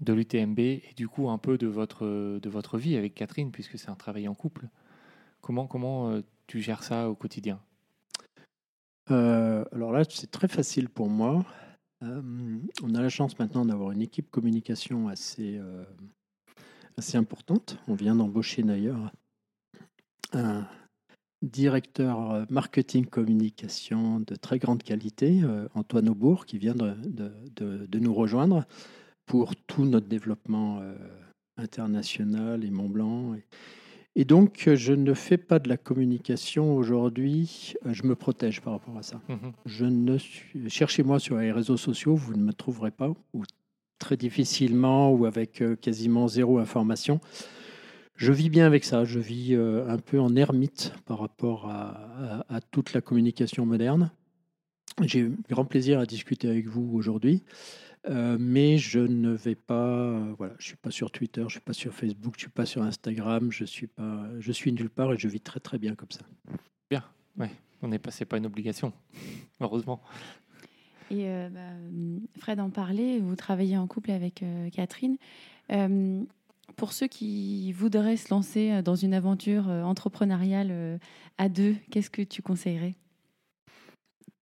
de 0.00 0.12
l'UTMB 0.12 0.58
et 0.58 0.92
du 0.96 1.08
coup 1.08 1.28
un 1.28 1.38
peu 1.38 1.58
de 1.58 1.66
votre, 1.66 2.06
de 2.38 2.48
votre 2.50 2.78
vie 2.78 2.96
avec 2.96 3.14
Catherine, 3.14 3.50
puisque 3.52 3.78
c'est 3.78 3.90
un 3.90 3.96
travail 3.96 4.28
en 4.28 4.34
couple 4.34 4.68
Comment, 5.42 5.66
comment 5.66 6.10
euh, 6.10 6.20
tu 6.46 6.60
gères 6.60 6.82
ça 6.82 7.08
au 7.08 7.14
quotidien? 7.14 7.60
Euh, 9.10 9.64
alors 9.72 9.92
là, 9.92 10.02
c'est 10.08 10.30
très 10.30 10.48
facile 10.48 10.88
pour 10.88 11.08
moi. 11.08 11.44
Euh, 12.02 12.22
on 12.82 12.94
a 12.94 13.00
la 13.00 13.08
chance 13.08 13.38
maintenant 13.38 13.64
d'avoir 13.64 13.90
une 13.92 14.02
équipe 14.02 14.30
communication 14.30 15.08
assez, 15.08 15.60
assez 16.96 17.16
importante. 17.16 17.78
On 17.88 17.94
vient 17.94 18.14
d'embaucher 18.14 18.62
d'ailleurs 18.62 19.10
un 20.32 20.66
directeur 21.42 22.46
marketing 22.50 23.06
communication 23.06 24.20
de 24.20 24.34
très 24.34 24.58
grande 24.58 24.82
qualité, 24.82 25.42
Antoine 25.74 26.08
Aubourg, 26.08 26.44
qui 26.46 26.58
vient 26.58 26.74
de- 26.74 26.94
de- 27.56 27.86
de 27.86 27.98
nous 27.98 28.14
rejoindre 28.14 28.66
pour 29.30 29.54
tout 29.54 29.84
notre 29.84 30.08
développement 30.08 30.80
euh, 30.82 30.92
international 31.56 32.64
et 32.64 32.70
Mont 32.70 32.88
Blanc. 32.88 33.36
Et, 34.16 34.24
donc, 34.24 34.64
euh, 34.66 34.74
je 34.74 34.92
ne 34.92 35.14
fais 35.14 35.36
pas 35.38 35.60
de 35.60 35.68
la 35.68 35.76
communication 35.76 36.74
aujourd'hui. 36.74 37.74
euh, 37.86 37.92
Je 37.92 38.02
me 38.08 38.16
protège 38.16 38.60
par 38.60 38.72
rapport 38.72 38.98
à 38.98 39.04
ça. 39.04 39.20
Mhm. 39.28 39.52
Je 39.66 39.84
ne 39.84 40.18
suis... 40.18 40.68
Cherchez-moi 40.68 41.20
sur 41.20 41.38
les 41.38 41.52
réseaux 41.52 41.76
sociaux, 41.76 42.16
vous 42.16 42.34
ne 42.34 42.42
me 42.42 42.52
trouverez 42.52 42.90
pas, 42.90 43.08
ou 43.32 43.44
très 44.00 44.16
difficilement, 44.16 45.12
ou 45.12 45.26
avec 45.26 45.62
quasiment 45.80 46.26
zéro 46.26 46.58
information. 46.58 47.20
Je 48.16 48.32
vis 48.32 48.50
bien 48.50 48.66
avec 48.66 48.84
ça. 48.84 49.04
Je 49.04 49.20
vis 49.20 49.54
un 49.54 49.98
peu 49.98 50.18
en 50.18 50.34
ermite 50.34 50.92
par 51.06 51.20
rapport 51.20 51.68
à, 51.70 52.40
à- 52.48 52.56
à 52.56 52.60
toute 52.60 52.94
la 52.94 53.00
communication 53.00 53.64
moderne. 53.64 54.10
J'ai 55.02 55.30
grand 55.48 55.64
plaisir 55.64 56.00
à 56.00 56.04
discuter 56.06 56.48
avec 56.48 56.66
vous 56.66 56.90
aujourd'hui, 56.94 57.44
euh, 58.08 58.36
mais 58.40 58.78
je 58.78 59.00
ne 59.00 59.30
vais 59.30 59.54
pas. 59.54 59.74
euh, 59.74 60.34
voilà, 60.38 60.54
je 60.58 60.66
suis 60.66 60.76
pas 60.76 60.90
sur 60.90 61.10
Twitter, 61.10 61.42
je 61.46 61.52
suis 61.52 61.60
pas 61.60 61.72
sur 61.72 61.92
Facebook, 61.92 62.34
je 62.36 62.40
suis 62.42 62.50
pas 62.50 62.66
sur 62.66 62.82
Instagram, 62.82 63.50
je 63.52 63.64
suis 63.64 63.86
pas, 63.86 64.26
je 64.38 64.52
suis 64.52 64.72
nulle 64.72 64.90
part 64.90 65.12
et 65.12 65.18
je 65.18 65.28
vis 65.28 65.40
très 65.40 65.60
très 65.60 65.78
bien 65.78 65.94
comme 65.94 66.10
ça. 66.10 66.24
On 67.82 67.88
n'est 67.88 67.98
pas, 67.98 68.10
c'est 68.10 68.24
pas 68.24 68.36
une 68.36 68.46
obligation, 68.46 68.92
heureusement. 69.60 70.00
Et 71.10 71.28
euh, 71.28 71.48
bah, 71.48 71.60
Fred 72.38 72.60
en 72.60 72.70
parlait, 72.70 73.18
vous 73.18 73.36
travaillez 73.36 73.76
en 73.76 73.86
couple 73.86 74.10
avec 74.10 74.42
euh, 74.42 74.70
Catherine. 74.70 75.16
Euh, 75.72 76.22
pour 76.76 76.92
ceux 76.92 77.08
qui 77.08 77.72
voudraient 77.72 78.16
se 78.16 78.32
lancer 78.32 78.80
dans 78.82 78.94
une 78.94 79.12
aventure 79.12 79.66
entrepreneuriale 79.68 81.00
à 81.36 81.48
deux, 81.48 81.74
qu'est-ce 81.90 82.10
que 82.10 82.22
tu 82.22 82.42
conseillerais? 82.42 82.94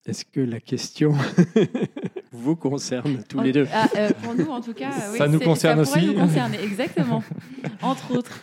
Est-ce 0.09 0.25
que 0.25 0.41
la 0.41 0.59
question 0.61 1.13
vous 2.33 2.57
concerne 2.57 3.23
tous 3.29 3.41
les 3.41 3.53
deux? 3.53 3.67
Ah, 3.73 3.89
euh, 3.97 4.09
Pour 4.23 4.35
nous, 4.35 4.47
en 4.47 4.61
tout 4.63 4.73
cas, 4.73 4.91
oui, 5.13 5.19
Ça 5.19 5.29
nous 5.29 5.39
concerne 5.39 5.85
ça 5.85 5.97
aussi. 5.99 6.07
nous 6.07 6.15
concerner, 6.15 6.59
exactement. 6.63 7.23
Entre 7.83 8.17
autres. 8.17 8.41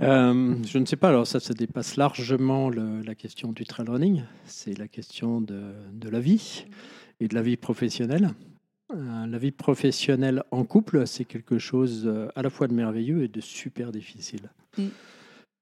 Euh, 0.00 0.54
je 0.66 0.78
ne 0.78 0.86
sais 0.86 0.96
pas, 0.96 1.08
alors 1.08 1.26
ça, 1.26 1.40
ça 1.40 1.52
dépasse 1.52 1.96
largement 1.96 2.68
le- 2.70 3.02
la 3.02 3.14
question 3.14 3.52
du 3.52 3.64
trail 3.64 3.86
running. 3.88 4.22
C'est 4.46 4.78
la 4.78 4.88
question 4.88 5.40
de, 5.40 5.72
de 5.92 6.08
la 6.08 6.20
vie 6.20 6.64
et 7.20 7.28
de 7.28 7.34
la 7.34 7.42
vie 7.42 7.56
professionnelle. 7.56 8.30
Euh, 8.94 9.26
la 9.26 9.38
vie 9.38 9.50
professionnelle 9.52 10.42
en 10.50 10.64
couple, 10.64 11.06
c'est 11.06 11.24
quelque 11.24 11.58
chose 11.58 12.10
à 12.36 12.42
la 12.42 12.50
fois 12.50 12.68
de 12.68 12.72
merveilleux 12.74 13.22
et 13.24 13.28
de 13.28 13.40
super 13.40 13.90
difficile. 13.92 14.50
Mm. 14.78 14.82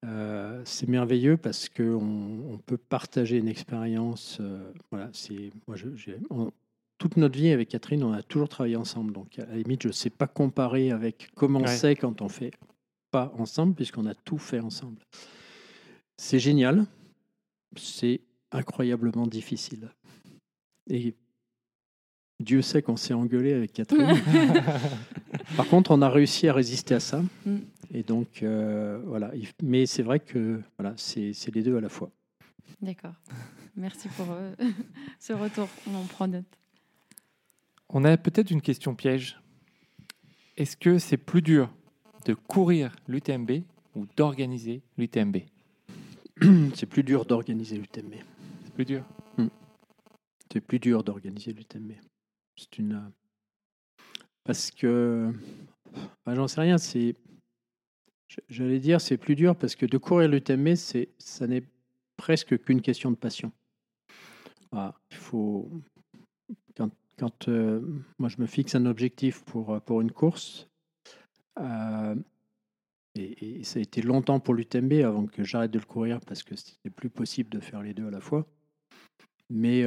Euh, 0.06 0.62
c'est 0.64 0.88
merveilleux 0.88 1.36
parce 1.36 1.68
qu'on 1.68 2.42
on 2.50 2.58
peut 2.58 2.78
partager 2.78 3.36
une 3.36 3.48
expérience. 3.48 4.38
euh, 4.40 4.72
voilà, 4.90 5.10
c'est 5.12 5.50
moi, 5.68 5.76
je- 5.76 5.94
j'ai- 5.94 6.16
on- 6.30 6.50
toute 6.98 7.16
notre 7.16 7.38
vie 7.38 7.50
avec 7.50 7.68
Catherine, 7.68 8.02
on 8.02 8.12
a 8.12 8.22
toujours 8.22 8.48
travaillé 8.48 8.76
ensemble. 8.76 9.12
Donc, 9.12 9.38
à 9.38 9.46
la 9.46 9.56
limite, 9.56 9.82
je 9.82 9.88
ne 9.88 9.92
sais 9.92 10.10
pas 10.10 10.26
comparer 10.26 10.90
avec 10.90 11.30
comment 11.34 11.60
Ouais. 11.60 11.66
c'est 11.76 11.96
quand 11.96 12.22
on 12.22 12.28
fait 12.28 12.52
pas 13.10 13.32
ensemble, 13.38 13.74
puisqu'on 13.74 14.06
a 14.06 14.14
tout 14.14 14.38
fait 14.38 14.60
ensemble. 14.60 15.02
C'est 16.16 16.38
génial, 16.38 16.86
c'est 17.76 18.20
incroyablement 18.52 19.26
difficile. 19.26 19.90
Et 20.88 21.14
Dieu 22.42 22.62
sait 22.62 22.80
qu'on 22.82 22.96
s'est 22.96 23.14
engueulé 23.14 23.52
avec 23.52 23.72
Catherine. 23.72 24.06
Par 25.56 25.66
contre, 25.68 25.90
on 25.90 26.00
a 26.02 26.08
réussi 26.08 26.48
à 26.48 26.54
résister 26.54 26.94
à 26.94 27.00
ça. 27.00 27.22
Mm. 27.44 27.56
Et 27.92 28.02
donc, 28.02 28.42
euh, 28.42 29.00
voilà. 29.06 29.34
Il- 29.34 29.48
Mais 29.62 29.86
c'est 29.86 30.02
vrai 30.02 30.20
que 30.20 30.60
voilà, 30.78 30.94
c'est 30.96 31.32
c'est 31.32 31.54
les 31.54 31.62
deux 31.62 31.76
à 31.76 31.80
la 31.80 31.88
fois. 31.88 32.10
D'accord. 32.80 33.14
Merci 33.76 34.08
pour 34.10 34.26
euh, 34.30 34.54
ce 35.18 35.32
retour. 35.32 35.68
On 35.88 35.94
en 35.96 36.04
prend 36.04 36.28
note. 36.28 36.44
On 37.88 38.04
a 38.04 38.16
peut-être 38.16 38.50
une 38.50 38.62
question 38.62 38.94
piège. 38.94 39.40
Est-ce 40.56 40.76
que 40.76 40.98
c'est 40.98 41.16
plus 41.16 41.42
dur 41.42 41.72
de 42.26 42.34
courir 42.34 42.94
l'UTMB 43.08 43.62
ou 43.96 44.06
d'organiser 44.16 44.82
l'UTMB 44.98 45.38
C'est 46.74 46.86
plus 46.86 47.02
dur 47.02 47.24
d'organiser 47.24 47.76
l'UTMB. 47.76 48.14
C'est 48.64 48.74
plus 48.74 48.84
dur? 48.84 49.04
C'est 50.52 50.60
plus 50.60 50.80
dur 50.80 51.04
d'organiser 51.04 51.52
l'UTMB. 51.52 51.92
C'est 52.56 52.78
une. 52.78 52.94
euh, 52.94 54.02
Parce 54.44 54.70
que. 54.72 55.32
enfin, 55.94 56.34
J'en 56.34 56.48
sais 56.48 56.60
rien, 56.60 56.76
c'est. 56.78 57.14
J'allais 58.48 58.78
dire, 58.78 59.00
c'est 59.00 59.16
plus 59.16 59.34
dur 59.34 59.56
parce 59.56 59.74
que 59.74 59.86
de 59.86 59.98
courir 59.98 60.28
l'UTMB, 60.28 60.74
ça 60.74 61.46
n'est 61.46 61.64
presque 62.16 62.62
qu'une 62.62 62.80
question 62.80 63.10
de 63.10 63.16
passion. 63.16 63.52
Il 64.72 65.16
faut. 65.16 65.68
Quand, 66.76 66.90
quand 67.18 67.48
euh, 67.48 67.80
moi 68.18 68.28
je 68.28 68.40
me 68.40 68.46
fixe 68.46 68.74
un 68.76 68.86
objectif 68.86 69.42
pour, 69.44 69.74
euh, 69.74 69.80
pour 69.80 70.00
une 70.00 70.12
course, 70.12 70.68
euh, 71.58 72.14
et, 73.16 73.64
ça 73.64 73.80
a 73.80 73.82
été 73.82 74.00
longtemps 74.00 74.38
pour 74.38 74.54
l'UTMB 74.54 74.92
avant 75.04 75.26
que 75.26 75.42
j'arrête 75.42 75.72
de 75.72 75.80
le 75.80 75.84
courir 75.84 76.20
parce 76.20 76.44
que 76.44 76.54
c'était 76.54 76.90
plus 76.90 77.10
possible 77.10 77.50
de 77.50 77.58
faire 77.58 77.82
les 77.82 77.94
deux 77.94 78.06
à 78.06 78.10
la 78.10 78.20
fois. 78.20 78.46
Mais 79.48 79.84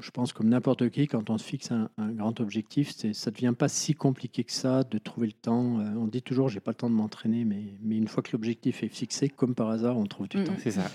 je 0.00 0.10
pense 0.10 0.32
comme 0.32 0.48
n'importe 0.48 0.90
qui, 0.90 1.06
quand 1.06 1.30
on 1.30 1.38
se 1.38 1.44
fixe 1.44 1.70
un, 1.70 1.88
un 1.98 2.10
grand 2.12 2.40
objectif, 2.40 2.90
ça 2.90 3.08
ne 3.08 3.34
devient 3.34 3.54
pas 3.56 3.68
si 3.68 3.94
compliqué 3.94 4.42
que 4.44 4.52
ça 4.52 4.82
de 4.84 4.98
trouver 4.98 5.28
le 5.28 5.32
temps. 5.32 5.78
Euh, 5.80 5.94
on 5.96 6.06
dit 6.06 6.22
toujours, 6.22 6.48
j'ai 6.48 6.60
pas 6.60 6.72
le 6.72 6.76
temps 6.76 6.90
de 6.90 6.94
m'entraîner, 6.94 7.44
mais, 7.44 7.62
mais 7.82 7.96
une 7.96 8.08
fois 8.08 8.22
que 8.22 8.32
l'objectif 8.32 8.82
est 8.82 8.88
fixé, 8.88 9.28
comme 9.28 9.54
par 9.54 9.70
hasard, 9.70 9.96
on 9.96 10.06
trouve 10.06 10.28
du 10.28 10.38
Mhm. 10.38 10.44
temps. 10.44 10.56
C'est 10.58 10.72
ça. 10.72 10.90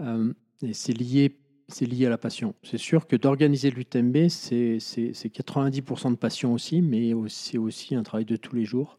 Euh, 0.00 0.32
et 0.62 0.72
c'est 0.74 0.92
lié, 0.92 1.38
c'est 1.68 1.86
lié 1.86 2.06
à 2.06 2.10
la 2.10 2.18
passion. 2.18 2.54
C'est 2.62 2.78
sûr 2.78 3.06
que 3.06 3.16
d'organiser 3.16 3.70
l'UTMB, 3.70 4.28
c'est, 4.28 4.78
c'est, 4.80 5.12
c'est 5.12 5.28
90% 5.28 6.10
de 6.12 6.16
passion 6.16 6.52
aussi, 6.52 6.82
mais 6.82 7.12
c'est 7.28 7.58
aussi 7.58 7.94
un 7.94 8.02
travail 8.02 8.24
de 8.26 8.36
tous 8.36 8.54
les 8.54 8.64
jours. 8.64 8.98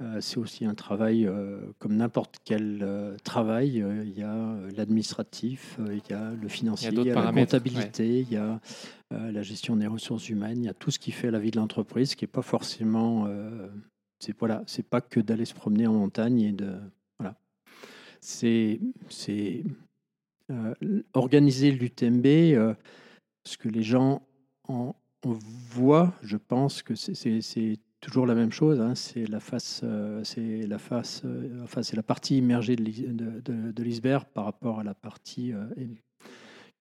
Euh, 0.00 0.20
c'est 0.20 0.38
aussi 0.38 0.64
un 0.64 0.74
travail 0.74 1.26
euh, 1.26 1.60
comme 1.78 1.96
n'importe 1.96 2.38
quel 2.44 2.80
euh, 2.82 3.16
travail. 3.24 3.84
Il 4.04 4.18
y 4.18 4.22
a 4.22 4.56
l'administratif, 4.76 5.78
il 5.78 6.02
y 6.08 6.12
a 6.12 6.30
le 6.30 6.48
financier, 6.48 6.90
il 6.92 7.04
y 7.04 7.10
a, 7.10 7.22
la 7.22 7.32
comptabilité, 7.32 8.20
il 8.20 8.32
y 8.32 8.36
a 8.36 8.60
la 9.10 9.42
gestion 9.42 9.76
des 9.76 9.86
ressources 9.86 10.28
humaines, 10.30 10.62
il 10.62 10.66
y 10.66 10.70
a 10.70 10.74
tout 10.74 10.90
ce 10.90 10.98
qui 10.98 11.12
fait 11.12 11.30
la 11.30 11.38
vie 11.38 11.50
de 11.50 11.58
l'entreprise, 11.58 12.14
qui 12.14 12.24
n'est 12.24 12.30
pas 12.30 12.42
forcément. 12.42 13.28
c'est 14.18 14.36
voilà, 14.38 14.62
c'est 14.66 14.88
pas 14.88 15.02
que 15.02 15.20
d'aller 15.20 15.44
se 15.44 15.54
promener 15.54 15.86
en 15.86 15.92
montagne 15.92 16.40
et 16.40 16.52
de 16.52 16.72
voilà. 17.18 17.36
C'est 18.20 18.80
c'est 19.10 19.64
euh, 20.52 20.74
organiser 21.14 21.70
l'UTMB, 21.70 22.26
euh, 22.26 22.74
ce 23.44 23.56
que 23.56 23.68
les 23.68 23.82
gens 23.82 24.26
en, 24.68 24.94
je 26.22 26.36
pense 26.36 26.82
que 26.82 26.94
c'est 26.94 27.78
toujours 28.02 28.26
la 28.26 28.34
même 28.34 28.52
chose. 28.52 28.80
hein, 28.80 28.94
c'est 28.94 29.26
la 29.26 29.40
face, 29.40 29.80
euh, 29.84 30.22
c'est 30.24 30.66
la 30.66 30.78
face, 30.78 31.22
euh, 31.24 31.62
enfin 31.62 31.82
c'est 31.82 31.96
la 31.96 32.02
partie 32.02 32.36
immergée 32.36 32.76
de 32.76 33.82
l'iceberg 33.82 34.24
par 34.34 34.44
rapport 34.44 34.80
à 34.80 34.84
la 34.84 34.92
partie 34.92 35.54
euh, 35.54 35.64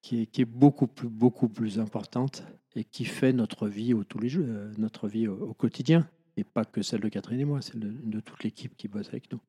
qui 0.02 0.22
est, 0.22 0.46
beaucoup 0.46 0.88
plus 0.88 1.08
beaucoup 1.08 1.48
plus 1.48 1.80
importante 1.80 2.44
et 2.76 2.84
qui 2.84 3.06
fait 3.06 3.32
notre 3.32 3.68
vie 3.68 3.94
au 3.94 4.04
tous 4.04 4.20
les 4.20 4.32
notre 4.78 5.08
vie 5.08 5.28
au, 5.28 5.54
quotidien 5.54 6.10
et 6.38 6.44
pas 6.44 6.66
que 6.66 6.82
celle 6.82 7.02
de 7.02 7.10
Catherine 7.10 7.40
et 7.40 7.46
moi, 7.46 7.62
celle 7.62 7.80
de, 7.80 8.20
toute 8.20 8.44
l'équipe 8.44 8.76
qui 8.76 8.88
bosse 8.88 9.10
avec 9.10 9.32
nous. 9.32 9.40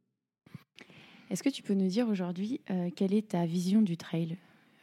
Est-ce 1.31 1.43
que 1.43 1.49
tu 1.49 1.63
peux 1.63 1.75
nous 1.75 1.89
dire 1.89 2.07
aujourd'hui 2.09 2.61
quelle 2.97 3.15
est 3.15 3.29
ta 3.29 3.47
vision 3.47 3.81
du 3.81 3.97
trail 3.97 4.37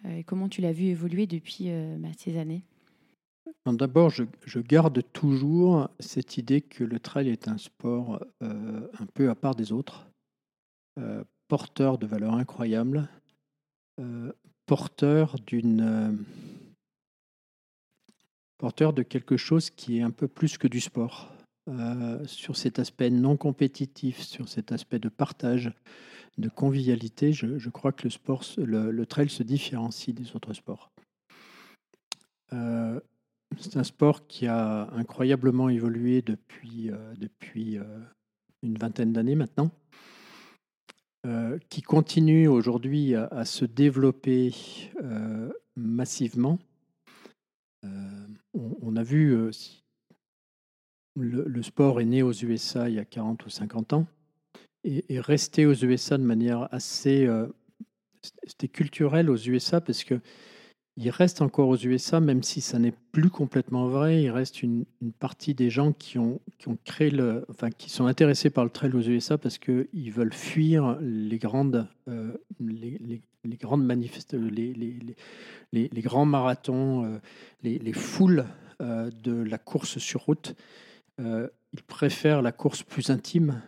et 0.08 0.24
Comment 0.24 0.50
tu 0.50 0.62
l'as 0.62 0.72
vu 0.72 0.86
évoluer 0.86 1.28
depuis 1.28 1.70
bah, 2.00 2.08
ces 2.18 2.40
années? 2.40 2.64
D'abord, 3.66 4.10
je, 4.10 4.60
garde 4.60 5.02
toujours 5.14 5.90
cette 6.00 6.38
idée 6.38 6.62
que 6.62 6.84
le 6.84 7.00
trail 7.00 7.30
est 7.30 7.48
un 7.48 7.58
sport 7.58 8.24
euh, 8.42 8.88
un 9.00 9.06
peu 9.06 9.30
à 9.30 9.36
part 9.36 9.56
des 9.56 9.72
autres, 9.72 10.08
euh, 10.98 11.24
porteur 11.48 11.98
de 11.98 12.08
valeurs 12.08 12.34
incroyables, 12.34 13.08
euh, 14.00 14.32
porteur 14.66 15.36
d'une 15.46 16.26
porteur 18.58 18.94
de 18.94 19.04
quelque 19.04 19.38
chose 19.38 19.70
qui 19.70 19.98
est 19.98 20.02
un 20.02 20.12
peu 20.12 20.28
plus 20.28 20.58
que 20.58 20.68
du 20.68 20.80
sport. 20.80 21.34
Sur 22.26 22.58
cet 22.58 22.80
aspect 22.80 23.12
non 23.12 23.38
compétitif, 23.38 24.22
sur 24.22 24.50
cet 24.50 24.72
aspect 24.72 24.98
de 24.98 25.08
partage, 25.08 25.72
de 26.40 26.50
convivialité, 26.50 27.32
je, 27.32 27.70
crois 27.70 27.92
que 27.92 28.06
le 28.06 28.10
sport, 28.10 28.44
le 28.58 29.06
trail 29.06 29.30
se 29.30 29.44
différencie 29.44 30.16
des 30.16 30.36
autres 30.36 30.54
sports. 30.54 30.90
C'est 33.58 33.78
un 33.78 33.84
sport 33.84 34.28
qui 34.28 34.48
a 34.48 34.90
incroyablement 34.94 35.70
évolué 35.70 36.22
depuis, 36.22 36.92
euh, 36.92 37.14
euh, 37.56 38.00
une 38.62 38.78
vingtaine 38.78 39.12
d'années 39.12 39.36
maintenant, 39.36 39.72
euh, 41.26 41.58
qui 41.70 41.82
continue 41.82 42.48
aujourd'hui 42.48 43.16
à, 43.16 43.46
se 43.46 43.66
développer 43.66 44.54
massivement. 45.76 46.60
On, 48.54 48.96
a 48.96 49.04
vu, 49.04 49.52
le, 51.16 51.44
le 51.48 51.64
sport 51.64 52.02
est 52.02 52.06
né 52.06 52.24
aux 52.24 52.34
USA 52.34 52.90
il 52.90 52.96
y 52.96 53.00
a 53.00 53.06
40 53.06 53.46
ou 53.46 53.50
50 53.50 53.94
ans 53.94 54.08
et 54.84 55.14
est 55.14 55.20
resté 55.20 55.66
aux 55.66 55.74
USA 55.74 56.18
de 56.18 56.24
manière 56.24 56.68
assez... 56.74 57.28
c'était 58.46 58.68
culturel 58.68 59.30
aux 59.30 59.38
USA 59.38 59.82
parce 59.82 60.04
que 60.04 60.20
il 61.02 61.10
reste 61.12 61.42
encore 61.42 61.70
aux 61.70 61.78
USA, 61.78 62.20
même 62.20 62.44
si 62.44 62.60
ça 62.60 62.78
n'est 62.78 62.94
plus 63.14 63.30
complètement 63.30 63.88
vrai, 63.88 64.22
il 64.22 64.30
reste 64.32 64.62
une, 64.62 64.84
partie 65.18 65.54
des 65.54 65.70
gens 65.70 65.94
qui 65.94 66.20
ont, 66.20 66.42
qui 66.58 66.68
ont 66.68 66.78
créé 66.84 67.10
le, 67.10 67.46
enfin, 67.50 67.70
qui 67.72 67.90
sont 67.90 68.06
intéressés 68.06 68.50
par 68.50 68.66
le 68.66 68.70
trail 68.70 68.94
aux 68.94 69.02
USA 69.02 69.38
parce 69.38 69.58
qu'ils 69.58 70.12
veulent 70.12 70.34
fuir 70.34 70.98
les 71.00 71.38
grandes, 71.38 71.88
euh, 72.10 72.34
les, 72.60 73.22
grandes 73.58 73.86
manifest- 73.86 74.36
les, 74.36 74.74
les, 75.72 76.02
grands 76.02 76.26
marathons, 76.26 77.06
euh, 77.06 77.18
les, 77.64 77.80
les 77.80 77.94
foules 77.94 78.46
euh, 78.82 79.10
de 79.24 79.32
la 79.32 79.58
course 79.58 80.00
sur 80.00 80.24
route. 80.24 80.54
Ils 81.18 81.84
préfèrent 81.88 82.42
la 82.42 82.52
course 82.52 82.84
plus 82.84 83.10
intime. 83.10 83.62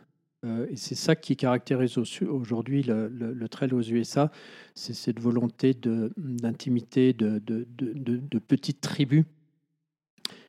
Euh, 0.43 0.65
et 0.69 0.75
c'est 0.75 0.95
ça 0.95 1.15
qui 1.15 1.35
caractérise 1.35 1.97
au- 1.97 2.05
aujourd'hui 2.27 2.83
le, 2.83 3.47
trail 3.47 3.73
aux 3.73 3.81
USA 3.81 4.31
c'est 4.73 4.93
cette 4.93 5.19
volonté 5.19 5.75
d'intimité, 6.17 7.13
de, 7.13 7.39
de, 7.39 7.67
de, 7.77 8.39
petites 8.39 8.81
tribus. 8.81 9.25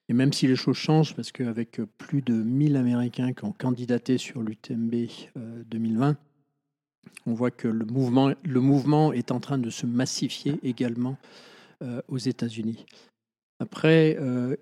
Et 0.09 0.15
même 0.15 0.33
si 0.33 0.47
les 0.47 0.57
choses 0.57 0.77
changent, 0.77 1.15
parce 1.15 1.33
qu'avec 1.33 1.81
plus 1.99 2.23
de 2.23 2.35
1000 2.35 2.77
Américains 2.77 3.33
qui 3.33 3.45
ont 3.45 3.53
candidaté 3.53 4.19
sur 4.19 4.43
l'UTMB 4.43 4.95
euh, 5.37 5.63
2020, 5.67 6.17
on 7.27 7.35
voit 7.35 7.51
que 7.51 7.69
le 7.69 7.85
mouvement, 7.85 9.13
est 9.13 9.31
en 9.31 9.41
train 9.41 9.59
de 9.59 9.71
se 9.71 9.87
massifier 9.87 10.59
également 10.63 11.19
euh, 11.83 12.01
aux 12.09 12.19
États-Unis. 12.19 12.87
Après, 13.59 14.17
euh, 14.21 14.57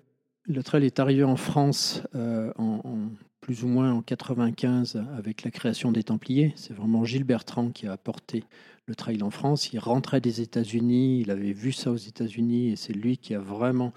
le 0.45 0.63
trail 0.63 0.85
est 0.85 0.99
arrivé 0.99 1.23
en 1.23 1.35
France 1.35 2.03
euh, 2.15 2.51
en, 2.57 2.81
en 2.83 2.97
plus 3.41 3.63
ou 3.63 3.67
moins 3.67 3.91
en 3.91 4.01
95 4.01 5.03
avec 5.17 5.43
la 5.43 5.51
création 5.51 5.91
des 5.91 6.03
Templiers. 6.03 6.53
C'est 6.55 6.73
vraiment 6.73 7.03
Gilles 7.03 7.23
Bertrand 7.23 7.71
qui 7.71 7.87
a 7.87 7.91
apporté 7.91 8.43
le 8.85 8.95
trail 8.95 9.23
en 9.23 9.31
France. 9.31 9.73
Il 9.73 9.79
rentrait 9.79 10.21
des 10.21 10.41
États-Unis, 10.41 11.21
il 11.21 11.31
avait 11.31 11.51
vu 11.51 11.71
ça 11.71 11.91
aux 11.91 11.97
États-Unis 11.97 12.69
et 12.69 12.75
c'est 12.75 12.93
lui 12.93 13.17
qui 13.17 13.33
a 13.33 13.39
vraiment 13.39 13.93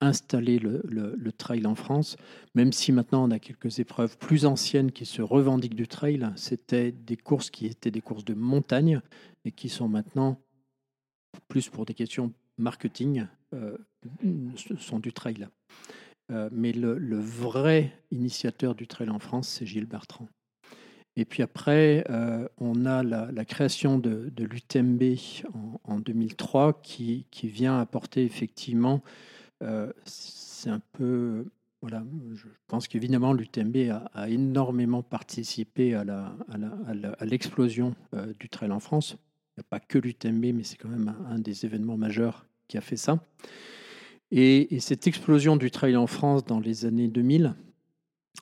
installé 0.00 0.58
le, 0.58 1.32
trail 1.32 1.64
en 1.66 1.74
France. 1.74 2.16
Même 2.54 2.72
si 2.72 2.92
maintenant 2.92 3.24
on 3.26 3.30
a 3.30 3.38
quelques 3.38 3.78
épreuves 3.78 4.18
plus 4.18 4.44
anciennes 4.44 4.92
qui 4.92 5.06
se 5.06 5.22
revendiquent 5.22 5.76
du 5.76 5.88
trail, 5.88 6.28
c'était 6.36 6.92
des 6.92 7.16
courses 7.16 7.50
qui 7.50 7.66
étaient 7.66 7.90
des 7.90 8.00
courses 8.00 8.24
de 8.24 8.34
montagne 8.34 9.00
et 9.44 9.52
qui 9.52 9.68
sont 9.68 9.88
maintenant 9.88 10.40
plus 11.48 11.68
pour 11.68 11.86
des 11.86 11.94
questions 11.94 12.32
marketing, 12.58 13.26
euh, 13.54 13.78
sont 14.78 14.98
du 14.98 15.12
trail. 15.12 15.48
Euh, 16.32 16.48
mais 16.50 16.72
le, 16.72 17.18
vrai 17.18 17.92
initiateur 18.10 18.74
du 18.74 18.86
trail 18.86 19.10
en 19.10 19.18
France, 19.18 19.48
c'est 19.48 19.66
Gilles 19.66 19.86
Bertrand. 19.86 20.28
Et 21.14 21.26
puis 21.26 21.42
après, 21.42 22.04
euh, 22.08 22.48
on 22.58 22.86
a 22.86 23.02
la, 23.02 23.44
création 23.44 23.98
de, 23.98 24.32
l'UTMB 24.38 25.02
en, 25.84 25.98
2003 26.00 26.80
qui, 26.82 27.26
vient 27.42 27.78
apporter 27.78 28.24
effectivement, 28.24 29.02
euh, 29.62 29.92
c'est 30.06 30.70
un 30.70 30.80
peu, 30.92 31.44
voilà, 31.82 32.02
je 32.32 32.46
pense 32.66 32.88
qu'évidemment 32.88 33.34
l'UTMB 33.34 33.90
a, 34.14 34.30
énormément 34.30 35.02
participé 35.02 35.94
à, 35.94 36.04
l'explosion 37.20 37.94
du 38.40 38.48
trail 38.48 38.70
en 38.70 38.80
France. 38.80 39.16
Il 39.54 39.60
n'y 39.60 39.64
a 39.64 39.68
pas 39.68 39.80
que 39.80 39.98
l'UTMB, 39.98 40.54
mais 40.54 40.62
c'est 40.62 40.78
quand 40.78 40.88
même 40.88 41.14
un, 41.28 41.38
des 41.38 41.66
événements 41.66 41.98
majeurs 41.98 42.46
qui 42.68 42.78
a 42.78 42.80
fait 42.80 42.96
ça. 42.96 43.22
Et, 44.32 44.74
et 44.74 44.80
cette 44.80 45.06
explosion 45.06 45.56
du 45.56 45.70
trail 45.70 45.96
en 45.96 46.08
France 46.08 46.44
dans 46.44 46.58
les 46.58 46.86
années 46.86 47.08
2000, 47.08 47.54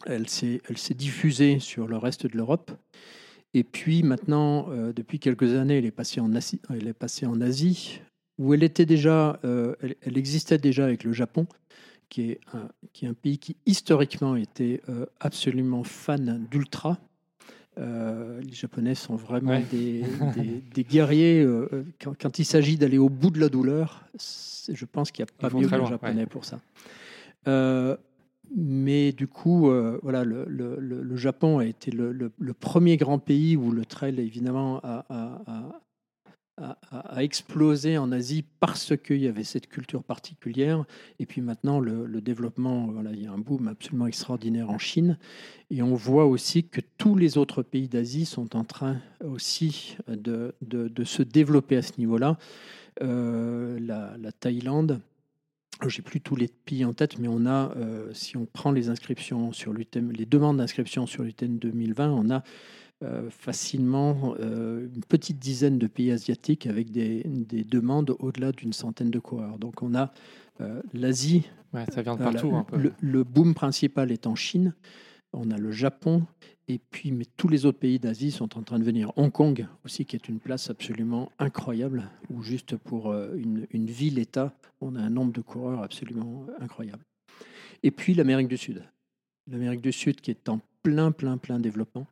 elle 0.07 0.29
s'est 0.29 0.95
diffusée 0.95 1.59
sur 1.59 1.87
le 1.87 1.97
reste 1.97 2.27
de 2.27 2.37
l'Europe. 2.37 2.71
Et 3.53 3.65
puis 3.65 4.03
maintenant, 4.03 4.71
euh, 4.71 4.93
depuis 4.93 5.19
quelques 5.19 5.55
années, 5.55 5.79
elle 5.79 5.85
est 5.85 5.91
passée 5.91 6.21
en 6.21 6.33
Asie, 7.41 8.01
où 8.39 8.55
elle 8.55 8.63
était 8.63 8.87
déjà, 8.87 9.41
euh, 9.45 9.75
elle, 9.81 10.17
existait 10.17 10.59
déjà 10.59 10.85
avec 10.85 11.05
le 11.05 11.13
Japon, 11.13 11.47
qui 12.09 12.31
est 12.31 12.41
un, 12.55 12.69
qui 12.93 13.05
est 13.05 13.09
un 13.09 13.15
pays 13.15 13.39
qui 13.39 13.57
historiquement 13.67 14.37
était 14.37 14.81
euh, 14.89 15.07
absolument 15.19 15.83
fan 15.85 16.47
d'ultra. 16.51 16.99
Les 17.81 18.53
Japonais 18.53 18.95
sont 18.95 19.17
vraiment 19.17 19.61
des, 19.71 20.05
des, 20.75 20.85
guerriers. 20.85 21.47
Quand, 22.01 22.39
il 22.39 22.45
s'agit 22.45 22.77
d'aller 22.77 22.99
au 22.99 23.09
bout 23.09 23.31
de 23.31 23.41
la 23.41 23.49
douleur, 23.49 24.05
je 24.19 24.85
pense 24.85 25.11
qu'il 25.11 25.25
n'y 25.25 25.31
a 25.31 25.49
pas 25.49 25.57
mieux 25.57 25.67
que 25.67 25.75
les 25.75 25.87
Japonais 25.87 26.27
pour 26.27 26.45
ça. 26.45 26.61
Mais 28.55 29.13
du 29.13 29.29
coup, 29.29 29.71
euh, 29.71 29.99
voilà, 30.03 30.25
le, 30.25 30.45
le, 30.49 30.77
le, 30.81 31.17
Japon 31.17 31.59
a 31.59 31.67
été 31.67 31.93
le, 31.93 32.33
premier 32.59 32.97
grand 32.97 33.19
pays 33.19 33.57
où 33.57 33.71
le 33.71 33.85
trail, 33.85 34.19
évidemment, 34.19 34.81
a, 34.83 35.05
a, 35.09 35.43
a, 35.47 35.81
explosé 37.17 37.99
en 37.99 38.13
Asie 38.13 38.45
parce 38.61 38.97
qu'il 38.97 39.19
y 39.19 39.27
avait 39.27 39.45
cette 39.45 39.69
culture 39.69 40.03
particulière. 40.03 40.85
Et 41.19 41.27
puis 41.27 41.41
maintenant, 41.41 41.81
le, 41.81 42.21
développement, 42.21 42.89
voilà, 42.89 43.11
il 43.13 43.23
y 43.23 43.27
a 43.27 43.33
un 43.33 43.39
boom 43.39 43.69
absolument 43.69 44.07
extraordinaire 44.07 44.71
en 44.71 44.79
Chine. 44.79 45.19
Et 45.71 45.83
on 45.83 45.95
voit 45.95 46.27
aussi 46.27 46.65
que 46.65 46.81
tous 46.99 47.17
les 47.17 47.39
autres 47.39 47.63
pays 47.63 47.89
d'Asie 47.89 48.27
sont 48.27 48.57
en 48.57 48.65
train 48.65 48.99
aussi 49.25 49.97
de, 50.09 50.55
de, 50.63 51.05
se 51.05 51.23
développer 51.23 51.77
à 51.77 51.83
ce 51.83 51.93
niveau-là. 51.99 52.39
Euh, 53.03 53.79
la, 53.81 54.17
la 54.19 54.33
Thaïlande 54.33 55.01
j'ai 55.89 56.03
plus 56.03 56.21
tous 56.21 56.37
les 56.37 56.49
pays 56.49 56.85
en 56.85 56.93
tête, 56.93 57.19
mais 57.19 57.29
on 57.29 57.47
a, 57.47 57.73
euh, 57.77 58.13
si 58.13 58.37
on 58.37 58.45
prend 58.45 58.73
les 58.73 58.91
inscriptions 58.91 59.53
sur 59.53 59.73
l'UTM, 59.73 60.13
les 60.13 60.27
demandes 60.27 60.59
d'inscription 60.59 61.07
sur 61.07 61.23
l'UTM 61.23 61.59
2020, 61.59 62.11
on 62.11 62.31
a 62.31 62.43
facilement 63.31 64.35
euh, 64.41 64.89
une 64.95 65.05
petite 65.05 65.39
dizaine 65.39 65.79
de 65.79 65.87
pays 65.87 66.11
asiatiques 66.11 66.67
avec 66.67 66.91
des, 66.91 67.23
des 67.25 67.65
demandes 67.65 68.15
au-delà 68.19 68.53
d'une 68.53 68.73
centaine 68.73 69.11
de 69.11 69.19
coureurs. 69.19 69.59
Donc 69.59 69.83
on 69.83 69.95
a 69.95 70.13
l'Asie. 70.93 71.49
ça 71.91 72.03
vient 72.03 72.17
de 72.17 72.23
partout. 72.23 72.55
un 72.55 72.65
peu. 72.65 72.77
Le, 72.77 72.93
le, 73.01 73.25
boom 73.25 73.55
principal 73.55 74.13
est 74.13 74.27
en 74.27 74.35
Chine. 74.35 74.75
On 75.33 75.51
a 75.51 75.57
le 75.57 75.71
Japon 75.71 76.27
et 76.71 76.79
puis, 76.79 77.11
mais 77.11 77.25
tous 77.37 77.49
les 77.49 77.67
autres 77.67 77.81
pays 77.81 77.99
d'Asie 77.99 78.31
sont 78.31 78.57
en 78.57 78.63
train 78.63 78.79
de 78.79 78.85
venir. 78.85 79.13
Hong 79.17 79.33
Kong 79.33 79.67
aussi, 79.85 80.05
qui 80.05 80.15
est 80.15 80.29
une 80.29 80.39
place 80.39 80.71
absolument 80.71 81.33
incroyable, 81.41 82.09
où 82.33 82.43
juste 82.43 82.77
pour 82.77 83.11
euh, 83.11 83.35
une, 83.35 83.87
ville-État, 83.87 84.55
on 84.81 84.95
a 84.95 85.01
un 85.01 85.11
nombre 85.11 85.33
de 85.33 85.41
coureurs 85.41 85.83
absolument 85.83 86.47
incroyable. 86.61 87.03
Et 87.83 87.91
puis 87.91 88.15
l'Amérique 88.15 88.47
du 88.47 88.57
Sud. 88.57 88.85
L'Amérique 89.51 89.81
du 89.81 89.91
Sud 89.91 90.21
qui 90.21 90.31
est 90.31 90.49
en 90.49 90.61
plein, 90.85 91.11
plein, 91.11 91.39
plein 91.39 91.59
développement, 91.59 92.07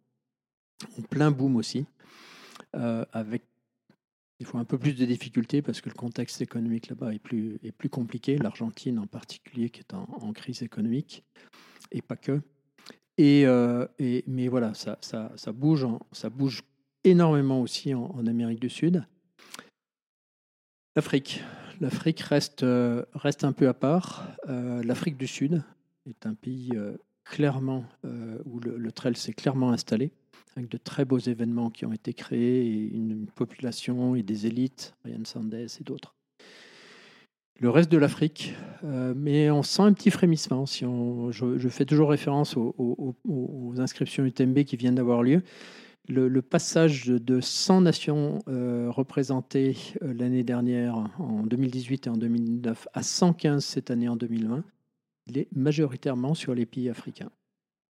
en 0.99 1.03
plein 1.03 1.31
boom 1.31 1.57
aussi, 1.57 1.87
euh, 2.75 3.05
avec 3.13 3.43
il 4.41 4.47
faut 4.47 4.59
un 4.59 4.65
peu 4.65 4.79
plus 4.79 4.93
de 4.93 5.05
difficultés 5.05 5.63
parce 5.63 5.81
que 5.81 5.89
le 5.89 5.97
contexte 5.97 6.41
économique 6.41 6.89
là-bas 6.89 7.13
est 7.13 7.19
plus, 7.19 7.89
compliqué. 7.91 8.39
L'Argentine 8.39 9.01
en 9.01 9.07
particulier 9.09 9.69
qui 9.69 9.81
est 9.81 9.95
en 9.95 10.33
crise 10.33 10.63
économique, 10.63 11.25
et 11.91 12.03
pas 12.03 12.17
que. 12.17 12.41
Euh, 13.21 13.87
et, 13.99 14.25
mais 14.27 14.49
voilà, 14.49 14.73
ça, 14.75 14.99
bouge, 15.53 15.87
ça 16.13 16.31
bouge 16.31 16.63
énormément 17.05 17.61
aussi 17.61 17.95
en, 17.95 18.27
Amérique 18.27 18.61
du 18.61 18.71
Sud. 18.71 19.05
L'Afrique. 20.97 21.43
Euh, 21.81 23.05
reste 23.15 23.45
un 23.45 23.53
peu 23.53 23.69
à 23.69 23.75
part. 23.75 24.27
Euh, 24.49 24.83
L'Afrique 24.83 25.17
du 25.17 25.29
Sud 25.29 25.63
est 26.09 26.27
un 26.27 26.35
pays 26.35 26.73
clairement 27.25 27.85
où 28.45 28.59
le, 28.61 28.93
trail 28.93 29.15
s'est 29.15 29.33
clairement 29.33 29.71
installé, 29.71 30.11
avec 30.59 30.71
de 30.71 30.77
très 30.77 31.05
beaux 31.05 31.19
événements 31.19 31.71
qui 31.71 31.87
ont 31.87 31.93
été 31.93 32.13
créés, 32.13 32.91
une, 32.93 33.27
population 33.27 34.15
et 34.15 34.23
des 34.23 34.47
élites, 34.47 34.95
Ryan 35.05 35.25
Sanders 35.25 35.69
et 35.81 35.85
d'autres 35.85 36.15
le 37.61 37.71
reste 37.71 37.91
de 37.91 37.99
l'Afrique, 37.99 38.55
euh, 38.85 39.15
mais 39.17 39.51
on 39.51 39.65
sent 39.65 39.83
un 39.83 39.93
petit 39.93 40.13
frémissement. 40.13 40.65
Si 40.65 40.85
je, 40.85 41.69
fais 41.69 41.85
toujours 41.85 42.11
référence 42.11 42.57
aux, 42.57 43.75
inscriptions 43.79 44.25
UTMB 44.25 44.63
qui 44.63 44.77
viennent 44.77 44.95
d'avoir 44.95 45.25
lieu. 45.25 45.43
Le, 46.09 46.41
passage 46.41 47.07
de 47.07 47.41
100 47.41 47.81
nations 47.81 48.39
euh, 48.47 48.89
représentées 48.91 49.77
euh, 50.03 50.15
l'année 50.15 50.45
dernière, 50.45 51.11
en 51.19 51.43
2018 51.43 52.07
et 52.07 52.11
en 52.11 52.17
2009, 52.17 52.87
à 52.95 53.03
115 53.03 53.65
cette 53.65 53.91
année 53.91 54.09
en 54.09 54.15
2020, 54.15 54.63
il 55.27 55.39
est 55.39 55.49
majoritairement 55.55 56.35
sur 56.35 56.55
les 56.55 56.65
pays 56.65 56.89
africains. 56.89 57.31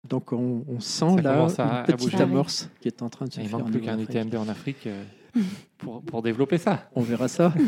Donc 0.05 0.33
on, 0.33 0.81
sent 0.81 1.21
là 1.23 1.49
une 1.89 1.97
petite 1.97 2.21
amorce 2.21 2.71
qui 2.81 2.89
est 2.89 3.03
en 3.03 3.09
train 3.09 3.27
de 3.27 3.33
se 3.33 3.41
faire. 3.41 3.49
Il 3.49 3.57
manque 3.57 3.71
plus 3.71 3.81
qu'un 3.81 3.99
UTMB 3.99 4.35
en 4.37 4.49
Afrique 4.49 4.89
pour, 5.79 6.03
pour 6.03 6.23
développer 6.23 6.59
ça. 6.59 6.89
On 6.95 7.03
verra 7.03 7.29
ça. 7.29 7.53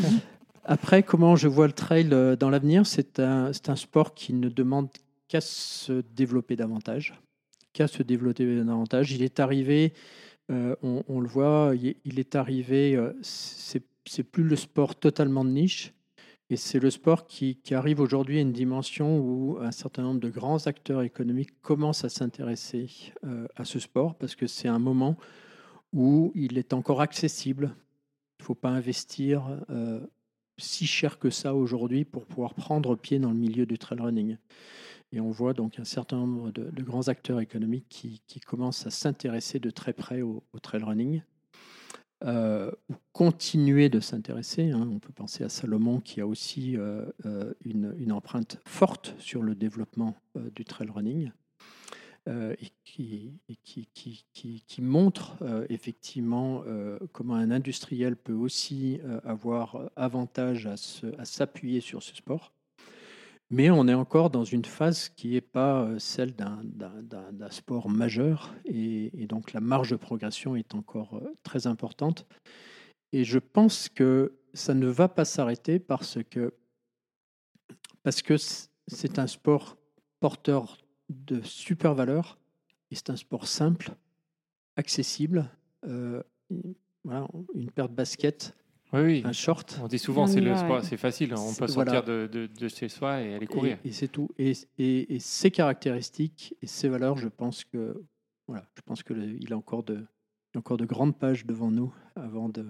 Après, 0.63 1.01
comment 1.03 1.35
je 1.35 1.47
vois 1.47 1.67
le 1.67 1.73
trail 1.73 2.09
euh, 2.11 2.35
dans 2.35 2.49
l'avenir 2.49 2.85
C'est 2.85 3.19
un, 3.19 3.51
un, 3.67 3.75
sport 3.75 4.13
qui 4.13 4.33
ne 4.33 4.47
demande 4.47 4.89
qu'à 5.27 5.41
se 5.41 6.03
développer 6.15 6.55
davantage. 6.55 7.19
Qu'à 7.73 7.87
se 7.87 8.03
développer 8.03 8.63
davantage. 8.63 9.11
Il 9.11 9.23
est 9.23 9.39
arrivé, 9.39 9.93
euh, 10.51 10.75
on, 10.83 11.19
le 11.19 11.27
voit, 11.27 11.73
il 11.75 12.19
est 12.19 12.35
arrivé, 12.35 12.95
euh, 12.95 13.13
c'est 13.21 14.23
plus 14.23 14.43
le 14.43 14.55
sport 14.55 14.95
totalement 14.95 15.45
de 15.45 15.49
niche. 15.51 15.93
Et 16.51 16.57
c'est 16.57 16.79
le 16.79 16.89
sport 16.89 17.27
qui, 17.27 17.57
arrive 17.71 18.01
aujourd'hui 18.01 18.37
à 18.37 18.41
une 18.41 18.51
dimension 18.51 19.17
où 19.19 19.57
un 19.61 19.71
certain 19.71 20.03
nombre 20.03 20.19
de 20.19 20.29
grands 20.29 20.67
acteurs 20.67 21.01
économiques 21.01 21.61
commencent 21.61 22.03
à 22.03 22.09
s'intéresser 22.09 22.89
à 23.55 23.63
ce 23.63 23.79
sport 23.79 24.15
parce 24.15 24.35
que 24.35 24.47
c'est 24.47 24.67
un 24.67 24.77
moment 24.77 25.15
où 25.93 26.33
il 26.35 26.57
est 26.57 26.73
encore 26.73 26.99
accessible. 26.99 27.73
Il 28.37 28.41
ne 28.41 28.45
faut 28.47 28.55
pas 28.55 28.67
investir 28.67 29.43
si 30.57 30.85
cher 30.87 31.19
que 31.19 31.29
ça 31.29 31.55
aujourd'hui 31.55 32.03
pour 32.03 32.25
pouvoir 32.25 32.53
prendre 32.53 32.97
pied 32.97 33.17
dans 33.17 33.31
le 33.31 33.37
milieu 33.37 33.65
du 33.65 33.77
trail 33.77 34.01
running. 34.01 34.35
Et 35.13 35.21
on 35.21 35.31
voit 35.31 35.53
donc 35.53 35.79
un 35.79 35.85
certain 35.85 36.17
nombre 36.17 36.51
de, 36.51 36.83
grands 36.83 37.07
acteurs 37.07 37.39
économiques 37.39 37.87
qui 37.87 38.39
commencent 38.41 38.85
à 38.85 38.91
s'intéresser 38.91 39.59
de 39.59 39.69
très 39.69 39.93
près 39.93 40.21
au, 40.21 40.43
trail 40.61 40.83
running, 40.83 41.21
euh, 42.23 42.71
ou 42.89 42.93
continuer 43.13 43.89
de 43.89 43.99
s'intéresser. 43.99 44.69
Hein. 44.69 44.87
On 44.91 44.99
peut 44.99 45.13
penser 45.13 45.43
à 45.43 45.49
Salomon 45.49 45.99
qui 45.99 46.21
a 46.21 46.27
aussi 46.27 46.77
euh, 46.77 47.05
euh, 47.25 47.53
une, 47.65 48.11
empreinte 48.11 48.59
forte 48.65 49.15
sur 49.17 49.41
le 49.41 49.55
développement 49.55 50.15
du 50.55 50.65
trail 50.65 50.89
running. 50.89 51.31
Et, 52.27 52.71
qui, 52.83 53.39
montre 54.79 55.37
effectivement 55.69 56.63
comment 57.13 57.33
un 57.33 57.49
industriel 57.49 58.15
peut 58.15 58.33
aussi 58.33 58.99
avoir 59.23 59.89
avantage 59.95 60.67
à 60.67 61.25
s'appuyer 61.25 61.81
sur 61.81 62.03
ce 62.03 62.15
sport. 62.15 62.53
Mais 63.53 63.69
on 63.69 63.87
est 63.89 63.93
encore 63.93 64.29
dans 64.29 64.45
une 64.45 64.63
phase 64.63 65.09
qui 65.09 65.31
n'est 65.31 65.41
pas 65.41 65.87
celle 65.99 66.33
d'un 66.33 67.49
sport 67.49 67.89
majeur 67.89 68.55
et, 68.63 69.27
donc 69.27 69.51
la 69.51 69.59
marge 69.59 69.91
de 69.91 69.97
progression 69.97 70.55
est 70.55 70.73
encore 70.73 71.21
très 71.43 71.67
importante. 71.67 72.25
Et 73.11 73.25
je 73.25 73.39
pense 73.39 73.89
que 73.89 74.37
ça 74.53 74.73
ne 74.73 74.87
va 74.87 75.09
pas 75.09 75.25
s'arrêter 75.25 75.79
parce 75.79 76.19
que 76.29 76.53
parce 78.03 78.21
que 78.21 78.35
c'est 78.87 79.19
un 79.19 79.27
sport 79.27 79.77
porteur 80.21 80.77
de 81.09 81.41
super 81.41 81.93
valeur 81.93 82.39
et 82.89 82.95
c'est 82.95 83.09
un 83.09 83.17
sport 83.17 83.47
simple, 83.47 83.91
accessible. 84.77 85.49
Euh, 85.85 86.23
une 87.53 87.71
paire 87.71 87.89
de 87.89 87.95
baskets, 87.95 88.55
Oui, 88.93 89.01
oui. 89.01 89.21
un 89.25 89.31
short. 89.31 89.79
On 89.81 89.87
dit 89.87 89.97
souvent 89.99 90.23
On 90.23 90.27
c'est 90.27 90.41
le 90.41 90.55
sport, 90.57 90.83
c'est 90.83 90.97
facile. 90.97 91.33
On 91.37 91.53
peut 91.53 91.67
sortir 91.67 92.01
voilà. 92.01 92.01
de, 92.01 92.27
de- 92.27 92.47
de 92.47 92.67
chez 92.67 92.89
soi 92.89 93.21
et 93.21 93.35
aller 93.35 93.47
courir. 93.47 93.77
Et, 93.85 93.89
et 93.89 93.91
c'est 93.93 94.09
tout. 94.09 94.29
Et, 94.37 94.51
et- 94.77 95.15
et 95.15 95.19
ses 95.19 95.49
caractéristiques 95.51 96.55
et 96.61 96.67
ses 96.67 96.89
valeurs, 96.89 97.15
je 97.17 97.29
pense 97.29 97.63
que 97.63 98.03
voilà, 98.47 98.65
je 98.75 98.81
pense 98.81 99.01
que 99.03 99.13
le- 99.13 99.37
il 99.41 99.53
a 99.53 99.57
encore 99.57 99.83
de 99.83 100.05
il 100.53 100.57
a 100.57 100.59
encore 100.59 100.75
de 100.77 100.85
grandes 100.85 101.17
pages 101.17 101.45
devant 101.45 101.71
nous 101.71 101.93
avant 102.15 102.49
de 102.49 102.65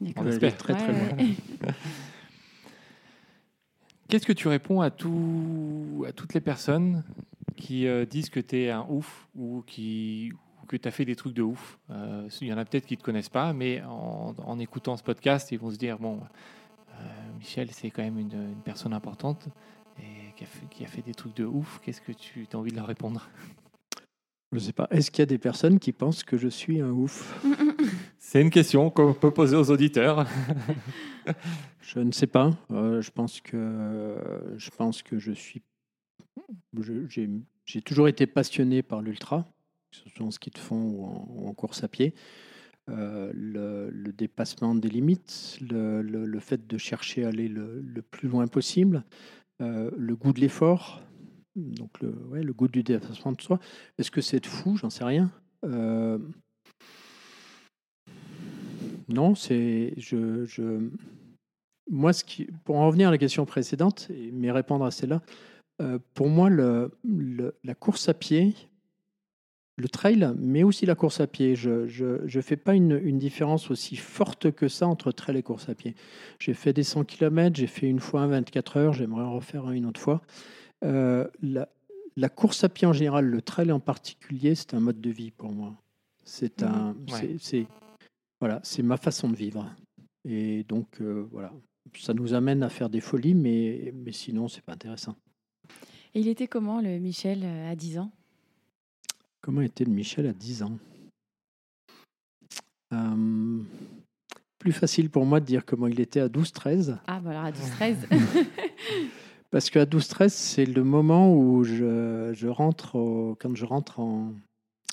de 0.00 0.12
aller 0.16 0.28
espère. 0.30 0.56
très 0.56 0.74
très 0.74 0.92
Ouais, 0.92 1.08
loin. 1.10 1.16
ouais. 1.18 1.34
Qu'est-ce 4.08 4.26
que 4.26 4.32
tu 4.32 4.46
réponds 4.48 4.80
à, 4.82 4.90
tout, 4.90 6.04
à 6.06 6.12
toutes 6.12 6.32
les 6.34 6.40
personnes 6.40 7.02
qui 7.56 7.86
euh, 7.88 8.04
disent 8.04 8.30
que 8.30 8.38
tu 8.40 8.56
es 8.62 8.70
un 8.70 8.86
ouf 8.88 9.26
ou, 9.34 9.62
qui, 9.66 10.32
que 10.66 10.76
tu 10.76 10.86
as 10.88 10.90
fait 10.90 11.04
des 11.04 11.16
trucs 11.16 11.34
de 11.34 11.42
ouf 11.42 11.78
Euh, 11.90 12.28
Il 12.40 12.48
y 12.48 12.52
en 12.52 12.58
a 12.58 12.64
peut-être 12.64 12.86
qui 12.86 12.94
ne 12.94 12.98
te 12.98 13.04
connaissent 13.04 13.28
pas, 13.28 13.52
mais 13.52 13.82
en, 13.82 14.34
en 14.38 14.58
écoutant 14.58 14.96
ce 14.96 15.02
podcast, 15.02 15.50
ils 15.52 15.58
vont 15.58 15.70
se 15.70 15.76
dire 15.76 15.98
bon, 15.98 16.20
euh, 16.90 17.02
Michel, 17.38 17.70
c'est 17.72 17.90
quand 17.90 18.02
même 18.02 18.18
une, 18.18 18.32
une 18.32 18.62
personne 18.64 18.92
importante 18.92 19.48
et 19.98 20.32
qui 20.36 20.44
a, 20.44 20.46
fait, 20.46 20.66
qui 20.68 20.84
a 20.84 20.88
fait 20.88 21.02
des 21.02 21.14
trucs 21.14 21.34
de 21.36 21.44
ouf. 21.44 21.80
Qu'est-ce 21.82 22.00
que 22.00 22.12
tu 22.12 22.46
as 22.52 22.56
envie 22.56 22.70
de 22.70 22.76
leur 22.76 22.86
répondre? 22.86 23.28
Je 24.52 24.58
sais 24.58 24.72
pas. 24.72 24.86
Est-ce 24.90 25.10
qu'il 25.10 25.20
y 25.20 25.22
a 25.24 25.26
des 25.26 25.38
personnes 25.38 25.78
qui 25.78 25.92
pensent 25.92 26.22
que 26.22 26.36
je 26.36 26.48
suis 26.48 26.80
un 26.80 26.90
ouf? 26.90 27.42
C'est 28.18 28.40
une 28.40 28.50
question 28.50 28.90
qu'on 28.90 29.12
peut 29.14 29.30
poser 29.30 29.56
aux 29.56 29.70
auditeurs. 29.70 30.26
Je 31.80 32.00
ne 32.00 32.10
sais 32.12 32.26
pas. 32.26 32.50
Euh, 32.72 33.00
je 33.00 33.10
pense 33.10 33.40
que 33.40 34.16
je 34.56 34.70
pense 34.70 35.02
que 35.02 35.18
je 35.18 35.32
suis. 35.32 35.62
j'ai 37.64 37.82
toujours 37.82 38.08
été 38.08 38.26
passionné 38.26 38.82
par 38.82 39.00
l'ultra, 39.00 39.48
que 39.90 39.96
ce 39.96 40.10
soit 40.10 40.26
en 40.26 40.30
ski 40.30 40.50
de 40.50 40.58
fond 40.58 40.82
ou 40.82 41.04
en, 41.04 41.26
ou 41.30 41.48
en 41.48 41.54
course 41.54 41.84
à 41.84 41.88
pied. 41.88 42.14
Euh, 42.88 43.32
le, 43.34 44.12
dépassement 44.12 44.74
des 44.74 44.88
limites, 44.88 45.58
le, 45.60 46.38
fait 46.38 46.66
de 46.66 46.78
chercher 46.78 47.24
à 47.24 47.28
aller 47.28 47.48
le, 47.48 48.00
plus 48.00 48.28
loin 48.28 48.46
possible, 48.46 49.04
euh, 49.60 49.90
le 49.96 50.14
goût 50.14 50.32
de 50.32 50.40
l'effort, 50.40 51.02
donc 51.56 52.00
le, 52.00 52.10
ouais, 52.30 52.42
le 52.42 52.52
goût 52.52 52.68
du 52.68 52.82
dépassement 52.84 53.32
de 53.32 53.42
soi. 53.42 53.58
Est-ce 53.98 54.10
que 54.10 54.20
c'est 54.20 54.40
de 54.40 54.46
fou? 54.46 54.76
J'en 54.76 54.90
sais 54.90 55.04
rien. 55.04 55.30
Euh, 55.64 56.18
non, 59.08 59.34
c'est 59.34 59.94
je, 59.96 60.88
moi, 61.90 62.12
ce 62.12 62.22
qui, 62.22 62.46
pour 62.64 62.76
en 62.76 62.86
revenir 62.86 63.08
à 63.08 63.10
la 63.10 63.18
question 63.18 63.44
précédente, 63.46 64.10
mais 64.32 64.52
répondre 64.52 64.84
à 64.84 64.92
celle-là, 64.92 65.22
pour 66.14 66.28
moi, 66.28 66.48
le- 66.50 66.90
la 67.64 67.74
course 67.74 68.08
à 68.08 68.14
pied, 68.14 68.54
le 69.78 69.88
trail, 69.88 70.32
mais 70.38 70.62
aussi 70.62 70.86
la 70.86 70.94
course 70.94 71.20
à 71.20 71.26
pied, 71.26 71.54
je 71.54 71.86
ne 72.24 72.40
fais 72.42 72.56
pas 72.56 72.74
une, 72.74 72.98
une 73.02 73.18
différence 73.18 73.70
aussi 73.70 73.96
forte 73.96 74.50
que 74.50 74.68
ça 74.68 74.86
entre 74.88 75.12
trail 75.12 75.36
et 75.36 75.42
course 75.42 75.68
à 75.68 75.74
pied. 75.74 75.94
J'ai 76.38 76.54
fait 76.54 76.72
des 76.72 76.82
100 76.82 77.04
km, 77.04 77.54
j'ai 77.56 77.66
fait 77.66 77.86
une 77.86 78.00
fois 78.00 78.22
un 78.22 78.26
24 78.28 78.76
heures, 78.78 78.92
j'aimerais 78.94 79.22
en 79.24 79.34
refaire 79.34 79.66
un 79.66 79.72
une 79.72 79.84
autre 79.86 80.00
fois. 80.00 80.22
Euh, 80.84 81.26
la, 81.42 81.68
la 82.16 82.28
course 82.30 82.64
à 82.64 82.68
pied 82.70 82.86
en 82.86 82.94
général, 82.94 83.26
le 83.26 83.42
trail 83.42 83.70
en 83.70 83.80
particulier, 83.80 84.54
c'est 84.54 84.72
un 84.72 84.80
mode 84.80 85.00
de 85.00 85.10
vie 85.10 85.30
pour 85.30 85.52
moi. 85.52 85.74
C'est 86.24 86.62
Mhm. 86.62 86.68
un, 86.68 86.88
Ouais. 87.12 87.20
c'est- 87.20 87.36
c'est 87.38 87.66
voilà, 88.40 88.60
c'est 88.62 88.82
ma 88.82 88.96
façon 88.96 89.28
de 89.28 89.36
vivre. 89.36 89.70
Et 90.28 90.64
donc 90.64 91.00
euh, 91.02 91.26
voilà, 91.30 91.52
ça 91.98 92.14
nous 92.14 92.32
amène 92.34 92.62
à 92.62 92.68
faire 92.70 92.88
des 92.88 93.00
folies, 93.00 93.34
mais, 93.34 93.92
mais 93.94 94.12
sinon, 94.12 94.48
c'est 94.48 94.62
pas 94.64 94.72
intéressant. 94.72 95.16
Et 96.14 96.20
il 96.20 96.28
était 96.28 96.46
comment 96.48 96.80
le 96.80 96.98
Michel 96.98 97.42
euh, 97.44 97.70
à 97.70 97.76
10 97.76 97.98
ans? 97.98 98.10
Comment 99.46 99.60
était 99.60 99.84
Michel 99.84 100.26
à 100.26 100.32
10 100.32 100.64
ans? 100.64 100.76
Euh, 102.92 103.62
Plus 104.58 104.72
facile 104.72 105.08
pour 105.08 105.24
moi 105.24 105.38
de 105.38 105.44
dire 105.44 105.64
comment 105.64 105.86
il 105.86 106.00
était 106.00 106.18
à 106.18 106.26
12-13, 106.28 106.98
Ah, 107.06 107.20
bah 107.20 107.30
alors 107.30 107.44
à 107.44 107.52
12-13. 107.52 107.96
parce 109.52 109.70
qu'à 109.70 109.84
12-13, 109.84 110.30
c'est 110.30 110.66
le 110.66 110.82
moment 110.82 111.32
où 111.32 111.62
je, 111.62 112.32
je 112.34 112.48
rentre, 112.48 112.96
au- 112.96 113.36
quand 113.40 113.54
je 113.54 113.64
rentre 113.64 114.00
en... 114.00 114.34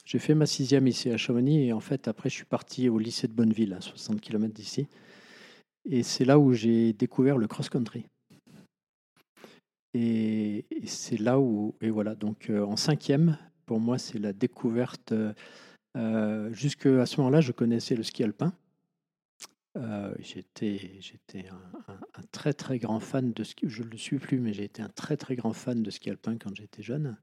J'ai 0.05 0.19
fait 0.19 0.35
ma 0.35 0.45
sixième 0.45 0.85
ici 0.85 1.09
à 1.09 1.17
Chamonix, 1.17 1.65
et 1.65 1.73
en 1.73 1.79
fait, 1.79 2.07
après, 2.07 2.29
je 2.29 2.35
suis 2.35 2.45
parti 2.45 2.89
au 2.89 2.99
lycée 2.99 3.27
de 3.27 3.33
Bonneville, 3.33 3.73
à 3.73 3.81
60 3.81 4.21
km 4.21 4.53
d'ici. 4.53 4.85
Et 5.89 6.03
c'est 6.03 6.25
là 6.25 6.37
où 6.37 6.53
j'ai 6.53 6.93
découvert 6.93 7.39
le 7.39 7.47
cross-country. 7.47 8.05
Et, 9.95 10.65
et 10.69 10.85
c'est 10.85 11.17
là 11.19 11.39
où, 11.39 11.73
et 11.81 11.89
voilà, 11.89 12.13
donc 12.13 12.51
euh, 12.51 12.63
en 12.63 12.75
cinquième, 12.75 13.37
pour 13.73 13.79
moi, 13.79 13.97
c'est 13.97 14.19
la 14.19 14.33
découverte. 14.33 15.13
Euh, 15.13 15.33
euh, 15.97 16.53
jusque 16.53 16.85
à 16.85 17.07
ce 17.07 17.17
moment-là, 17.19 17.41
je 17.41 17.51
connaissais 17.51 17.95
le 17.95 18.03
ski 18.03 18.23
alpin. 18.23 18.53
Euh, 19.79 20.13
j'étais, 20.19 20.77
j'étais 20.99 21.49
un, 21.49 21.91
un- 21.91 21.97
un 22.19 22.21
très 22.31 22.53
très 22.53 22.77
grand 22.77 22.99
fan 22.99 23.33
de 23.33 23.43
ski. 23.43 23.65
Je 23.67 23.81
ne 23.81 23.87
le 23.89 23.97
suis 23.97 24.19
plus, 24.19 24.39
mais 24.39 24.53
j'ai 24.53 24.65
été 24.65 24.83
un 24.83 24.89
très 24.89 25.17
très 25.17 25.35
grand 25.35 25.53
fan 25.53 25.81
de 25.81 25.89
ski 25.89 26.11
alpin 26.11 26.37
quand 26.37 26.55
j'étais 26.55 26.83
jeune. 26.83 27.17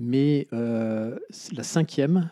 Mais 0.00 0.48
euh, 0.52 1.16
la 1.52 1.62
cinquième, 1.62 2.28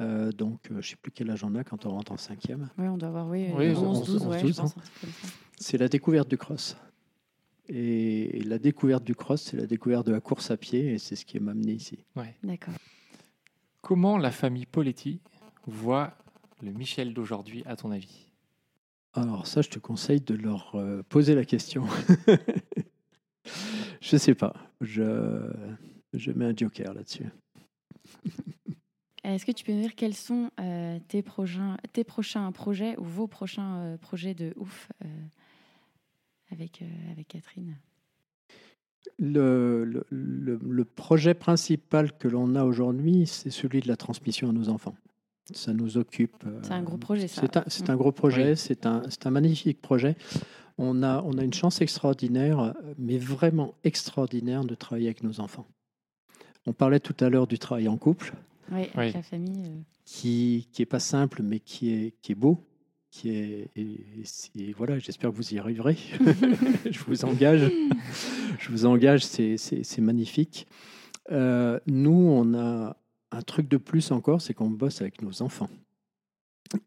euh, 0.00 0.32
donc 0.32 0.58
euh, 0.66 0.68
je 0.70 0.74
ne 0.78 0.82
sais 0.82 0.96
plus 0.96 1.12
quel 1.12 1.30
âge 1.30 1.44
on 1.44 1.54
a 1.54 1.62
quand 1.62 1.86
on 1.86 1.90
rentre 1.90 2.10
en 2.10 2.16
cinquième. 2.16 2.68
Oui, 2.78 2.88
on 2.88 2.98
doit 2.98 3.10
avoir 3.10 3.28
oui, 3.28 3.46
Oui, 3.54 3.68
11, 3.76 4.06
12, 4.06 4.26
11, 4.26 4.26
ouais, 4.26 4.40
12, 4.42 4.50
je 4.56 4.60
pense, 4.60 4.70
un 4.76 4.80
truc 4.80 5.00
comme 5.02 5.10
ça. 5.10 5.28
C'est 5.56 5.78
la 5.78 5.86
découverte 5.86 6.28
du 6.28 6.36
cross. 6.36 6.76
Et 7.68 8.40
la 8.44 8.58
découverte 8.58 9.04
du 9.04 9.14
cross, 9.14 9.42
c'est 9.42 9.56
la 9.56 9.66
découverte 9.66 10.06
de 10.06 10.12
la 10.12 10.20
course 10.20 10.50
à 10.50 10.56
pied, 10.56 10.94
et 10.94 10.98
c'est 10.98 11.16
ce 11.16 11.24
qui 11.24 11.38
m'a 11.38 11.50
amené 11.50 11.72
ici. 11.72 11.98
Ouais. 12.16 12.34
D'accord. 12.42 12.74
Comment 13.82 14.16
la 14.18 14.30
famille 14.30 14.66
Poletti 14.66 15.20
voit 15.66 16.16
le 16.62 16.72
Michel 16.72 17.12
d'aujourd'hui, 17.12 17.62
à 17.66 17.76
ton 17.76 17.90
avis? 17.90 18.26
Alors 19.12 19.46
ça, 19.46 19.62
je 19.62 19.68
te 19.68 19.78
conseille 19.78 20.20
de 20.20 20.34
leur 20.34 20.74
euh, 20.74 21.02
poser 21.08 21.34
la 21.34 21.44
question. 21.44 21.84
je 24.00 24.16
sais 24.16 24.34
pas. 24.34 24.54
Je, 24.80 25.50
je 26.14 26.32
mets 26.32 26.46
un 26.46 26.56
joker 26.56 26.94
là-dessus. 26.94 27.26
Est-ce 29.24 29.44
que 29.44 29.52
tu 29.52 29.64
peux 29.64 29.72
nous 29.72 29.82
dire 29.82 29.94
quels 29.94 30.14
sont 30.14 30.50
euh, 30.58 30.98
tes, 31.08 31.22
prochains, 31.22 31.76
tes 31.92 32.04
prochains 32.04 32.50
projets 32.52 32.96
ou 32.98 33.04
vos 33.04 33.26
prochains 33.26 33.78
euh, 33.78 33.96
projets 33.98 34.34
de 34.34 34.54
ouf 34.56 34.90
euh, 35.04 35.08
avec, 36.52 36.82
euh, 36.82 37.12
avec 37.12 37.28
Catherine 37.28 37.76
Le, 39.18 39.84
le- 39.84 40.06
le- 40.10 40.58
le 40.62 40.84
projet 40.84 41.34
principal 41.34 42.12
que 42.16 42.28
l'on 42.28 42.54
a 42.56 42.64
aujourd'hui, 42.64 43.26
c'est 43.26 43.50
celui 43.50 43.80
de 43.80 43.88
la 43.88 43.96
transmission 43.96 44.50
à 44.50 44.52
nos 44.52 44.68
enfants. 44.68 44.94
Ça 45.54 45.72
nous 45.72 45.96
occupe. 45.96 46.36
euh, 46.46 46.60
C'est 46.62 46.72
un 46.72 46.82
gros 46.82 46.98
projet, 46.98 47.26
ça. 47.26 47.40
C'est 47.68 47.88
un, 47.90 47.96
gros 47.96 48.12
projet, 48.12 48.50
Oui. 48.50 48.56
c'est 48.56 48.84
un, 48.86 49.02
c'est 49.08 49.26
un 49.26 49.30
magnifique 49.30 49.80
projet. 49.80 50.14
On 50.76 51.02
a, 51.02 51.22
on 51.22 51.38
a 51.38 51.42
une 51.44 51.54
chance 51.54 51.80
extraordinaire, 51.80 52.74
mais 52.98 53.18
vraiment 53.18 53.74
extraordinaire, 53.82 54.64
de 54.64 54.74
travailler 54.74 55.06
avec 55.08 55.22
nos 55.24 55.40
enfants. 55.40 55.66
On 56.66 56.72
parlait 56.74 57.00
tout 57.00 57.16
à 57.24 57.30
l'heure 57.30 57.46
du 57.46 57.58
travail 57.58 57.88
en 57.88 57.96
couple, 57.96 58.34
Oui, 58.70 58.80
Oui. 58.82 58.88
avec 58.94 59.14
la 59.14 59.22
famille. 59.22 59.64
euh. 59.70 59.80
qui 60.04 60.68
qui 60.72 60.82
est 60.82 60.86
pas 60.86 61.00
simple, 61.00 61.42
mais 61.42 61.60
qui 61.60 61.90
est, 61.92 62.14
qui 62.20 62.32
est 62.32 62.34
beau. 62.34 62.62
Et, 63.24 63.68
voilà, 64.76 64.98
j'espère 64.98 65.30
que 65.30 65.36
vous 65.36 65.54
y 65.54 65.58
arriverez. 65.58 65.96
je 66.90 66.98
vous 67.00 67.24
engage. 67.24 67.70
Je 68.58 68.70
vous 68.70 68.86
engage, 68.86 69.24
c'est- 69.24 69.98
magnifique. 70.00 70.66
Euh, 71.30 71.78
nous, 71.86 72.10
on 72.12 72.54
a 72.54 72.96
un 73.30 73.42
truc 73.42 73.68
de 73.68 73.76
plus 73.76 74.10
encore, 74.12 74.40
c'est 74.40 74.54
qu'on 74.54 74.70
bosse 74.70 75.00
avec 75.00 75.20
nos 75.22 75.42
enfants. 75.42 75.68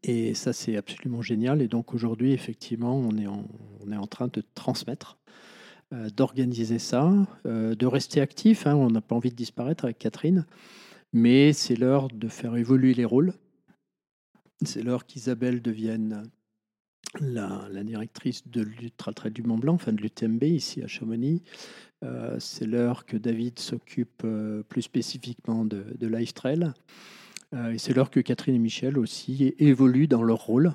Et 0.03 0.33
ça, 0.33 0.53
c'est 0.53 0.77
absolument 0.77 1.21
génial. 1.21 1.61
Et 1.61 1.67
donc 1.67 1.93
aujourd'hui, 1.93 2.33
effectivement, 2.33 2.95
on 2.95 3.17
est 3.17 3.27
en, 3.27 3.45
on 3.85 3.91
est 3.91 3.97
en 3.97 4.07
train 4.07 4.27
de 4.27 4.43
transmettre, 4.53 5.17
euh, 5.93 6.09
d'organiser 6.09 6.79
ça, 6.79 7.11
euh, 7.45 7.75
de 7.75 7.85
rester 7.85 8.21
actif. 8.21 8.67
hein. 8.67 8.75
On 8.75 8.89
n'a 8.89 9.01
pas 9.01 9.15
envie 9.15 9.31
de 9.31 9.35
disparaître 9.35 9.85
avec 9.85 9.97
Catherine, 9.99 10.45
mais 11.13 11.51
c'est 11.53 11.75
l'heure 11.75 12.07
de 12.09 12.27
faire 12.27 12.55
évoluer 12.55 12.93
les 12.93 13.05
rôles. 13.05 13.33
C'est 14.63 14.83
l'heure 14.83 15.05
qu'Isabelle 15.05 15.61
devienne 15.61 16.23
la, 17.19 17.83
directrice 17.83 18.47
de 18.47 18.61
l'Ultra 18.61 19.11
Trail 19.11 19.31
du 19.31 19.43
Mont 19.43 19.57
Blanc, 19.57 19.73
enfin 19.73 19.91
de 19.91 20.01
l'UTMB 20.01 20.43
ici 20.43 20.81
à 20.83 20.87
Chamonix. 20.87 21.41
Euh, 22.03 22.37
c'est 22.39 22.65
l'heure 22.65 23.05
que 23.05 23.17
David 23.17 23.59
s'occupe 23.59 24.21
euh, 24.23 24.63
plus 24.63 24.83
spécifiquement 24.83 25.65
de, 25.65 25.85
de 25.97 26.07
Life 26.07 26.33
Trail. 26.33 26.71
Euh, 27.53 27.71
et 27.71 27.77
c'est 27.77 27.93
l'heure 27.93 28.09
que 28.09 28.19
Catherine 28.19 28.55
et 28.55 28.59
Michel 28.59 28.97
aussi 28.97 29.53
évoluent 29.59 30.07
dans 30.07 30.23
leur 30.23 30.39
rôle 30.39 30.73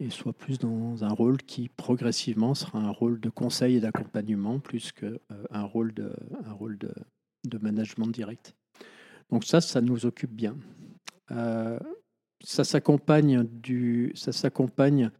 et 0.00 0.10
soient 0.10 0.32
plus 0.32 0.58
dans 0.58 1.04
un 1.04 1.10
rôle 1.10 1.38
qui 1.38 1.68
progressivement 1.68 2.54
sera 2.54 2.78
un 2.78 2.90
rôle 2.90 3.20
de 3.20 3.30
conseil 3.30 3.76
et 3.76 3.80
d'accompagnement 3.80 4.58
plus 4.58 4.92
qu'un 4.92 5.16
un 5.50 5.62
rôle, 5.62 5.94
de, 5.94 6.12
un 6.44 6.52
rôle 6.52 6.78
de, 6.78 6.92
de 7.44 7.58
management 7.58 8.08
direct. 8.08 8.54
Donc 9.30 9.44
ça, 9.44 9.60
ça 9.60 9.80
nous 9.80 10.04
occupe 10.04 10.32
bien. 10.32 10.56
Ça 12.44 12.62
s'accompagne 12.64 13.44
du, 13.44 14.12
ça 14.14 14.32
s'accompagne 14.32 15.10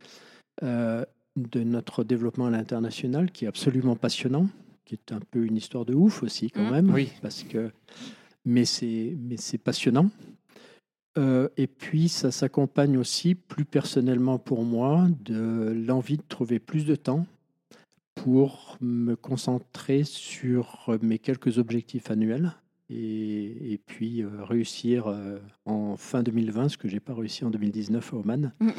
euh, 0.62 1.04
de 1.36 1.62
notre 1.64 2.04
développement 2.04 2.46
à 2.46 2.50
l'international 2.50 3.30
qui 3.32 3.44
est 3.46 3.48
absolument 3.48 3.96
passionnant, 3.96 4.46
qui 4.84 4.94
est 4.94 5.12
un 5.12 5.20
peu 5.30 5.44
une 5.44 5.56
histoire 5.56 5.84
de 5.84 5.94
ouf 5.94 6.22
aussi 6.22 6.50
quand 6.50 6.64
Mm. 6.68 6.70
même, 6.72 6.90
Oui. 6.94 7.10
parce 7.22 7.42
que 7.42 7.70
mais 8.44 8.64
c'est 8.66 9.16
mais 9.18 9.36
c'est 9.36 9.58
passionnant. 9.58 10.10
Euh, 11.16 11.48
et 11.56 11.68
puis, 11.68 12.08
ça 12.08 12.32
s'accompagne 12.32 12.96
aussi, 12.98 13.36
plus 13.36 13.64
personnellement 13.64 14.38
pour 14.38 14.64
moi, 14.64 15.06
de 15.24 15.72
l'envie 15.86 16.16
de 16.16 16.24
trouver 16.28 16.58
plus 16.58 16.84
de 16.84 16.96
temps 16.96 17.24
pour 18.16 18.76
me 18.80 19.14
concentrer 19.14 20.02
sur 20.04 20.90
mes 21.02 21.18
quelques 21.20 21.58
objectifs 21.58 22.10
annuels 22.10 22.52
et, 22.90 23.72
et 23.72 23.78
puis 23.78 24.22
euh, 24.22 24.44
réussir 24.44 25.06
euh, 25.06 25.38
en 25.64 25.96
fin 25.96 26.22
2020 26.22 26.68
ce 26.68 26.78
que 26.78 26.88
j'ai 26.88 27.00
pas 27.00 27.14
réussi 27.14 27.44
en 27.44 27.50
2019 27.50 28.12
à 28.12 28.16
Oman. 28.16 28.52
Mm, 28.60 28.66
mm. 28.66 28.72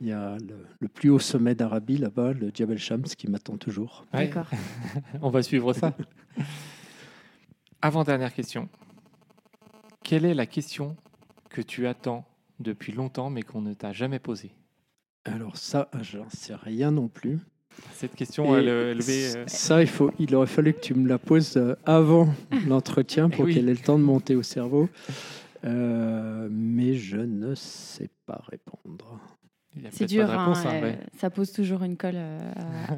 Il 0.00 0.08
y 0.08 0.12
a 0.12 0.36
le, 0.36 0.66
le 0.78 0.88
plus 0.88 1.08
haut 1.08 1.18
sommet 1.18 1.54
d'Arabie 1.54 1.96
là-bas, 1.96 2.34
le 2.34 2.50
Jabal 2.52 2.78
Shams, 2.78 3.04
qui 3.04 3.28
m'attend 3.28 3.56
toujours. 3.56 4.04
Ouais, 4.12 4.26
D'accord. 4.26 4.50
on 5.22 5.30
va 5.30 5.42
suivre 5.42 5.72
ça. 5.72 5.96
Avant-dernière 7.80 8.34
question. 8.34 8.68
Quelle 10.02 10.26
est 10.26 10.34
la 10.34 10.46
question 10.46 10.96
que 11.48 11.62
tu 11.62 11.86
attends 11.86 12.26
depuis 12.60 12.92
longtemps 12.92 13.30
mais 13.30 13.42
qu'on 13.42 13.62
ne 13.62 13.72
t'a 13.72 13.92
jamais 13.92 14.18
posée? 14.18 14.52
Alors 15.24 15.56
ça, 15.56 15.90
j'en 16.02 16.28
sais 16.28 16.54
rien 16.54 16.90
non 16.90 17.08
plus. 17.08 17.40
Cette 17.94 18.14
question, 18.14 18.56
elle 18.56 18.68
est 18.68 18.90
élevée. 18.92 19.36
euh, 19.36 19.44
Ça, 19.46 19.80
il, 19.82 19.88
faut, 19.88 20.10
il 20.18 20.34
aurait 20.34 20.46
fallu 20.46 20.74
que 20.74 20.80
tu 20.80 20.94
me 20.94 21.08
la 21.08 21.18
poses 21.18 21.56
euh, 21.56 21.74
avant 21.86 22.28
l'entretien 22.68 23.30
pour 23.30 23.44
oui. 23.46 23.54
qu'elle 23.54 23.68
ait 23.68 23.74
le 23.74 23.78
temps 23.78 23.98
de 23.98 24.04
monter 24.04 24.36
au 24.36 24.42
cerveau. 24.42 24.88
Euh, 25.64 26.48
mais 26.50 26.94
je 26.94 27.16
ne 27.16 27.54
sais 27.54 28.10
pas 28.26 28.42
répondre. 28.48 29.18
C'est 29.90 30.06
dur, 30.06 30.26
pas 30.26 30.32
de 30.32 30.38
réponse, 30.38 30.58
hein, 30.58 30.70
hein, 30.70 30.74
euh, 30.76 30.82
ouais. 30.82 30.98
ça 31.18 31.28
pose 31.28 31.52
toujours 31.52 31.82
une 31.82 31.98
colle 31.98 32.14
euh, 32.16 32.38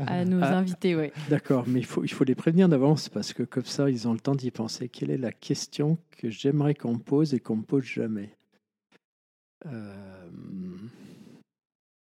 à, 0.06 0.18
à 0.20 0.24
nos 0.24 0.38
Ah. 0.42 0.56
invités. 0.58 0.94
Ouais. 0.94 1.12
D'accord, 1.28 1.64
mais 1.66 1.80
il 1.80 1.84
faut, 1.86 2.04
il 2.04 2.08
faut 2.08 2.22
les 2.24 2.36
prévenir 2.36 2.68
d'avance 2.68 3.08
parce 3.08 3.32
que 3.32 3.42
comme 3.42 3.64
ça, 3.64 3.90
ils 3.90 4.06
ont 4.06 4.12
le 4.12 4.20
temps 4.20 4.36
d'y 4.36 4.50
penser. 4.52 4.88
Quelle 4.88 5.10
est 5.10 5.18
la 5.18 5.32
question 5.32 5.98
que 6.18 6.30
j'aimerais 6.30 6.74
qu'on 6.74 6.92
me 6.94 6.98
pose 6.98 7.34
et 7.34 7.40
qu'on 7.40 7.56
me 7.56 7.62
pose 7.62 7.82
jamais? 7.84 8.30
Euh, 9.66 9.92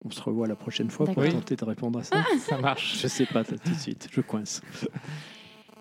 On 0.05 0.11
se 0.11 0.23
revoit 0.23 0.47
la 0.47 0.57
prochaine 0.57 0.91
fois 0.91 1.07
pour 1.07 1.29
tenter 1.29 1.57
de 1.57 1.65
répondre 1.65 1.99
à 1.99 2.03
ça. 2.03 2.25
Ça 2.39 2.59
marche. 2.59 3.01
Je 3.01 3.07
sais 3.07 3.27
pas 3.27 3.45
tout 3.45 3.57
de 3.57 3.75
suite, 3.75 4.09
je 4.11 4.21
coince. 4.21 4.63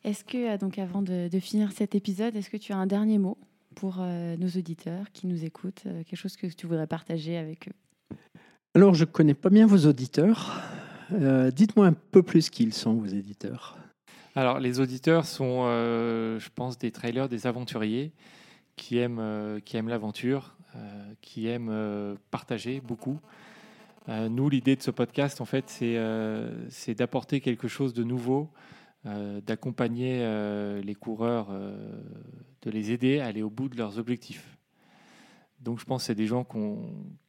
Est-ce 0.04 0.24
que, 0.24 0.54
euh, 0.54 0.58
donc, 0.58 0.80
avant 0.80 1.02
de, 1.02 1.28
de 1.28 1.40
finir 1.40 1.72
cet 1.72 1.96
épisode, 1.96 2.36
est-ce 2.36 2.50
que 2.50 2.58
tu 2.58 2.74
as 2.74 2.78
un 2.78 2.88
dernier 2.88 3.18
mot 3.18 3.38
pour 3.76 3.98
euh, 4.00 4.36
nos 4.38 4.48
auditeurs 4.48 5.12
qui 5.14 5.28
nous 5.28 5.44
écoutent 5.46 5.84
euh, 5.86 6.04
Quelque 6.04 6.20
chose 6.20 6.36
que 6.36 6.48
tu 6.48 6.68
voudrais 6.68 6.88
partager 6.88 7.38
avec 7.38 7.70
eux? 7.70 8.18
Alors, 8.76 8.94
je 8.94 9.06
connais 9.06 9.34
pas 9.34 9.50
bien 9.50 9.66
vos 9.68 9.88
auditeurs. 9.88 10.62
Euh, 11.12 11.52
Dites-moi 11.52 11.88
un 11.88 11.94
peu 11.94 12.24
plus 12.24 12.50
qui 12.50 12.64
ils 12.64 12.74
sont, 12.74 12.94
vos 12.94 13.08
éditeurs. 13.08 13.78
Alors, 14.36 14.60
les 14.60 14.80
auditeurs 14.80 15.26
sont, 15.26 15.64
euh, 15.64 16.40
je 16.40 16.50
pense, 16.54 16.78
des 16.78 16.92
trailers, 16.92 17.28
des 17.28 17.48
aventuriers 17.48 18.14
qui 18.76 18.98
aiment, 18.98 19.20
euh, 19.20 19.60
qui 19.60 19.76
aiment 19.76 19.90
l'aventure, 19.90 20.56
euh, 20.76 21.14
qui 21.22 21.48
aiment 21.48 21.70
euh, 21.72 22.16
partager 22.32 22.80
beaucoup. 22.80 23.20
Euh, 24.10 24.28
nous, 24.28 24.50
l'idée 24.50 24.76
de 24.76 24.82
ce 24.82 24.90
podcast, 24.90 25.40
en 25.40 25.46
fait, 25.46 25.70
c'est 25.70 25.96
euh, 25.98 26.68
d'apporter 26.98 27.42
quelque 27.42 27.68
chose 27.68 27.94
de 27.94 28.04
nouveau, 28.04 28.50
euh, 29.06 29.40
d'accompagner 29.42 30.26
les 30.82 30.96
coureurs, 30.96 31.50
de 32.62 32.72
les 32.72 32.92
aider 32.92 33.20
à 33.20 33.28
aller 33.28 33.44
au 33.44 33.50
bout 33.50 33.70
de 33.70 33.78
leurs 33.78 34.00
objectifs. 34.00 34.58
Donc, 35.62 35.80
je 35.80 35.86
pense 35.86 36.04
que 36.04 36.08
c'est 36.08 36.16
des 36.16 36.26
gens 36.26 36.48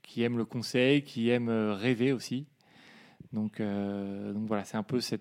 qui 0.02 0.22
aiment 0.22 0.38
le 0.38 0.44
conseil, 0.44 1.02
qui 1.02 1.28
aiment 1.28 1.50
rêver 1.50 2.12
aussi. 2.12 2.46
Donc, 3.32 3.60
voilà, 3.60 4.64
c'est 4.64 4.78
un 4.78 4.82
peu 4.82 5.00
ces, 5.00 5.18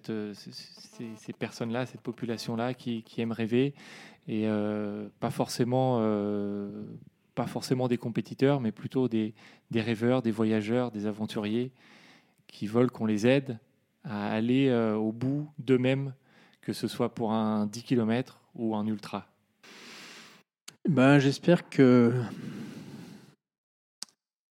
personnes-là, 1.37 1.85
cette 1.85 2.01
population-là 2.01 2.73
qui, 2.73 3.03
aiment 3.17 3.33
rêver 3.33 3.73
et 4.27 4.47
pas 5.19 5.31
forcément, 5.31 5.99
pas 7.39 7.47
forcément 7.47 7.87
des 7.87 7.97
compétiteurs, 7.97 8.59
mais 8.59 8.73
plutôt 8.73 9.07
des, 9.07 9.33
des 9.71 9.79
rêveurs, 9.79 10.21
des 10.21 10.29
voyageurs, 10.29 10.91
des 10.91 11.05
aventuriers 11.05 11.71
qui 12.47 12.67
veulent 12.67 12.91
qu'on 12.91 13.05
les 13.05 13.25
aide 13.25 13.59
à 14.03 14.29
aller 14.29 14.67
euh, 14.67 14.95
au 14.95 15.13
bout 15.13 15.49
d'eux-mêmes, 15.57 16.13
que 16.59 16.73
ce 16.73 16.89
soit 16.89 17.15
pour 17.15 17.31
un 17.31 17.65
10 17.65 17.83
km 17.83 18.41
ou 18.55 18.75
un 18.75 18.85
ultra. 18.85 19.25
Ben, 20.89 21.17
j'espère 21.17 21.69
que 21.69 22.11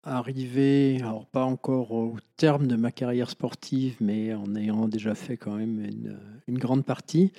arriver, 0.03 1.01
alors 1.01 1.25
pas 1.25 1.43
encore 1.43 1.91
au 1.91 2.15
terme 2.37 2.67
de 2.67 2.77
ma 2.77 2.93
carrière 2.93 3.29
sportive, 3.29 3.97
mais 3.99 4.33
en 4.33 4.55
ayant 4.55 4.87
déjà 4.87 5.13
fait 5.13 5.35
quand 5.35 5.55
même 5.55 5.85
une 6.47 6.57
grande 6.57 6.85
partie, 6.85 7.33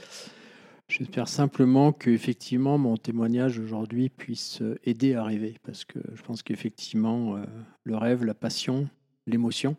j'espère 0.88 1.28
simplement 1.28 1.92
que 1.92 2.10
effectivement 2.10 2.78
mon 2.78 2.96
témoignage 2.96 3.58
aujourd'hui 3.58 4.08
puisse 4.08 4.62
aider 4.84 5.14
à 5.14 5.24
rêver, 5.24 5.56
parce 5.62 5.84
que 5.84 5.98
je 6.14 6.22
pense 6.22 6.42
qu'effectivement 6.42 7.36
euh, 7.36 7.44
le 7.84 7.96
rêve, 7.96 8.24
la 8.24 8.34
passion, 8.34 8.88
l'émotion, 9.26 9.76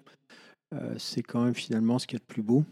euh, 0.73 0.95
c'est 0.98 1.23
quand 1.23 1.44
même 1.44 1.56
finalement 1.56 1.99
ce 1.99 2.07
qu'il 2.07 2.18
y 2.18 2.22
a 2.22 2.26
de 2.26 2.34
plus 2.34 2.44
beau, 2.44 2.64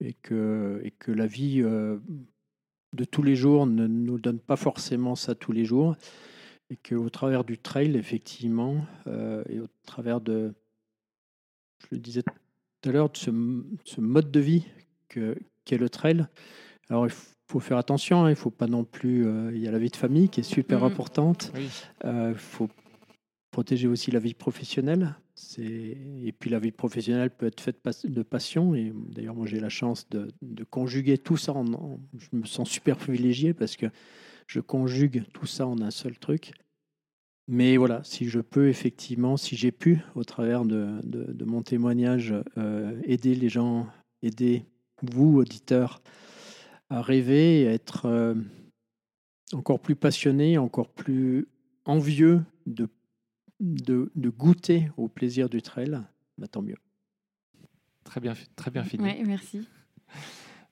et, 0.00 0.12
que, 0.22 0.80
et 0.82 0.90
que 0.90 1.12
la 1.12 1.26
vie 1.26 1.62
euh, 1.62 1.98
de 2.94 3.04
tous 3.04 3.22
les 3.22 3.36
jours 3.36 3.66
ne 3.66 3.86
nous 3.86 4.18
donne 4.18 4.40
pas 4.40 4.56
forcément 4.56 5.14
ça 5.14 5.34
tous 5.34 5.52
les 5.52 5.64
jours. 5.64 5.96
Et 6.70 6.76
qu'au 6.76 7.08
travers 7.08 7.44
du 7.44 7.56
trail, 7.56 7.96
effectivement, 7.96 8.84
euh, 9.06 9.42
et 9.48 9.58
au 9.58 9.68
travers 9.86 10.20
de, 10.20 10.52
je 11.80 11.86
le 11.92 11.98
disais 11.98 12.22
tout 12.22 12.88
à 12.88 12.92
l'heure, 12.92 13.08
de 13.10 13.16
ce, 13.16 13.30
ce 13.84 14.00
mode 14.02 14.30
de 14.30 14.40
vie 14.40 14.66
que, 15.08 15.38
qu'est 15.64 15.78
le 15.78 15.88
trail, 15.88 16.26
alors 16.90 17.06
il 17.06 17.12
faut 17.50 17.60
faire 17.60 17.78
attention, 17.78 18.24
hein, 18.24 18.30
il 18.30 18.36
faut 18.36 18.50
pas 18.50 18.66
non 18.66 18.84
plus, 18.84 19.26
euh, 19.26 19.50
il 19.54 19.60
y 19.60 19.68
a 19.68 19.70
la 19.70 19.78
vie 19.78 19.90
de 19.90 19.96
famille 19.96 20.28
qui 20.28 20.40
est 20.40 20.42
super 20.44 20.80
Mhm. 20.80 20.84
importante, 20.86 21.52
Oui. 21.54 21.68
euh, 22.04 22.30
il 22.32 22.38
faut 22.38 22.68
protéger 23.50 23.88
aussi 23.88 24.10
la 24.10 24.20
vie 24.20 24.34
professionnelle. 24.34 25.16
Et 25.58 26.32
puis 26.38 26.50
la 26.50 26.58
vie 26.58 26.72
professionnelle 26.72 27.30
peut 27.30 27.46
être 27.46 27.60
faite 27.60 27.78
de 28.04 28.22
passion. 28.22 28.74
Et 28.74 28.92
d'ailleurs, 28.94 29.36
moi, 29.36 29.46
j'ai 29.46 29.60
la 29.60 29.68
chance 29.68 30.08
de, 30.10 30.28
de 30.42 30.64
conjuguer 30.64 31.16
tout 31.16 31.36
ça. 31.36 31.52
En, 31.52 31.72
en- 31.74 32.00
Je 32.18 32.28
me 32.36 32.44
sens 32.44 32.68
super 32.68 32.96
privilégié 32.96 33.54
parce 33.54 33.76
que 33.76 33.86
je 34.48 34.58
conjugue 34.60 35.22
tout 35.32 35.46
ça 35.46 35.66
en 35.66 35.80
un 35.80 35.90
seul 35.92 36.18
truc. 36.18 36.52
Mais 37.46 37.76
voilà, 37.76 38.02
si 38.04 38.28
je 38.28 38.40
peux 38.40 38.68
effectivement, 38.68 39.36
si 39.36 39.56
j'ai 39.56 39.70
pu, 39.72 40.00
au 40.16 40.24
travers 40.24 40.64
de, 40.64 40.88
de- 41.04 41.32
de 41.32 41.44
mon 41.44 41.62
témoignage, 41.62 42.34
euh, 42.58 43.00
aider 43.04 43.34
les 43.34 43.48
gens, 43.48 43.86
aider 44.22 44.64
vous, 45.02 45.36
auditeurs, 45.38 46.02
à 46.90 47.02
rêver 47.02 47.62
et 47.62 47.68
à 47.68 47.72
être 47.72 48.06
euh, 48.06 48.34
encore 49.52 49.80
plus 49.80 49.96
passionné, 49.96 50.58
encore 50.58 50.88
plus 50.90 51.46
envieux 51.84 52.42
de, 52.66 52.88
de, 53.60 54.10
de 54.14 54.28
goûter 54.30 54.90
au 54.96 55.08
plaisir 55.08 55.48
du 55.48 55.62
trail, 55.62 56.00
bah, 56.38 56.46
tant 56.48 56.62
mieux. 56.62 56.76
Très 58.04 58.20
bien, 58.20 58.34
très 58.56 58.70
bien 58.70 58.84
fini. 58.84 59.04
Ouais, 59.04 59.22
merci. 59.26 59.66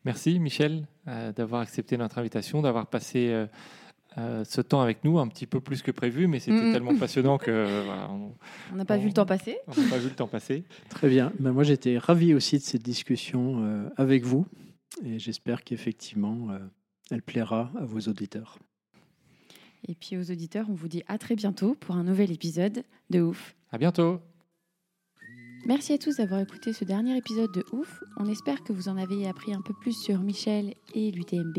Merci 0.05 0.39
Michel 0.39 0.87
euh, 1.09 1.33
d'avoir 1.33 1.61
accepté 1.63 1.97
notre 1.97 2.19
invitation, 2.19 2.63
d'avoir 2.63 2.87
passé 2.87 3.29
euh, 3.31 3.47
euh, 4.19 4.45
ce 4.45 4.61
temps 4.61 4.81
avec 4.81 5.05
nous, 5.05 5.19
un 5.19 5.27
petit 5.29 5.47
peu 5.47 5.61
plus 5.61 5.83
que 5.83 5.91
prévu, 5.91 6.27
mais 6.29 6.39
c'était 6.39 6.57
Mhm. 6.65 6.73
tellement 6.73 6.97
passionnant 6.97 7.37
que 7.39 7.51
euh, 7.51 7.83
voilà, 7.85 8.11
on 8.73 8.77
n'a 8.77 8.85
pas 8.85 8.97
vu 8.97 9.09
le 9.09 9.13
temps 9.13 9.27
passer. 9.27 9.59
on 9.67 9.79
n'a 9.83 9.89
pas 9.91 9.99
vu 9.99 10.09
le 10.09 10.15
temps 10.15 10.29
passer. 10.29 10.65
Très 10.89 11.09
bien. 11.09 11.33
Ben, 11.41 11.53
moi, 11.53 11.65
j'étais 11.65 11.99
ravi 11.99 12.33
aussi 12.35 12.57
de 12.57 12.63
cette 12.63 12.83
discussion 12.85 13.63
euh, 13.65 13.89
avec 13.97 14.25
vous 14.25 14.47
et 15.05 15.18
j'espère 15.18 15.64
qu'effectivement, 15.64 16.51
euh, 16.51 16.59
elle 17.10 17.23
plaira 17.23 17.70
à 17.77 17.85
vos 17.85 18.01
auditeurs. 18.01 18.59
Et 19.89 19.94
puis 19.94 20.16
aux 20.16 20.31
auditeurs, 20.31 20.66
on 20.68 20.74
vous 20.74 20.89
dit 20.89 21.02
à 21.06 21.18
très 21.18 21.36
bientôt 21.36 21.74
pour 21.74 21.97
un 21.97 22.05
nouvel 22.05 22.32
épisode 22.32 22.82
de 23.10 23.20
Ouf. 23.20 23.55
À 23.70 23.78
bientôt. 23.78 24.20
Merci 25.64 25.93
à 25.93 25.98
tous 25.98 26.16
d'avoir 26.16 26.40
écouté 26.40 26.73
ce 26.73 26.85
dernier 26.85 27.16
épisode 27.16 27.52
de 27.52 27.64
Ouf. 27.73 28.02
On 28.16 28.27
espère 28.27 28.62
que 28.62 28.73
vous 28.73 28.89
en 28.89 28.97
avez 28.97 29.27
appris 29.27 29.52
un 29.52 29.60
peu 29.60 29.74
plus 29.74 30.01
sur 30.01 30.20
Michel 30.20 30.74
et 30.94 31.10
l'UTMB. 31.10 31.59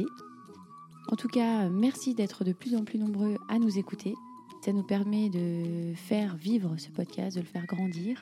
En 1.09 1.15
tout 1.15 1.27
cas, 1.27 1.69
merci 1.69 2.13
d'être 2.13 2.43
de 2.43 2.53
plus 2.53 2.75
en 2.75 2.83
plus 2.83 2.99
nombreux 2.99 3.37
à 3.49 3.59
nous 3.59 3.77
écouter. 3.77 4.13
Ça 4.63 4.73
nous 4.73 4.83
permet 4.83 5.29
de 5.29 5.93
faire 5.95 6.35
vivre 6.35 6.75
ce 6.77 6.89
podcast, 6.89 7.35
de 7.35 7.41
le 7.41 7.47
faire 7.47 7.65
grandir. 7.65 8.21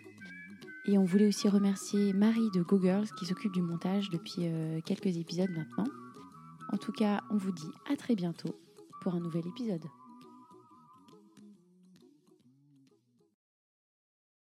Et 0.88 0.98
on 0.98 1.03
voulait 1.03 1.28
aussi 1.28 1.49
remercier 1.49 2.14
Marie 2.14 2.52
de 2.53 2.62
Go 2.62 2.80
Girls 2.80 3.07
qui 3.18 3.26
s'occupe 3.26 3.53
du 3.53 3.62
montage 3.62 4.10
depuis 4.12 4.41
euh, 4.41 4.82
quelques 4.86 5.18
épisodes 5.18 5.49
maintenant. 5.49 5.91
En 6.72 6.78
tout 6.78 6.91
cas, 6.91 7.22
on 7.32 7.38
vous 7.38 7.52
dit 7.52 7.72
à 7.91 7.95
très 7.95 8.16
bientôt 8.16 8.56
pour 9.02 9.16
un 9.16 9.20
nouvel 9.20 9.48
épisode. 9.48 9.84